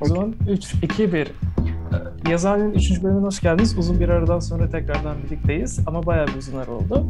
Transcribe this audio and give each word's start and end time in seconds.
O 0.00 0.04
zaman 0.04 0.34
3, 0.48 0.74
2, 0.82 1.12
1. 1.12 1.32
Yazar'ın 2.28 2.72
3. 2.72 3.02
bölümüne 3.02 3.26
hoş 3.26 3.40
geldiniz. 3.40 3.78
Uzun 3.78 4.00
bir 4.00 4.08
aradan 4.08 4.38
sonra 4.38 4.68
tekrardan 4.70 5.22
birlikteyiz 5.22 5.80
ama 5.86 6.06
bayağı 6.06 6.26
bir 6.26 6.34
uzun 6.34 6.58
ara 6.58 6.70
oldu. 6.70 7.06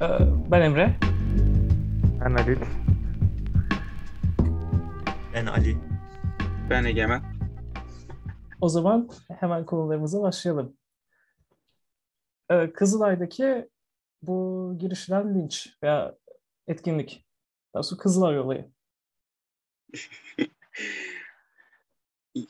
Ee, 0.00 0.08
Ben 0.50 0.60
Emre. 0.60 0.96
Ben 2.20 2.34
Ali. 2.34 2.58
Ben 5.34 5.46
Ali. 5.46 5.78
Ben 6.70 6.84
Egemen. 6.84 7.22
O 8.60 8.68
zaman 8.68 9.08
hemen 9.40 9.66
konularımıza 9.66 10.22
başlayalım. 10.22 10.76
Ee, 12.50 12.72
Kızılay'daki 12.72 13.68
bu 14.22 14.74
girişilen 14.78 15.34
linç 15.34 15.76
veya 15.82 16.14
etkinlik. 16.66 17.26
Daha 17.74 17.82
sonra 17.82 18.00
Kızılay 18.00 18.38
olayı. 18.38 18.70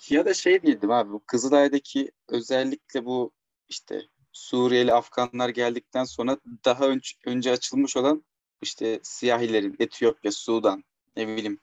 Ya 0.09 0.25
da 0.25 0.35
şey 0.35 0.63
diyelim 0.63 0.91
abi 0.91 1.13
bu 1.13 1.25
Kızılay'daki 1.27 2.13
özellikle 2.29 3.05
bu 3.05 3.33
işte 3.69 4.03
Suriyeli 4.33 4.95
Afganlar 4.95 5.49
geldikten 5.49 6.05
sonra 6.05 6.39
daha 6.65 6.89
önce, 6.89 7.11
önce 7.27 7.51
açılmış 7.51 7.97
olan 7.97 8.25
işte 8.63 9.01
siyahilerin 9.03 9.77
Etiyopya, 9.79 10.33
Sudan 10.33 10.85
ne 11.17 11.29
bileyim 11.29 11.61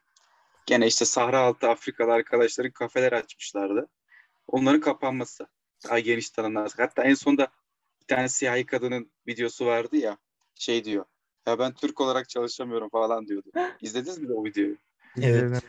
gene 0.65 0.87
işte 0.87 1.05
Sahra 1.05 1.39
altı 1.39 1.69
Afrikalı 1.69 2.11
arkadaşların 2.11 2.71
kafeler 2.71 3.11
açmışlardı. 3.11 3.87
Onların 4.47 4.81
kapanması. 4.81 5.47
Daha 5.83 5.99
geniş 5.99 6.29
tanımlar. 6.29 6.71
Hatta 6.77 7.03
en 7.03 7.13
sonunda 7.13 7.47
bir 8.01 8.07
tane 8.07 8.29
siyahi 8.29 8.65
kadının 8.65 9.11
videosu 9.27 9.65
vardı 9.65 9.97
ya 9.97 10.17
şey 10.55 10.85
diyor. 10.85 11.05
Ya 11.47 11.59
ben 11.59 11.73
Türk 11.73 12.01
olarak 12.01 12.29
çalışamıyorum 12.29 12.89
falan 12.89 13.27
diyordu. 13.27 13.51
İzlediniz 13.81 14.17
mi 14.17 14.33
o 14.33 14.45
videoyu? 14.45 14.77
Evet. 15.21 15.63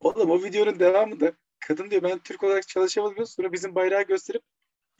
Oğlum 0.00 0.30
o 0.30 0.42
videonun 0.42 0.78
devamı 0.80 1.20
da 1.20 1.32
kadın 1.60 1.90
diyor 1.90 2.02
ben 2.02 2.18
Türk 2.18 2.42
olarak 2.42 2.68
çalışamadım 2.68 3.16
diyor. 3.16 3.26
Sonra 3.26 3.52
bizim 3.52 3.74
bayrağı 3.74 4.02
gösterip 4.02 4.42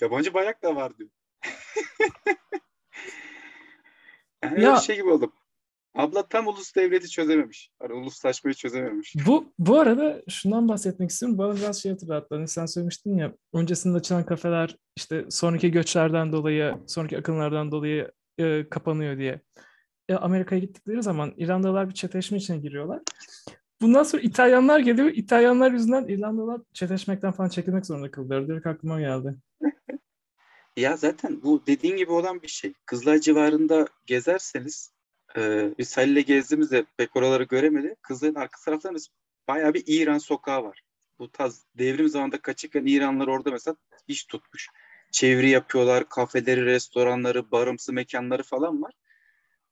yabancı 0.01 0.35
bayrak 0.35 0.63
da 0.63 0.77
var 0.77 0.99
diyor. 0.99 1.11
yani 4.45 4.63
Ya- 4.63 4.77
şey 4.77 4.97
gibi 4.97 5.09
oldum. 5.11 5.33
Abla 5.95 6.29
tam 6.29 6.49
ulus 6.49 6.75
devleti 6.77 7.09
çözememiş. 7.09 7.71
Hani 7.79 7.93
uluslaşmayı 7.93 8.55
çözememiş. 8.55 9.15
Bu 9.27 9.53
bu 9.59 9.79
arada 9.79 10.23
şundan 10.29 10.69
bahsetmek 10.69 11.11
istiyorum. 11.11 11.39
Bana 11.39 11.57
biraz 11.57 11.83
şey 11.83 11.93
hatırlattı. 11.93 12.35
Hani 12.35 12.49
sen 12.49 12.67
söylemiştin 12.67 13.17
ya 13.17 13.35
öncesinde 13.55 13.99
açılan 13.99 14.27
kafeler 14.27 14.77
işte 14.97 15.25
sonraki 15.31 15.71
göçlerden 15.71 16.33
dolayı, 16.33 16.75
sonraki 16.87 17.19
akınlardan 17.19 17.73
dolayı 17.73 18.13
e, 18.39 18.69
kapanıyor 18.69 19.19
diye. 19.19 19.41
E, 20.09 20.15
Amerika'ya 20.15 20.61
gittikleri 20.61 21.03
zaman 21.03 21.35
İrlandalılar 21.37 21.89
bir 21.89 21.95
çeteleşme 21.95 22.39
içine 22.39 22.59
giriyorlar. 22.59 23.01
Bundan 23.81 24.03
sonra 24.03 24.23
İtalyanlar 24.23 24.79
geliyor. 24.81 25.09
İtalyanlar 25.09 25.73
yüzünden 25.73 26.09
İrlandalılar 26.09 26.61
çeteleşmekten 26.73 27.33
falan 27.33 27.49
çekilmek 27.49 27.87
zorunda 27.87 28.11
kaldılar. 28.11 28.49
Direkt 28.49 28.67
aklıma 28.67 29.01
geldi. 29.01 29.35
Ya 30.77 30.97
zaten 30.97 31.43
bu 31.43 31.67
dediğin 31.67 31.97
gibi 31.97 32.13
olan 32.13 32.43
bir 32.43 32.49
şey. 32.49 32.73
Kızılay 32.87 33.21
civarında 33.21 33.87
gezerseniz 34.07 34.93
e, 35.37 35.71
biz 35.79 35.97
Halil'le 35.97 36.27
gezdiğimizde 36.27 36.85
pek 36.97 37.17
oraları 37.17 37.45
göremedi. 37.45 37.97
Kızılay'ın 38.03 38.35
arka 38.35 38.61
taraflarında 38.65 38.99
bayağı 39.49 39.75
bir 39.75 39.85
İran 39.87 40.19
sokağı 40.19 40.65
var. 40.65 40.83
Bu 41.19 41.31
taz 41.33 41.65
devrim 41.79 42.09
zamanında 42.09 42.41
kaçırken 42.41 42.87
İranlılar 42.87 43.27
orada 43.27 43.51
mesela 43.51 43.77
iş 44.09 44.25
tutmuş. 44.25 44.69
Çeviri 45.13 45.51
yapıyorlar, 45.51 46.09
kafeleri, 46.09 46.65
restoranları, 46.65 47.51
barımsı 47.51 47.93
mekanları 47.93 48.43
falan 48.43 48.83
var. 48.83 48.93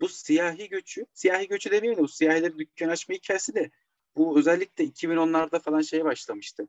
Bu 0.00 0.08
siyahi 0.08 0.68
göçü, 0.68 1.06
siyahi 1.14 1.48
göçü 1.48 1.70
demeyelim 1.70 1.98
de 1.98 2.02
bu 2.02 2.08
siyahilerin 2.08 2.58
dükkan 2.58 2.88
açma 2.88 3.14
hikayesi 3.14 3.54
de 3.54 3.70
bu 4.18 4.38
özellikle 4.38 4.84
2010'larda 4.84 5.62
falan 5.62 5.80
şeye 5.80 6.04
başlamıştı. 6.04 6.68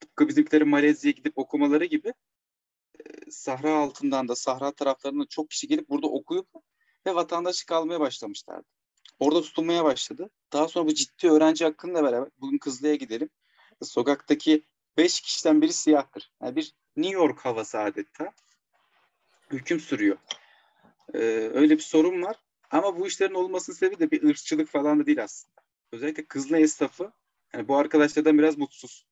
Tıpkı 0.00 0.28
bizimkilerin 0.28 0.68
Malezya'ya 0.68 1.12
gidip 1.12 1.38
okumaları 1.38 1.84
gibi 1.84 2.12
Sahra 3.30 3.74
altından 3.74 4.28
da 4.28 4.36
Sahra 4.36 4.72
taraflarından 4.72 5.26
çok 5.26 5.50
kişi 5.50 5.68
gelip 5.68 5.88
burada 5.88 6.06
okuyup 6.06 6.48
ve 7.06 7.14
vatandaşlık 7.14 7.72
almaya 7.72 8.00
başlamışlardı. 8.00 8.66
Orada 9.18 9.42
tutulmaya 9.42 9.84
başladı. 9.84 10.30
Daha 10.52 10.68
sonra 10.68 10.86
bu 10.86 10.94
ciddi 10.94 11.30
öğrenci 11.30 11.64
hakkıyla 11.64 12.04
beraber 12.04 12.30
bugün 12.40 12.58
Kızılay'a 12.58 12.94
gidelim. 12.94 13.30
Sokaktaki 13.82 14.62
beş 14.96 15.20
kişiden 15.20 15.62
biri 15.62 15.72
siyahtır. 15.72 16.32
Yani 16.42 16.56
bir 16.56 16.74
New 16.96 17.14
York 17.14 17.40
havası 17.40 17.78
adeta. 17.78 18.32
Hüküm 19.50 19.80
sürüyor. 19.80 20.18
Ee, 21.14 21.18
öyle 21.54 21.76
bir 21.76 21.82
sorun 21.82 22.22
var. 22.22 22.36
Ama 22.70 22.98
bu 22.98 23.06
işlerin 23.06 23.34
olmasının 23.34 23.76
sebebi 23.76 23.98
de 23.98 24.10
bir 24.10 24.22
ırkçılık 24.22 24.68
falan 24.68 25.00
da 25.00 25.06
değil 25.06 25.22
aslında. 25.22 25.61
Özellikle 25.92 26.24
Kızılay 26.24 26.62
esnafı 26.62 27.12
yani 27.54 27.68
bu 27.68 27.76
arkadaşlardan 27.76 28.38
biraz 28.38 28.58
mutsuz. 28.58 29.06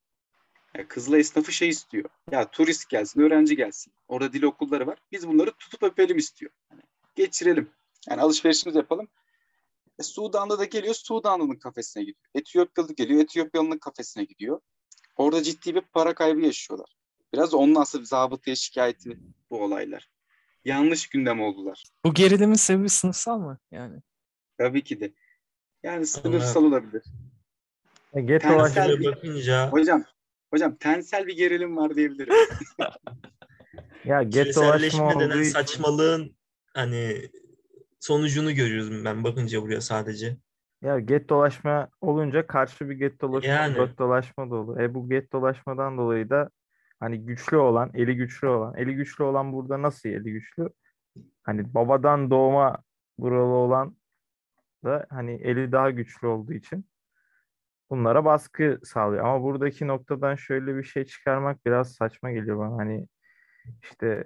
Yani 0.74 0.88
Kızılay 0.88 1.20
esnafı 1.20 1.52
şey 1.52 1.68
istiyor. 1.68 2.10
Ya 2.30 2.50
turist 2.50 2.88
gelsin, 2.88 3.20
öğrenci 3.20 3.56
gelsin. 3.56 3.92
Orada 4.08 4.32
dil 4.32 4.42
okulları 4.42 4.86
var. 4.86 4.98
Biz 5.12 5.28
bunları 5.28 5.52
tutup 5.52 5.82
öpelim 5.82 6.18
istiyor. 6.18 6.52
Yani 6.70 6.82
geçirelim. 7.14 7.70
Yani 8.08 8.20
alışverişimizi 8.20 8.78
yapalım. 8.78 9.08
E, 9.98 10.02
Sudan'da 10.02 10.58
da 10.58 10.64
geliyor, 10.64 10.94
Sudanlı'nın 10.94 11.56
kafesine 11.56 12.02
gidiyor. 12.02 12.26
Etiyopyalı 12.34 12.94
geliyor, 12.94 13.20
Etiyopyalı'nın 13.20 13.78
kafesine 13.78 14.24
gidiyor. 14.24 14.60
Orada 15.16 15.42
ciddi 15.42 15.74
bir 15.74 15.80
para 15.80 16.14
kaybı 16.14 16.40
yaşıyorlar. 16.40 16.96
Biraz 17.32 17.54
onun 17.54 17.74
asıl 17.74 18.04
zabıtaya 18.04 18.56
şikayeti 18.56 19.18
bu 19.50 19.62
olaylar. 19.62 20.10
Yanlış 20.64 21.08
gündem 21.08 21.40
oldular. 21.40 21.84
Bu 22.04 22.14
gerilimin 22.14 22.54
sebebi 22.54 22.88
sınıfsal 22.88 23.38
mı? 23.38 23.58
Yani. 23.70 24.02
Tabii 24.58 24.84
ki 24.84 25.00
de. 25.00 25.12
Yani 25.82 26.06
sınıfsal 26.06 26.64
olabilir. 26.64 27.02
E, 28.14 28.20
Gettolaşma 28.20 28.82
Tensel- 28.82 28.86
Şöyle 28.86 29.04
bakınca 29.04 29.70
Hocam, 29.70 30.04
hocam 30.52 30.76
tensel 30.76 31.26
bir 31.26 31.36
gerilim 31.36 31.76
var 31.76 31.94
diyebilirim. 31.94 32.34
ya 34.04 34.22
gettolaşma 34.22 34.78
küreselleşme 34.78 35.02
olduğu 35.04 35.44
saçmalığın 35.44 36.36
hani 36.74 37.30
sonucunu 38.00 38.54
görüyoruz 38.54 39.04
ben 39.04 39.24
bakınca 39.24 39.62
buraya 39.62 39.80
sadece. 39.80 40.36
ya 40.82 40.98
gettolaşma 41.00 41.88
olunca 42.00 42.46
karşı 42.46 42.88
bir 42.90 42.94
gettolaşma 42.94 43.52
Yani. 43.52 43.74
gettolaşma 43.74 44.50
da 44.50 44.54
olur. 44.54 44.80
E 44.80 44.94
bu 44.94 45.08
gettolaşmadan 45.08 45.98
dolayı 45.98 46.30
da 46.30 46.50
hani 47.00 47.18
güçlü 47.18 47.56
olan, 47.56 47.90
eli 47.94 48.16
güçlü 48.16 48.46
olan, 48.48 48.74
eli 48.76 48.94
güçlü 48.94 49.24
olan 49.24 49.52
burada 49.52 49.82
nasıl 49.82 50.08
eli 50.08 50.32
güçlü? 50.32 50.68
Hani 51.42 51.74
babadan 51.74 52.30
doğma 52.30 52.78
buralı 53.18 53.54
olan 53.54 53.96
da 54.84 55.06
hani 55.10 55.32
eli 55.32 55.72
daha 55.72 55.90
güçlü 55.90 56.26
olduğu 56.26 56.52
için 56.52 56.84
bunlara 57.90 58.24
baskı 58.24 58.80
sağlıyor. 58.84 59.24
Ama 59.24 59.42
buradaki 59.42 59.86
noktadan 59.86 60.34
şöyle 60.34 60.76
bir 60.76 60.82
şey 60.84 61.04
çıkarmak 61.04 61.66
biraz 61.66 61.92
saçma 61.92 62.30
geliyor 62.30 62.58
bana. 62.58 62.76
Hani 62.76 63.08
işte 63.82 64.24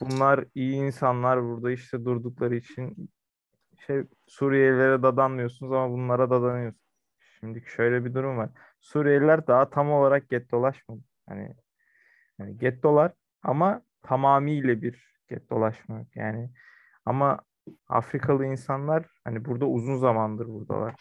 bunlar 0.00 0.44
iyi 0.54 0.74
insanlar 0.74 1.42
burada 1.42 1.70
işte 1.70 2.04
durdukları 2.04 2.56
için 2.56 3.10
şey 3.86 4.04
Suriyelilere 4.26 5.02
dadanmıyorsunuz 5.02 5.72
ama 5.72 5.90
bunlara 5.90 6.30
dadanıyorsunuz. 6.30 6.84
Şimdi 7.40 7.64
şöyle 7.66 8.04
bir 8.04 8.14
durum 8.14 8.38
var. 8.38 8.50
Suriyeliler 8.80 9.46
daha 9.46 9.70
tam 9.70 9.90
olarak 9.92 10.28
gettolaşmadı. 10.30 11.00
Hani 11.28 11.54
yani 12.38 12.58
gettolar 12.58 13.12
ama 13.42 13.82
tamamıyla 14.02 14.82
bir 14.82 15.04
gettolaşma 15.28 15.98
yok. 15.98 16.16
Yani 16.16 16.50
ama 17.04 17.40
Afrikalı 17.88 18.46
insanlar 18.46 19.06
hani 19.24 19.44
burada 19.44 19.66
uzun 19.66 19.96
zamandır 19.96 20.46
buradalar. 20.48 20.94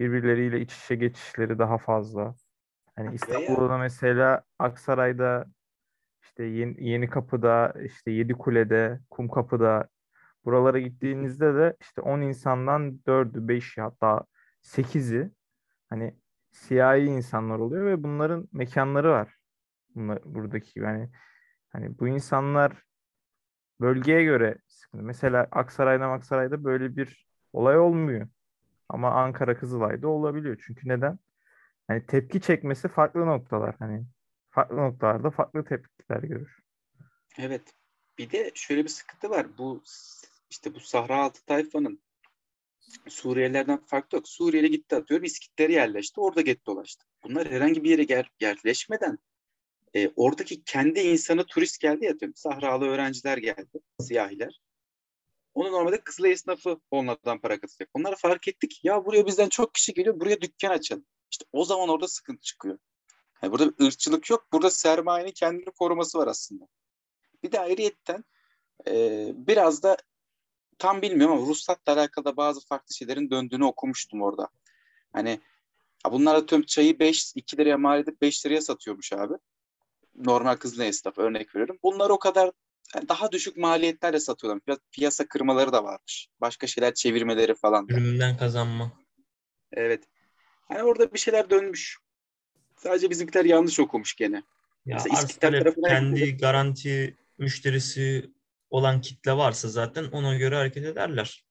Birbirleriyle 0.00 0.60
iç 0.60 0.84
içe 0.84 0.94
geçişleri 0.94 1.58
daha 1.58 1.78
fazla. 1.78 2.34
Hani 2.96 3.14
İstanbul'da 3.14 3.78
mesela 3.78 4.42
Aksaray'da 4.58 5.46
işte 6.22 6.44
Yeni, 6.44 6.88
Yeni 6.88 7.10
Kapı'da, 7.10 7.74
işte 7.84 8.10
Yedikule'de, 8.10 9.00
Kumkapı'da 9.10 9.88
buralara 10.44 10.78
gittiğinizde 10.78 11.54
de 11.54 11.76
işte 11.80 12.00
10 12.00 12.20
insandan 12.20 13.00
4'ü, 13.06 13.48
5'i 13.48 13.80
hatta 13.80 14.24
8'i 14.62 15.30
hani 15.88 16.14
siyahi 16.52 17.00
insanlar 17.04 17.58
oluyor 17.58 17.86
ve 17.86 18.02
bunların 18.02 18.48
mekanları 18.52 19.10
var. 19.10 19.36
Bunlar, 19.94 20.18
buradaki 20.24 20.80
yani 20.80 21.10
hani 21.72 21.98
bu 21.98 22.08
insanlar 22.08 22.82
bölgeye 23.84 24.24
göre 24.24 24.58
sıkıntı. 24.68 25.04
Mesela 25.04 25.48
Aksaray'da 25.52 26.06
Aksaray'da 26.06 26.64
böyle 26.64 26.96
bir 26.96 27.26
olay 27.52 27.78
olmuyor. 27.78 28.28
Ama 28.88 29.10
Ankara 29.10 29.58
Kızılay'da 29.58 30.08
olabiliyor. 30.08 30.62
Çünkü 30.66 30.88
neden? 30.88 31.18
Hani 31.88 32.06
tepki 32.06 32.40
çekmesi 32.40 32.88
farklı 32.88 33.26
noktalar. 33.26 33.76
Hani 33.78 34.04
farklı 34.50 34.76
noktalarda 34.76 35.30
farklı 35.30 35.64
tepkiler 35.64 36.22
görür. 36.22 36.58
Evet. 37.38 37.74
Bir 38.18 38.30
de 38.30 38.50
şöyle 38.54 38.84
bir 38.84 38.88
sıkıntı 38.88 39.30
var. 39.30 39.46
Bu 39.58 39.82
işte 40.50 40.74
bu 40.74 40.80
Sahra 40.80 41.16
altı 41.16 41.44
tayfanın 41.46 42.00
Suriyelilerden 43.08 43.78
farklı 43.86 44.16
yok. 44.16 44.28
Suriyeli 44.28 44.70
gitti 44.70 44.96
atıyorum 44.96 45.24
İskitler'e 45.24 45.72
yerleşti. 45.72 46.20
Orada 46.20 46.40
get 46.40 46.66
dolaştı. 46.66 47.06
Bunlar 47.24 47.50
herhangi 47.50 47.84
bir 47.84 47.90
yere 47.90 48.06
yer, 48.08 48.30
yerleşmeden 48.40 49.18
e, 49.94 50.10
oradaki 50.16 50.64
kendi 50.64 51.00
insanı 51.00 51.46
turist 51.46 51.80
geldi 51.80 52.04
ya 52.04 52.20
diyorum. 52.20 52.36
Sahralı 52.36 52.84
öğrenciler 52.84 53.38
geldi. 53.38 53.80
Siyahiler. 54.00 54.60
Onu 55.54 55.72
normalde 55.72 56.00
Kızılay 56.00 56.32
esnafı 56.32 56.80
onlardan 56.90 57.40
para 57.40 57.60
katacak. 57.60 57.88
Onları 57.94 58.16
fark 58.16 58.48
ettik. 58.48 58.80
Ya 58.84 59.04
buraya 59.04 59.26
bizden 59.26 59.48
çok 59.48 59.74
kişi 59.74 59.94
geliyor. 59.94 60.20
Buraya 60.20 60.40
dükkan 60.40 60.70
açalım. 60.70 61.04
İşte 61.30 61.44
o 61.52 61.64
zaman 61.64 61.88
orada 61.88 62.08
sıkıntı 62.08 62.42
çıkıyor. 62.42 62.78
Yani 63.42 63.52
burada 63.52 63.78
bir 63.78 63.84
ırkçılık 63.84 64.30
yok. 64.30 64.46
Burada 64.52 64.70
sermayenin 64.70 65.32
kendini 65.32 65.64
koruması 65.64 66.18
var 66.18 66.26
aslında. 66.26 66.68
Bir 67.42 67.52
de 67.52 67.60
ayrıyetten 67.60 68.24
e, 68.88 68.92
biraz 69.34 69.82
da 69.82 69.96
tam 70.78 71.02
bilmiyorum 71.02 71.36
ama 71.36 71.46
ruhsatla 71.46 71.92
alakalı 71.92 72.24
da 72.24 72.36
bazı 72.36 72.66
farklı 72.66 72.94
şeylerin 72.94 73.30
döndüğünü 73.30 73.64
okumuştum 73.64 74.22
orada. 74.22 74.48
Hani 75.12 75.40
ha 76.02 76.12
bunlar 76.12 76.34
atıyorum 76.34 76.66
çayı 76.66 76.98
5, 76.98 77.32
2 77.34 77.56
liraya 77.56 77.78
mal 77.78 78.00
edip 78.00 78.20
5 78.20 78.46
liraya 78.46 78.60
satıyormuş 78.60 79.12
abi. 79.12 79.34
Normal 80.16 80.56
kızlı 80.56 80.84
esnaf 80.84 81.18
örnek 81.18 81.54
veriyorum. 81.54 81.78
Bunlar 81.82 82.10
o 82.10 82.18
kadar 82.18 82.50
yani 82.94 83.08
daha 83.08 83.32
düşük 83.32 83.56
maliyetlerle 83.56 84.20
satıyorlar. 84.20 84.62
Biraz 84.66 84.78
piyasa 84.92 85.26
kırmaları 85.28 85.72
da 85.72 85.84
varmış. 85.84 86.28
Başka 86.40 86.66
şeyler 86.66 86.94
çevirmeleri 86.94 87.54
falan. 87.54 87.86
Üründen 87.88 88.36
kazanma. 88.36 88.92
Evet. 89.72 90.04
Hani 90.68 90.82
orada 90.82 91.12
bir 91.14 91.18
şeyler 91.18 91.50
dönmüş. 91.50 91.98
Sadece 92.76 93.10
bizimkiler 93.10 93.44
yanlış 93.44 93.80
okumuş 93.80 94.14
gene. 94.14 94.36
Ya 94.86 94.96
Mesela 95.04 95.26
kendi 95.88 96.14
gidelim. 96.14 96.38
garanti 96.38 97.16
müşterisi 97.38 98.30
olan 98.70 99.00
kitle 99.00 99.32
varsa 99.32 99.68
zaten 99.68 100.04
ona 100.04 100.36
göre 100.36 100.56
hareket 100.56 100.84
ederler. 100.84 101.44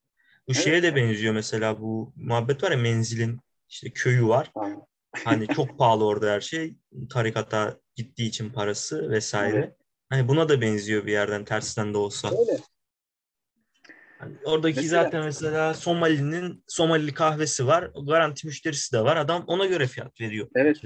Bu 0.47 0.53
Evet. 0.53 0.63
şeye 0.63 0.83
de 0.83 0.95
benziyor 0.95 1.33
mesela 1.33 1.81
bu 1.81 2.13
muhabbet 2.15 2.63
var 2.63 2.71
ya 2.71 2.77
menzilin 2.77 3.39
işte 3.69 3.89
köyü 3.89 4.27
var. 4.27 4.51
Aynen. 4.55 4.81
Hani 5.23 5.47
çok 5.47 5.77
pahalı 5.77 6.05
orada 6.05 6.31
her 6.31 6.41
şey. 6.41 6.75
Tarikata 7.09 7.79
gittiği 7.95 8.27
için 8.27 8.49
parası 8.49 9.09
vesaire. 9.11 9.57
Evet. 9.57 9.77
Hani 10.09 10.27
buna 10.27 10.49
da 10.49 10.61
benziyor 10.61 11.05
bir 11.05 11.11
yerden 11.11 11.45
tersinden 11.45 11.93
de 11.93 11.97
olsa. 11.97 12.29
Öyle. 12.39 12.59
Hani 14.19 14.33
oradaki 14.45 14.79
Mesela- 14.81 15.03
zaten 15.03 15.23
mesela 15.23 15.73
Somali'nin 15.73 16.63
Somalili 16.67 17.13
kahvesi 17.13 17.67
var. 17.67 17.91
Garanti 18.07 18.47
müşterisi 18.47 18.93
de 18.93 19.01
var. 19.03 19.17
Adam 19.17 19.43
ona 19.47 19.65
göre 19.65 19.87
fiyat 19.87 20.21
veriyor. 20.21 20.47
Evet. 20.55 20.77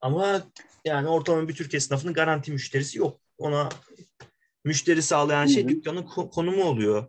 Ama 0.00 0.42
yani 0.84 1.08
ortalama 1.08 1.48
bir 1.48 1.54
Türk 1.54 1.74
esnafının 1.74 2.12
garanti 2.14 2.52
müşterisi 2.52 2.98
yok. 2.98 3.20
Ona 3.38 3.68
müşteri 4.64 5.02
sağlayan 5.02 5.46
şey 5.46 5.62
Hı 5.62 5.66
hı. 5.66 5.70
dükkanın 5.70 6.02
ko- 6.02 6.30
konumu 6.30 6.64
oluyor. 6.64 7.06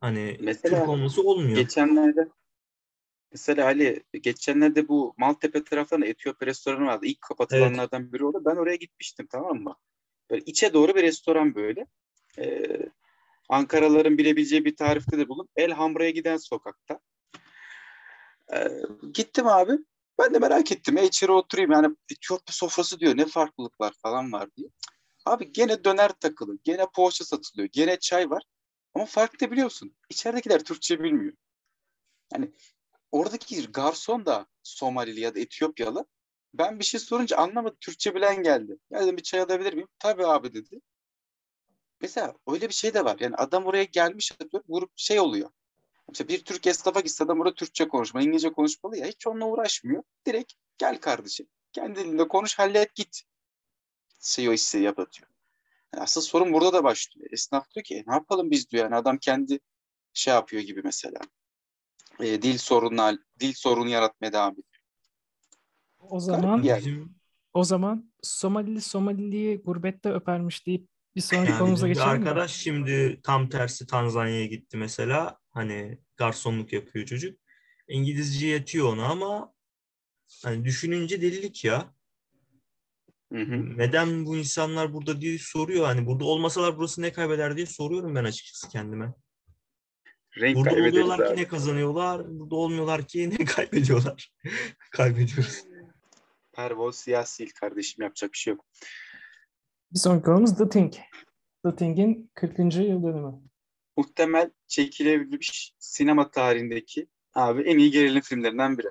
Hani 0.00 0.36
Mesela 0.40 0.78
Türk 0.78 0.88
olması 0.88 1.22
olmuyor. 1.22 1.56
Geçenlerde 1.56 2.28
mesela 3.34 3.66
Ali 3.66 4.04
geçenlerde 4.22 4.88
bu 4.88 5.14
Maltepe 5.16 5.64
taraflarında 5.64 6.06
Etiyop 6.06 6.42
restoranı 6.42 6.86
vardı. 6.86 7.06
İlk 7.06 7.20
kapatılanlardan 7.20 8.12
biri 8.12 8.24
oldu. 8.24 8.42
Ben 8.44 8.56
oraya 8.56 8.76
gitmiştim 8.76 9.26
tamam 9.30 9.62
mı? 9.62 9.76
Böyle 10.30 10.42
içe 10.46 10.72
doğru 10.72 10.94
bir 10.94 11.02
restoran 11.02 11.54
böyle. 11.54 11.86
Ee, 12.38 12.88
Ankaralıların 13.48 14.18
bilebileceği 14.18 14.64
bir 14.64 14.76
tarifte 14.76 15.18
de 15.18 15.28
bulun. 15.28 15.48
El 15.56 15.70
Hamra'ya 15.70 16.10
giden 16.10 16.36
sokakta. 16.36 17.00
Ee, 18.54 18.68
gittim 19.12 19.46
abi. 19.46 19.72
Ben 20.18 20.34
de 20.34 20.38
merak 20.38 20.72
ettim. 20.72 20.98
E, 20.98 21.04
içeri 21.04 21.32
oturayım. 21.32 21.70
Yani 21.70 21.96
Etiyop 22.12 22.40
sofrası 22.46 23.00
diyor. 23.00 23.16
Ne 23.16 23.26
farklılıklar 23.26 23.92
falan 24.02 24.32
var 24.32 24.48
diye. 24.56 24.68
Abi 25.26 25.52
gene 25.52 25.84
döner 25.84 26.10
takılı. 26.20 26.58
Gene 26.64 26.86
poğaça 26.94 27.24
satılıyor. 27.24 27.68
Gene 27.72 27.98
çay 27.98 28.30
var. 28.30 28.42
Ama 28.94 29.04
fark 29.04 29.40
ne 29.40 29.50
biliyorsun? 29.50 29.96
İçeridekiler 30.10 30.64
Türkçe 30.64 31.02
bilmiyor. 31.02 31.32
Yani 32.32 32.52
oradaki 33.14 33.72
garson 33.72 34.26
da 34.26 34.46
Somalili 34.62 35.20
ya 35.20 35.34
da 35.34 35.40
Etiyopyalı. 35.40 36.06
Ben 36.54 36.78
bir 36.78 36.84
şey 36.84 37.00
sorunca 37.00 37.36
anlamadı. 37.36 37.76
Türkçe 37.80 38.14
bilen 38.14 38.42
geldi. 38.42 38.78
Ya 38.90 39.02
dedim 39.02 39.16
bir 39.16 39.22
çay 39.22 39.40
alabilir 39.40 39.72
miyim? 39.72 39.88
Tabii 39.98 40.26
abi 40.26 40.54
dedi. 40.54 40.80
Mesela 42.00 42.34
öyle 42.46 42.68
bir 42.68 42.74
şey 42.74 42.94
de 42.94 43.04
var. 43.04 43.16
Yani 43.20 43.36
adam 43.36 43.66
oraya 43.66 43.84
gelmiş 43.84 44.32
grup 44.68 44.90
şey 44.96 45.20
oluyor. 45.20 45.50
Mesela 46.08 46.28
bir 46.28 46.44
Türk 46.44 46.66
esnafa 46.66 47.00
gitse 47.00 47.24
adam 47.24 47.40
orada 47.40 47.54
Türkçe 47.54 47.88
konuşmalı, 47.88 48.24
İngilizce 48.24 48.52
konuşmalı 48.52 48.96
ya 48.96 49.06
hiç 49.06 49.26
onunla 49.26 49.46
uğraşmıyor. 49.46 50.02
Direkt 50.26 50.52
gel 50.78 51.00
kardeşim. 51.00 51.46
Kendi 51.72 52.00
dilinde 52.00 52.28
konuş 52.28 52.58
hallet 52.58 52.94
git. 52.94 53.22
Şey 54.20 54.48
o 54.48 54.78
yapatıyor. 54.78 55.30
Yani 55.94 56.02
asıl 56.02 56.20
sorun 56.20 56.52
burada 56.52 56.72
da 56.72 56.84
başlıyor. 56.84 57.28
Esnaf 57.32 57.70
diyor 57.70 57.84
ki 57.84 58.04
ne 58.06 58.14
yapalım 58.14 58.50
biz 58.50 58.70
diyor. 58.70 58.84
Yani 58.84 58.96
adam 58.96 59.18
kendi 59.18 59.60
şey 60.12 60.34
yapıyor 60.34 60.62
gibi 60.62 60.80
mesela. 60.84 61.20
E, 62.20 62.42
dil 62.42 62.58
sorunlar, 62.58 63.16
dil 63.40 63.52
sorunu 63.52 63.88
yaratmaya 63.88 64.32
devam 64.32 64.52
ediyor. 64.52 64.66
O 65.98 66.20
zaman 66.20 66.62
Yani. 66.62 66.78
Bizim 66.78 67.14
o 67.54 67.64
zaman 67.64 68.12
Somalili 68.22 68.80
Somalili'yi 68.80 69.62
gurbette 69.62 70.12
öpermiş 70.12 70.66
deyip 70.66 70.88
bir 71.16 71.20
sonraki 71.20 71.50
yani 71.50 71.58
konumuza 71.58 71.88
geçelim 71.88 72.08
mi? 72.08 72.12
arkadaş 72.12 72.52
şimdi 72.52 73.20
tam 73.22 73.48
tersi 73.48 73.86
Tanzanya'ya 73.86 74.46
gitti 74.46 74.76
mesela. 74.76 75.38
Hani 75.50 75.98
garsonluk 76.16 76.72
yapıyor 76.72 77.06
çocuk. 77.06 77.38
İngilizce 77.88 78.46
yetiyor 78.46 78.92
ona 78.92 79.06
ama 79.06 79.54
hani 80.42 80.64
düşününce 80.64 81.22
delilik 81.22 81.64
ya. 81.64 81.94
Hı 83.32 83.40
hı. 83.40 83.78
Neden 83.78 84.26
bu 84.26 84.36
insanlar 84.36 84.92
burada 84.92 85.20
diye 85.20 85.38
soruyor. 85.38 85.84
Hani 85.84 86.06
burada 86.06 86.24
olmasalar 86.24 86.76
burası 86.78 87.02
ne 87.02 87.12
kaybeder 87.12 87.56
diye 87.56 87.66
soruyorum 87.66 88.14
ben 88.14 88.24
açıkçası 88.24 88.68
kendime. 88.68 89.14
Renk 90.40 90.56
Burada 90.56 90.74
oluyorlar 90.74 91.18
abi. 91.18 91.34
ki 91.34 91.42
ne 91.42 91.48
kazanıyorlar, 91.48 92.38
burada 92.38 92.54
olmuyorlar 92.54 93.02
ki 93.02 93.30
ne 93.30 93.44
kaybediyorlar. 93.44 94.32
Kaybediyoruz. 94.90 95.64
Pervoz 96.52 96.96
siyasi 96.96 97.46
kardeşim 97.46 98.02
yapacak 98.02 98.32
bir 98.32 98.38
şey 98.38 98.52
yok. 98.54 98.64
Bir 99.92 99.98
sonraki 99.98 100.24
konumuz 100.24 100.56
The 100.56 100.68
Thing. 100.68 100.92
The 101.64 101.76
Thing'in 101.76 102.30
40. 102.34 102.58
yıl 102.58 103.02
dönümü. 103.02 103.32
Muhtemel 103.96 104.50
çekilebilmiş 104.66 105.74
sinema 105.78 106.30
tarihindeki 106.30 107.06
abi 107.34 107.62
en 107.62 107.78
iyi 107.78 107.90
gerilim 107.90 108.20
filmlerinden 108.22 108.78
biri. 108.78 108.90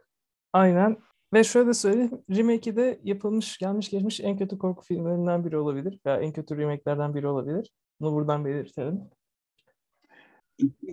Aynen. 0.53 0.97
Ve 1.33 1.43
şöyle 1.43 1.73
söyleyeyim, 1.73 2.23
remake'i 2.29 2.75
de 2.75 2.99
yapılmış, 3.03 3.57
gelmiş 3.57 3.89
geçmiş 3.89 4.19
en 4.19 4.37
kötü 4.37 4.57
korku 4.57 4.85
filmlerinden 4.85 5.45
biri 5.45 5.57
olabilir. 5.57 5.99
Veya 6.05 6.17
en 6.17 6.33
kötü 6.33 6.57
remake'lerden 6.57 7.15
biri 7.15 7.27
olabilir. 7.27 7.71
Bunu 7.99 8.13
buradan 8.13 8.45
belirtelim. 8.45 9.01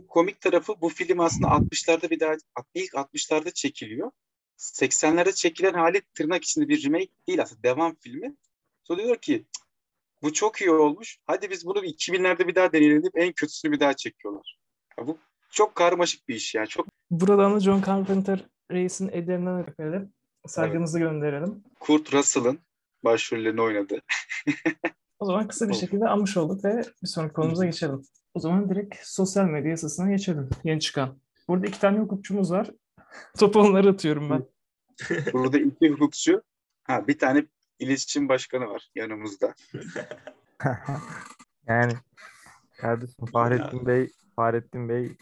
Komik 0.08 0.40
tarafı 0.40 0.80
bu 0.80 0.88
film 0.88 1.20
aslında 1.20 1.46
60'larda 1.48 2.10
bir 2.10 2.20
daha 2.20 2.34
ilk 2.74 2.92
60'larda 2.92 3.52
çekiliyor. 3.54 4.10
80'lerde 4.58 5.34
çekilen 5.34 5.72
hali 5.74 6.02
tırnak 6.14 6.44
içinde 6.44 6.68
bir 6.68 6.84
remake 6.84 7.08
değil 7.28 7.42
aslında 7.42 7.62
devam 7.62 7.94
filmi. 8.00 8.36
Sonra 8.84 9.02
diyor 9.02 9.16
ki 9.16 9.32
"Cık, 9.52 9.66
bu 10.22 10.32
çok 10.32 10.60
iyi 10.60 10.70
olmuş. 10.70 11.18
Hadi 11.26 11.50
biz 11.50 11.66
bunu 11.66 11.82
bir 11.82 11.88
2000'lerde 11.88 12.48
bir 12.48 12.54
daha 12.54 12.72
deneyelim 12.72 13.02
deyip 13.02 13.18
en 13.18 13.32
kötüsünü 13.32 13.72
bir 13.72 13.80
daha 13.80 13.94
çekiyorlar. 13.94 14.58
Ya 14.98 15.06
bu 15.06 15.18
çok 15.50 15.74
karmaşık 15.74 16.28
bir 16.28 16.34
iş 16.34 16.54
yani. 16.54 16.68
Çok 16.68 16.86
Buradan 17.10 17.54
da 17.54 17.60
John 17.60 17.82
Carpenter 17.86 18.46
reisin 18.70 19.08
ellerinden 19.08 19.60
öpelim. 19.68 20.12
Saygımızı 20.46 20.98
gönderelim. 20.98 21.64
Kurt 21.80 22.14
Russell'ın 22.14 22.58
başrollerini 23.04 23.62
oynadı. 23.62 24.02
O 25.18 25.26
zaman 25.26 25.48
kısa 25.48 25.68
bir 25.68 25.74
şekilde 25.74 26.08
anmış 26.08 26.36
olduk 26.36 26.64
ve 26.64 26.82
bir 27.02 27.08
sonraki 27.08 27.34
konumuza 27.34 27.66
geçelim. 27.66 28.02
O 28.34 28.40
zaman 28.40 28.70
direkt 28.70 28.94
sosyal 29.02 29.44
medya 29.44 29.70
yasasına 29.70 30.10
geçelim. 30.10 30.48
Yeni 30.64 30.80
çıkan. 30.80 31.20
Burada 31.48 31.66
iki 31.66 31.80
tane 31.80 31.98
hukukçumuz 31.98 32.50
var. 32.52 32.70
Topu 33.38 33.60
onlara 33.60 33.88
atıyorum 33.90 34.30
ben. 34.30 34.44
Burada 35.32 35.58
iki 35.58 35.88
hukukçu, 35.90 36.42
ha 36.84 37.08
bir 37.08 37.18
tane 37.18 37.46
iletişim 37.78 38.28
başkanı 38.28 38.66
var 38.68 38.90
yanımızda. 38.94 39.54
Yani 41.66 41.92
kardeşim 42.76 43.26
Fahrettin 43.26 43.86
Bey, 43.86 44.10
Fahrettin 44.36 44.88
Bey 44.88 45.16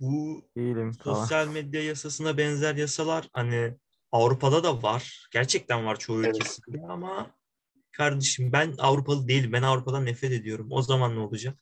Bu 0.00 0.42
değilim 0.56 0.92
falan. 0.92 1.14
sosyal 1.14 1.48
medya 1.48 1.84
yasasına 1.84 2.38
benzer 2.38 2.74
yasalar 2.74 3.28
hani 3.32 3.74
Avrupa'da 4.12 4.64
da 4.64 4.82
var. 4.82 5.28
Gerçekten 5.32 5.86
var 5.86 5.98
çoğu 5.98 6.24
Evet. 6.24 6.36
ülkesinde 6.36 6.80
ama 6.88 7.30
kardeşim 7.92 8.52
ben 8.52 8.74
Avrupalı 8.78 9.28
değilim. 9.28 9.52
Ben 9.52 9.62
Avrupa'dan 9.62 10.04
nefret 10.06 10.32
ediyorum. 10.32 10.68
O 10.70 10.82
zaman 10.82 11.14
ne 11.16 11.20
olacak? 11.20 11.58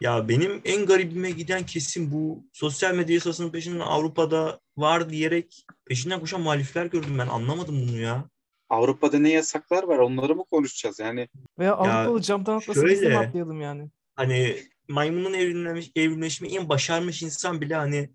Ya 0.00 0.28
benim 0.28 0.60
en 0.64 0.86
garibime 0.86 1.30
giden 1.30 1.66
kesim 1.66 2.12
bu 2.12 2.44
sosyal 2.52 2.94
medya 2.94 3.14
yasasının 3.14 3.50
peşinden 3.50 3.80
Avrupa'da 3.80 4.60
var 4.76 5.10
diyerek 5.10 5.66
peşinden 5.86 6.20
koşan 6.20 6.40
muhalifler 6.40 6.86
gördüm 6.86 7.18
ben. 7.18 7.26
Anlamadım 7.26 7.88
bunu 7.88 8.00
ya. 8.00 8.28
Avrupa'da 8.68 9.18
ne 9.18 9.30
yasaklar 9.30 9.82
var 9.82 9.98
onları 9.98 10.36
mı 10.36 10.44
konuşacağız? 10.50 10.98
Yani 10.98 11.28
Veya 11.58 11.74
Avrupalı 11.74 12.22
camdan 12.22 12.56
atlasa 12.56 12.86
biz 12.86 13.00
de 13.00 13.04
şöyle. 13.04 13.18
atlayalım 13.18 13.60
yani? 13.60 13.90
Hani 14.16 14.56
maymunun 14.88 15.32
evrimlemiş, 15.32 15.90
evrimleşmeyi 15.96 16.58
en 16.58 16.68
başarmış 16.68 17.22
insan 17.22 17.60
bile 17.60 17.74
hani 17.74 18.10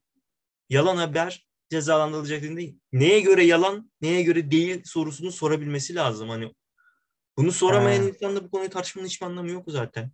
yalan 0.69 0.97
haber 0.97 1.47
cezalandırılacak 1.69 2.43
dediğinde 2.43 2.75
neye 2.93 3.19
göre 3.19 3.45
yalan, 3.45 3.91
neye 4.01 4.23
göre 4.23 4.51
değil 4.51 4.81
sorusunu 4.85 5.31
sorabilmesi 5.31 5.95
lazım. 5.95 6.29
Hani 6.29 6.53
bunu 7.37 7.51
soramayan 7.51 8.07
insanla 8.07 8.43
bu 8.43 8.51
konuyu 8.51 8.69
tartışmanın 8.69 9.07
hiçbir 9.07 9.25
anlamı 9.25 9.51
yok 9.51 9.63
zaten. 9.67 10.11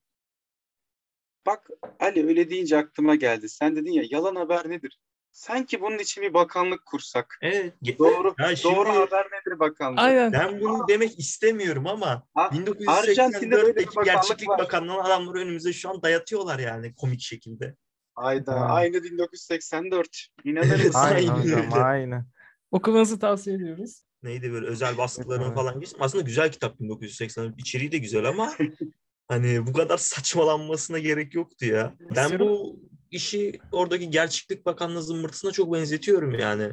Bak 1.46 1.70
Ali 2.00 2.28
öyle 2.28 2.50
deyince 2.50 2.78
aklıma 2.78 3.16
geldi. 3.16 3.50
Sen 3.50 3.76
dedin 3.76 3.92
ya 3.92 4.04
yalan 4.10 4.36
haber 4.36 4.70
nedir? 4.70 5.00
Sanki 5.32 5.82
bunun 5.82 5.98
için 5.98 6.24
bir 6.24 6.34
bakanlık 6.34 6.86
kursak. 6.86 7.38
Evet. 7.42 7.74
Doğru 8.00 8.36
Ya 8.40 8.56
şimdi 8.56 8.76
doğru 8.76 8.90
haber 8.90 9.26
nedir 9.26 9.60
bakanlık? 9.60 10.00
Aynen. 10.00 10.32
ben 10.34 10.62
bunu 10.62 10.88
demek 10.88 11.20
istemiyorum 11.20 11.88
ama 11.88 12.28
Ha, 12.36 12.50
Arjantin'de 12.88 13.56
böyle 13.56 13.76
bir 13.76 13.82
1984'teki 13.82 13.88
bakanlık 13.96 14.06
gerçeklik 14.06 14.50
var. 14.50 14.60
bakanlığının 14.60 15.00
adamları 15.00 15.38
önümüze 15.38 15.74
şu 15.74 15.90
an 15.90 16.02
dayatıyorlar 16.04 16.60
yani 16.60 16.96
komik 16.96 17.22
şekilde. 17.22 17.76
Ayda 18.16 18.52
Ha. 18.62 18.66
aynı 18.66 19.04
1984. 19.04 20.28
İnanır 20.44 20.86
mısın? 20.86 20.92
Aynı 20.94 21.34
Aynen 21.34 21.44
hocam 21.44 21.74
aynı. 21.74 22.26
Okumanızı 22.72 23.20
tavsiye 23.20 23.56
ediyoruz. 23.56 24.04
neydi 24.24 24.54
böyle 24.54 24.68
özel 24.68 24.98
baskılarını 24.98 25.46
Evet. 25.46 25.56
falan 25.56 25.80
geçtim. 25.80 26.02
Aslında 26.02 26.24
güzel 26.24 26.52
kitap 26.52 26.80
1980. 26.80 27.56
İçeriği 27.58 27.92
de 27.92 27.98
güzel 27.98 28.26
ama 28.26 28.54
hani 29.32 29.68
bu 29.68 29.74
kadar 29.74 29.98
saçmalanmasına 29.98 31.00
gerek 31.00 31.36
yoktu 31.36 31.66
ya. 31.66 31.94
Ben 32.16 32.40
bu 32.40 32.80
işi 33.12 33.60
oradaki 33.72 34.10
gerçeklik 34.10 34.66
bakanlığı 34.66 35.04
zımbırtısına 35.04 35.52
çok 35.52 35.74
benzetiyorum 35.74 36.40
yani. 36.40 36.72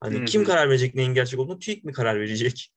Hani 0.00 0.20
Hı 0.20 0.24
kim 0.24 0.44
karar 0.44 0.68
verecek 0.68 0.94
neyin 0.94 1.14
gerçek 1.14 1.40
olduğunu? 1.40 1.58
TÜİK 1.58 1.84
mi 1.84 1.92
karar 1.92 2.20
verecek? 2.20 2.72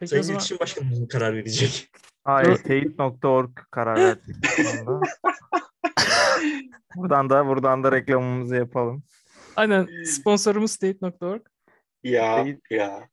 Peki 0.00 0.10
Sayın 0.10 0.22
zaman 0.22 0.36
İletişim 0.36 0.58
Başkanı 0.58 0.84
mı 0.84 1.08
karar 1.08 1.34
verecek? 1.34 1.90
Hayır, 2.24 2.56
teyit.org 2.56 3.50
karar 3.70 3.96
verecek. 3.96 4.36
Buradan 6.96 7.30
da 7.30 7.46
buradan 7.46 7.84
da 7.84 7.92
reklamımızı 7.92 8.56
yapalım. 8.56 9.02
aynen 9.56 9.88
sponsorumuz 10.04 10.70
state.org. 10.70 11.42
Ya 12.02 12.44
Değil. 12.44 12.60
ya. 12.70 13.08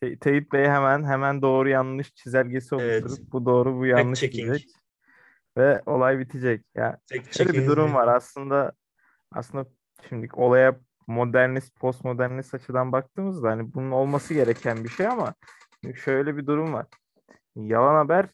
Te- 0.00 0.18
Teyit 0.18 0.52
Bey 0.52 0.64
hemen 0.64 1.04
hemen 1.04 1.42
doğru 1.42 1.68
yanlış 1.68 2.14
çizelgesi 2.14 2.74
Evet. 2.74 3.02
oluşturup 3.04 3.32
bu 3.32 3.46
doğru 3.46 3.76
bu 3.78 3.86
yanlış 3.86 4.20
checking. 4.20 4.48
diyecek. 4.48 4.70
Ve 5.56 5.82
olay 5.86 6.18
bitecek. 6.18 6.64
Ya 6.74 6.98
Tek 7.06 7.32
şöyle 7.32 7.52
bir 7.52 7.66
durum 7.66 7.88
mi? 7.88 7.94
var 7.94 8.08
aslında 8.08 8.72
aslında 9.32 9.66
şimdi 10.08 10.28
olaya 10.32 10.80
modernist, 11.06 11.80
postmodernist 11.80 12.54
açıdan 12.54 12.92
baktığımızda 12.92 13.50
hani 13.50 13.74
bunun 13.74 13.90
olması 13.90 14.34
gereken 14.34 14.84
bir 14.84 14.88
şey 14.88 15.06
ama 15.06 15.34
şöyle 15.94 16.36
bir 16.36 16.46
durum 16.46 16.72
var. 16.72 16.86
Yalan 17.56 17.94
haber 17.94 18.26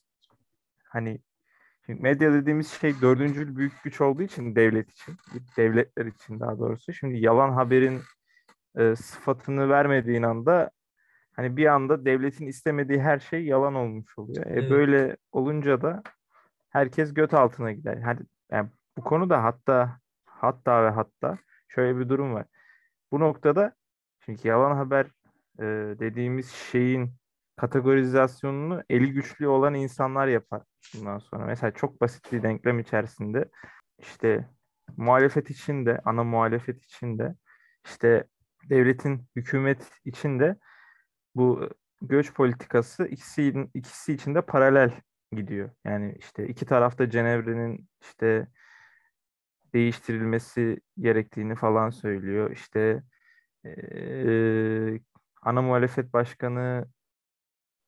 hani 0.85 1.19
şimdi 1.87 2.03
medya 2.03 2.33
dediğimiz 2.33 2.71
şey 2.71 3.01
dördüncül 3.01 3.57
büyük 3.57 3.83
güç 3.85 4.01
olduğu 4.01 4.23
için 4.23 4.57
devlet 4.57 4.91
için, 4.91 5.17
devletler 5.57 6.07
için 6.07 6.41
daha 6.41 6.59
doğrusu. 6.59 6.93
Şimdi 6.93 7.19
yalan 7.19 7.51
haberin 7.53 8.01
e, 8.77 8.97
sıfatını 8.97 9.69
vermediğin 9.69 10.23
anda 10.23 10.71
hani 11.33 11.57
bir 11.57 11.67
anda 11.67 12.05
devletin 12.05 12.47
istemediği 12.47 13.01
her 13.01 13.19
şey 13.19 13.45
yalan 13.45 13.75
olmuş 13.75 14.19
oluyor. 14.19 14.47
E, 14.47 14.51
Evet. 14.51 14.71
böyle 14.71 15.17
olunca 15.33 15.83
da 15.83 16.03
herkes 16.71 17.15
göt 17.15 17.35
altına 17.35 17.73
gider. 17.73 17.97
Hani 17.97 18.21
yani 18.51 18.69
bu 18.99 19.05
konuda 19.05 19.45
hatta 19.45 19.99
hatta 20.25 20.85
ve 20.85 20.91
hatta 20.91 21.39
şöyle 21.69 21.99
bir 21.99 22.09
durum 22.09 22.35
var. 22.35 22.47
Bu 23.13 23.21
noktada 23.21 23.75
çünkü 24.21 24.49
yalan 24.49 24.77
haber 24.77 25.07
e, 25.59 25.65
dediğimiz 26.01 26.51
şeyin 26.51 27.15
kategorizasyonunu 27.57 28.83
eli 28.91 29.13
güçlü 29.13 29.49
olan 29.49 29.75
insanlar 29.75 30.27
yapar 30.27 30.63
bundan 30.95 31.19
sonra. 31.19 31.47
Mesela 31.47 31.71
çok 31.71 32.01
basit 32.01 32.33
bir 32.33 32.43
denklem 32.43 32.79
içerisinde 32.79 33.45
işte 33.99 34.49
muhalefet 34.97 35.51
için 35.51 35.87
de 35.87 36.01
ana 36.05 36.25
muhalefet 36.25 36.85
için 36.85 37.19
de 37.19 37.35
işte 37.85 38.25
devletin 38.71 39.27
hükümet 39.37 39.91
için 40.05 40.41
de 40.41 40.57
bu 41.35 41.71
göç 42.03 42.35
politikası 42.35 43.07
ikisi 43.07 43.69
ikisi 43.75 44.13
için 44.13 44.35
de 44.35 44.41
paralel 44.43 44.93
gidiyor. 45.33 45.71
Yani 45.85 46.17
işte 46.19 46.49
iki 46.49 46.67
tarafta 46.67 47.11
Cenevre'nin 47.11 47.89
işte 48.01 48.47
değiştirilmesi 49.75 50.81
gerektiğini 50.99 51.55
falan 51.55 51.91
söylüyor. 51.91 52.51
İşte 52.51 53.03
eee, 53.65 55.01
ana 55.43 55.63
muhalefet 55.63 56.13
başkanı 56.13 56.87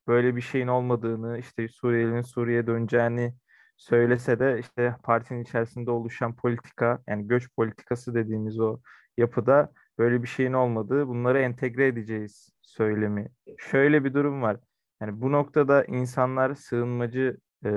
böyle 0.09 0.37
bir 0.37 0.41
şeyin 0.41 0.69
olmadığını, 0.69 1.39
işte 1.39 1.69
Suriyelilerin 1.69 2.23
Suriye'ye 2.23 2.67
döneceğini 2.67 3.35
söylese 3.77 4.39
de 4.39 4.59
işte 4.61 4.97
partinin 5.03 5.43
içerisinde 5.43 5.91
oluşan 5.91 6.37
politika, 6.37 7.03
yani 7.09 7.29
göç 7.29 7.49
politikası 7.57 8.15
dediğimiz 8.15 8.61
o 8.61 8.81
yapıda 9.19 9.73
böyle 9.99 10.23
bir 10.23 10.29
şeyin 10.29 10.53
olmadığı, 10.53 11.09
bunları 11.09 11.39
entegre 11.39 11.87
edeceğiz 11.87 12.53
söylemi. 12.63 13.29
Şöyle 13.59 14.05
bir 14.05 14.15
durum 14.15 14.43
var. 14.43 14.57
Yani 15.01 15.21
bu 15.21 15.33
noktada 15.33 15.85
insanlar 15.85 16.55
sığınmacı 16.55 17.37
e, 17.65 17.71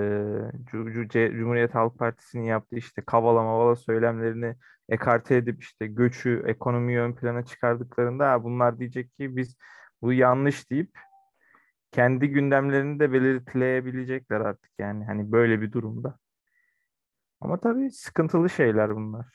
Cumhuriyet 0.71 1.75
Halk 1.75 1.99
Partisi'nin 1.99 2.43
yaptığı 2.43 2.75
işte 2.75 3.01
kavala 3.01 3.43
mavala 3.43 3.75
söylemlerini 3.75 4.55
ekarte 4.89 5.35
edip 5.35 5.61
işte 5.63 5.87
göçü, 5.87 6.43
ekonomiyi 6.47 6.99
ön 6.99 7.13
plana 7.13 7.45
çıkardıklarında 7.45 8.31
"Ha, 8.31 8.43
bunlar 8.43 8.79
diyecek 8.79 9.13
ki 9.15 9.35
biz 9.37 9.57
bu 10.01 10.13
yanlış 10.13 10.71
deyip 10.71 10.99
kendi 11.91 12.29
gündemlerini 12.29 12.99
de 12.99 13.13
belirtileyebilecekler 13.13 14.41
artık 14.41 14.71
yani 14.79 15.05
hani 15.05 15.31
böyle 15.31 15.61
bir 15.61 15.71
durumda. 15.71 16.17
Ama 17.41 17.59
tabii 17.59 17.91
sıkıntılı 17.91 18.49
şeyler 18.49 18.95
bunlar. 18.95 19.25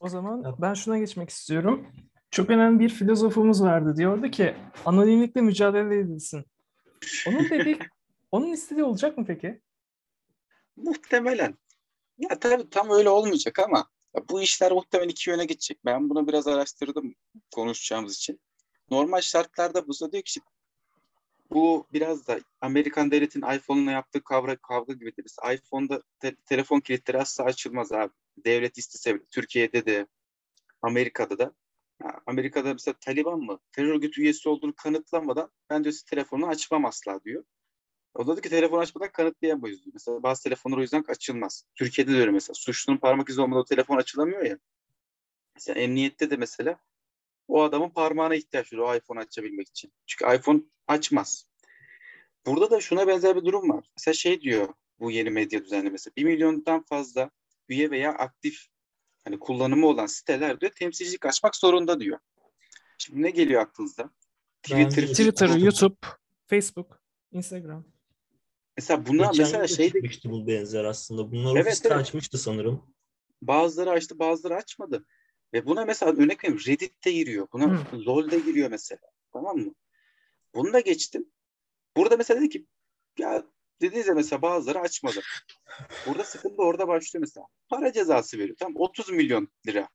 O 0.00 0.08
zaman 0.08 0.44
ben 0.58 0.74
şuna 0.74 0.98
geçmek 0.98 1.30
istiyorum. 1.30 1.86
Çok 2.34 2.50
önemli 2.50 2.80
bir 2.80 2.88
filozofumuz 2.88 3.62
vardı. 3.62 3.96
Diyordu 3.96 4.30
ki 4.30 4.54
anonimlikle 4.84 5.40
mücadele 5.40 5.98
edilsin. 5.98 6.44
Onun 7.28 7.50
dediği, 7.50 7.78
onun 8.32 8.46
istediği 8.46 8.84
olacak 8.84 9.18
mı 9.18 9.24
peki? 9.26 9.60
Muhtemelen. 10.76 11.54
Ya 12.18 12.38
tabii 12.38 12.70
tam 12.70 12.90
öyle 12.90 13.08
olmayacak 13.08 13.58
ama 13.58 13.88
ya 14.16 14.28
bu 14.28 14.42
işler 14.42 14.72
muhtemelen 14.72 15.08
iki 15.08 15.30
yöne 15.30 15.44
gidecek. 15.44 15.78
Ben 15.84 16.10
bunu 16.10 16.28
biraz 16.28 16.46
araştırdım 16.46 17.14
konuşacağımız 17.54 18.16
için. 18.16 18.40
Normal 18.90 19.20
şartlarda 19.20 19.86
bu 19.88 20.12
diyor 20.12 20.22
ki 20.22 20.40
bu 21.50 21.86
biraz 21.92 22.26
da 22.26 22.40
Amerikan 22.60 23.10
devletin 23.10 23.42
iPhone'la 23.42 23.90
yaptığı 23.90 24.24
kavga, 24.24 24.56
kavga 24.56 24.92
gibidir. 24.92 25.24
Mesela 25.24 25.54
iPhone'da 25.54 26.02
te- 26.20 26.36
telefon 26.46 26.80
kilitleri 26.80 27.20
asla 27.20 27.44
açılmaz 27.44 27.92
abi. 27.92 28.12
Devlet 28.44 28.78
istese 28.78 29.14
bile. 29.14 29.24
Türkiye'de 29.30 29.86
de 29.86 30.06
Amerika'da 30.82 31.38
da. 31.38 31.52
Amerika'da 32.26 32.72
mesela 32.72 32.94
Taliban 33.00 33.40
mı 33.40 33.58
terör 33.72 33.94
örgütü 33.94 34.20
üyesi 34.20 34.48
olduğunu 34.48 34.74
kanıtlamadan 34.76 35.50
ben 35.70 35.84
diyor 35.84 35.94
telefonu 36.10 36.46
açmam 36.46 36.84
asla 36.84 37.20
diyor. 37.24 37.44
O 38.14 38.26
da 38.26 38.32
diyor 38.32 38.42
ki 38.42 38.50
telefon 38.50 38.78
açmadan 38.78 39.12
kanıtlayamayız 39.12 39.84
diyor. 39.84 39.94
Mesela 39.94 40.22
bazı 40.22 40.42
telefonlar 40.42 40.78
o 40.78 40.80
yüzden 40.80 41.04
açılmaz. 41.08 41.64
Türkiye'de 41.74 42.12
de 42.12 42.20
öyle 42.20 42.30
mesela. 42.30 42.54
Suçlunun 42.54 42.98
parmak 42.98 43.28
izi 43.28 43.40
olmadan 43.40 43.60
o 43.60 43.64
telefon 43.64 43.96
açılamıyor 43.96 44.42
ya. 44.42 44.58
Mesela 45.54 45.80
emniyette 45.80 46.30
de 46.30 46.36
mesela 46.36 46.78
o 47.48 47.62
adamın 47.62 47.90
parmağına 47.90 48.34
ihtiyaç 48.34 48.72
var 48.72 48.78
o 48.78 48.96
iPhone 48.96 49.20
açabilmek 49.20 49.68
için. 49.68 49.92
Çünkü 50.06 50.36
iPhone 50.36 50.60
açmaz. 50.86 51.46
Burada 52.46 52.70
da 52.70 52.80
şuna 52.80 53.06
benzer 53.06 53.36
bir 53.36 53.44
durum 53.44 53.68
var. 53.70 53.84
Mesela 53.96 54.14
şey 54.14 54.40
diyor 54.40 54.74
bu 55.00 55.10
yeni 55.10 55.30
medya 55.30 55.64
düzenlemesi. 55.64 56.10
Bir 56.16 56.24
milyondan 56.24 56.82
fazla 56.82 57.30
üye 57.68 57.90
veya 57.90 58.12
aktif 58.12 58.66
hani 59.24 59.38
kullanımı 59.38 59.86
olan 59.86 60.06
siteler 60.06 60.60
diyor 60.60 60.72
temsilcilik 60.72 61.26
açmak 61.26 61.56
zorunda 61.56 62.00
diyor. 62.00 62.18
Şimdi 62.98 63.22
ne 63.22 63.30
geliyor 63.30 63.62
aklınıza? 63.62 64.10
Twitter, 64.62 65.06
Twitter, 65.06 65.48
YouTube, 65.48 65.96
Facebook, 66.46 67.02
Instagram. 67.32 67.84
Mesela 68.76 69.06
buna 69.06 69.26
Geçen 69.26 69.38
mesela 69.38 69.66
şey 69.66 69.86
de 69.86 69.92
çıkmıştı 69.92 70.30
bu 70.30 70.46
benzer 70.46 70.84
aslında. 70.84 71.32
Bunlar 71.32 71.56
Evet, 71.56 71.66
ofiste 71.66 71.88
evet. 71.88 71.98
açmıştı 71.98 72.38
sanırım. 72.38 72.82
bazıları 73.42 73.90
açtı 73.90 74.18
bazıları 74.18 74.56
açmadı. 74.56 75.06
Ve 75.52 75.66
buna 75.66 75.84
mesela 75.84 76.12
örnek 76.12 76.44
vereyim 76.44 76.60
Reddit'te 76.66 77.12
giriyor. 77.12 77.48
Buna 77.52 77.64
Hı. 77.64 78.06
LoL'de 78.06 78.38
giriyor 78.38 78.70
mesela. 78.70 79.00
Tamam 79.32 79.56
mı? 79.56 79.74
Bunu 80.54 80.72
da 80.72 80.80
geçtim. 80.80 81.26
Burada 81.96 82.16
mesela 82.16 82.40
dedi 82.40 82.48
ki 82.48 82.66
ya 83.18 83.44
dediğinizde 83.80 84.12
mesela 84.12 84.42
bazıları 84.42 84.80
açmadı. 84.80 85.20
Burada 86.06 86.24
sıkıntı 86.24 86.62
orada 86.62 86.88
başlıyor 86.88 87.20
mesela. 87.20 87.46
Para 87.68 87.92
cezası 87.92 88.38
veriyor. 88.38 88.56
Tamam 88.58 88.74
30 88.76 89.10
milyon 89.10 89.48
lira. 89.66 89.88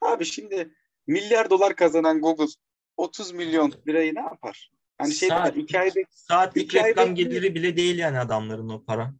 Abi 0.00 0.24
şimdi 0.24 0.74
milyar 1.06 1.50
dolar 1.50 1.76
kazanan 1.76 2.20
Google 2.20 2.52
30 2.96 3.32
milyon 3.32 3.74
lirayı 3.88 4.14
ne 4.14 4.20
yapar? 4.20 4.70
Hani 4.98 5.14
şey 5.14 5.28
Saat- 5.28 5.56
iki 5.56 5.78
ay 5.80 5.88
bek- 5.88 6.06
Saatlik 6.10 6.64
İki 6.64 6.84
reklam 6.84 7.14
geliri 7.14 7.54
bile 7.54 7.76
değil 7.76 7.98
yani 7.98 8.18
adamların 8.18 8.68
o 8.68 8.84
para. 8.84 9.14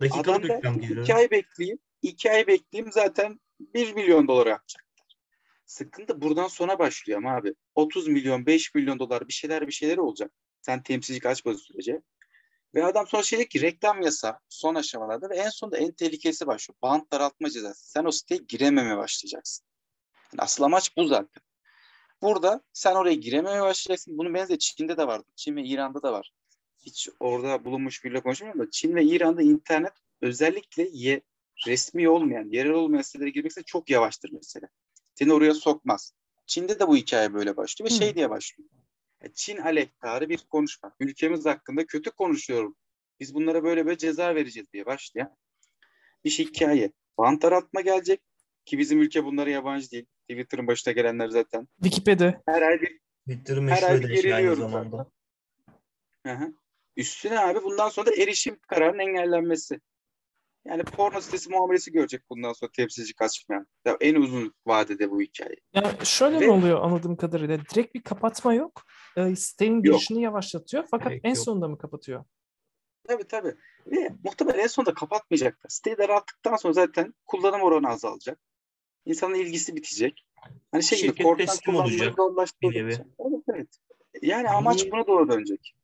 Dakikalık 0.00 0.28
adam 0.28 0.42
reklam 0.42 0.80
geliri. 0.80 1.00
iki 1.02 1.14
ay 1.14 1.30
bekleyeyim. 1.30 1.78
iki 2.02 2.30
ay 2.30 2.46
bekleyeyim 2.46 2.92
zaten 2.92 3.40
1 3.60 3.92
milyon 3.94 4.28
dolar 4.28 4.46
yapacaklar. 4.46 4.84
Sıkıntı 5.66 6.20
buradan 6.20 6.48
sonra 6.48 6.78
başlıyor 6.78 7.18
ama 7.18 7.36
abi. 7.36 7.54
30 7.74 8.08
milyon, 8.08 8.46
5 8.46 8.74
milyon 8.74 8.98
dolar 8.98 9.28
bir 9.28 9.32
şeyler 9.32 9.66
bir 9.66 9.72
şeyler 9.72 9.96
olacak. 9.96 10.30
Sen 10.60 10.82
temsilcilik 10.82 11.26
açmadığın 11.26 11.58
sürece. 11.58 12.00
Ve 12.74 12.84
adam 12.84 13.06
sonra 13.06 13.22
şey 13.22 13.38
diyor 13.38 13.48
ki 13.48 13.60
reklam 13.60 14.02
yasağı 14.02 14.38
son 14.48 14.74
aşamalarda 14.74 15.30
ve 15.30 15.36
en 15.36 15.48
sonunda 15.48 15.78
en 15.78 15.92
tehlikelisi 15.92 16.46
başlıyor. 16.46 16.76
Bant 16.82 17.12
daraltma 17.12 17.50
cezası. 17.50 17.90
Sen 17.90 18.04
o 18.04 18.10
siteye 18.10 18.40
girememeye 18.48 18.96
başlayacaksın. 18.96 19.66
Yani 20.32 20.42
asıl 20.42 20.64
amaç 20.64 20.96
bu 20.96 21.04
zaten. 21.06 21.42
Burada 22.22 22.62
sen 22.72 22.94
oraya 22.94 23.14
girememeye 23.14 23.62
başlayacaksın. 23.62 24.18
Bunun 24.18 24.34
benzeri 24.34 24.58
Çin'de 24.58 24.96
de 24.96 25.06
vardı. 25.06 25.26
Çin 25.36 25.56
ve 25.56 25.62
İran'da 25.62 26.02
da 26.02 26.12
var. 26.12 26.32
Hiç 26.78 27.08
orada 27.20 27.64
bulunmuş 27.64 28.04
biriyle 28.04 28.20
konuşmuyorum 28.20 28.60
da 28.60 28.70
Çin 28.70 28.94
ve 28.94 29.04
İran'da 29.04 29.42
internet 29.42 29.92
özellikle 30.20 30.88
ye, 30.92 31.22
resmi 31.66 32.08
olmayan, 32.08 32.48
yerel 32.50 32.72
olmayan 32.72 33.02
sitelere 33.02 33.30
girmekse 33.30 33.62
çok 33.62 33.90
yavaştır 33.90 34.30
mesela. 34.32 34.68
Seni 35.14 35.32
oraya 35.32 35.54
sokmaz. 35.54 36.12
Çin'de 36.46 36.80
de 36.80 36.88
bu 36.88 36.96
hikaye 36.96 37.34
böyle 37.34 37.56
başlıyor 37.56 37.90
ve 37.90 37.94
Hı. 37.94 37.98
şey 37.98 38.14
diye 38.14 38.30
başlıyor. 38.30 38.70
Çin 39.34 39.56
aleyhtarı 39.56 40.28
bir 40.28 40.38
konuşma. 40.50 40.92
Ülkemiz 41.00 41.46
hakkında 41.46 41.86
kötü 41.86 42.10
konuşuyorum. 42.10 42.76
Biz 43.20 43.34
bunlara 43.34 43.64
böyle 43.64 43.86
böyle 43.86 43.98
ceza 43.98 44.34
vereceğiz 44.34 44.72
diye 44.72 44.86
başlayan 44.86 45.36
bir 46.24 46.30
hikaye. 46.30 46.92
Bant 47.18 47.42
daraltma 47.42 47.80
gelecek 47.80 48.20
ki 48.64 48.78
bizim 48.78 49.00
ülke 49.00 49.24
bunlara 49.24 49.50
yabancı 49.50 49.90
değil. 49.90 50.06
Twitter'ın 50.28 50.66
başına 50.66 50.92
gelenler 50.92 51.28
zaten 51.28 51.68
Wikipedia. 51.82 52.32
her 52.46 52.62
ay 52.62 52.80
bir 52.80 53.00
Twitter'ı 53.28 53.68
Her 53.68 53.82
ay 53.82 54.16
şey 54.16 54.34
aynı 54.34 54.56
zamanda. 54.56 55.10
Hı 56.26 56.32
hı. 56.32 56.54
Üstüne 56.96 57.40
abi 57.40 57.62
bundan 57.62 57.88
sonra 57.88 58.06
da 58.06 58.14
erişim 58.14 58.58
kararının 58.68 58.98
engellenmesi. 58.98 59.80
Yani 60.66 60.82
porno 60.82 61.20
sitesi 61.20 61.50
muamelesi 61.50 61.92
görecek 61.92 62.22
bundan 62.30 62.52
sonra 62.52 62.70
temsilci 62.72 63.14
kaçmayan. 63.14 63.66
Ya 63.84 63.96
en 64.00 64.14
uzun 64.14 64.54
vadede 64.66 65.10
bu 65.10 65.20
hikaye. 65.20 65.56
Yani 65.74 65.88
şöyle 66.04 66.40
Ve- 66.40 66.46
mi 66.46 66.52
oluyor 66.52 66.82
anladığım 66.82 67.16
kadarıyla? 67.16 67.58
Direkt 67.74 67.94
bir 67.94 68.02
kapatma 68.02 68.54
yok. 68.54 68.82
Ee, 69.16 69.36
sitenin 69.36 69.82
girişini 69.82 70.22
yavaşlatıyor 70.22 70.84
fakat 70.90 71.08
Gerek 71.08 71.20
en 71.24 71.34
yok. 71.34 71.44
sonunda 71.44 71.68
mı 71.68 71.78
kapatıyor? 71.78 72.24
Tabii 73.08 73.24
tabii. 73.24 73.54
Ve 73.86 74.12
muhtemelen 74.24 74.58
en 74.58 74.66
sonunda 74.66 74.94
kapatmayacaklar. 74.94 75.68
Siteyi 75.68 75.98
daralttıktan 75.98 76.56
sonra 76.56 76.72
zaten 76.74 77.14
kullanım 77.26 77.60
oranı 77.62 77.88
azalacak. 77.88 78.38
İnsanın 79.04 79.34
ilgisi 79.34 79.76
bitecek. 79.76 80.26
Hani 80.72 80.82
şey 80.82 80.98
gibi 80.98 81.08
Şirket 81.08 81.26
korktan 81.26 81.46
teslim 81.46 81.72
kullanmayı 81.72 81.98
olacak 82.00 82.14
zorlaştıracak. 82.16 83.06
Evet 83.18 83.42
evet. 83.54 83.68
Yani 84.22 84.48
amaç 84.50 84.92
buna 84.92 85.06
doğru 85.06 85.28
dönecek. 85.28 85.74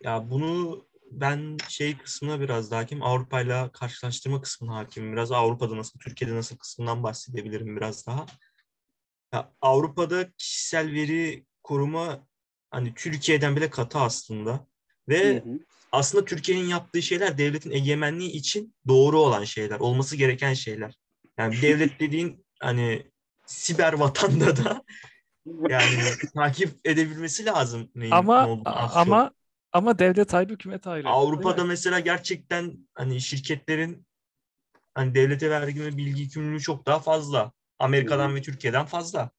Ya 0.00 0.30
bunu 0.30 0.84
ben 1.12 1.56
şey 1.68 1.98
kısmına 1.98 2.40
biraz 2.40 2.70
daha 2.70 2.80
hakim, 2.80 3.02
Avrupa'yla 3.02 3.72
karşılaştırma 3.72 4.40
kısmına 4.40 4.76
hakimim. 4.76 5.12
Biraz 5.12 5.32
Avrupa'da 5.32 5.76
nasıl, 5.76 5.98
Türkiye'de 5.98 6.34
nasıl 6.34 6.56
kısmından 6.56 7.02
bahsedebilirim 7.02 7.76
biraz 7.76 8.06
daha. 8.06 8.26
Ya 9.34 9.52
Avrupa'da 9.60 10.32
kişisel 10.38 10.92
veri 10.92 11.46
koruma 11.62 12.26
hani 12.70 12.94
Türkiye'den 12.94 13.56
bile 13.56 13.70
katı 13.70 13.98
aslında. 13.98 14.66
Ve 15.08 15.34
Hı 15.34 15.50
hı. 15.50 15.58
aslında 15.92 16.24
Türkiye'nin 16.24 16.68
yaptığı 16.68 17.02
şeyler 17.02 17.38
devletin 17.38 17.70
egemenliği 17.70 18.30
için 18.30 18.74
doğru 18.88 19.20
olan 19.20 19.44
şeyler, 19.44 19.80
olması 19.80 20.16
gereken 20.16 20.54
şeyler. 20.54 20.94
Yani 21.38 21.62
devlet 21.62 21.90
dediğin 22.00 22.46
hani 22.60 23.10
siber 23.46 23.92
vatanda 23.92 24.56
da 24.56 24.82
yani 25.68 25.98
takip 26.34 26.70
edebilmesi 26.84 27.46
lazım 27.46 27.90
neyin 27.94 28.12
ne 28.12 28.16
Ama 28.16 28.48
olduğunu 28.48 28.78
az 28.82 28.90
çok. 28.90 28.98
ama 28.98 29.32
ama 29.72 29.98
devlet 29.98 30.34
ayrı, 30.34 30.52
hükümet 30.52 30.86
ayrı. 30.86 31.08
Avrupa'da 31.08 31.64
mi? 31.64 31.68
mesela 31.68 32.00
gerçekten 32.00 32.88
hani 32.94 33.20
şirketlerin 33.20 34.06
hani 34.94 35.14
devlete 35.14 35.50
vergi 35.50 35.96
bilgi 35.96 36.22
yükümlülüğü 36.22 36.60
çok 36.60 36.86
daha 36.86 36.98
fazla. 36.98 37.52
Amerika'dan 37.78 38.34
ve 38.34 38.42
Türkiye'den 38.42 38.86
fazla. 38.86 39.30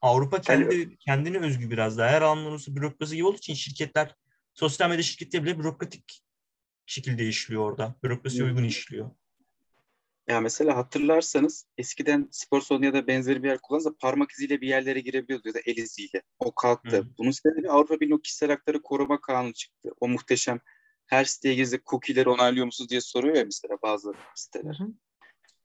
Avrupa 0.00 0.40
kendi 0.40 0.96
kendine 0.98 1.38
özgü 1.38 1.70
biraz 1.70 1.98
daha. 1.98 2.08
Her 2.08 2.22
alanın 2.22 2.44
orası 2.44 2.76
bürokrasi 2.76 3.16
gibi 3.16 3.26
olduğu 3.26 3.36
için 3.36 3.54
şirketler 3.54 4.14
sosyal 4.54 4.88
medya 4.88 5.02
şirketleri 5.02 5.44
bile 5.44 5.58
bürokratik 5.58 6.22
şekilde 6.86 7.28
işliyor 7.28 7.62
orada. 7.62 7.94
Bürokrasiye 8.02 8.44
Hı. 8.44 8.48
uygun 8.48 8.64
işliyor. 8.64 9.10
Ya 10.28 10.40
mesela 10.40 10.76
hatırlarsanız 10.76 11.66
eskiden 11.78 12.28
spor 12.30 12.60
salonu 12.60 12.84
ya 12.84 12.92
da 12.92 13.06
benzeri 13.06 13.42
bir 13.42 13.48
yer 13.48 13.58
kullanırsa 13.58 13.90
parmak 14.00 14.30
iziyle 14.30 14.60
bir 14.60 14.68
yerlere 14.68 15.00
girebiliyordu 15.00 15.48
ya 15.48 15.54
da 15.54 15.58
el 15.66 15.76
iziyle. 15.76 16.22
O 16.38 16.54
kalktı. 16.54 16.96
Hı. 16.96 17.06
Bunun 17.18 17.30
sebebi 17.30 17.70
Avrupa 17.70 18.00
Birliği 18.00 18.22
kişisel 18.22 18.50
hakları 18.50 18.82
koruma 18.82 19.20
kanunu 19.20 19.52
çıktı. 19.52 19.90
O 20.00 20.08
muhteşem 20.08 20.60
her 21.06 21.24
siteye 21.24 21.54
girdiğinizde 21.54 21.80
cookie'leri 21.90 22.28
onaylıyor 22.28 22.66
musunuz 22.66 22.90
diye 22.90 23.00
soruyor 23.00 23.36
ya 23.36 23.44
mesela 23.44 23.76
bazı 23.82 24.12
siteler. 24.34 24.74
Hı. 24.80 24.86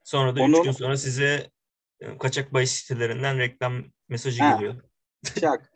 Sonra 0.03 0.35
da 0.35 0.41
Onu- 0.41 0.57
üç 0.59 0.63
gün 0.63 0.71
sonra 0.71 0.97
size 0.97 1.51
kaçak 2.19 2.53
bahis 2.53 2.71
sitelerinden 2.71 3.37
reklam 3.39 3.83
mesajı 4.09 4.43
Ha. 4.43 4.51
geliyor. 4.53 4.75
Çak. 5.39 5.70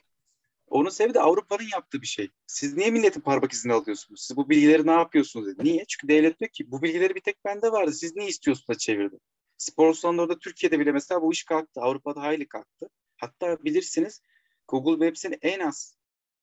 Onun 0.75 0.89
sebebi 0.89 1.13
de 1.13 1.22
Avrupa'nın 1.22 1.67
yaptığı 1.74 2.01
bir 2.01 2.08
şey. 2.08 2.29
Siz 2.48 2.77
niye 2.77 2.91
milletin 2.91 3.22
parmak 3.22 3.51
izini 3.51 3.74
alıyorsunuz? 3.74 4.22
Siz 4.22 4.38
bu 4.38 4.50
bilgileri 4.50 4.88
ne 4.88 4.91
yapıyorsunuz 4.91 5.48
dedi. 5.48 5.63
Niye? 5.63 5.86
Çünkü 5.88 6.08
devlet 6.08 6.39
diyor 6.39 6.50
ki 6.50 6.72
bu 6.72 6.82
bilgileri 6.82 7.15
bir 7.15 7.20
tek 7.22 7.46
bende 7.46 7.72
vardı. 7.72 7.91
Siz 7.91 8.15
ne 8.15 8.27
istiyorsunuz 8.27 8.67
da 8.67 8.75
çevirdim. 8.77 9.20
Spor 9.58 9.94
salonlarında 9.94 10.39
Türkiye'de 10.39 10.79
bile 10.79 10.91
mesela 10.91 11.22
bu 11.22 11.34
iş 11.34 11.44
kalktı. 11.44 11.82
Avrupa'da 11.82 12.22
hayli 12.22 12.48
kalktı. 12.48 12.89
Hatta 13.17 13.63
bilirsiniz 13.63 14.22
Google 14.67 14.91
Webs'in 14.91 15.38
en 15.41 15.60
az 15.60 15.98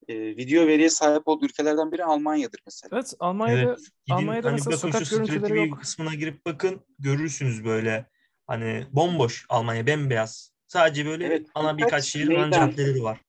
e, 0.09 0.15
video 0.37 0.67
veriye 0.67 0.91
sahip 0.91 1.29
olduğu 1.29 1.45
ülkelerden 1.45 1.93
biri 1.93 2.05
Almanya'dır 2.05 2.61
mesela. 2.67 2.97
Evet 2.97 3.15
Almanya'da 3.21 3.61
Evet. 3.61 3.79
Gidin 3.79 4.17
Almanya'da 4.17 4.49
hani 4.49 4.55
mesela 4.55 4.77
sokak 4.77 5.11
görüntüleri 5.11 5.69
yok. 5.69 5.81
kısmına 5.81 6.15
girip 6.15 6.47
bakın 6.47 6.81
görürsünüz 6.99 7.65
böyle 7.65 8.11
hani 8.47 8.87
bomboş 8.93 9.47
Almanya 9.49 9.87
bembeyaz. 9.87 10.53
Sadece 10.67 11.07
böyle 11.07 11.27
Evet, 11.27 11.47
ana 11.55 11.79
birkaç 11.79 12.17
ana 12.17 12.25
meydan. 12.25 12.51
caddeleri 12.51 13.03
var. 13.03 13.21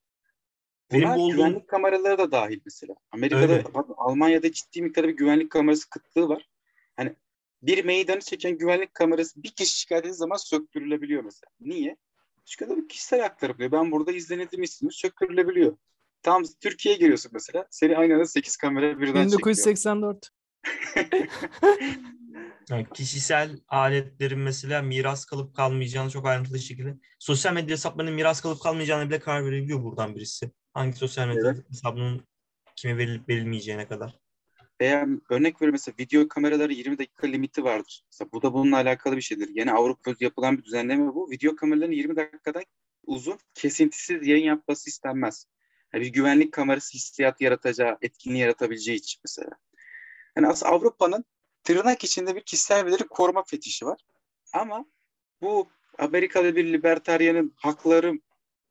Benim 0.92 1.08
Buna 1.08 1.18
bu 1.18 1.22
olduğum 1.22 1.36
güvenlik 1.36 1.68
kameraları 1.68 2.18
da 2.18 2.32
dahil 2.32 2.60
mesela. 2.66 2.96
Amerika'da, 3.12 3.54
Öyle. 3.54 3.74
bak, 3.74 3.90
Almanya'da 3.98 4.52
ciddi 4.52 4.82
miktarda 4.82 5.08
bir 5.08 5.18
güvenlik 5.18 5.52
kamerası 5.52 5.90
kıtlığı 5.90 6.30
var. 6.30 6.50
Hani 6.96 7.16
bir 7.62 7.86
meydanı 7.86 8.20
çeken 8.20 8.58
güvenlik 8.58 8.94
kamerası 8.94 9.44
bir 9.44 9.50
kişi 9.50 9.80
şikayet 9.80 10.06
ettiği 10.06 10.16
zaman 10.16 10.38
söktürülebiliyor 10.38 11.24
mesela. 11.24 11.50
Niye? 11.60 11.98
Çünkü 12.46 12.66
adam 12.66 12.88
kişisel 12.88 13.22
hakları 13.22 13.58
diyor. 13.58 13.72
Ben 13.72 13.92
burada 13.92 14.12
izlenildiğimi 14.12 14.66
istiyorum. 14.66 14.94
Söktürülebiliyor. 14.94 15.78
Tam 16.22 16.44
Türkiye'ye 16.60 17.00
giriyorsun 17.00 17.32
mesela. 17.34 17.68
Seni 17.70 17.98
aynı 17.98 18.14
anda 18.14 18.26
8 18.26 18.58
kamera 18.58 19.00
birden 19.00 19.24
çekiyor. 19.24 19.40
1984. 19.40 20.30
yani 22.70 22.88
kişisel 22.94 23.60
aletlerin 23.68 24.40
mesela 24.40 24.82
miras 24.82 25.26
kalıp 25.26 25.56
kalmayacağını 25.56 26.10
çok 26.10 26.26
ayrıntılı 26.26 26.60
şekilde 26.60 26.96
sosyal 27.20 27.54
medya 27.54 27.72
hesaplarının 27.72 28.14
miras 28.14 28.42
kalıp 28.42 28.62
kalmayacağına 28.62 29.10
bile 29.10 29.20
karar 29.20 29.46
verebiliyor 29.46 29.84
buradan 29.84 30.16
birisi. 30.16 30.52
Hangi 30.74 30.94
sosyal 30.94 31.28
medya 31.28 31.52
Evet. 31.52 31.70
hesabının 31.70 32.28
kime 32.76 32.98
verilip 32.98 33.30
verilmeyeceğine 33.30 33.88
kadar. 33.88 34.20
Veya 34.82 35.08
örnek 35.30 35.56
veriyorum 35.56 35.72
mesela 35.72 35.96
video 36.00 36.28
kameraları 36.28 36.74
20 36.74 36.98
dakika 36.98 37.28
limiti 37.28 37.64
vardır. 37.64 38.04
Mesela 38.12 38.32
bu 38.32 38.42
da 38.42 38.54
bununla 38.54 38.76
alakalı 38.76 39.16
bir 39.16 39.22
şeydir. 39.22 39.50
Yine 39.56 39.72
Avrupa'da 39.72 40.16
yapılan 40.20 40.58
bir 40.58 40.64
düzenleme 40.64 41.14
bu. 41.14 41.32
Video 41.32 41.56
kameralarının 41.56 41.96
20 41.96 42.16
dakikadan 42.16 42.64
uzun 43.06 43.40
kesintisiz 43.54 44.28
yayın 44.28 44.46
yapması 44.46 44.90
istenmez. 44.90 45.46
Yani 45.94 46.04
bir 46.04 46.08
güvenlik 46.08 46.54
kamerası 46.54 46.94
hissiyat 46.94 47.42
yaratacağı, 47.42 47.98
etkinliği 48.02 48.42
yaratabileceği 48.42 48.98
için 48.98 49.22
mesela. 49.26 49.52
Yani 50.38 50.48
aslında 50.48 50.72
Avrupa'nın 50.72 51.26
tırnak 51.64 52.04
içinde 52.04 52.36
bir 52.36 52.42
kişisel 52.42 52.86
verileri 52.86 53.04
koruma 53.04 53.44
fetişi 53.44 53.86
var. 53.86 54.02
Ama 54.54 54.86
bu 55.42 55.70
Amerika'da 55.98 56.56
bir 56.56 56.74
libertaryanın 56.74 57.54
haklarım 57.56 58.22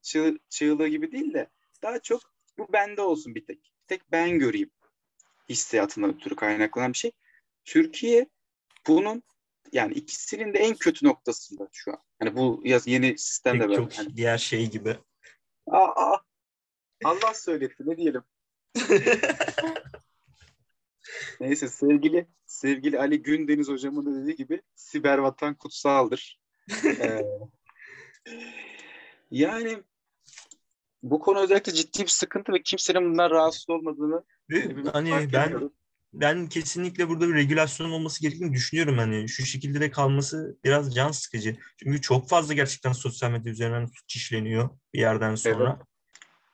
çığ, 0.01 0.39
çığlığı 0.49 0.87
gibi 0.87 1.11
değil 1.11 1.33
de 1.33 1.49
daha 1.83 1.99
çok 1.99 2.21
bu 2.57 2.73
bende 2.73 3.01
olsun 3.01 3.35
bir 3.35 3.45
tek. 3.45 3.57
Bir 3.57 3.87
tek 3.87 4.11
ben 4.11 4.39
göreyim 4.39 4.71
hissiyatından 5.49 6.15
ötürü 6.15 6.35
kaynaklanan 6.35 6.93
bir 6.93 6.97
şey. 6.97 7.11
Türkiye 7.65 8.29
bunun 8.87 9.23
yani 9.71 9.93
ikisinin 9.93 10.53
de 10.53 10.59
en 10.59 10.75
kötü 10.75 11.05
noktasında 11.05 11.69
şu 11.71 11.91
an. 11.91 12.03
Hani 12.19 12.35
bu 12.35 12.61
yaz 12.65 12.87
yeni 12.87 13.17
sistemle 13.17 13.59
beraber. 13.59 13.75
çok 13.75 13.93
Hani, 13.93 14.17
diğer 14.17 14.37
şey 14.37 14.69
gibi. 14.69 14.97
aa, 15.67 16.11
aa, 16.11 16.21
Allah 17.03 17.33
söyletti 17.33 17.83
ne 17.85 17.97
diyelim. 17.97 18.23
Neyse 21.39 21.67
sevgili 21.67 22.27
sevgili 22.45 22.99
Ali 22.99 23.21
Gündeniz 23.21 23.67
hocamın 23.69 24.05
da 24.05 24.21
dediği 24.21 24.35
gibi 24.35 24.61
siber 24.75 25.17
vatan 25.17 25.55
kutsaldır. 25.55 26.39
Ee, 26.85 27.21
yani 29.31 29.83
bu 31.03 31.19
konu 31.19 31.39
özellikle 31.39 31.71
ciddi 31.71 32.01
bir 32.01 32.07
sıkıntı 32.07 32.53
ve 32.53 32.61
kimsenin 32.61 33.11
bundan 33.11 33.29
rahatsız 33.29 33.69
olmadığını 33.69 34.23
Ve 34.49 34.89
hani 34.93 35.11
ben 35.33 35.47
ediyoruz. 35.47 35.71
ben 36.13 36.47
kesinlikle 36.47 37.09
burada 37.09 37.27
bir 37.29 37.33
regülasyon 37.33 37.91
olması 37.91 38.21
gerektiğini 38.21 38.53
düşünüyorum. 38.53 38.97
Hani 38.97 39.29
şu 39.29 39.45
şekilde 39.45 39.81
de 39.81 39.91
kalması 39.91 40.57
biraz 40.63 40.95
can 40.95 41.11
sıkıcı. 41.11 41.57
Çünkü 41.83 42.01
çok 42.01 42.29
fazla 42.29 42.53
gerçekten 42.53 42.91
sosyal 42.91 43.31
medya 43.31 43.51
üzerinden 43.51 43.85
suç 43.85 44.15
işleniyor 44.15 44.69
bir 44.93 44.99
yerden 44.99 45.35
sonra. 45.35 45.79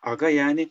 Aga 0.01 0.29
yani 0.29 0.69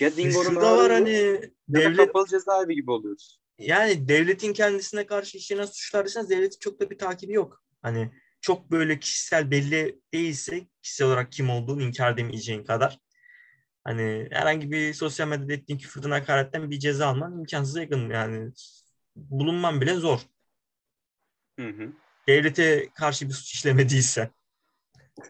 ya 0.00 0.16
Dingo'nun 0.16 0.44
Şu 0.44 0.56
da 0.56 0.76
var 0.76 0.92
hani 0.92 1.40
devlet 1.68 1.96
kapalı 1.96 2.26
cezaevi 2.26 2.74
gibi 2.74 2.90
oluyoruz. 2.90 3.40
yani 3.58 4.08
devletin 4.08 4.52
kendisine 4.52 5.06
karşı 5.06 5.38
işlenen 5.38 5.64
suçlar 5.64 6.04
deseniz 6.04 6.30
devletin 6.30 6.58
çok 6.60 6.80
da 6.80 6.90
bir 6.90 6.98
takibi 6.98 7.32
yok. 7.32 7.62
Hani 7.82 8.10
çok 8.40 8.70
böyle 8.70 9.00
kişisel 9.00 9.50
belli 9.50 10.00
değilse 10.14 10.66
kişisel 10.82 11.06
olarak 11.06 11.32
kim 11.32 11.50
olduğunu 11.50 11.82
inkar 11.82 12.12
edemeyeceğin 12.12 12.64
kadar. 12.64 12.98
Hani 13.86 14.28
herhangi 14.30 14.70
bir 14.70 14.94
sosyal 14.94 15.28
medyada 15.28 15.52
ettiğin 15.52 15.78
küfürden 15.78 16.10
hakaretten 16.10 16.70
bir 16.70 16.78
ceza 16.78 17.06
alman 17.06 17.38
imkansıza 17.38 17.80
yakın 17.80 18.10
yani 18.10 18.52
bulunman 19.16 19.80
bile 19.80 19.94
zor. 19.94 20.20
Hı 21.58 21.68
hı. 21.68 21.92
Devlete 22.28 22.88
karşı 22.94 23.28
bir 23.28 23.32
suç 23.32 23.52
işlemediyse. 23.54 24.30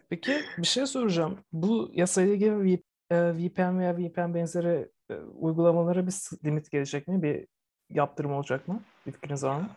Peki 0.09 0.41
bir 0.57 0.67
şey 0.67 0.85
soracağım. 0.85 1.39
Bu 1.51 1.91
yasayla 1.93 2.33
ilgili 2.33 2.63
V- 2.63 2.83
e, 3.09 3.37
VPN 3.37 3.79
veya 3.79 3.97
VPN 3.97 4.33
benzeri 4.33 4.89
e, 5.09 5.13
uygulamalara 5.15 6.07
bir 6.07 6.13
limit 6.45 6.71
gelecek 6.71 7.07
mi? 7.07 7.23
Bir 7.23 7.47
yaptırım 7.89 8.33
olacak 8.33 8.67
mı? 8.67 8.83
Bir 9.05 9.11
fikriniz 9.11 9.43
var 9.43 9.61
mı? 9.61 9.69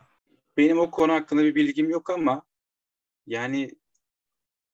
Benim 0.56 0.78
o 0.78 0.90
konu 0.90 1.12
hakkında 1.12 1.44
bir 1.44 1.54
bilgim 1.54 1.90
yok 1.90 2.10
ama 2.10 2.42
yani 3.26 3.70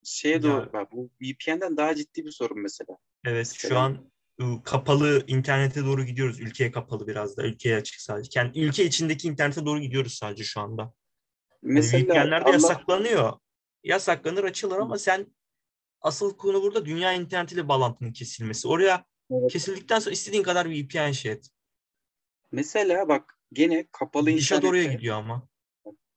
şeye 0.04 0.42
doğru 0.42 0.72
bak 0.72 0.92
bu 0.92 1.10
VPN'den 1.22 1.76
daha 1.76 1.94
ciddi 1.94 2.24
bir 2.24 2.30
sorun 2.30 2.62
mesela. 2.62 2.98
Evet 3.26 3.52
şu 3.56 3.78
an 3.78 4.10
ıı, 4.40 4.62
kapalı 4.62 5.24
internete 5.26 5.84
doğru 5.84 6.04
gidiyoruz. 6.04 6.40
Ülkeye 6.40 6.70
kapalı 6.72 7.06
biraz 7.06 7.36
da. 7.36 7.46
Ülkeye 7.46 7.76
açık 7.76 8.00
sadece. 8.00 8.28
Kendi, 8.28 8.60
ülke 8.60 8.84
içindeki 8.84 9.28
internete 9.28 9.66
doğru 9.66 9.80
gidiyoruz 9.80 10.14
sadece 10.14 10.44
şu 10.44 10.60
anda. 10.60 10.82
Hani 10.82 10.92
Mesela 11.62 12.04
VPN'ler 12.04 12.40
de 12.40 12.44
Allah- 12.44 12.52
yasaklanıyor. 12.52 13.32
Yasaklanır 13.84 14.44
açılır 14.44 14.78
ama 14.78 14.98
sen 14.98 15.26
asıl 16.00 16.36
konu 16.36 16.62
burada 16.62 16.86
dünya 16.86 17.12
internetiyle 17.12 17.68
bağlantının 17.68 18.12
kesilmesi. 18.12 18.68
Oraya 18.68 19.04
Evet. 19.30 19.52
kesildikten 19.52 19.98
sonra 19.98 20.12
istediğin 20.12 20.42
kadar 20.42 20.70
VPN 20.70 21.12
şey 21.12 21.32
et. 21.32 21.50
Mesela 22.52 23.08
bak 23.08 23.38
gene 23.52 23.86
kapalı 23.92 24.22
oraya 24.24 24.30
internette, 24.38 24.92
gidiyor 24.94 25.16
ama. 25.16 25.48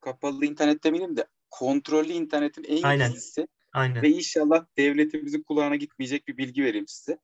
kapalı 0.01 0.45
internet 0.45 0.83
demeyelim 0.83 1.17
de 1.17 1.27
kontrollü 1.49 2.11
internetin 2.11 2.63
en 2.63 2.83
Aynen. 2.83 3.11
gizlisi 3.11 3.47
Aynen. 3.73 4.01
ve 4.01 4.09
inşallah 4.09 4.65
devletimizin 4.77 5.41
kulağına 5.41 5.75
gitmeyecek 5.75 6.27
bir 6.27 6.37
bilgi 6.37 6.63
vereyim 6.63 6.87
size. 6.87 7.19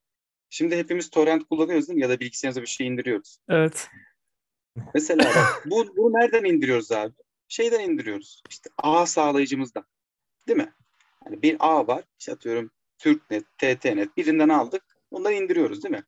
Şimdi 0.49 0.77
hepimiz 0.77 1.09
torrent 1.09 1.49
kullanıyoruz 1.49 1.87
değil 1.87 1.95
mi? 1.95 2.01
Ya 2.01 2.09
da 2.09 2.19
bilgisayarımıza 2.19 2.61
bir 2.61 2.67
şey 2.67 2.87
indiriyoruz. 2.87 3.37
Evet. 3.49 3.89
Mesela 4.93 5.25
bak 5.25 5.63
bu, 5.65 5.97
bunu 5.97 6.13
nereden 6.13 6.43
indiriyoruz 6.43 6.91
abi? 6.91 7.13
Şeyden 7.47 7.89
indiriyoruz. 7.89 8.43
İşte 8.49 8.69
ağ 8.77 9.05
sağlayıcımızdan. 9.05 9.85
Değil 10.47 10.57
mi? 10.57 10.73
Yani 11.25 11.41
bir 11.41 11.55
ağ 11.59 11.87
var. 11.87 12.03
İşte 12.19 12.31
atıyorum 12.31 12.71
Türknet, 12.97 13.45
TTNet 13.57 14.17
birinden 14.17 14.49
aldık. 14.49 14.83
Ondan 15.11 15.33
indiriyoruz 15.33 15.83
değil 15.83 15.95
mi? 15.95 16.03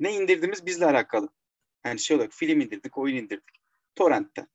Ne 0.00 0.14
indirdiğimiz 0.14 0.66
bizle 0.66 0.86
alakalı. 0.86 1.28
Yani 1.84 1.98
şey 1.98 2.16
olarak 2.16 2.32
film 2.32 2.60
indirdik, 2.60 2.98
oyun 2.98 3.16
indirdik. 3.16 3.60
Torrent'ten. 3.94 4.48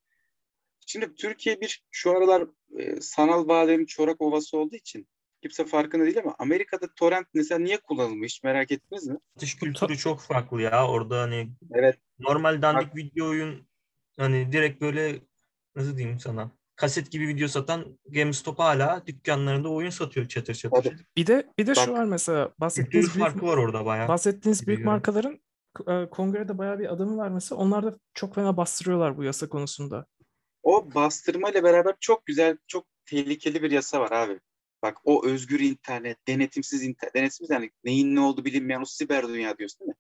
Şimdi 0.88 1.16
Türkiye 1.16 1.62
bir 1.62 1.84
şu 1.92 2.12
aralar 2.12 2.48
e, 2.78 3.02
sanal 3.02 3.48
bağların 3.48 3.86
çorak 3.86 4.22
ovası 4.22 4.58
olduğu 4.58 4.76
için 4.76 5.08
kimse 5.42 5.66
farkında 5.66 6.06
değil 6.06 6.20
ama 6.20 6.36
Amerika'da 6.40 6.88
torrent 6.96 7.28
mesela 7.34 7.60
niye 7.60 7.78
kullanılmış 7.78 8.44
merak 8.44 8.72
ettiniz 8.72 9.08
mi? 9.08 9.18
Satış 9.34 9.56
kültürü 9.56 9.98
çok 9.98 10.20
farklı 10.20 10.62
ya. 10.62 10.88
Orada 10.88 11.22
hani 11.22 11.50
Evet. 11.74 12.00
normal 12.20 12.62
dandik 12.62 12.96
video 12.96 13.30
oyun 13.30 13.68
hani 14.18 14.52
direkt 14.52 14.82
böyle 14.82 15.20
nasıl 15.76 15.98
diyeyim 15.98 16.20
sana 16.20 16.52
kaset 16.76 17.12
gibi 17.12 17.28
video 17.28 17.48
satan 17.48 18.00
GameStop 18.06 18.60
hala 18.60 19.04
dükkanlarında 19.08 19.70
oyun 19.70 19.90
satıyor 19.90 20.28
çatır 20.28 20.54
çatır. 20.54 20.84
Tabii. 20.84 20.98
Bir 21.18 21.28
de 21.28 21.48
bir 21.60 21.68
de 21.68 21.76
şu 21.76 21.82
Bak, 21.82 21.98
var 21.98 22.06
mesela 22.06 22.46
Kültür 22.46 22.60
bahsettiğiniz 22.60 23.16
büyük, 23.16 23.28
farkı 23.28 23.46
var 23.46 23.58
orada 23.58 23.86
bayağı. 23.86 24.08
bahsettiğiniz 24.08 24.68
büyük 24.68 24.78
görünüyor. 24.78 24.94
markaların 24.94 25.40
e, 25.88 26.10
kongrede 26.10 26.58
bayağı 26.58 26.80
bir 26.80 26.94
adamı 26.94 27.18
var 27.18 27.30
mesela. 27.30 27.62
Onlar 27.62 27.84
da 27.86 27.98
çok 28.14 28.36
fena 28.36 28.58
bastırıyorlar 28.58 29.18
bu 29.18 29.24
yasa 29.24 29.50
konusunda. 29.50 30.06
O 30.64 30.96
bastırma 30.96 31.50
ile 31.50 31.64
beraber 31.64 31.96
çok 32.00 32.26
güzel, 32.26 32.58
çok 32.68 32.86
tehlikeli 33.06 33.64
bir 33.64 33.72
yasa 33.72 34.00
var 34.02 34.12
abi. 34.12 34.40
Bak 34.82 34.98
o 35.04 35.26
özgür 35.26 35.60
internet, 35.60 36.28
denetimsiz 36.28 36.84
internet, 36.84 37.16
denetimsiz 37.16 37.50
yani 37.50 37.72
neyin 37.84 38.16
ne 38.16 38.20
olduğu 38.20 38.46
bilinmeyen 38.46 38.82
o 38.82 38.86
siber 38.86 39.28
dünya 39.28 39.58
diyorsun 39.58 39.80
değil 39.80 39.90
mi? 39.90 39.96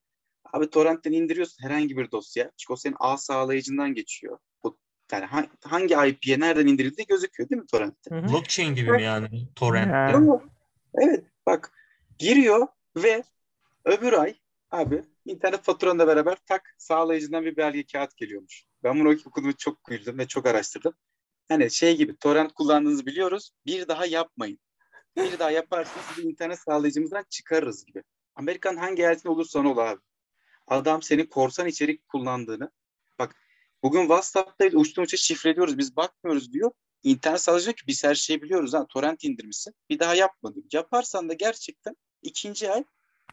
Abi 0.54 0.70
torrentten 0.70 1.12
indiriyorsun 1.12 1.64
herhangi 1.64 1.98
bir 1.98 2.12
dosya. 2.12 2.52
Çünkü 2.58 2.74
o 2.74 2.76
senin 2.76 2.96
ağ 3.00 3.18
sağlayıcından 3.18 3.94
geçiyor. 3.94 4.38
O, 4.64 4.78
yani 5.12 5.26
ha- 5.26 5.48
hangi 5.64 5.94
IP'ye 6.10 6.40
nereden 6.40 6.68
indirildiği 6.68 7.08
gözüküyor 7.08 7.50
değil 7.50 7.62
mi 7.62 7.68
torrentte? 7.68 8.16
Hı 8.16 8.20
hı. 8.20 8.34
Blockchain 8.34 8.76
gibi 8.76 8.92
mi 8.92 9.04
yani 9.04 9.48
torrent? 9.56 9.92
Ha. 9.92 10.12
Ama 10.16 10.42
evet 10.96 11.26
bak 11.46 11.72
giriyor 12.18 12.68
ve 12.96 13.24
öbür 13.86 14.14
ay 14.14 14.36
abi 14.72 15.04
internet 15.26 15.64
faturanla 15.64 16.08
beraber 16.08 16.38
tak 16.46 16.76
sağlayıcından 16.78 17.46
bir 17.46 17.58
belge 17.58 17.86
kağıt 17.86 18.18
geliyormuş. 18.18 18.66
Ben 18.84 19.00
bunu 19.00 19.16
okuduğumda 19.26 19.58
çok 19.58 19.84
güldüm 19.84 20.18
ve 20.18 20.28
çok 20.28 20.46
araştırdım. 20.46 20.94
Hani 21.48 21.72
şey 21.72 21.98
gibi 21.98 22.18
torrent 22.18 22.54
kullandığınızı 22.54 23.06
biliyoruz. 23.06 23.52
Bir 23.66 23.88
daha 23.88 24.06
yapmayın. 24.06 24.60
Bir 25.18 25.40
daha 25.40 25.52
yaparsanız 25.52 26.06
sizi 26.08 26.28
internet 26.28 26.60
sağlayıcımızdan 26.60 27.26
çıkarırız 27.30 27.86
gibi. 27.86 28.04
Amerikan 28.36 28.78
hangi 28.78 29.02
eyaletinde 29.02 29.30
olursan 29.30 29.66
ol 29.66 29.78
abi. 29.78 30.02
Adam 30.68 31.02
senin 31.02 31.26
korsan 31.26 31.68
içerik 31.68 32.08
kullandığını 32.08 32.72
bak 33.20 33.36
bugün 33.84 34.02
WhatsApp'ta 34.02 34.66
uçtan 34.66 35.04
uça 35.04 35.18
şifreliyoruz 35.18 35.78
biz 35.78 35.96
bakmıyoruz 35.96 36.54
diyor. 36.54 36.72
İnternet 37.04 37.42
sağlayıcı 37.42 37.74
ki 37.74 37.88
biz 37.88 38.04
her 38.04 38.16
şeyi 38.16 38.42
biliyoruz 38.42 38.74
ha 38.74 38.86
torrent 38.90 39.24
indirmişsin. 39.24 39.74
Bir 39.90 40.00
daha 40.00 40.16
yapma 40.16 40.56
diyor. 40.56 40.66
Yaparsan 40.74 41.30
da 41.30 41.34
gerçekten 41.34 41.96
ikinci 42.22 42.72
ay 42.72 42.84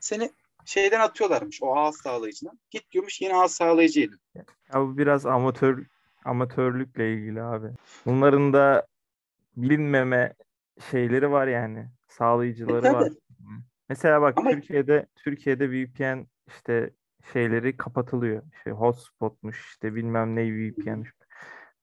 seni 0.00 0.30
şeyden 0.64 1.01
atıyorlarmış 1.01 1.59
o 1.62 1.77
ağ 1.77 1.92
sağlayıcından. 1.92 2.59
Git 2.70 2.90
diyormuş 2.92 3.20
yeni 3.20 3.37
ağ 3.37 3.49
sağlayıcı 3.49 4.01
edin. 4.01 4.20
Ya 4.35 4.44
bu 4.81 4.99
biraz 4.99 5.27
amatör 5.27 5.85
amatörlükle 6.25 7.14
ilgili 7.14 7.42
abi. 7.42 7.68
Bunların 8.07 8.53
da 8.53 8.87
bilinmeme 9.57 10.35
şeyleri 10.90 11.31
var 11.31 11.46
yani. 11.46 11.88
Sağlayıcıları 12.09 12.87
E, 12.87 12.92
var. 12.92 13.09
Mesela 13.88 14.23
bak 14.23 14.38
Ama- 14.38 14.51
Türkiye'de 14.51 15.07
Türkiye'de 15.16 15.70
VPN 15.70 16.27
işte 16.49 16.90
şeyleri 17.33 17.77
kapatılıyor. 17.77 18.42
İşte 18.57 18.70
hotspotmuş 18.70 19.66
işte 19.68 19.94
bilmem 19.94 20.37
ne 20.37 20.42
VPN'miş. 20.53 21.11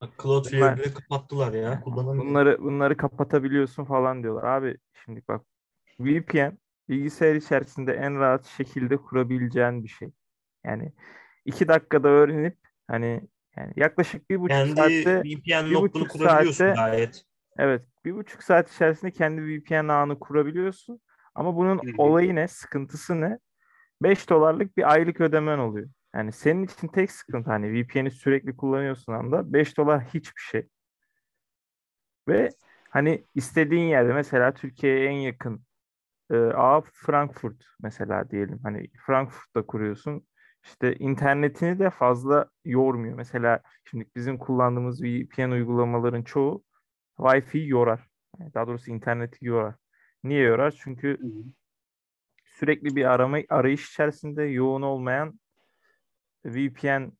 Bak, 0.01 0.09
Cloudflare 0.23 0.61
Bunlar- 0.61 0.77
bile 0.79 0.93
kapattılar 0.93 1.53
ya. 1.53 1.81
Kullanamıyor. 1.81 2.25
Bunları 2.25 2.57
bunları 2.63 2.97
kapatabiliyorsun 2.97 3.85
falan 3.85 4.23
diyorlar. 4.23 4.43
Abi 4.43 4.77
şimdi 5.05 5.21
bak 5.27 5.41
VPN 5.99 6.57
bilgisayar 6.89 7.35
içerisinde 7.35 7.93
en 7.93 8.19
rahat 8.19 8.45
şekilde 8.45 8.97
kurabileceğin 8.97 9.83
bir 9.83 9.89
şey. 9.89 10.11
Yani 10.65 10.93
iki 11.45 11.67
dakikada 11.67 12.07
öğrenip 12.07 12.57
hani 12.87 13.21
yani 13.57 13.73
yaklaşık 13.75 14.29
bir 14.29 14.39
buçuk 14.41 14.57
Kendi 14.57 14.75
saatte 14.75 15.21
VPN 15.23 15.69
bir 15.69 15.75
buçuk 15.75 16.11
saatte- 16.11 16.75
gayet. 16.75 17.25
evet 17.57 17.81
bir 18.05 18.15
buçuk 18.15 18.43
saat 18.43 18.71
içerisinde 18.71 19.11
kendi 19.11 19.41
VPN 19.41 19.87
ağını 19.91 20.19
kurabiliyorsun. 20.19 21.01
Ama 21.35 21.55
bunun 21.55 21.81
olayı 21.97 22.35
ne? 22.35 22.47
Sıkıntısı 22.47 23.21
ne? 23.21 23.39
5 24.01 24.29
dolarlık 24.29 24.77
bir 24.77 24.91
aylık 24.93 25.21
ödemen 25.21 25.57
oluyor. 25.57 25.89
Yani 26.15 26.31
senin 26.31 26.63
için 26.63 26.87
tek 26.87 27.11
sıkıntı 27.11 27.49
hani 27.51 27.73
VPN'i 27.73 28.11
sürekli 28.11 28.57
kullanıyorsun 28.57 29.13
anda 29.13 29.53
5 29.53 29.77
dolar 29.77 30.03
hiçbir 30.03 30.41
şey. 30.41 30.67
Ve 32.27 32.49
hani 32.89 33.25
istediğin 33.35 33.87
yerde 33.87 34.13
mesela 34.13 34.53
Türkiye'ye 34.53 35.05
en 35.07 35.11
yakın 35.19 35.61
e, 36.31 36.35
ağ 36.37 36.81
Frankfurt 36.81 37.65
mesela 37.81 38.29
diyelim. 38.29 38.59
Hani 38.63 38.87
Frankfurt'ta 39.05 39.65
kuruyorsun. 39.65 40.27
İşte 40.63 40.95
internetini 40.95 41.79
de 41.79 41.89
fazla 41.89 42.49
yormuyor. 42.65 43.15
Mesela 43.15 43.61
şimdi 43.85 44.05
bizim 44.15 44.37
kullandığımız 44.37 45.03
VPN 45.03 45.51
uygulamaların 45.51 46.23
çoğu 46.23 46.63
Wi-Fi 47.17 47.67
yorar. 47.67 48.07
Yani 48.39 48.53
daha 48.53 48.67
doğrusu 48.67 48.91
interneti 48.91 49.45
yorar. 49.45 49.75
Niye 50.23 50.43
yorar? 50.43 50.71
Çünkü 50.71 51.19
sürekli 52.45 52.95
bir 52.95 53.05
arama 53.05 53.37
arayış 53.49 53.89
içerisinde 53.89 54.43
yoğun 54.43 54.81
olmayan 54.81 55.39
VPN 56.45 57.11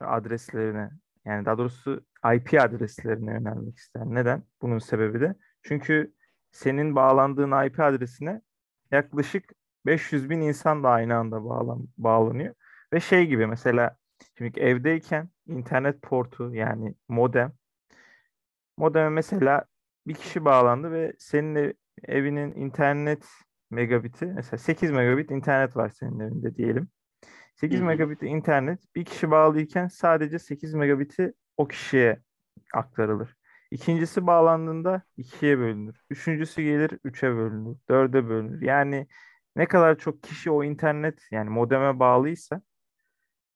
adreslerine 0.00 0.90
yani 1.24 1.46
daha 1.46 1.58
doğrusu 1.58 2.06
IP 2.34 2.60
adreslerine 2.60 3.32
yönelmek 3.32 3.76
ister. 3.76 4.02
Neden? 4.06 4.42
Bunun 4.62 4.78
sebebi 4.78 5.20
de 5.20 5.34
çünkü 5.62 6.12
senin 6.50 6.96
bağlandığın 6.96 7.64
IP 7.66 7.80
adresine 7.80 8.40
yaklaşık 8.90 9.52
500 9.86 10.30
bin 10.30 10.40
insan 10.40 10.84
da 10.84 10.88
aynı 10.90 11.16
anda 11.16 11.44
bağlan 11.44 11.88
bağlanıyor. 11.98 12.54
Ve 12.92 13.00
şey 13.00 13.26
gibi 13.26 13.46
mesela 13.46 13.96
şimdi 14.38 14.60
evdeyken 14.60 15.28
internet 15.46 16.02
portu 16.02 16.54
yani 16.54 16.94
modem 17.08 17.52
modeme 18.76 19.08
mesela 19.08 19.64
bir 20.06 20.14
kişi 20.14 20.44
bağlandı 20.44 20.92
ve 20.92 21.12
senin 21.18 21.54
ev- 21.54 21.72
evinin 22.04 22.54
internet 22.54 23.26
megabiti 23.70 24.26
mesela 24.26 24.58
8 24.58 24.90
megabit 24.90 25.30
internet 25.30 25.76
var 25.76 25.88
senin 25.88 26.20
evinde 26.20 26.56
diyelim. 26.56 26.88
8 27.54 27.78
Hı 27.78 27.82
hı. 27.82 27.86
megabit 27.86 28.22
internet 28.22 28.94
bir 28.94 29.04
kişi 29.04 29.30
bağlıyken 29.30 29.88
sadece 29.88 30.38
8 30.38 30.74
megabiti 30.74 31.32
o 31.56 31.68
kişiye 31.68 32.22
aktarılır. 32.74 33.37
İkincisi 33.70 34.26
bağlandığında 34.26 35.02
ikiye 35.16 35.58
bölünür. 35.58 35.96
Üçüncüsü 36.10 36.62
gelir 36.62 36.98
üçe 37.04 37.28
bölünür. 37.36 37.76
Dörde 37.88 38.28
bölünür. 38.28 38.62
Yani 38.62 39.06
ne 39.56 39.66
kadar 39.68 39.98
çok 39.98 40.22
kişi 40.22 40.50
o 40.50 40.64
internet 40.64 41.20
yani 41.30 41.50
modeme 41.50 41.98
bağlıysa 42.00 42.62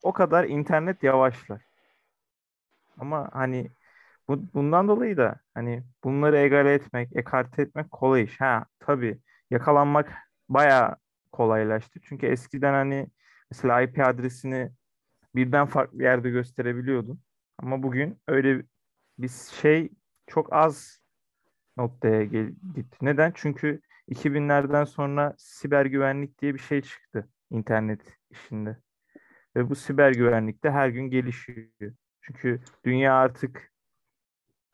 o 0.03 0.13
kadar 0.13 0.45
internet 0.45 1.03
yavaşlar. 1.03 1.63
Ama 2.99 3.29
hani 3.33 3.71
bu, 4.29 4.55
bundan 4.55 4.89
dolayı 4.89 5.17
da 5.17 5.41
hani 5.55 5.85
bunları 6.05 6.39
egale 6.39 6.75
etmek, 6.75 7.17
ekarte 7.17 7.63
etmek 7.63 7.91
kolay 7.91 8.23
iş. 8.25 8.41
Ha 8.41 8.67
tabii 8.81 9.21
yakalanmak 9.51 10.13
bayağı 10.49 10.97
kolaylaştı. 11.33 12.01
Çünkü 12.05 12.27
eskiden 12.27 12.73
hani 12.73 13.09
mesela 13.51 13.83
IP 13.83 14.01
adresini 14.07 14.73
birden 15.37 15.67
farklı 15.67 16.03
yerde 16.03 16.31
gösterebiliyordun. 16.31 17.23
Ama 17.59 17.83
bugün 17.83 18.21
öyle 18.29 18.65
bir 19.19 19.29
şey 19.63 19.91
çok 20.35 20.53
az 20.53 21.01
noktaya 21.77 22.25
gel- 22.25 22.55
gitti. 22.75 22.97
Neden? 23.03 23.33
Çünkü 23.35 23.81
2000'lerden 24.09 24.85
sonra 24.85 25.35
siber 25.39 25.87
güvenlik 25.87 26.39
diye 26.41 26.55
bir 26.55 26.59
şey 26.59 26.83
çıktı 26.83 27.29
internet 27.51 28.01
işinde. 28.31 28.79
Ve 29.57 29.71
bu 29.71 29.75
siber 29.75 30.13
güvenlik 30.13 30.65
de 30.65 30.71
her 30.71 30.89
gün 30.89 31.11
gelişiyor. 31.11 31.93
Çünkü 32.21 32.61
dünya 32.85 33.15
artık 33.15 33.73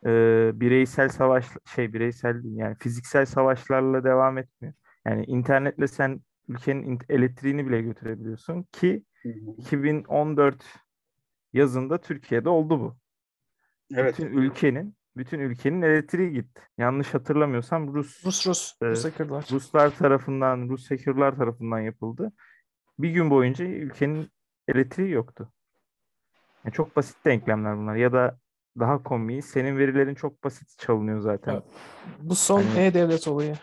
e, 0.06 0.10
bireysel 0.54 1.08
savaş 1.08 1.46
şey 1.74 1.92
bireysel 1.92 2.40
yani 2.44 2.76
fiziksel 2.78 3.26
savaşlarla 3.26 4.04
devam 4.04 4.38
etmiyor. 4.38 4.74
Yani 5.06 5.24
internetle 5.24 5.86
sen 5.88 6.20
ülkenin 6.48 6.82
in- 6.82 6.98
elektriğini 7.08 7.66
bile 7.66 7.82
götürebiliyorsun 7.82 8.62
ki 8.72 9.04
2014 9.58 10.64
yazında 11.52 12.00
Türkiye'de 12.00 12.48
oldu 12.48 12.80
bu. 12.80 12.96
Evet. 13.94 14.18
Bütün 14.18 14.36
ülkenin 14.36 14.97
bütün 15.18 15.40
ülkenin 15.40 15.82
elektriği 15.82 16.32
gitti. 16.32 16.62
Yanlış 16.78 17.14
hatırlamıyorsam 17.14 17.94
Rus 17.94 18.26
Rus 18.26 18.46
Rus. 18.46 18.74
Evet. 18.82 18.96
Rus 18.96 19.04
hackerlar. 19.04 19.46
Ruslar 19.52 19.90
tarafından, 19.90 20.68
Rus 20.68 20.90
hackerlar 20.90 21.36
tarafından 21.36 21.80
yapıldı. 21.80 22.32
Bir 22.98 23.10
gün 23.10 23.30
boyunca 23.30 23.64
ülkenin 23.64 24.30
elektriği 24.68 25.10
yoktu. 25.10 25.52
Yani 26.64 26.72
çok 26.74 26.96
basit 26.96 27.24
denklemler 27.24 27.78
bunlar. 27.78 27.94
Ya 27.96 28.12
da 28.12 28.38
daha 28.78 29.02
komiği 29.02 29.42
senin 29.42 29.78
verilerin 29.78 30.14
çok 30.14 30.44
basit 30.44 30.78
çalınıyor 30.78 31.20
zaten. 31.20 31.52
Evet. 31.52 31.64
Bu 32.22 32.34
son 32.34 32.62
Hani- 32.62 32.80
e-devlet 32.80 33.28
olayı. 33.28 33.54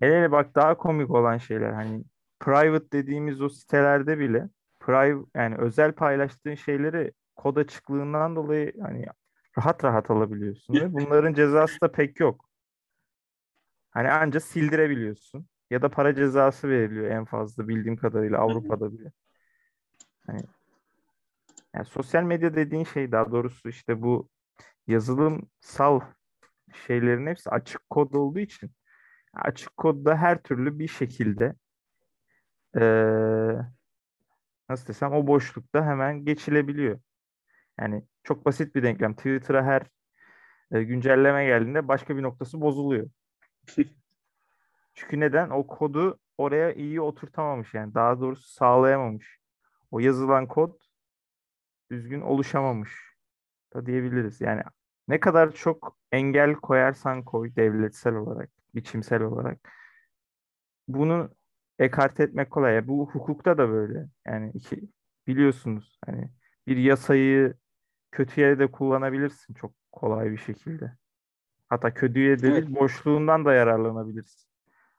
Hele 0.00 0.16
hele 0.18 0.32
bak 0.32 0.54
daha 0.54 0.76
komik 0.76 1.10
olan 1.10 1.38
şeyler 1.38 1.72
hani 1.72 2.04
private 2.40 2.90
dediğimiz 2.92 3.40
o 3.40 3.48
sitelerde 3.48 4.18
bile 4.18 4.48
private 4.80 5.30
yani 5.34 5.56
özel 5.58 5.92
paylaştığın 5.92 6.54
şeyleri 6.54 7.12
kod 7.36 7.56
açıklığından 7.56 8.36
dolayı 8.36 8.72
hani 8.82 9.04
rahat 9.58 9.84
rahat 9.84 10.10
alabiliyorsun 10.10 10.80
ve 10.80 10.92
bunların 10.92 11.34
cezası 11.34 11.80
da 11.80 11.92
pek 11.92 12.20
yok. 12.20 12.44
Hani 13.90 14.10
anca 14.10 14.40
sildirebiliyorsun 14.40 15.46
ya 15.70 15.82
da 15.82 15.90
para 15.90 16.14
cezası 16.14 16.68
veriliyor 16.68 17.10
en 17.10 17.24
fazla 17.24 17.68
bildiğim 17.68 17.96
kadarıyla 17.96 18.38
Avrupa'da 18.38 18.92
bile. 18.92 19.12
Hani 20.26 20.42
yani 21.74 21.84
sosyal 21.86 22.22
medya 22.22 22.54
dediğin 22.54 22.84
şey 22.84 23.12
daha 23.12 23.32
doğrusu 23.32 23.68
işte 23.68 24.02
bu 24.02 24.28
yazılımsal 24.86 26.00
şeylerin 26.86 27.26
hepsi 27.26 27.50
açık 27.50 27.90
kod 27.90 28.14
olduğu 28.14 28.38
için 28.40 28.70
açık 29.34 29.76
kodda 29.76 30.16
her 30.16 30.42
türlü 30.42 30.78
bir 30.78 30.88
şekilde 30.88 31.54
eee, 32.74 33.66
nasıl 34.68 34.86
desem 34.88 35.12
o 35.12 35.26
boşlukta 35.26 35.86
hemen 35.86 36.24
geçilebiliyor. 36.24 37.00
Yani 37.80 38.02
çok 38.24 38.46
basit 38.46 38.74
bir 38.74 38.82
denklem. 38.82 39.14
Twitter'a 39.14 39.64
her 39.64 39.82
e, 40.72 40.82
güncelleme 40.82 41.44
geldiğinde 41.44 41.88
başka 41.88 42.16
bir 42.16 42.22
noktası 42.22 42.60
bozuluyor. 42.60 43.10
Çünkü 44.94 45.20
neden? 45.20 45.50
O 45.50 45.66
kodu 45.66 46.18
oraya 46.38 46.72
iyi 46.72 47.00
oturtamamış 47.00 47.74
yani. 47.74 47.94
Daha 47.94 48.20
doğrusu 48.20 48.48
sağlayamamış. 48.48 49.38
O 49.90 49.98
yazılan 49.98 50.46
kod 50.48 50.80
düzgün 51.90 52.20
oluşamamış 52.20 53.16
da 53.74 53.86
diyebiliriz. 53.86 54.40
Yani 54.40 54.62
ne 55.08 55.20
kadar 55.20 55.52
çok 55.52 55.98
engel 56.12 56.54
koyarsan 56.54 57.24
koy 57.24 57.56
devletsel 57.56 58.14
olarak, 58.14 58.50
biçimsel 58.74 59.22
olarak 59.22 59.72
bunu 60.88 61.30
ekart 61.78 62.20
etmek 62.20 62.50
kolay. 62.50 62.88
Bu 62.88 63.10
hukukta 63.10 63.58
da 63.58 63.68
böyle. 63.68 64.08
Yani 64.26 64.50
iki, 64.54 64.80
biliyorsunuz 65.26 65.98
hani 66.06 66.30
bir 66.66 66.76
yasayı 66.76 67.54
kötüye 68.16 68.58
de 68.58 68.70
kullanabilirsin 68.70 69.54
çok 69.54 69.72
kolay 69.92 70.30
bir 70.30 70.38
şekilde. 70.38 70.92
Hatta 71.68 71.94
kötüye 71.94 72.38
de 72.38 72.42
değil, 72.42 72.54
Evet. 72.54 72.68
boşluğundan 72.68 73.44
da 73.44 73.52
yararlanabilirsin. 73.52 74.48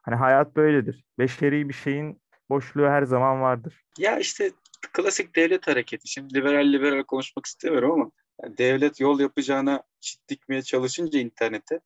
Hani 0.02 0.16
hayat 0.16 0.56
böyledir. 0.56 1.06
Beşeri 1.20 1.70
bir 1.70 1.74
şeyin 1.74 2.22
boşluğu 2.50 2.88
her 2.88 3.04
zaman 3.04 3.42
vardır. 3.42 3.86
Ya 3.98 4.20
işte 4.20 4.52
klasik 4.94 5.36
devlet 5.36 5.68
hareketi. 5.68 6.08
Şimdi 6.08 6.34
liberal 6.34 6.74
liberal 6.74 7.04
konuşmak 7.04 7.46
istemiyorum 7.46 7.92
ama 7.92 8.12
yani 8.44 8.58
devlet 8.58 9.00
yol 9.00 9.20
yapacağına 9.20 9.84
çit 10.00 10.30
dikmeye 10.30 10.62
çalışınca 10.62 11.20
internete 11.20 11.80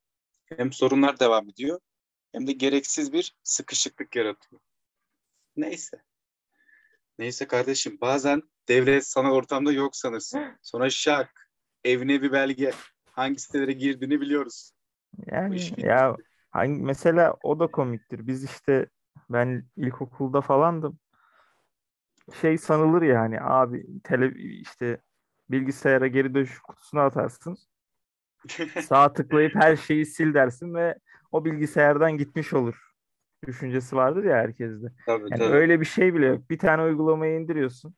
hem 0.56 0.72
sorunlar 0.72 1.20
devam 1.20 1.48
ediyor 1.48 1.80
hem 2.32 2.46
de 2.46 2.52
gereksiz 2.52 3.12
bir 3.12 3.34
sıkışıklık 3.42 4.16
yaratıyor. 4.16 4.60
Neyse. 5.56 6.02
Neyse 7.22 7.46
kardeşim 7.46 7.98
bazen 8.00 8.42
devlet 8.68 9.06
sanal 9.06 9.32
ortamda 9.32 9.72
yok 9.72 9.96
sanırsın. 9.96 10.58
Sonra 10.62 10.90
şak 10.90 11.48
evine 11.84 12.22
bir 12.22 12.32
belge 12.32 12.70
hangi 13.04 13.38
sitelere 13.38 13.72
girdiğini 13.72 14.20
biliyoruz. 14.20 14.72
Yani 15.26 15.60
ya 15.76 16.16
hangi 16.50 16.82
mesela 16.82 17.36
o 17.42 17.60
da 17.60 17.66
komiktir. 17.66 18.26
Biz 18.26 18.44
işte 18.44 18.86
ben 19.30 19.64
ilkokulda 19.76 20.40
falandım. 20.40 20.98
Şey 22.40 22.58
sanılır 22.58 23.02
yani 23.02 23.40
abi 23.40 23.86
tele 24.04 24.32
işte 24.38 25.00
bilgisayara 25.50 26.06
geri 26.06 26.34
dönüş 26.34 26.58
kutusuna 26.58 27.04
atarsın. 27.04 27.56
Sağ 28.88 29.12
tıklayıp 29.12 29.54
her 29.54 29.76
şeyi 29.76 30.06
sil 30.14 30.30
dersin 30.34 30.74
ve 30.74 30.98
o 31.32 31.44
bilgisayardan 31.44 32.18
gitmiş 32.18 32.52
olur. 32.52 32.91
Düşüncesi 33.46 33.96
vardır 33.96 34.24
ya 34.24 34.36
herkeste. 34.36 34.86
Tabii, 35.06 35.22
Yani 35.30 35.38
tabii. 35.38 35.54
öyle 35.54 35.80
bir 35.80 35.86
şey 35.86 36.14
bile 36.14 36.26
yok. 36.26 36.50
Bir 36.50 36.58
tane 36.58 36.82
uygulamayı 36.82 37.40
indiriyorsun. 37.40 37.94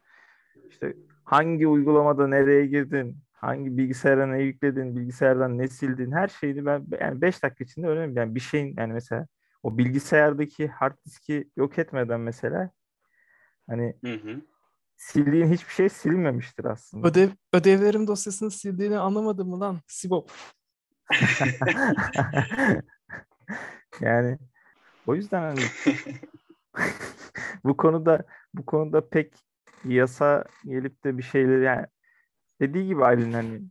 İşte 0.71 0.97
hangi 1.25 1.67
uygulamada 1.67 2.29
nereye 2.29 2.67
girdin, 2.67 3.19
hangi 3.33 3.77
bilgisayara 3.77 4.27
ne 4.27 4.43
yükledin, 4.43 4.97
bilgisayardan 4.97 5.59
ne 5.59 5.69
sildin, 5.69 6.13
her 6.13 6.29
şeyini 6.29 6.67
ben 6.67 6.87
yani 7.01 7.21
5 7.21 7.43
dakika 7.43 7.65
içinde 7.65 7.87
öğrenirim. 7.87 8.17
Yani 8.17 8.35
bir 8.35 8.41
şeyin 8.41 8.75
yani 8.79 8.93
mesela 8.93 9.27
o 9.63 9.79
bilgisayardaki 9.79 10.69
hard 10.69 10.97
diski 11.07 11.51
yok 11.57 11.79
etmeden 11.79 12.21
mesela 12.21 12.71
hani 13.67 13.95
Hı 14.05 14.15
hı. 14.15 14.41
sildiğin 14.97 15.53
hiçbir 15.53 15.73
şey 15.73 15.89
silinmemiştir 15.89 16.65
aslında. 16.65 17.09
Ödev, 17.09 17.29
ödevlerim 17.53 18.07
dosyasını 18.07 18.51
sildiğini 18.51 18.99
anlamadın 18.99 19.49
mı 19.49 19.61
lan? 19.61 19.79
Sibop. 19.87 20.31
Yani 24.01 24.39
o 25.07 25.15
yüzden 25.15 25.41
hani 25.41 25.61
bu 27.65 27.77
konuda 27.77 28.25
bu 28.55 28.67
konuda 28.67 29.09
pek 29.09 29.35
yasa 29.85 30.45
gelip 30.65 31.05
de 31.05 31.19
bir 31.19 31.23
şeyleri 31.23 31.65
yani 31.65 31.87
dediği 32.61 32.87
gibi 32.87 33.05
Aylin 33.05 33.33
hani 33.33 33.63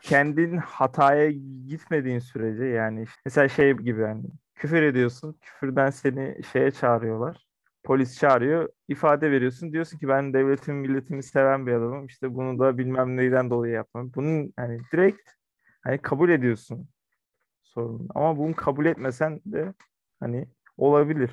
kendin 0.00 0.56
hataya 0.56 1.30
gitmediğin 1.66 2.18
sürece 2.18 2.64
yani 2.64 3.02
işte 3.02 3.20
mesela 3.24 3.48
şey 3.48 3.72
gibi 3.72 4.02
hani 4.02 4.24
küfür 4.54 4.82
ediyorsun 4.82 5.38
küfürden 5.42 5.90
seni 5.90 6.44
şeye 6.52 6.70
çağırıyorlar 6.70 7.46
polis 7.86 8.18
çağırıyor 8.18 8.68
ifade 8.88 9.30
veriyorsun. 9.30 9.72
Diyorsun 9.72 9.98
ki 9.98 10.08
ben 10.08 10.34
devletimi 10.34 10.88
milletimi 10.88 11.22
seven 11.22 11.66
bir 11.66 11.72
adamım 11.72 12.06
işte 12.06 12.34
bunu 12.34 12.58
da 12.58 12.78
bilmem 12.78 13.16
neyden 13.16 13.50
dolayı 13.50 13.72
yapmam. 13.72 14.12
Bunun 14.14 14.52
hani 14.56 14.80
direkt 14.92 15.30
hani 15.80 15.98
kabul 15.98 16.30
ediyorsun 16.30 16.88
sorun 17.62 18.08
ama 18.14 18.38
bunu 18.38 18.54
kabul 18.54 18.86
etmesen 18.86 19.40
de 19.46 19.74
hani 20.20 20.48
olabilir 20.76 21.30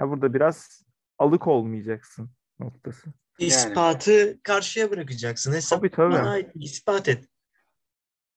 ya 0.00 0.08
burada 0.08 0.34
biraz 0.34 0.82
alık 1.18 1.46
olmayacaksın 1.46 2.30
noktası. 2.58 3.12
İspatı 3.38 4.38
karşıya 4.42 4.90
bırakacaksın. 4.90 5.52
Hesap 5.52 5.78
Tabii 5.78 5.90
tabii. 5.90 6.12
bana 6.14 6.38
ispat 6.54 7.08
et. 7.08 7.28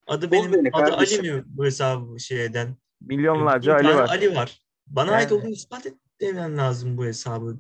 Adı 0.08 0.28
Bul 0.28 0.32
benim 0.32 0.54
beni 0.54 0.70
adı 0.74 0.92
kardeşim. 0.92 1.20
Ali 1.20 1.32
mi 1.34 1.44
bu 1.48 1.66
hesabı 1.66 2.20
şeyden? 2.20 2.76
Milyonlarca 3.02 3.80
Bir 3.80 3.86
Ali 3.86 3.96
var. 3.96 4.10
Ali 4.10 4.36
var. 4.36 4.62
Bana 4.88 5.12
Yani- 5.12 5.18
ait 5.18 5.32
olduğunu 5.32 5.50
ispat 5.50 5.86
et 5.86 5.94
demen 6.22 6.58
lazım 6.58 6.98
bu 6.98 7.06
hesabı. 7.06 7.60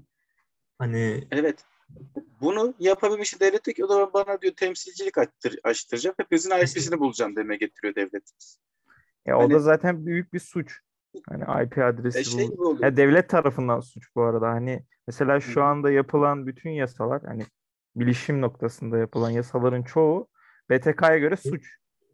Hani 0.77 1.27
Evet. 1.31 1.65
Bunu 2.41 2.73
yapabilmiş 2.79 3.39
devlet 3.41 3.65
diyor 3.65 3.75
ki 3.75 3.85
o 3.85 3.87
zaman 3.87 4.13
bana 4.13 4.41
diyor 4.41 4.53
temsilcilik 4.53 5.17
açtır, 5.17 5.59
açtıracağım. 5.63 6.15
Hepinizin 6.19 6.51
IP'sini 6.51 6.99
bulacağım 6.99 7.35
demeye 7.35 7.57
getiriyor 7.57 7.95
devletimiz. 7.95 8.59
Ya 9.25 9.37
o 9.37 9.41
Hani- 9.43 9.53
da 9.53 9.59
zaten 9.59 10.05
büyük 10.05 10.33
bir 10.33 10.39
suç. 10.39 10.79
Hani 11.29 11.65
IP 11.65 11.77
adresi 11.77 12.19
E 12.19 12.23
şey 12.23 12.47
bu. 12.47 12.51
gibi 12.51 12.61
oluyor. 12.61 12.83
Ya 12.83 12.97
devlet 12.97 13.29
tarafından 13.29 13.79
suç 13.79 14.15
bu 14.15 14.23
arada. 14.23 14.47
Hani 14.49 14.83
mesela 15.07 15.39
şu 15.39 15.63
anda 15.63 15.91
yapılan 15.91 16.47
bütün 16.47 16.69
yasalar 16.69 17.21
hani 17.25 17.45
bilişim 17.95 18.41
noktasında 18.41 18.97
yapılan 18.97 19.29
yasaların 19.29 19.83
çoğu 19.83 20.27
BTK'ya 20.69 21.17
göre 21.17 21.37
suç. 21.37 21.67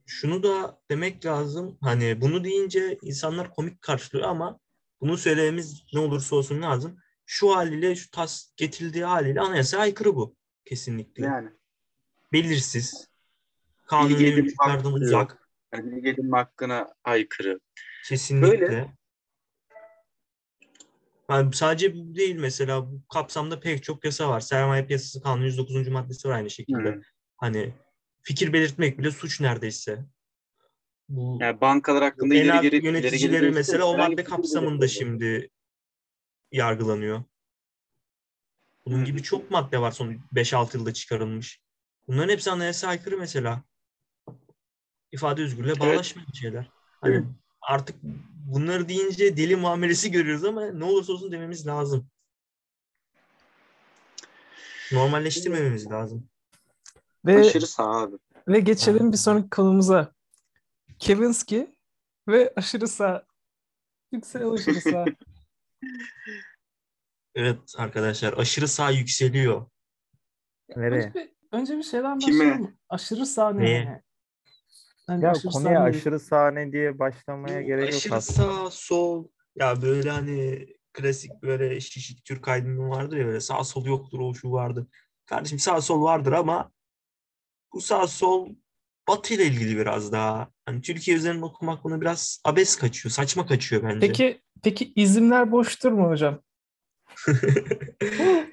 şunu 0.06 0.44
da 0.44 0.80
demek 0.92 1.26
lazım. 1.26 1.78
Hani 1.82 2.22
bunu 2.22 2.44
deyince 2.44 2.98
insanlar 3.02 3.50
komik 3.54 3.82
karşılıyor 3.82 4.30
ama 4.30 4.60
bunu 5.02 5.18
söylememiz 5.18 5.84
ne 5.94 6.00
olursa 6.00 6.36
olsun 6.36 6.62
lazım. 6.62 6.98
Şu 7.26 7.56
haliyle 7.56 7.96
şu 7.96 8.12
tas 8.12 8.52
getirildiği 8.58 9.06
haliyle 9.06 9.42
anayasaya 9.42 9.84
aykırı 9.84 10.16
bu. 10.16 10.36
Kesinlikle. 10.66 11.26
Yani. 11.26 11.50
Belirsiz. 12.34 13.08
Kanuni 13.88 14.14
hükümlerden 14.14 14.92
uzak. 14.92 15.50
yani 15.74 15.92
bilgi 15.92 16.10
edinme 16.10 16.38
hakkına 16.38 16.88
aykırı. 17.04 17.60
Kesinlikle. 18.10 18.62
Böyle. 18.62 18.94
Yani 21.30 21.54
sadece 21.54 21.96
bu 21.96 22.16
değil 22.16 22.36
mesela 22.36 22.92
bu 22.92 23.02
kapsamda 23.14 23.60
pek 23.60 23.84
çok 23.84 24.06
yasa 24.06 24.30
var. 24.30 24.40
Sermaye 24.40 24.86
piyasası 24.86 25.22
kanunu 25.24 25.46
109. 25.46 25.88
maddesi 25.88 26.28
var 26.28 26.34
aynı 26.34 26.50
şekilde. 26.50 26.90
Hı. 26.90 27.02
Hani 27.38 27.74
fikir 28.22 28.54
belirtmek 28.54 29.00
bile 29.00 29.12
suç 29.12 29.42
neredeyse. 29.42 30.06
Bu 31.10 31.38
Yani 31.42 31.62
bankalar 31.62 32.04
hakkında 32.04 32.36
ileri 32.36 32.46
geri 32.46 32.58
ileri 32.58 32.70
geri 32.70 32.86
yöneticileri 32.86 33.52
mesela 33.52 33.86
o 33.86 33.98
madde 33.98 34.24
kapsamında 34.24 34.88
şimdi 34.88 35.50
yargılanıyor. 36.52 37.24
Bunun 38.86 38.98
Hı 38.98 39.02
hı. 39.02 39.06
gibi 39.06 39.24
çok 39.24 39.52
madde 39.52 39.82
var 39.82 39.92
son 39.92 40.18
5-6 40.34 40.78
yılda 40.78 40.94
çıkarılmış. 40.94 41.62
Bunların 42.08 42.30
hepsi 42.30 42.52
anayasa 42.52 42.88
aykırı 42.88 43.18
mesela. 43.18 43.64
İfade 45.12 45.42
özgürlüğüne 45.44 45.72
Evet. 45.72 45.82
bağlaşmayan 45.82 46.32
şeyler. 46.34 46.70
Hani 47.02 47.16
Evet. 47.16 47.26
Artık 47.62 47.96
bunları 48.48 48.90
deyince 48.90 49.38
deli 49.38 49.56
muamelesi 49.56 50.12
görüyoruz 50.12 50.44
ama 50.46 50.66
ne 50.66 50.84
olursa 50.84 51.14
olsun 51.14 51.32
dememiz 51.32 51.68
lazım. 51.68 52.08
Normalleştirmememiz 54.92 55.92
lazım. 55.92 56.30
Ve 57.26 57.40
Aşırı 57.40 57.68
sağ 57.68 57.84
abi. 58.02 58.16
ve 58.48 58.60
geçelim 58.60 59.12
bir 59.12 59.18
sonraki 59.18 59.50
konumuza. 59.50 60.14
Kevinski 61.00 61.76
ve 62.28 62.54
aşırı 62.56 62.88
sağ. 62.88 63.26
Yüksel 64.12 64.50
aşırı 64.50 64.82
sağ. 64.82 65.06
Evet 67.36 67.60
arkadaşlar 67.78 68.34
aşırı 68.38 68.68
sağ 68.68 68.90
yükseliyor. 68.92 69.66
Nereye? 70.76 71.00
Önce 71.02 71.14
bir, 71.14 71.30
önce 71.52 71.78
bir 71.78 71.84
şeyden 71.84 72.20
Kime? 72.20 72.40
başlayalım. 72.40 72.78
Aşırı 72.90 73.26
sağ 73.26 73.50
ne? 73.54 73.64
Neye? 73.64 74.04
Hani 75.08 75.24
Ya 75.24 75.32
aşırı 75.32 75.52
konuya 75.52 75.80
sağ 75.80 75.84
ne? 75.84 75.90
aşırı 75.90 76.20
sahne 76.20 76.72
diye 76.72 77.00
başlamaya 77.00 77.62
Bu 77.62 77.66
gerek 77.66 77.84
yok 77.84 77.96
aşırı 77.96 78.16
aslında. 78.16 78.54
sağ 78.54 78.72
sol 78.72 79.28
ya 79.56 79.82
böyle 79.82 80.10
hani 80.10 80.68
klasik 80.94 81.44
böyle 81.44 81.80
şişik 81.80 82.26
Türk 82.26 82.48
aydınlığı 82.48 82.90
vardır 82.90 83.18
ya 83.18 83.26
böyle 83.26 83.42
sağ 83.42 83.64
sol 83.64 83.86
yoktur 83.86 84.20
o 84.20 84.34
şu 84.34 84.52
vardı. 84.52 84.88
Kardeşim 85.26 85.60
sağ 85.60 85.82
sol 85.82 86.04
vardır 86.04 86.32
ama 86.32 86.72
bu 87.74 87.82
sağ 87.82 88.08
sol 88.08 88.50
Batı 89.08 89.34
ile 89.34 89.46
ilgili 89.46 89.78
biraz 89.78 90.12
daha. 90.12 90.52
Hani 90.66 90.82
Türkiye 90.82 91.18
üzerine 91.18 91.46
okumak 91.46 91.84
buna 91.84 92.02
biraz 92.02 92.42
abes 92.44 92.76
kaçıyor, 92.76 93.12
saçma 93.12 93.46
kaçıyor 93.46 93.84
bence. 93.84 94.00
Peki 94.08 94.42
peki 94.64 94.94
izimler 94.96 95.52
boştur 95.52 95.92
mu 95.92 96.10
hocam? 96.10 96.42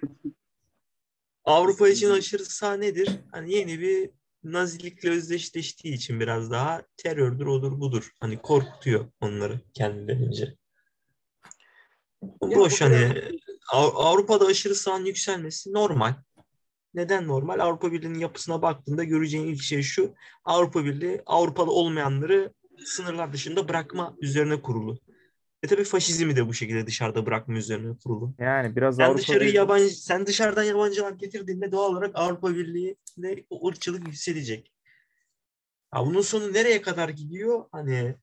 Avrupa 1.45 1.89
için 1.89 2.11
aşırı 2.11 2.45
sağ 2.45 2.75
nedir? 2.75 3.11
Hani 3.33 3.53
yeni 3.53 3.81
bir 3.81 4.11
Nazilikle 4.45 5.11
özdeşleştiği 5.11 5.95
için 5.95 6.21
biraz 6.21 6.51
daha 6.51 6.83
terördür, 6.97 7.47
odur 7.47 7.81
budur. 7.81 8.11
Hani 8.21 8.39
korkutuyor 8.43 9.07
onları 9.21 9.61
kendilerince. 9.75 10.57
Boş 12.43 12.81
bu 12.81 12.85
hani 12.85 13.23
Avrupa'da 13.73 14.47
aşırı 14.47 14.75
sağın 14.75 15.05
yükselmesi 15.05 15.73
normal. 15.73 16.15
Neden 16.95 17.29
normal? 17.29 17.59
Avrupa 17.59 17.93
Birliği'nin 17.93 18.19
yapısına 18.19 18.63
baktığında 18.63 19.05
göreceğin 19.05 19.47
ilk 19.47 19.63
şey 19.63 19.83
şu. 19.83 20.15
Avrupa 20.45 20.85
Birliği 20.85 21.23
Avrupalı 21.27 21.71
olmayanları 21.71 22.53
sınırlar 22.85 23.33
dışında 23.33 23.69
bırakma 23.69 24.17
üzerine 24.21 24.63
kurulu. 24.63 24.99
E 25.63 25.67
tabii 25.67 25.85
faşizmi 25.85 26.37
de 26.37 26.49
bu 26.49 26.55
şekilde 26.55 26.87
dışarıda 26.87 27.27
bırakma 27.27 27.55
üzerine 27.55 27.97
kurulu. 28.05 28.35
Yani 28.39 28.77
biraz 28.77 28.97
Sen 28.97 29.05
Avrupa 29.05 29.19
dışarı 29.19 29.41
Birliği- 29.41 29.57
yabancı, 29.57 29.89
sen 30.03 30.27
dışarıdan 30.27 30.63
yabancılar 30.65 31.13
getirdiğinde 31.13 31.73
doğal 31.73 31.91
olarak 31.93 32.11
Avrupa 32.15 32.55
Birliği'nde 32.55 33.45
o 33.51 33.69
ırkçılık 33.69 34.07
yükselecek. 34.07 34.73
Ya 35.95 36.01
bunun 36.07 36.21
sonu 36.21 36.53
nereye 36.53 36.83
kadar 36.83 37.09
gidiyor? 37.09 37.65
Hani 37.73 38.15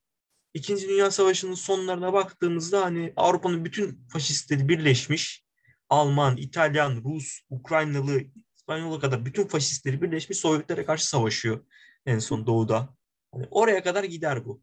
İkinci 0.54 0.88
Dünya 0.88 1.10
Savaşı'nın 1.10 1.54
sonlarına 1.54 2.12
baktığımızda 2.12 2.84
hani 2.84 3.12
Avrupa'nın 3.16 3.64
bütün 3.64 4.06
faşistleri 4.08 4.68
birleşmiş. 4.68 5.44
Alman, 5.88 6.36
İtalyan, 6.36 7.02
Rus, 7.04 7.40
Ukraynalı, 7.50 8.20
İspanyol'a 8.56 9.00
kadar 9.00 9.24
bütün 9.24 9.46
faşistleri 9.46 10.02
birleşmiş 10.02 10.38
Sovyetlere 10.38 10.84
karşı 10.84 11.08
savaşıyor 11.08 11.64
en 12.06 12.18
son 12.18 12.46
doğuda. 12.46 12.94
Hani 13.32 13.46
oraya 13.50 13.82
kadar 13.82 14.04
gider 14.04 14.44
bu. 14.44 14.62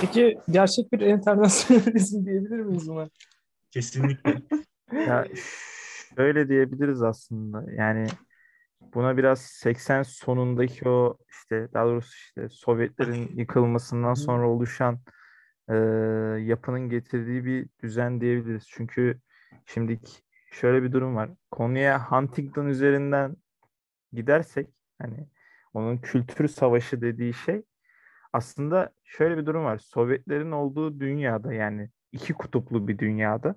Peki 0.00 0.38
gerçek 0.50 0.92
bir 0.92 1.00
internasyonalizm 1.00 2.26
diyebilir 2.26 2.58
miyiz 2.58 2.88
buna? 2.88 3.08
Kesinlikle. 3.70 4.42
Ya 4.92 5.26
şöyle 6.16 6.48
diyebiliriz 6.48 7.02
aslında. 7.02 7.72
Yani 7.72 8.06
buna 8.94 9.16
biraz 9.16 9.40
80 9.40 10.02
sonundaki 10.02 10.88
o 10.88 11.18
işte 11.28 11.68
daha 11.74 11.86
doğrusu 11.86 12.14
işte 12.14 12.48
Sovyetlerin 12.48 13.30
yıkılmasından 13.36 14.14
sonra 14.14 14.48
oluşan 14.48 15.00
e, 15.68 15.74
yapının 16.40 16.88
getirdiği 16.88 17.44
bir 17.44 17.68
düzen 17.82 18.20
diyebiliriz. 18.20 18.64
Çünkü 18.68 19.20
şimdi 19.66 20.00
şöyle 20.52 20.82
bir 20.82 20.92
durum 20.92 21.16
var. 21.16 21.30
Konuya 21.50 22.10
Huntington 22.10 22.66
üzerinden 22.66 23.36
gidersek 24.12 24.68
hani 24.98 25.28
onun 25.74 25.98
kültür 25.98 26.48
savaşı 26.48 27.00
dediği 27.00 27.34
şey 27.34 27.62
aslında 28.36 28.90
şöyle 29.04 29.38
bir 29.38 29.46
durum 29.46 29.64
var. 29.64 29.78
Sovyetlerin 29.78 30.52
olduğu 30.52 31.00
dünyada 31.00 31.52
yani 31.52 31.90
iki 32.12 32.32
kutuplu 32.32 32.88
bir 32.88 32.98
dünyada 32.98 33.54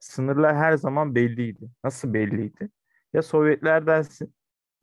sınırlar 0.00 0.56
her 0.56 0.76
zaman 0.76 1.14
belliydi. 1.14 1.70
Nasıl 1.84 2.14
belliydi? 2.14 2.70
Ya 3.12 3.22
Sovyetler 3.22 3.86
dersin 3.86 4.34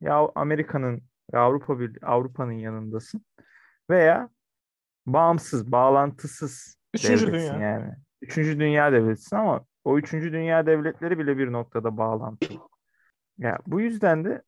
ya 0.01 0.29
Amerika'nın 0.35 1.03
ve 1.33 1.39
Avrupa 1.39 1.79
bir 1.79 1.97
Avrupa'nın 2.01 2.51
yanındasın 2.51 3.25
veya 3.89 4.29
bağımsız, 5.05 5.71
bağlantısız 5.71 6.77
Üçüncü 6.93 7.27
devletsin 7.27 7.53
dünya. 7.53 7.69
yani. 7.69 7.93
Üçüncü 8.21 8.59
dünya 8.59 8.91
devletisin 8.91 9.35
ama 9.35 9.65
o 9.83 9.97
üçüncü 9.97 10.33
dünya 10.33 10.65
devletleri 10.65 11.19
bile 11.19 11.37
bir 11.37 11.51
noktada 11.51 11.97
bağlantılı. 11.97 12.59
Ya 13.37 13.59
bu 13.67 13.81
yüzden 13.81 14.25
de 14.25 14.41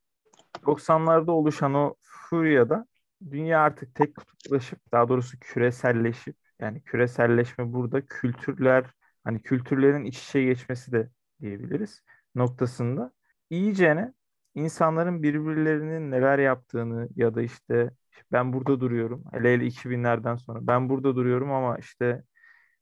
90'larda 0.62 1.30
oluşan 1.30 1.74
o 1.74 1.94
furyada 2.02 2.86
dünya 3.30 3.60
artık 3.60 3.94
tek 3.94 4.16
kutuplaşıp 4.16 4.92
daha 4.92 5.08
doğrusu 5.08 5.38
küreselleşip 5.40 6.36
yani 6.60 6.82
küreselleşme 6.82 7.72
burada 7.72 8.06
kültürler 8.06 8.84
hani 9.24 9.42
kültürlerin 9.42 10.04
iç 10.04 10.18
içe 10.28 10.42
geçmesi 10.44 10.92
de 10.92 11.10
diyebiliriz 11.40 12.02
noktasında 12.34 13.12
iyicene 13.50 14.14
insanların 14.54 15.22
birbirlerinin 15.22 16.10
neler 16.10 16.38
yaptığını 16.38 17.08
ya 17.16 17.34
da 17.34 17.42
işte 17.42 17.90
ben 18.32 18.52
burada 18.52 18.80
duruyorum 18.80 19.24
hele 19.32 19.54
hele 19.54 19.66
2000'lerden 19.66 20.36
sonra 20.36 20.66
ben 20.66 20.88
burada 20.88 21.16
duruyorum 21.16 21.52
ama 21.52 21.78
işte 21.78 22.22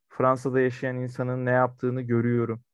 Fransa'da 0.09 0.61
yaşayan 0.61 0.97
insanın 0.97 1.47
ne 1.47 1.51
yaptığını 1.51 2.03
görüyorum 2.03 2.65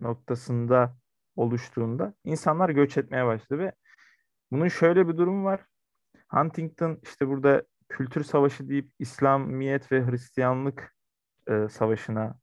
noktasında 0.00 0.96
oluştuğunda 1.36 2.14
insanlar 2.24 2.70
göç 2.70 2.96
etmeye 2.98 3.26
başladı 3.26 3.58
ve 3.58 3.72
bunun 4.52 4.68
şöyle 4.68 5.08
bir 5.08 5.18
durum 5.18 5.46
var. 5.46 5.66
Huntington 6.28 6.98
işte 7.02 7.28
burada 7.28 7.62
kültür 7.88 8.24
savaşı 8.24 8.68
deyip 8.68 8.90
İslamiyet 8.98 9.92
ve 9.92 10.06
Hristiyanlık 10.06 10.96
e, 11.48 11.68
savaşına 11.68 12.38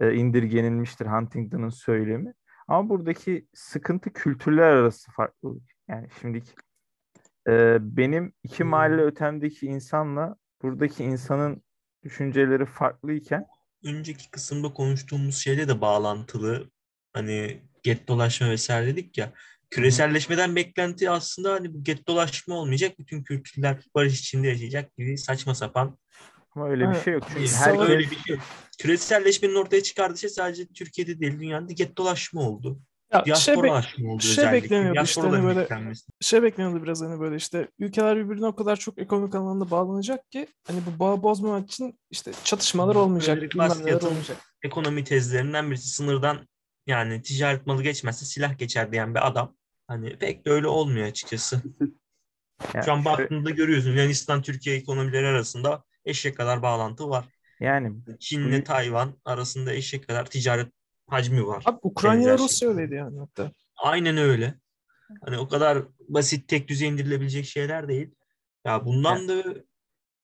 e, 0.00 0.14
indirgenilmiştir 0.14 1.06
Huntington'ın 1.06 1.68
söylemi. 1.68 2.34
Ama 2.68 2.88
buradaki 2.88 3.48
sıkıntı 3.54 4.12
kültürler 4.12 4.68
arası 4.68 5.12
farklılık. 5.12 5.62
Yani 5.88 6.08
şimdiki 6.20 6.52
e, 7.48 7.78
benim 7.80 8.32
iki 8.42 8.62
Hmm. 8.62 8.70
mahalle 8.70 9.02
ötemdeki 9.02 9.66
insanla 9.66 10.36
buradaki 10.62 11.04
insanın 11.04 11.62
düşünceleri 12.04 12.66
farklıyken 12.66 13.46
önceki 13.84 14.30
kısımda 14.30 14.72
konuştuğumuz 14.72 15.36
şeyle 15.36 15.68
de 15.68 15.80
bağlantılı. 15.80 16.70
Hani 17.12 17.62
gettolaşma 17.82 18.50
vesaire 18.50 18.86
dedik 18.86 19.18
ya. 19.18 19.32
Küreselleşmeden 19.70 20.56
beklenti 20.56 21.10
aslında 21.10 21.52
hani 21.52 21.74
bu 21.74 21.82
gettolaşma 21.84 22.54
olmayacak. 22.54 22.98
Bütün 22.98 23.22
kültürler 23.22 23.78
barış 23.94 24.20
içinde 24.20 24.48
yaşayacak 24.48 24.96
gibi 24.96 25.18
saçma 25.18 25.54
sapan. 25.54 25.98
ama 26.54 26.68
öyle 26.68 26.90
bir 26.90 26.94
şey 27.00 27.12
yok. 27.14 27.22
Çünkü 27.28 27.52
herkes 27.54 27.80
Öyle 27.88 27.98
bir 27.98 28.04
şey. 28.16 28.34
yok. 28.36 28.44
Küreselleşmenin 28.78 29.54
ortaya 29.54 29.82
çıkardığı 29.82 30.18
şey 30.18 30.30
sadece 30.30 30.66
Türkiye'de 30.66 31.20
değil 31.20 31.40
dünyada 31.40 31.72
gettolaşma 31.72 32.40
oldu. 32.40 32.78
Ya 33.12 33.18
şey, 33.18 33.24
be- 33.24 33.26
Diasporalaşma 33.26 34.12
oldu 34.12 34.22
şey 34.22 34.30
özellikle. 34.32 34.62
bekleniyordu 34.64 35.00
işte 35.04 35.20
hani 35.20 35.44
böyle- 35.44 35.68
şey 36.20 36.42
bekleniyordu 36.42 36.82
biraz 36.84 37.00
hani 37.02 37.20
böyle 37.20 37.36
işte 37.36 37.68
ülkeler 37.78 38.16
birbirine 38.16 38.46
o 38.46 38.56
kadar 38.56 38.76
çok 38.76 38.98
ekonomik 38.98 39.34
anlamda 39.34 39.70
bağlanacak 39.70 40.30
ki 40.30 40.46
hani 40.66 40.80
bu 40.86 40.98
bağı 40.98 41.22
bozmamak 41.22 41.70
için 41.72 41.98
işte 42.10 42.32
çatışmalar 42.44 42.94
olmayacak, 42.94 43.42
Bastiat'ın 43.56 44.06
olmayacak. 44.06 44.36
ekonomi 44.62 45.04
tezlerinden 45.04 45.70
birisi 45.70 45.88
sınırdan 45.88 46.48
yani 46.86 47.22
ticaret 47.22 47.66
malı 47.66 47.82
geçmezse 47.82 48.26
silah 48.26 48.58
geçer 48.58 48.92
diyen 48.92 49.14
bir 49.14 49.26
adam. 49.26 49.56
Hani 49.88 50.18
pek 50.18 50.46
de 50.46 50.50
öyle 50.50 50.66
olmuyor 50.68 51.06
açıkçası. 51.06 51.62
Yani 52.74 52.84
Şu 52.84 52.92
an 52.92 52.96
şöyle- 53.02 53.04
baktığında 53.04 53.50
görüyorsun 53.50 53.90
Yunanistan 53.90 54.42
Türkiye 54.42 54.76
ekonomileri 54.76 55.26
arasında 55.26 55.84
eşek 56.04 56.36
kadar 56.36 56.62
bağlantı 56.62 57.08
var. 57.08 57.24
yani 57.60 57.92
Çin'le 58.20 58.60
Bu- 58.60 58.64
Tayvan 58.64 59.14
arasında 59.24 59.72
eşek 59.72 60.08
kadar 60.08 60.26
ticaret 60.26 60.72
hacmi 61.08 61.46
var. 61.46 61.62
Abi 61.66 61.78
Ukrayna 61.82 62.16
Benzer 62.18 62.38
Rusya 62.38 62.68
öyleydi 62.68 62.94
yani 62.94 63.18
hatta. 63.18 63.52
Aynen 63.76 64.16
öyle. 64.16 64.54
Hani 65.24 65.38
o 65.38 65.48
kadar 65.48 65.82
basit 66.08 66.48
tek 66.48 66.68
düzey 66.68 66.88
indirilebilecek 66.88 67.44
şeyler 67.46 67.88
değil. 67.88 68.14
Ya 68.64 68.84
bundan 68.84 69.28
da 69.28 69.44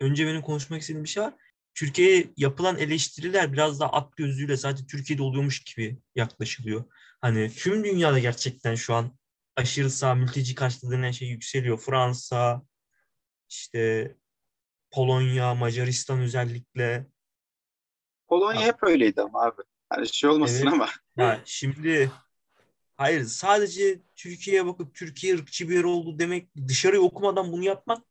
önce 0.01 0.27
benim 0.27 0.43
konuşmak 0.43 0.81
istediğim 0.81 1.05
bir 1.05 1.09
şey 1.09 1.23
var. 1.23 1.35
Türkiye'ye 1.75 2.31
yapılan 2.37 2.79
eleştiriler 2.79 3.53
biraz 3.53 3.81
daha 3.81 3.91
at 3.91 4.17
gözlüğüyle 4.17 4.57
sadece 4.57 4.87
Türkiye'de 4.87 5.23
oluyormuş 5.23 5.65
gibi 5.65 5.99
yaklaşılıyor. 6.15 6.85
Hani 7.21 7.51
tüm 7.51 7.85
dünyada 7.85 8.19
gerçekten 8.19 8.75
şu 8.75 8.95
an 8.95 9.19
aşırı 9.57 9.91
sağ 9.91 10.15
mülteci 10.15 10.55
karşıtı 10.55 10.91
denen 10.91 11.11
şey 11.11 11.29
yükseliyor. 11.29 11.79
Fransa, 11.79 12.63
işte 13.51 14.15
Polonya, 14.91 15.55
Macaristan 15.55 16.21
özellikle. 16.21 17.07
Polonya 18.29 18.61
Abi. 18.61 18.67
hep 18.67 18.83
öyleydi 18.83 19.21
ama 19.23 19.43
abi. 19.43 19.63
Hani 19.91 20.09
şey 20.09 20.31
olmasın 20.31 20.63
Evet. 20.63 20.73
ama. 20.73 20.89
Ya 21.17 21.41
şimdi 21.45 22.11
hayır 22.97 23.25
sadece 23.25 24.01
Türkiye'ye 24.17 24.67
bakıp 24.67 24.95
Türkiye 24.95 25.35
ırkçı 25.35 25.69
bir 25.69 25.77
yer 25.77 25.85
oldu 25.85 26.19
demek 26.19 26.49
dışarıyı 26.69 27.03
okumadan 27.03 27.53
bunu 27.53 27.65
yapmak 27.65 28.05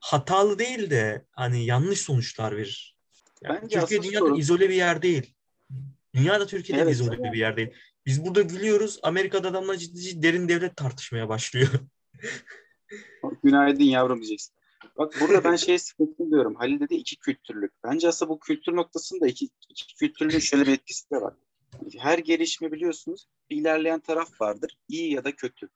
hatalı 0.00 0.58
değil 0.58 0.90
de 0.90 1.26
hani 1.32 1.64
yanlış 1.64 2.00
sonuçlar 2.00 2.56
verir. 2.56 2.91
Yani 3.44 3.58
Bence 3.62 3.80
Türkiye 3.80 4.02
dünyada 4.02 4.18
sorun- 4.26 4.38
izole 4.38 4.68
bir 4.68 4.74
yer 4.74 5.02
değil. 5.02 5.34
Dünyada 6.14 6.46
Türkiye'de 6.46 6.82
Evet. 6.82 6.92
izole 6.92 7.32
bir 7.32 7.38
yer 7.38 7.56
değil. 7.56 7.70
Biz 8.06 8.24
burada 8.24 8.42
gülüyoruz. 8.42 8.98
Amerika'da 9.02 9.48
adamlar 9.48 9.76
ciddi 9.76 10.00
ciddi 10.00 10.22
derin 10.22 10.48
devlet 10.48 10.76
tartışmaya 10.76 11.28
başlıyor. 11.28 11.68
Günaydın 13.44 13.84
yavrum 13.84 14.18
diyeceksin. 14.18 14.54
Bak 14.98 15.14
burada 15.20 15.44
ben 15.44 15.56
şey 15.56 15.78
sıkıntı 15.88 16.30
diyorum. 16.30 16.54
Halil 16.54 16.80
dedi 16.80 16.94
iki 16.94 17.16
kültürlük. 17.16 17.72
Bence 17.84 18.08
aslında 18.08 18.28
bu 18.30 18.40
kültür 18.40 18.76
noktasında 18.76 19.26
iki, 19.26 19.48
iki 19.68 19.94
kültürlüğün 19.96 20.38
şöyle 20.38 20.66
bir 20.66 20.72
etkisi 20.72 21.10
de 21.10 21.20
var. 21.20 21.34
Her 21.98 22.18
gelişme 22.18 22.72
biliyorsunuz 22.72 23.26
bir 23.50 23.56
ilerleyen 23.56 24.00
taraf 24.00 24.40
vardır. 24.40 24.78
iyi 24.88 25.12
ya 25.12 25.24
da 25.24 25.36
kötü. 25.36 25.68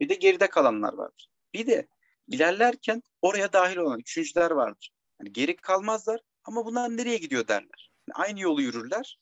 Bir 0.00 0.08
de 0.08 0.14
geride 0.14 0.46
kalanlar 0.46 0.92
vardır. 0.92 1.30
Bir 1.54 1.66
de 1.66 1.86
ilerlerken 2.28 3.02
oraya 3.22 3.52
dahil 3.52 3.76
olan 3.76 4.00
üçüncüler 4.00 4.50
vardır. 4.50 4.92
Yani 5.20 5.32
geri 5.32 5.56
kalmazlar 5.56 6.20
ama 6.44 6.66
bunlar 6.66 6.96
nereye 6.96 7.16
gidiyor 7.16 7.48
derler. 7.48 7.90
Yani 8.08 8.26
aynı 8.26 8.40
yolu 8.40 8.62
yürürler 8.62 9.18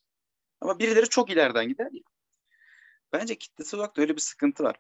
ama 0.60 0.78
birileri 0.78 1.08
çok 1.08 1.30
ileriden 1.30 1.68
gider 1.68 1.88
ya. 1.92 2.02
Bence 3.12 3.34
kitlesel 3.38 3.80
olarak 3.80 3.96
da 3.96 4.00
öyle 4.00 4.16
bir 4.16 4.20
sıkıntı 4.20 4.64
var. 4.64 4.76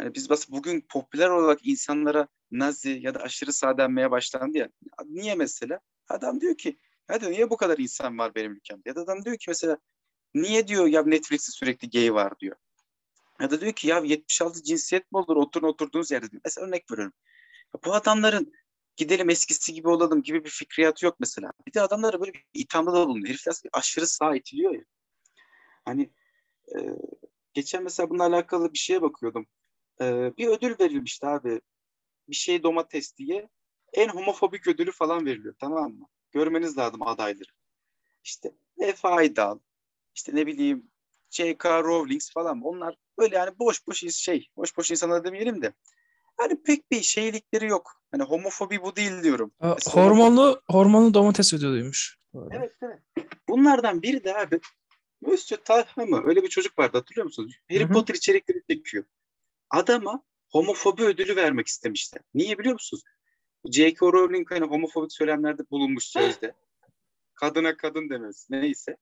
Yani 0.00 0.14
biz 0.14 0.30
bas 0.30 0.50
bugün 0.50 0.80
popüler 0.88 1.28
olarak 1.28 1.66
insanlara 1.66 2.28
Nazi 2.50 2.98
ya 3.02 3.14
da 3.14 3.20
aşırı 3.20 3.52
sağ 3.52 3.78
denmeye 3.78 4.10
başlandı 4.10 4.58
ya. 4.58 4.68
Niye 5.04 5.34
mesela? 5.34 5.80
Adam 6.08 6.40
diyor 6.40 6.56
ki 6.56 6.78
hadi 7.06 7.30
niye 7.30 7.50
bu 7.50 7.56
kadar 7.56 7.78
insan 7.78 8.18
var 8.18 8.34
benim 8.34 8.52
ülkemde? 8.52 8.82
Ya 8.88 8.96
da 8.96 9.00
adam 9.00 9.24
diyor 9.24 9.36
ki 9.36 9.44
mesela 9.48 9.78
niye 10.34 10.68
diyor 10.68 10.86
ya 10.86 11.02
Netflix'te 11.02 11.52
sürekli 11.52 11.90
gay 11.90 12.14
var 12.14 12.38
diyor. 12.40 12.56
Ya 13.40 13.50
da 13.50 13.60
diyor 13.60 13.72
ki 13.72 13.88
ya 13.88 13.98
76 13.98 14.62
cinsiyet 14.62 15.12
mi 15.12 15.18
olur 15.18 15.36
oturun 15.36 15.68
oturduğunuz 15.68 16.10
yerde 16.10 16.30
diyor. 16.30 16.42
Mesela 16.44 16.66
örnek 16.66 16.90
veriyorum. 16.90 17.12
Ya 17.74 17.80
bu 17.84 17.94
adamların 17.94 18.52
gidelim 18.98 19.30
eskisi 19.30 19.74
gibi 19.74 19.88
olalım 19.88 20.22
gibi 20.22 20.44
bir 20.44 20.50
fikriyatı 20.50 21.04
yok 21.04 21.16
mesela. 21.20 21.52
Bir 21.66 21.72
de 21.74 21.80
adamlara 21.80 22.20
böyle 22.20 22.34
bir 22.34 22.44
ithamda 22.54 22.92
da 22.92 23.08
bulunuyor. 23.08 23.28
Herifler 23.28 23.54
aşırı 23.72 24.06
sağ 24.06 24.36
itiliyor 24.36 24.74
ya. 24.74 24.84
Hani 25.84 26.10
e, 26.76 26.78
geçen 27.54 27.82
mesela 27.82 28.10
bununla 28.10 28.24
alakalı 28.24 28.72
bir 28.72 28.78
şeye 28.78 29.02
bakıyordum. 29.02 29.46
E, 30.00 30.36
bir 30.36 30.46
ödül 30.46 30.78
verilmişti 30.80 31.26
abi. 31.26 31.60
Bir 32.28 32.34
şey 32.34 32.62
domates 32.62 33.16
diye. 33.16 33.48
En 33.92 34.08
homofobik 34.08 34.66
ödülü 34.66 34.92
falan 34.92 35.26
veriliyor 35.26 35.54
tamam 35.60 35.92
mı? 35.92 36.06
Görmeniz 36.30 36.78
lazım 36.78 37.02
adayları. 37.02 37.50
İşte 38.24 38.52
Efe 38.78 39.08
Aydal, 39.08 39.58
işte 40.14 40.34
ne 40.34 40.46
bileyim 40.46 40.90
J.K. 41.30 41.82
Rowling 41.82 42.22
falan 42.34 42.62
onlar 42.62 42.96
böyle 43.18 43.36
yani 43.36 43.58
boş 43.58 43.86
boş 43.86 43.98
şey, 43.98 44.48
boş 44.56 44.76
boş 44.76 44.90
insanlar 44.90 45.24
demeyelim 45.24 45.62
de 45.62 45.72
hani 46.38 46.62
pek 46.62 46.90
bir 46.90 47.02
şeylikleri 47.02 47.66
yok. 47.66 48.02
Hani 48.10 48.22
homofobi 48.22 48.82
bu 48.82 48.96
değil 48.96 49.22
diyorum. 49.22 49.52
Aa, 49.60 49.76
hormonlu 49.90 50.62
hormonlu 50.70 51.14
domates 51.14 51.52
ödülüymüş. 51.52 52.18
Evet 52.50 52.72
evet. 52.82 53.02
Bunlardan 53.48 54.02
biri 54.02 54.24
de 54.24 54.36
abi 54.36 54.60
Monsieur 55.20 55.64
Talha 55.64 56.06
mı? 56.06 56.22
Öyle 56.26 56.42
bir 56.42 56.48
çocuk 56.48 56.78
vardı 56.78 56.98
hatırlıyor 56.98 57.24
musunuz? 57.24 57.60
Harry 57.70 57.84
Hı 57.84 57.88
hı. 57.88 57.92
Potter 57.92 58.14
içerikleri 58.14 58.62
çekiyor. 58.70 59.04
Adama 59.70 60.22
homofobi 60.50 61.02
ödülü 61.04 61.36
vermek 61.36 61.66
istemişler. 61.66 62.22
Niye 62.34 62.58
biliyor 62.58 62.72
musunuz? 62.72 63.02
J.K. 63.64 64.06
Rowling 64.06 64.50
hani 64.50 64.64
homofobik 64.64 65.12
söylemlerde 65.12 65.62
bulunmuş 65.70 66.04
sözde. 66.04 66.54
Kadına 67.34 67.76
kadın 67.76 68.10
demez. 68.10 68.46
Neyse. 68.50 68.96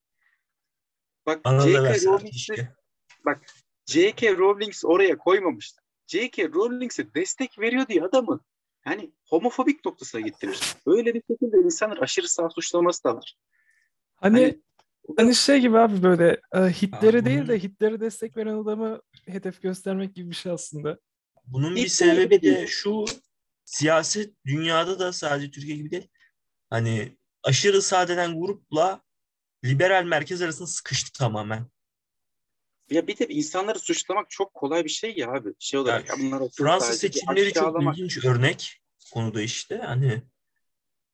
Bak 1.27 1.41
J.K. 1.47 1.95
Rowling'i 1.95 2.31
keşke. 2.31 2.69
J.K. 3.87 4.37
Rowling 4.37 4.75
oraya 4.85 5.19
koymamışlar. 5.19 5.86
J.K. 6.07 6.49
Rowling'e 6.49 7.15
destek 7.15 7.59
veriyor 7.59 7.89
diye 7.89 8.03
adamı 8.03 8.41
yani 8.87 9.13
homofobik 9.25 9.85
noktasına 9.85 10.21
getirmiş. 10.21 10.61
Öyle 10.87 11.15
bir 11.15 11.23
şekilde 11.31 11.57
insanlar 11.65 11.99
aşırı 11.99 12.29
sağ 12.29 12.51
suçlaması 12.51 13.05
da 13.05 13.17
var. 13.17 13.37
Hani 14.17 14.41
Hani- 14.41 14.61
hani 15.17 15.35
şey 15.35 15.61
gibi 15.61 15.79
abi 15.79 16.03
böyle 16.03 16.41
e, 16.55 16.59
Hitler'i 16.59 17.19
Aa, 17.19 17.25
değil 17.25 17.49
de 17.49 17.63
Hitler'e 17.63 18.01
destek 18.01 18.37
veren 18.37 18.55
adamı 18.55 19.01
hedef 19.27 19.63
göstermek 19.63 20.15
gibi 20.15 20.31
bir 20.31 20.35
şey 20.35 20.53
aslında. 20.53 20.99
Bunun 21.47 21.77
bir 21.77 21.89
sebebi 21.89 22.43
de 22.43 22.67
şu 22.67 23.05
siyaset 23.65 24.35
dünyada 24.47 24.99
da 24.99 25.13
sadece 25.13 25.51
Türkiye 25.51 25.77
gibi 25.77 25.91
değil. 25.91 26.09
Hani 26.71 27.17
aşırı 27.43 27.83
sağ 27.83 28.09
denen 28.09 28.41
grupla 28.41 29.03
liberal 29.65 30.05
merkez 30.05 30.43
arasında 30.43 30.67
sıkıştı 30.69 31.19
tamamen. 31.19 31.67
Ya 32.91 33.07
bir 33.07 33.19
de 33.19 33.27
insanları 33.29 33.79
suçlamak 33.79 34.31
çok 34.31 34.55
kolay 34.55 34.85
bir 34.85 34.91
şey 34.91 35.15
ya 35.17 35.31
abi. 35.31 35.55
Şey 35.59 35.81
olarak 35.81 36.09
ya 36.09 36.15
bunlar 36.19 36.49
Fransız 36.59 36.99
seçimleri 36.99 37.53
çok 37.53 37.83
ilginç 37.83 38.25
örnek 38.25 38.81
konuda 39.13 39.43
işte. 39.43 39.77
Hani 39.79 40.23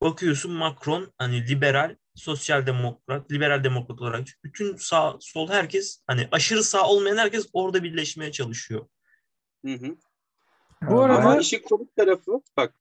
bakıyorsun 0.00 0.52
Macron 0.52 1.12
hani 1.18 1.48
liberal, 1.48 1.96
sosyal 2.14 2.66
demokrat, 2.66 3.32
liberal 3.32 3.64
demokrat 3.64 4.00
olarak 4.00 4.26
bütün 4.44 4.76
sağ 4.76 5.16
sol 5.20 5.48
herkes 5.48 6.02
hani 6.06 6.28
aşırı 6.32 6.64
sağ 6.64 6.88
olmayan 6.88 7.16
herkes 7.16 7.46
orada 7.52 7.82
birleşmeye 7.82 8.32
çalışıyor. 8.32 8.86
Hı 9.64 9.72
hı. 9.72 9.96
Bu 10.82 11.00
arada 11.02 11.18
Ama 11.18 11.38
işin 11.38 11.62
komik 11.62 11.96
tarafı 11.96 12.32
bak 12.56 12.74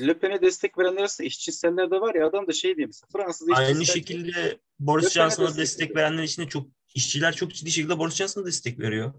Le 0.00 0.18
Pen'e 0.18 0.42
destek 0.42 0.78
verenler 0.78 1.00
arasında 1.00 1.26
işçiseller 1.26 1.90
de 1.90 2.00
var 2.00 2.14
ya 2.14 2.26
adam 2.26 2.46
da 2.46 2.52
şey 2.52 2.76
diyor 2.76 2.88
mesela 2.88 3.08
Fransız 3.12 3.48
Aynı 3.54 3.86
şekilde 3.86 4.58
Boris 4.78 5.12
Johnson'a 5.12 5.46
destek 5.46 5.62
destek 5.62 5.96
verenler 5.96 6.22
içinde 6.22 6.48
çok 6.48 6.66
işçiler 6.94 7.34
çok 7.34 7.54
ciddi 7.54 7.70
şekilde 7.70 7.98
Boris 7.98 8.14
Johnson'a 8.14 8.46
destek 8.46 8.78
veriyor. 8.78 9.14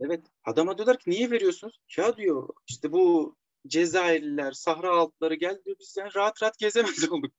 Evet 0.00 0.26
adama 0.44 0.78
diyorlar 0.78 0.98
ki 0.98 1.10
niye 1.10 1.30
veriyorsunuz? 1.30 1.80
Ya 1.96 2.16
diyor 2.16 2.48
işte 2.68 2.92
bu 2.92 3.36
Cezayirliler, 3.66 4.52
Sahra 4.52 4.90
altları 4.90 5.34
gel 5.34 5.62
diyor 5.64 5.76
biz 5.80 5.96
yani 5.98 6.10
rahat 6.16 6.42
rahat 6.42 6.58
gezemez 6.58 7.08
olduk. 7.10 7.32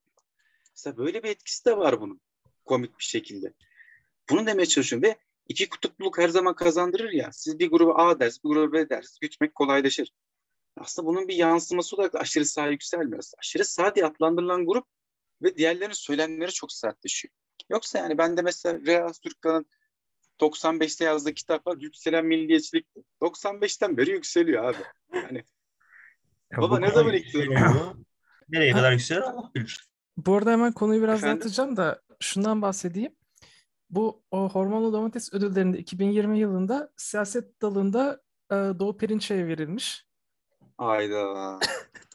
Mesela 0.72 0.97
böyle 0.97 1.24
bir 1.24 1.30
etkisi 1.30 1.66
de 1.66 1.78
var 1.78 2.02
bunun 2.02 2.22
komik 2.66 2.99
bir 2.99 3.04
şekilde. 3.04 3.54
Bunu 4.30 4.45
demeye 4.45 4.66
çalışıyorum 4.66 5.10
ve 5.10 5.18
iki 5.47 5.70
kutupluluk 5.70 6.18
her 6.18 6.30
zaman 6.30 6.56
kazandırır 6.56 7.12
ya. 7.12 7.30
Siz 7.32 7.60
bir 7.60 7.70
gruba 7.70 7.93
A 7.95 8.20
ders, 8.20 8.43
bir 8.43 8.49
gruba 8.49 8.74
B 8.74 8.89
ders 8.89 9.20
gütmek 9.20 9.56
kolaylaşır. 9.56 10.12
Aslında 10.78 11.08
bunun 11.08 11.28
bir 11.28 11.36
yansıması 11.36 11.95
olarak 11.95 12.16
aşırı 12.16 12.45
sağ 12.45 12.68
yükselmiyor. 12.68 13.24
Aşırı 13.39 13.66
sağ 13.66 13.95
diye 13.95 14.06
adlandırılan 14.06 14.66
grup 14.66 14.86
ve 15.43 15.57
diğerlerinin 15.57 15.93
söylemleri 15.93 16.51
çok 16.51 16.71
sertleşiyor. 16.71 17.33
Yoksa 17.69 17.99
yani 17.99 18.17
ben 18.17 18.37
de 18.37 18.41
mesela 18.41 18.79
Real 18.85 19.13
Türkkan'ın 19.23 19.65
95'te 20.41 21.05
yazdığı 21.05 21.33
kitap 21.33 21.67
var. 21.67 21.77
Yükselen 21.79 22.25
milliyetçilik. 22.25 22.87
95'ten 23.21 23.97
beri 23.97 24.11
yükseliyor 24.11 24.63
abi. 24.63 24.77
Yani 25.13 25.43
Ya 26.51 26.57
Baba 26.57 26.79
ne 26.79 26.91
zaman 26.91 27.13
Yükseliyor. 27.13 27.95
Nereye 28.49 28.71
kadar 28.71 29.21
Allah 29.23 29.51
bilir. 29.55 29.87
bu 30.17 30.35
arada 30.35 30.51
hemen 30.51 30.71
konuyu 30.71 31.01
biraz 31.01 31.19
Efendim? 31.19 31.39
dağıtacağım 31.41 31.77
da 31.77 32.01
şundan 32.19 32.61
bahsedeyim. 32.61 33.15
Bu 33.89 34.23
o 34.31 34.49
hormonlu 34.49 34.93
domates 34.93 35.33
ödüllerinde 35.33 35.77
2020 35.77 36.39
yılında 36.39 36.91
siyaset 36.97 37.61
dalında 37.61 38.21
e, 38.51 38.55
Doğu 38.55 38.97
Perinçek'e 38.97 39.47
verilmiş. 39.47 40.05
Hayda. 40.77 41.59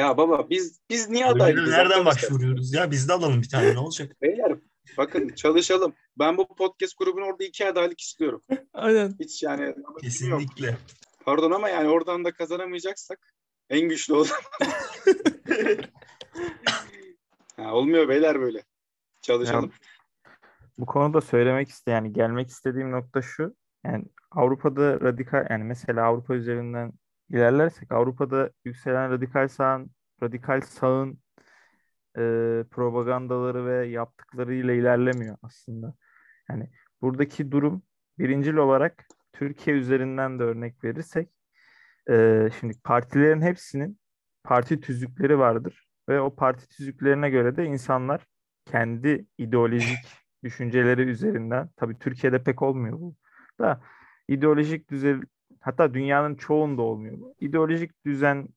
ya 0.00 0.16
baba 0.16 0.50
biz 0.50 0.80
biz 0.90 1.08
niye 1.08 1.30
Ödülü 1.30 1.42
adayız? 1.42 1.68
nereden 1.68 2.04
başvuruyoruz 2.04 2.74
ya? 2.74 2.90
Biz 2.90 3.08
de 3.08 3.12
alalım 3.12 3.42
bir 3.42 3.48
tane 3.48 3.74
ne 3.74 3.78
olacak? 3.78 4.16
Beyler 4.22 4.52
bakın 4.98 5.28
çalışalım. 5.28 5.94
Ben 6.18 6.36
bu 6.36 6.54
podcast 6.54 6.98
grubun 6.98 7.22
orada 7.22 7.44
iki 7.44 7.66
adaylık 7.66 8.00
istiyorum. 8.00 8.42
Aynen. 8.74 9.14
Hiç 9.20 9.42
yani 9.42 9.64
yok. 9.66 10.00
Kesinlikle. 10.00 10.76
Pardon 11.24 11.50
ama 11.50 11.68
yani 11.68 11.88
oradan 11.88 12.24
da 12.24 12.32
kazanamayacaksak 12.32 13.18
en 13.70 13.88
güçlü 13.88 14.14
o 14.14 14.24
zaman. 14.24 14.42
ha, 17.56 17.74
olmuyor 17.74 18.08
beyler 18.08 18.40
böyle. 18.40 18.64
Çalışalım. 19.22 19.72
bu 20.78 20.86
konuda 20.86 21.20
söylemek 21.20 21.68
iste 21.68 21.90
yani 21.90 22.12
gelmek 22.12 22.48
istediğim 22.48 22.90
nokta 22.90 23.22
şu. 23.22 23.56
Yani 23.84 24.04
Avrupa'da 24.30 25.00
radikal 25.00 25.46
yani 25.50 25.64
mesela 25.64 26.04
Avrupa 26.04 26.34
üzerinden 26.34 26.92
ilerlersek 27.30 27.92
Avrupa'da 27.92 28.50
yükselen 28.64 29.10
radikal 29.10 29.48
sağın 29.48 29.90
radikal 30.22 30.60
sağın 30.60 31.20
e, 32.16 32.20
propagandaları 32.70 33.66
ve 33.66 33.86
yaptıklarıyla 33.88 34.74
ilerlemiyor 34.74 35.36
aslında. 35.42 35.94
Yani 36.50 36.70
buradaki 37.02 37.52
durum 37.52 37.82
birincil 38.18 38.54
olarak 38.54 39.06
Türkiye 39.32 39.76
üzerinden 39.76 40.38
de 40.38 40.42
örnek 40.42 40.84
verirsek 40.84 41.28
e, 42.10 42.48
şimdi 42.60 42.74
partilerin 42.84 43.40
hepsinin 43.40 44.00
parti 44.44 44.80
tüzükleri 44.80 45.38
vardır 45.38 45.88
ve 46.08 46.20
o 46.20 46.34
parti 46.36 46.68
tüzüklerine 46.68 47.30
göre 47.30 47.56
de 47.56 47.64
insanlar 47.64 48.26
kendi 48.66 49.26
ideolojik 49.38 49.98
düşünceleri 50.44 51.02
üzerinden 51.02 51.70
tabii 51.76 51.98
Türkiye'de 51.98 52.42
pek 52.42 52.62
olmuyor 52.62 53.00
bu 53.00 53.16
da 53.58 53.80
ideolojik 54.28 54.90
düzen 54.90 55.22
hatta 55.60 55.94
dünyanın 55.94 56.34
çoğunda 56.34 56.82
olmuyor 56.82 57.20
bu. 57.20 57.34
İdeolojik 57.40 58.04
düzen 58.06 58.48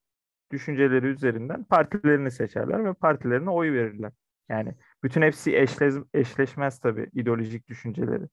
düşünceleri 0.51 1.05
üzerinden 1.07 1.63
partilerini 1.63 2.31
seçerler 2.31 2.85
ve 2.85 2.93
partilerine 2.93 3.49
oy 3.49 3.73
verirler. 3.73 4.11
Yani 4.49 4.75
bütün 5.03 5.21
hepsi 5.21 5.57
eşleş, 5.57 5.93
eşleşmez 6.13 6.79
tabii 6.79 7.09
ideolojik 7.13 7.67
düşünceleri. 7.67 8.23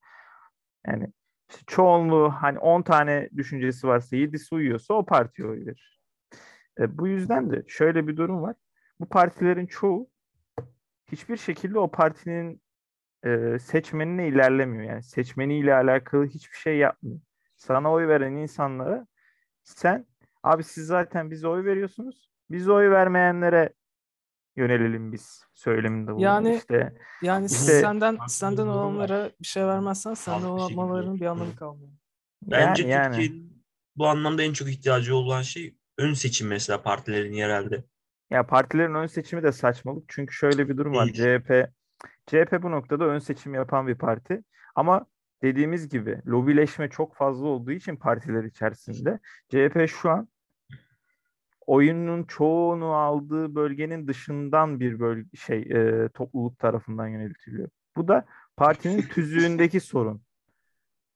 Yani 0.87 1.13
işte 1.51 1.63
çoğunluğu 1.67 2.31
hani 2.31 2.59
10 2.59 2.83
tane 2.83 3.29
düşüncesi 3.37 3.87
varsa 3.87 4.17
7'si 4.17 4.55
uyuyorsa 4.55 4.95
o 4.95 5.07
partiye 5.07 5.49
oy 5.49 5.67
verir. 5.67 6.01
E, 6.81 6.99
bu 6.99 7.09
yüzden 7.09 7.51
de 7.51 7.65
şöyle 7.69 8.07
bir 8.07 8.17
durum 8.17 8.43
var. 8.43 8.57
Bu 9.01 9.09
partilerin 9.09 9.67
çoğu 9.67 10.11
hiçbir 11.13 11.37
şekilde 11.37 11.79
o 11.79 11.91
partinin 11.91 12.63
e, 13.25 13.59
seçmenine 13.59 14.29
ilerlemiyor. 14.29 14.85
Yani 14.85 15.03
seçmeniyle 15.03 15.75
alakalı 15.75 16.27
hiçbir 16.27 16.57
şey 16.57 16.79
yapmıyor. 16.79 17.21
Sana 17.61 17.93
oy 17.93 18.09
veren 18.09 18.33
insanlara 18.33 19.07
sen 19.63 20.07
abi 20.43 20.65
siz 20.65 20.87
zaten 20.87 21.31
bize 21.31 21.49
oy 21.49 21.65
veriyorsunuz. 21.65 22.31
Biz 22.51 22.69
oy 22.69 22.91
vermeyenlere 22.91 23.73
yönelelim 24.57 25.13
biz 25.13 25.45
söyleminde 25.55 26.11
bulundu. 26.11 26.23
Yani- 26.25 26.57
işte 26.57 26.97
Yani 27.23 27.47
İşte- 27.47 27.81
senden 27.81 28.19
senden 28.29 28.67
olanlara 28.67 29.31
bir 29.41 29.47
şey 29.47 29.67
vermezsen 29.67 30.15
senden 30.15 30.47
olmalarının 30.47 31.21
bir 31.21 31.27
anlamı 31.27 31.57
kalmıyor. 31.57 31.91
Bence 32.43 32.83
yani, 32.83 32.93
yani. 32.93 33.17
Türkiye'nin 33.17 33.65
bu 33.97 34.07
anlamda 34.07 34.43
en 34.43 34.53
çok 34.53 34.69
ihtiyacı 34.69 35.17
olan 35.17 35.43
şey 35.43 35.77
ön 35.99 36.13
seçim 36.15 36.49
mesela 36.49 36.83
partilerin 36.83 37.33
yerelde. 37.33 37.85
Ya 38.31 38.47
partilerin 38.47 38.95
ön 38.95 39.07
seçimi 39.07 39.43
de 39.43 39.53
saçmalık. 39.53 40.05
Çünkü 40.09 40.35
şöyle 40.35 40.69
bir 40.69 40.77
durum 40.77 40.95
var. 40.95 41.07
CHP 41.07 41.71
CHP 42.27 42.63
bu 42.63 42.71
noktada 42.71 43.05
ön 43.05 43.19
seçim 43.19 43.55
yapan 43.55 43.87
bir 43.87 43.95
parti. 43.95 44.45
Ama 44.75 45.07
dediğimiz 45.43 45.89
gibi 45.89 46.23
lobileşme 46.27 46.89
çok 46.91 47.15
fazla 47.15 47.47
olduğu 47.47 47.73
için 47.73 47.97
partiler 47.97 48.45
içerisinde 48.45 49.19
CHP 49.49 49.89
şu 49.89 50.11
an 50.11 50.29
oyunun 51.67 52.25
çoğunu 52.25 52.93
aldığı 52.93 53.55
bölgenin 53.55 54.09
dışından 54.09 54.81
bir 54.81 55.01
bölge 55.01 55.37
şey 55.37 55.59
e, 55.61 56.09
topluluk 56.09 56.59
tarafından 56.59 57.09
yönetiliyor. 57.09 57.69
Bu 57.97 58.09
da 58.09 58.27
partinin 58.57 59.03
tüzüğündeki 59.15 59.81
sorun. 59.81 60.23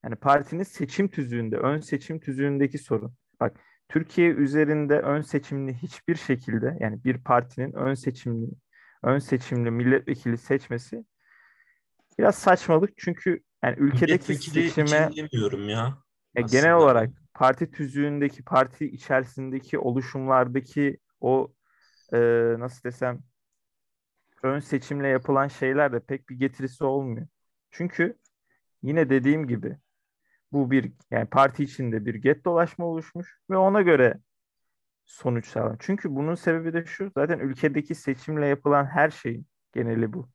Yani 0.04 0.16
partinin 0.16 0.62
seçim 0.62 1.08
tüzüğünde, 1.08 1.56
ön 1.56 1.80
seçim 1.80 2.20
tüzüğündeki 2.20 2.78
sorun. 2.78 3.14
Bak 3.40 3.60
Türkiye 3.88 4.30
üzerinde 4.30 5.00
ön 5.00 5.20
seçimli 5.20 5.74
hiçbir 5.74 6.14
şekilde 6.14 6.76
yani 6.80 7.04
bir 7.04 7.18
partinin 7.18 7.72
ön 7.72 7.94
seçimli 7.94 8.50
ön 9.02 9.18
seçimli 9.18 9.70
milletvekili 9.70 10.38
seçmesi 10.38 11.04
biraz 12.18 12.34
saçmalık 12.34 12.90
çünkü 12.96 13.40
yani 13.64 13.76
ülkedeki 13.78 14.34
seçime 14.34 15.10
için 15.10 15.16
demiyorum 15.16 15.68
ya. 15.68 15.98
e, 16.34 16.42
genel 16.42 16.74
olarak 16.74 17.10
parti 17.34 17.70
tüzüğündeki, 17.70 18.44
parti 18.44 18.86
içerisindeki 18.86 19.78
oluşumlardaki 19.78 20.98
o 21.20 21.52
e, 22.12 22.18
nasıl 22.58 22.84
desem 22.84 23.22
ön 24.42 24.58
seçimle 24.58 25.08
yapılan 25.08 25.48
şeyler 25.48 25.92
de 25.92 26.00
pek 26.00 26.28
bir 26.28 26.34
getirisi 26.34 26.84
olmuyor. 26.84 27.26
Çünkü 27.70 28.18
yine 28.82 29.10
dediğim 29.10 29.48
gibi 29.48 29.78
bu 30.52 30.70
bir 30.70 30.92
yani 31.10 31.26
parti 31.26 31.64
içinde 31.64 32.06
bir 32.06 32.14
get 32.14 32.44
dolaşma 32.44 32.86
oluşmuş 32.86 33.38
ve 33.50 33.56
ona 33.56 33.82
göre 33.82 34.20
sonuç 35.04 35.46
sağlan. 35.46 35.76
Çünkü 35.80 36.14
bunun 36.16 36.34
sebebi 36.34 36.72
de 36.72 36.84
şu 36.84 37.10
zaten 37.14 37.38
ülkedeki 37.38 37.94
seçimle 37.94 38.46
yapılan 38.46 38.86
her 38.86 39.10
şeyin 39.10 39.46
geneli 39.72 40.12
bu. 40.12 40.33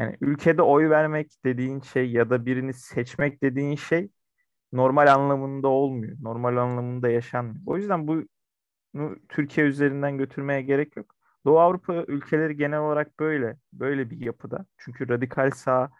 Yani 0.00 0.16
ülkede 0.20 0.62
oy 0.62 0.90
vermek 0.90 1.32
dediğin 1.44 1.80
şey 1.80 2.10
ya 2.12 2.30
da 2.30 2.46
birini 2.46 2.74
seçmek 2.74 3.42
dediğin 3.42 3.76
şey 3.76 4.10
normal 4.72 5.14
anlamında 5.14 5.68
olmuyor. 5.68 6.16
Normal 6.22 6.56
anlamında 6.56 7.08
yaşanmıyor. 7.08 7.62
O 7.66 7.76
yüzden 7.76 8.08
bunu 8.08 8.26
Türkiye 9.28 9.66
üzerinden 9.66 10.18
götürmeye 10.18 10.62
gerek 10.62 10.96
yok. 10.96 11.14
Doğu 11.46 11.60
Avrupa 11.60 11.94
ülkeleri 11.94 12.56
genel 12.56 12.80
olarak 12.80 13.20
böyle. 13.20 13.56
Böyle 13.72 14.10
bir 14.10 14.20
yapıda. 14.20 14.66
Çünkü 14.78 15.08
radikal 15.08 15.50
sağ 15.50 15.90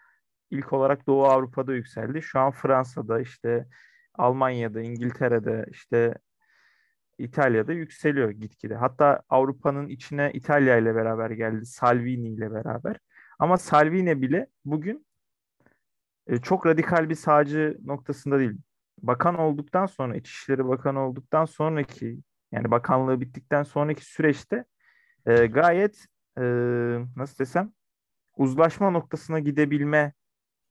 ilk 0.51 0.73
olarak 0.73 1.07
Doğu 1.07 1.25
Avrupa'da 1.25 1.73
yükseldi. 1.73 2.21
Şu 2.21 2.39
an 2.39 2.51
Fransa'da 2.51 3.19
işte 3.21 3.67
Almanya'da, 4.15 4.81
İngiltere'de 4.81 5.65
işte 5.71 6.15
İtalya'da 7.17 7.73
yükseliyor 7.73 8.29
gitgide. 8.31 8.75
Hatta 8.75 9.21
Avrupa'nın 9.29 9.87
içine 9.87 10.31
İtalya 10.33 10.77
ile 10.77 10.95
beraber 10.95 11.31
geldi. 11.31 11.65
Salvini 11.65 12.29
ile 12.29 12.51
beraber. 12.51 12.97
Ama 13.41 13.57
Salvini 13.57 14.21
bile 14.21 14.47
bugün 14.65 15.05
e, 16.27 16.37
çok 16.41 16.65
radikal 16.65 17.09
bir 17.09 17.15
sağcı 17.15 17.77
noktasında 17.85 18.39
değil. 18.39 18.51
Bakan 19.01 19.35
olduktan 19.39 19.85
sonra, 19.85 20.15
İçişleri 20.15 20.67
Bakanı 20.67 20.99
olduktan 21.07 21.45
sonraki 21.45 22.19
yani 22.51 22.71
bakanlığı 22.71 23.21
bittikten 23.21 23.63
sonraki 23.63 24.05
süreçte 24.05 24.65
e, 25.27 25.47
gayet 25.47 26.05
e, 26.37 26.43
nasıl 27.17 27.39
desem 27.39 27.73
uzlaşma 28.37 28.91
noktasına 28.91 29.39
gidebilme 29.39 30.13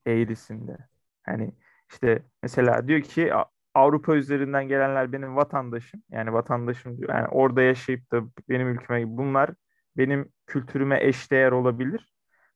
eğrisinde. 0.06 0.78
Hani 1.24 1.54
işte 1.92 2.22
mesela 2.44 2.88
diyor 2.88 3.02
ki 3.02 3.34
"A- 3.34 3.46
Avrupa 3.74 4.16
üzerinden 4.16 4.68
gelenler 4.68 5.12
benim 5.12 5.36
vatandaşım. 5.36 6.02
Yani 6.10 6.34
vatandaşım 6.34 6.98
diyor. 6.98 7.10
Yani 7.10 7.28
orada 7.28 7.62
yaşayıp 7.62 8.12
da 8.12 8.22
benim 8.50 8.68
ülkeme 8.68 9.18
bunlar 9.18 9.50
benim 9.96 10.32
kültürüme 10.46 11.04
eşdeğer 11.04 11.52
olabilir. 11.52 12.09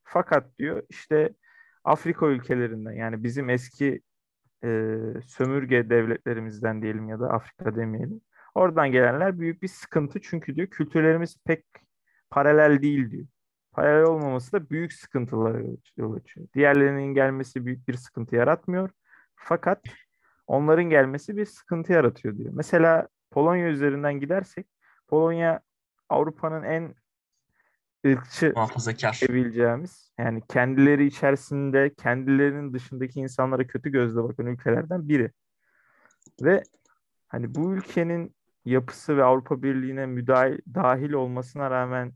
Fakat 0.05 0.59
diyor 0.59 0.83
işte 0.89 1.35
Afrika 1.85 2.27
ülkelerinden 2.27 2.93
yani 2.93 3.25
bizim 3.25 3.51
eski 3.51 4.01
e, 4.65 4.99
sömürge 5.27 5.91
devletlerimizden 5.91 6.83
diyelim 6.83 7.09
ya 7.09 7.21
da 7.21 7.31
Afrika 7.31 7.77
demeyelim. 7.77 8.21
Oradan 8.55 8.93
gelenler 8.93 9.41
büyük 9.41 9.63
bir 9.63 9.69
sıkıntı 9.69 10.21
çünkü 10.21 10.57
diyor 10.57 10.69
kültürlerimiz 10.69 11.37
pek 11.45 11.65
paralel 12.31 12.83
değil 12.83 13.11
diyor. 13.11 13.27
Paralel 13.73 14.05
olmaması 14.05 14.53
da 14.53 14.71
büyük 14.71 14.93
sıkıntılara 14.93 15.61
yol- 15.97 16.17
açıyor. 16.17 16.47
Diğerlerinin 16.55 17.15
gelmesi 17.15 17.67
büyük 17.67 17.89
bir 17.89 17.95
sıkıntı 17.95 18.37
yaratmıyor. 18.37 18.91
Fakat 19.37 19.81
onların 20.47 20.85
gelmesi 20.85 21.37
bir 21.37 21.45
sıkıntı 21.45 21.93
yaratıyor 21.93 22.39
diyor. 22.39 22.51
Mesela 22.55 23.09
Polonya 23.31 23.69
üzerinden 23.69 24.21
gidersek 24.21 24.67
Polonya 25.09 25.61
Avrupa'nın 26.09 26.63
en 26.63 26.95
ırkçı 28.07 28.53
Muhafazakar. 28.57 29.19
diyebileceğimiz 29.21 30.13
yani 30.19 30.43
kendileri 30.49 31.07
içerisinde 31.07 31.95
kendilerinin 31.95 32.73
dışındaki 32.73 33.21
insanlara 33.21 33.67
kötü 33.67 33.91
gözle 33.91 34.23
bakan 34.23 34.47
ülkelerden 34.47 35.09
biri. 35.09 35.31
Ve 36.43 36.63
hani 37.29 37.55
bu 37.55 37.75
ülkenin 37.75 38.35
yapısı 38.65 39.17
ve 39.17 39.25
Avrupa 39.25 39.63
Birliği'ne 39.63 40.07
müdahil, 40.07 40.59
dahil 40.75 41.13
olmasına 41.13 41.71
rağmen 41.71 42.13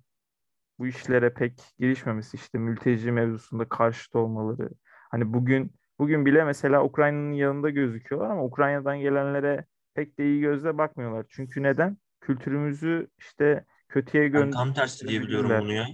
bu 0.79 0.87
işlere 0.87 1.35
pek 1.35 1.63
girişmemesi 1.79 2.37
işte 2.37 2.59
mülteci 2.59 3.13
mevzusunda 3.13 3.69
karşıt 3.69 4.17
olmaları. 4.17 4.71
Hani 5.11 5.33
bugün 5.33 5.73
bugün 5.99 6.27
bile 6.27 6.45
mesela 6.45 6.85
Ukrayna'nın 6.85 7.33
yanında 7.33 7.71
gözüküyorlar 7.71 8.31
ama 8.31 8.45
Ukrayna'dan 8.45 8.99
gelenlere 8.99 9.65
pek 9.95 10.19
de 10.19 10.25
iyi 10.25 10.41
gözle 10.41 10.79
bakmıyorlar. 10.79 11.27
Çünkü 11.29 11.63
neden? 11.63 11.97
Kültürümüzü 12.21 13.09
işte 13.19 13.65
kötüye 13.89 14.25
Ben 14.25 14.33
gön 14.33 14.51
tam 14.51 14.73
tersi 14.73 15.09
diye 15.09 15.21
biliyorum 15.21 15.53
bunu 15.61 15.73
ya. 15.73 15.87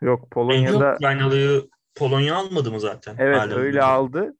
Yok 0.00 0.22
En 0.24 0.28
Polonya'da 0.30 0.90
çok 0.90 0.96
Ukraynalıyı 0.96 1.68
Polonya 1.94 2.36
almadı 2.36 2.70
mı 2.72 2.80
zaten? 2.80 3.16
Evet 3.18 3.38
Hali 3.38 3.54
öyle 3.54 3.80
hazırda? 3.80 3.86
aldı. 3.86 4.36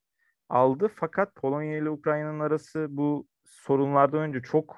Aldı 0.49 0.91
fakat 0.97 1.35
Polonya 1.35 1.79
ile 1.79 1.91
Ukrayna'nın 1.91 2.41
arası 2.41 2.87
bu 2.91 3.27
sorunlardan 3.45 4.21
önce 4.21 4.43
çok 4.43 4.77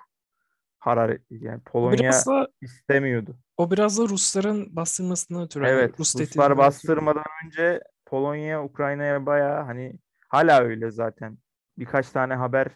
hararetli. 0.79 1.45
Yani 1.45 1.61
Polonya 1.61 1.99
biraz 1.99 2.27
da 2.27 2.49
istemiyordu. 2.61 3.37
o 3.57 3.71
biraz 3.71 3.99
da 3.99 4.03
Rusların 4.03 4.77
bastırmasından 4.77 5.43
ötürü. 5.43 5.67
Evet, 5.67 5.91
Rus 6.01 6.15
Ruslar 6.15 6.25
tehdidinin 6.25 6.45
ötürü. 6.45 6.59
bastırmadan 6.59 7.25
önce 7.47 7.83
Polonya 8.07 8.65
Ukrayna'ya 8.65 9.27
bayağı 9.27 9.65
hani 9.65 9.95
hala 10.29 10.61
öyle 10.63 10.91
zaten. 10.91 11.39
Birkaç 11.79 12.11
tane 12.11 12.35
haber 12.35 12.69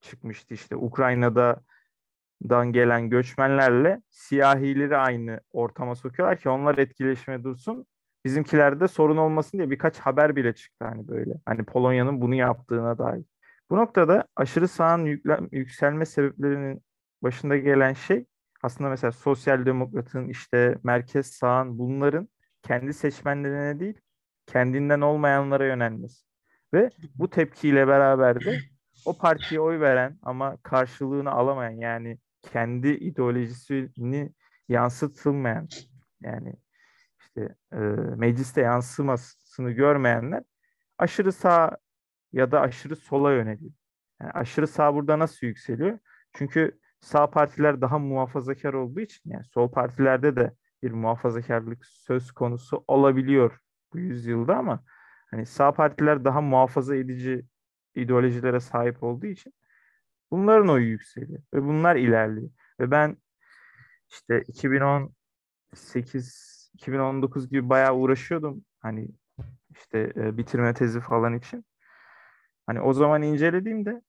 çıkmıştı 0.00 0.54
işte 0.54 0.76
Ukrayna'da 0.76 1.60
dan 2.48 2.72
gelen 2.72 3.10
göçmenlerle 3.10 4.02
siyahileri 4.10 4.96
aynı 4.96 5.40
ortama 5.52 5.94
sokuyorlar 5.94 6.38
ki 6.38 6.48
onlar 6.48 6.78
etkileşime 6.78 7.44
dursun. 7.44 7.86
Bizimkilerde 8.24 8.88
sorun 8.88 9.16
olmasın 9.16 9.58
diye 9.58 9.70
birkaç 9.70 9.98
haber 9.98 10.36
bile 10.36 10.54
çıktı 10.54 10.84
hani 10.84 11.08
böyle. 11.08 11.34
Hani 11.46 11.64
Polonya'nın 11.64 12.20
bunu 12.20 12.34
yaptığına 12.34 12.98
dair. 12.98 13.24
Bu 13.70 13.76
noktada 13.76 14.24
aşırı 14.36 14.68
sağın 14.68 15.04
yükselme 15.52 16.06
sebeplerinin 16.06 16.82
başında 17.22 17.56
gelen 17.56 17.92
şey 17.92 18.26
aslında 18.62 18.90
mesela 18.90 19.12
sosyal 19.12 19.66
demokratın 19.66 20.28
işte 20.28 20.78
merkez 20.82 21.26
sağın 21.26 21.78
bunların 21.78 22.28
kendi 22.62 22.94
seçmenlerine 22.94 23.80
değil 23.80 24.00
kendinden 24.46 25.00
olmayanlara 25.00 25.66
yönelmesi. 25.66 26.24
Ve 26.74 26.90
bu 27.14 27.30
tepkiyle 27.30 27.88
beraber 27.88 28.44
de 28.44 28.58
o 29.04 29.18
partiye 29.18 29.60
oy 29.60 29.80
veren 29.80 30.18
ama 30.22 30.56
karşılığını 30.62 31.30
alamayan 31.30 31.70
yani 31.70 32.18
kendi 32.52 32.88
ideolojisini 32.88 34.32
yansıtılmayan 34.68 35.68
yani 36.20 36.54
işte 37.20 37.54
e, 37.72 37.76
mecliste 38.16 38.60
yansımasını 38.60 39.70
görmeyenler 39.70 40.42
aşırı 40.98 41.32
sağ 41.32 41.76
ya 42.32 42.52
da 42.52 42.60
aşırı 42.60 42.96
sola 42.96 43.32
yöneliyor. 43.32 43.72
Yani 44.20 44.30
aşırı 44.32 44.66
sağ 44.66 44.94
burada 44.94 45.18
nasıl 45.18 45.46
yükseliyor? 45.46 45.98
Çünkü 46.32 46.78
sağ 47.00 47.30
partiler 47.30 47.80
daha 47.80 47.98
muhafazakar 47.98 48.74
olduğu 48.74 49.00
için 49.00 49.30
yani 49.30 49.44
sol 49.44 49.70
partilerde 49.70 50.36
de 50.36 50.54
bir 50.82 50.90
muhafazakarlık 50.90 51.86
söz 51.86 52.32
konusu 52.32 52.84
olabiliyor 52.88 53.58
bu 53.92 53.98
yüzyılda 53.98 54.56
ama 54.56 54.84
hani 55.30 55.46
sağ 55.46 55.72
partiler 55.72 56.24
daha 56.24 56.40
muhafaza 56.40 56.96
edici 56.96 57.46
ideolojilere 57.94 58.60
sahip 58.60 59.02
olduğu 59.02 59.26
için 59.26 59.54
bunların 60.30 60.68
oyu 60.68 60.88
yükseliyor 60.88 61.42
ve 61.54 61.62
bunlar 61.62 61.96
ilerliyor. 61.96 62.50
Ve 62.80 62.90
ben 62.90 63.16
işte 64.10 64.42
2018 64.48 66.70
2019 66.74 67.48
gibi 67.48 67.68
bayağı 67.68 67.94
uğraşıyordum 67.94 68.64
hani 68.80 69.08
işte 69.70 70.12
e, 70.16 70.36
bitirme 70.36 70.74
tezi 70.74 71.00
falan 71.00 71.34
için. 71.34 71.64
Hani 72.66 72.80
o 72.80 72.92
zaman 72.92 73.22
incelediğimde 73.22 74.02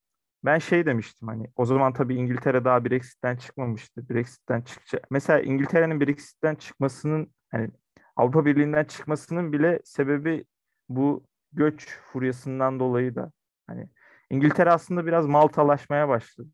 ben 0.46 0.60
şey 0.60 0.86
demiştim 0.86 1.28
hani 1.28 1.48
o 1.56 1.66
zaman 1.66 1.94
tabii 1.94 2.16
İngiltere 2.16 2.66
daha 2.66 2.86
Brexit'ten 2.86 3.38
çıkmamıştı. 3.38 4.10
Brexit'ten 4.10 4.62
çıkacak. 4.62 5.08
Mesela 5.12 5.40
İngiltere'nin 5.40 6.02
Brexit'ten 6.02 6.56
çıkmasının 6.56 7.34
hani 7.52 7.70
Avrupa 8.16 8.46
Birliği'nden 8.46 8.84
çıkmasının 8.84 9.54
bile 9.54 9.80
sebebi 9.84 10.46
bu 10.90 11.26
göç 11.54 12.00
furyasından 12.12 12.80
dolayı 12.80 13.16
da 13.16 13.32
hani 13.68 13.90
İngiltere 14.30 14.72
aslında 14.72 15.06
biraz 15.06 15.26
Maltalaşmaya 15.26 16.10
başladı. 16.10 16.50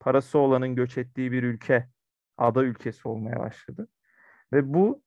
Parası 0.00 0.38
olanın 0.38 0.74
göç 0.74 0.98
ettiği 0.98 1.32
bir 1.32 1.42
ülke, 1.42 1.88
ada 2.38 2.62
ülkesi 2.62 3.08
olmaya 3.08 3.38
başladı. 3.38 3.88
Ve 4.52 4.74
bu 4.74 5.02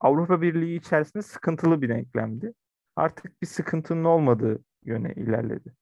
Avrupa 0.00 0.42
Birliği 0.42 0.76
içerisinde 0.76 1.22
sıkıntılı 1.22 1.82
bir 1.82 1.88
denklemdi. 1.88 2.54
Artık 2.96 3.42
bir 3.42 3.46
sıkıntının 3.46 4.04
olmadığı 4.04 4.64
yöne 4.84 5.12
ilerledi. 5.12 5.74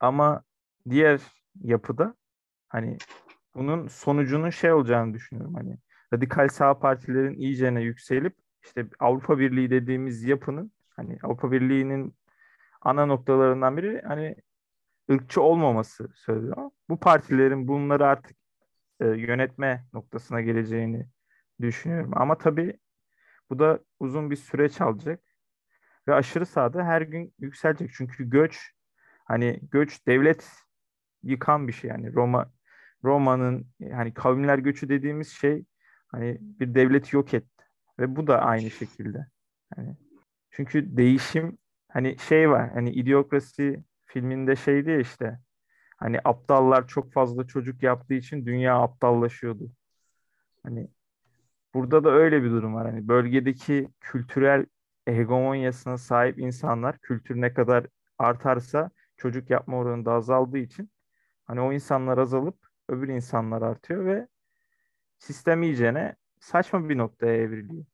Ama 0.00 0.42
diğer 0.90 1.20
yapıda 1.62 2.14
hani 2.68 2.98
bunun 3.54 3.88
sonucunun 3.88 4.50
şey 4.50 4.72
olacağını 4.72 5.14
düşünüyorum. 5.14 5.54
Hani 5.54 5.78
radikal 6.12 6.48
sağ 6.48 6.78
partilerin 6.78 7.34
iyicene 7.34 7.82
yükselip 7.82 8.36
işte 8.64 8.86
Avrupa 9.00 9.38
Birliği 9.38 9.70
dediğimiz 9.70 10.24
yapının 10.24 10.72
hani 10.96 11.18
Avrupa 11.22 11.52
Birliği'nin 11.52 12.14
ana 12.84 13.06
noktalarından 13.06 13.76
biri 13.76 14.02
hani 14.06 14.36
ırkçı 15.10 15.42
olmaması 15.42 16.08
söylüyor. 16.14 16.70
Bu 16.88 17.00
partilerin 17.00 17.68
bunları 17.68 18.06
artık 18.06 18.36
e, 19.00 19.06
yönetme 19.06 19.84
noktasına 19.92 20.40
geleceğini 20.40 21.06
düşünüyorum. 21.60 22.10
Ama 22.16 22.38
tabii 22.38 22.78
bu 23.50 23.58
da 23.58 23.78
uzun 24.00 24.30
bir 24.30 24.36
süreç 24.36 24.80
alacak 24.80 25.20
ve 26.08 26.14
aşırı 26.14 26.46
sağda 26.46 26.84
her 26.84 27.02
gün 27.02 27.34
yükselecek. 27.38 27.90
Çünkü 27.94 28.30
göç 28.30 28.72
hani 29.24 29.60
göç 29.70 30.06
devlet 30.06 30.52
yıkan 31.22 31.68
bir 31.68 31.72
şey 31.72 31.90
yani 31.90 32.14
Roma 32.14 32.52
Roma'nın 33.04 33.66
hani 33.92 34.14
kavimler 34.14 34.58
göçü 34.58 34.88
dediğimiz 34.88 35.28
şey 35.28 35.64
hani 36.08 36.38
bir 36.40 36.74
devleti 36.74 37.16
yok 37.16 37.34
etti 37.34 37.64
ve 37.98 38.16
bu 38.16 38.26
da 38.26 38.40
aynı 38.40 38.70
şekilde. 38.70 39.26
Hani 39.76 39.96
çünkü 40.50 40.96
değişim 40.96 41.58
hani 41.94 42.18
şey 42.18 42.50
var 42.50 42.70
hani 42.70 42.90
idiokrasi 42.90 43.84
filminde 44.04 44.56
şeydi 44.56 44.90
ya 44.90 44.98
işte 45.00 45.38
hani 45.96 46.20
aptallar 46.24 46.88
çok 46.88 47.12
fazla 47.12 47.46
çocuk 47.46 47.82
yaptığı 47.82 48.14
için 48.14 48.46
dünya 48.46 48.82
aptallaşıyordu. 48.82 49.70
Hani 50.62 50.88
burada 51.74 52.04
da 52.04 52.10
öyle 52.10 52.42
bir 52.42 52.50
durum 52.50 52.74
var. 52.74 52.86
Hani 52.90 53.08
bölgedeki 53.08 53.88
kültürel 54.00 54.66
hegemonyasına 55.06 55.98
sahip 55.98 56.38
insanlar 56.38 56.98
kültür 56.98 57.40
ne 57.40 57.54
kadar 57.54 57.86
artarsa 58.18 58.90
çocuk 59.16 59.50
yapma 59.50 59.76
oranı 59.76 60.04
da 60.04 60.12
azaldığı 60.12 60.58
için 60.58 60.90
hani 61.44 61.60
o 61.60 61.72
insanlar 61.72 62.18
azalıp 62.18 62.56
öbür 62.88 63.08
insanlar 63.08 63.62
artıyor 63.62 64.04
ve 64.06 64.28
sistem 65.18 65.62
iyicene 65.62 66.16
saçma 66.40 66.88
bir 66.88 66.98
noktaya 66.98 67.36
evriliyor. 67.36 67.84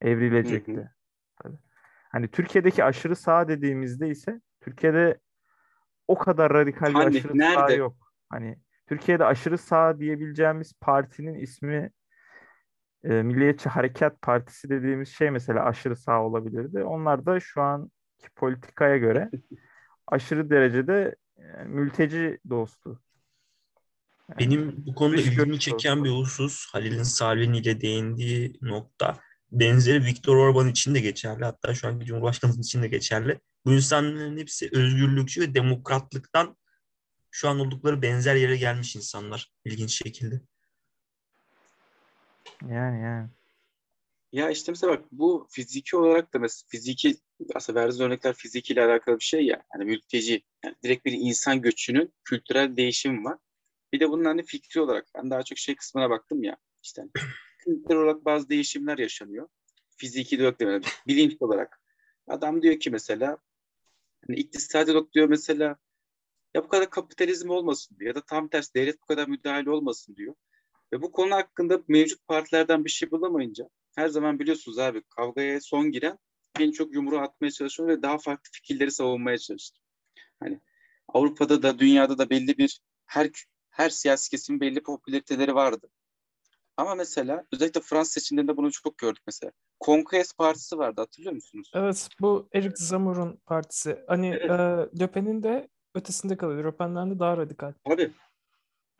Evrilecekti. 0.00 0.90
Tabii. 1.36 1.71
Hani 2.12 2.28
Türkiye'deki 2.28 2.84
aşırı 2.84 3.16
sağ 3.16 3.48
dediğimizde 3.48 4.08
ise 4.08 4.40
Türkiye'de 4.60 5.18
o 6.08 6.18
kadar 6.18 6.52
radikal 6.52 6.88
bir 6.88 6.94
Hani, 6.94 7.18
aşırı 7.18 7.38
nerede? 7.38 7.54
sağ 7.54 7.70
yok. 7.70 7.96
Hani 8.30 8.58
Türkiye'de 8.86 9.24
aşırı 9.24 9.58
sağ 9.58 9.98
diyebileceğimiz 9.98 10.72
partinin 10.80 11.34
ismi 11.34 11.90
e, 13.04 13.22
Milliyetçi 13.22 13.68
Hareket 13.68 14.22
Partisi 14.22 14.68
dediğimiz 14.70 15.08
şey 15.08 15.30
mesela 15.30 15.64
aşırı 15.64 15.96
sağ 15.96 16.22
olabilirdi. 16.22 16.84
Onlar 16.84 17.26
da 17.26 17.40
şu 17.40 17.62
anki 17.62 18.30
politikaya 18.36 18.96
göre 18.96 19.30
aşırı 20.06 20.50
derecede 20.50 21.16
e, 21.36 21.64
mülteci 21.64 22.38
dostu. 22.50 23.00
Yani 24.28 24.38
Benim 24.38 24.86
bu 24.86 24.94
konuda 24.94 25.20
ilgimi 25.20 25.58
çeken 25.58 25.96
dostu. 25.98 26.04
bir 26.04 26.10
husus 26.10 26.66
Halil'in 26.72 27.02
Salvini 27.02 27.58
ile 27.58 27.80
değindiği 27.80 28.58
nokta 28.62 29.18
benzeri 29.52 30.04
Viktor 30.04 30.36
Orban 30.36 30.68
için 30.68 30.94
de 30.94 31.00
geçerli. 31.00 31.44
Hatta 31.44 31.74
şu 31.74 31.88
anki 31.88 32.06
Cumhurbaşkanımız 32.06 32.66
için 32.66 32.82
de 32.82 32.88
geçerli. 32.88 33.40
Bu 33.64 33.72
insanların 33.72 34.38
hepsi 34.38 34.70
özgürlükçü 34.72 35.40
ve 35.40 35.54
demokratlıktan 35.54 36.56
şu 37.30 37.48
an 37.48 37.60
oldukları 37.60 38.02
benzer 38.02 38.34
yere 38.34 38.56
gelmiş 38.56 38.96
insanlar 38.96 39.52
ilginç 39.64 39.92
şekilde. 40.04 40.40
Yani 42.68 43.02
yani. 43.02 43.28
Ya 44.32 44.50
işte 44.50 44.72
mesela 44.72 44.92
bak 44.92 45.04
bu 45.12 45.46
fiziki 45.50 45.96
olarak 45.96 46.34
da 46.34 46.38
mesela 46.38 46.66
fiziki 46.68 47.16
aslında 47.54 47.80
verdiğiniz 47.80 48.00
örnekler 48.00 48.34
fizikiyle 48.34 48.84
alakalı 48.84 49.18
bir 49.18 49.24
şey 49.24 49.46
ya. 49.46 49.62
Yani 49.74 49.84
mülteci 49.84 50.42
yani 50.64 50.76
direkt 50.84 51.04
bir 51.04 51.12
insan 51.12 51.62
göçünün 51.62 52.14
kültürel 52.24 52.76
değişimi 52.76 53.24
var. 53.24 53.38
Bir 53.92 54.00
de 54.00 54.10
bunun 54.10 54.24
hani 54.24 54.42
fikri 54.42 54.80
olarak 54.80 55.06
ben 55.14 55.30
daha 55.30 55.42
çok 55.42 55.58
şey 55.58 55.76
kısmına 55.76 56.10
baktım 56.10 56.42
ya. 56.42 56.56
İşte 56.82 57.02
hani 57.02 57.10
kültürel 57.64 57.98
olarak 57.98 58.24
bazı 58.24 58.48
değişimler 58.48 58.98
yaşanıyor. 58.98 59.48
Fiziki 59.96 60.38
de 60.38 60.42
yok 60.42 60.60
demedim. 60.60 60.90
Bilinç 61.06 61.36
olarak. 61.40 61.80
Adam 62.26 62.62
diyor 62.62 62.80
ki 62.80 62.90
mesela 62.90 63.38
hani 64.26 64.36
iktisadi 64.36 64.92
olarak 64.92 65.12
diyor 65.12 65.28
mesela 65.28 65.76
ya 66.54 66.64
bu 66.64 66.68
kadar 66.68 66.90
kapitalizm 66.90 67.50
olmasın 67.50 67.96
diyor. 67.98 68.08
Ya 68.08 68.14
da 68.14 68.26
tam 68.26 68.48
tersi 68.48 68.74
devlet 68.74 69.02
bu 69.02 69.06
kadar 69.06 69.28
müdahale 69.28 69.70
olmasın 69.70 70.16
diyor. 70.16 70.34
Ve 70.92 71.02
bu 71.02 71.12
konu 71.12 71.34
hakkında 71.34 71.82
mevcut 71.88 72.26
partilerden 72.26 72.84
bir 72.84 72.90
şey 72.90 73.10
bulamayınca 73.10 73.68
her 73.96 74.08
zaman 74.08 74.38
biliyorsunuz 74.38 74.78
abi 74.78 75.02
kavgaya 75.02 75.60
son 75.60 75.90
giren 75.90 76.18
en 76.60 76.70
çok 76.70 76.94
yumruğu 76.94 77.18
atmaya 77.18 77.50
çalışıyor 77.50 77.88
ve 77.88 78.02
daha 78.02 78.18
farklı 78.18 78.50
fikirleri 78.52 78.90
savunmaya 78.90 79.38
çalıştı. 79.38 79.78
Hani 80.40 80.60
Avrupa'da 81.08 81.62
da 81.62 81.78
dünyada 81.78 82.18
da 82.18 82.30
belli 82.30 82.58
bir 82.58 82.80
her 83.06 83.30
her 83.70 83.90
siyasi 83.90 84.30
kesimin 84.30 84.60
belli 84.60 84.82
popülariteleri 84.82 85.54
vardı. 85.54 85.90
Ama 86.76 86.94
mesela 86.94 87.44
özellikle 87.52 87.80
Fransız 87.80 88.12
seçimlerinde 88.12 88.56
bunu 88.56 88.72
çok 88.72 88.98
gördük 88.98 89.22
mesela. 89.26 89.52
Conquest 89.84 90.36
Partisi 90.38 90.78
vardı 90.78 91.00
hatırlıyor 91.00 91.34
musunuz? 91.34 91.70
Evet 91.74 92.08
bu 92.20 92.48
Eric 92.52 92.74
Zemmour'un 92.76 93.36
partisi. 93.46 94.04
Hani 94.06 94.28
Evet. 94.28 94.50
e, 94.50 94.98
Le 95.00 95.06
Pen'in 95.06 95.42
de 95.42 95.68
ötesinde 95.94 96.36
kalıyor. 96.36 96.64
Le 96.64 96.76
Pen'den 96.76 97.10
de 97.10 97.18
daha 97.18 97.36
radikal. 97.36 97.72
Abi 97.84 98.12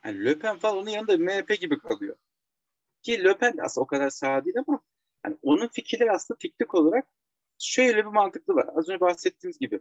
yani 0.04 0.24
Le 0.24 0.38
Pen 0.38 0.58
falan 0.58 0.76
onun 0.76 0.90
yanında 0.90 1.16
MHP 1.18 1.60
gibi 1.60 1.78
kalıyor. 1.78 2.16
Ki 3.02 3.24
Le 3.24 3.38
Pen 3.38 3.56
de 3.56 3.62
aslında 3.62 3.82
o 3.82 3.86
kadar 3.86 4.10
sağ 4.10 4.44
değil 4.44 4.56
ama 4.66 4.80
yani 5.24 5.36
onun 5.42 5.68
fikirleri 5.68 6.12
aslında 6.12 6.38
teknik 6.38 6.74
olarak 6.74 7.06
şöyle 7.58 7.96
bir 7.96 8.10
mantıklı 8.10 8.54
var. 8.54 8.68
Az 8.76 8.88
önce 8.88 9.00
bahsettiğimiz 9.00 9.58
gibi. 9.58 9.80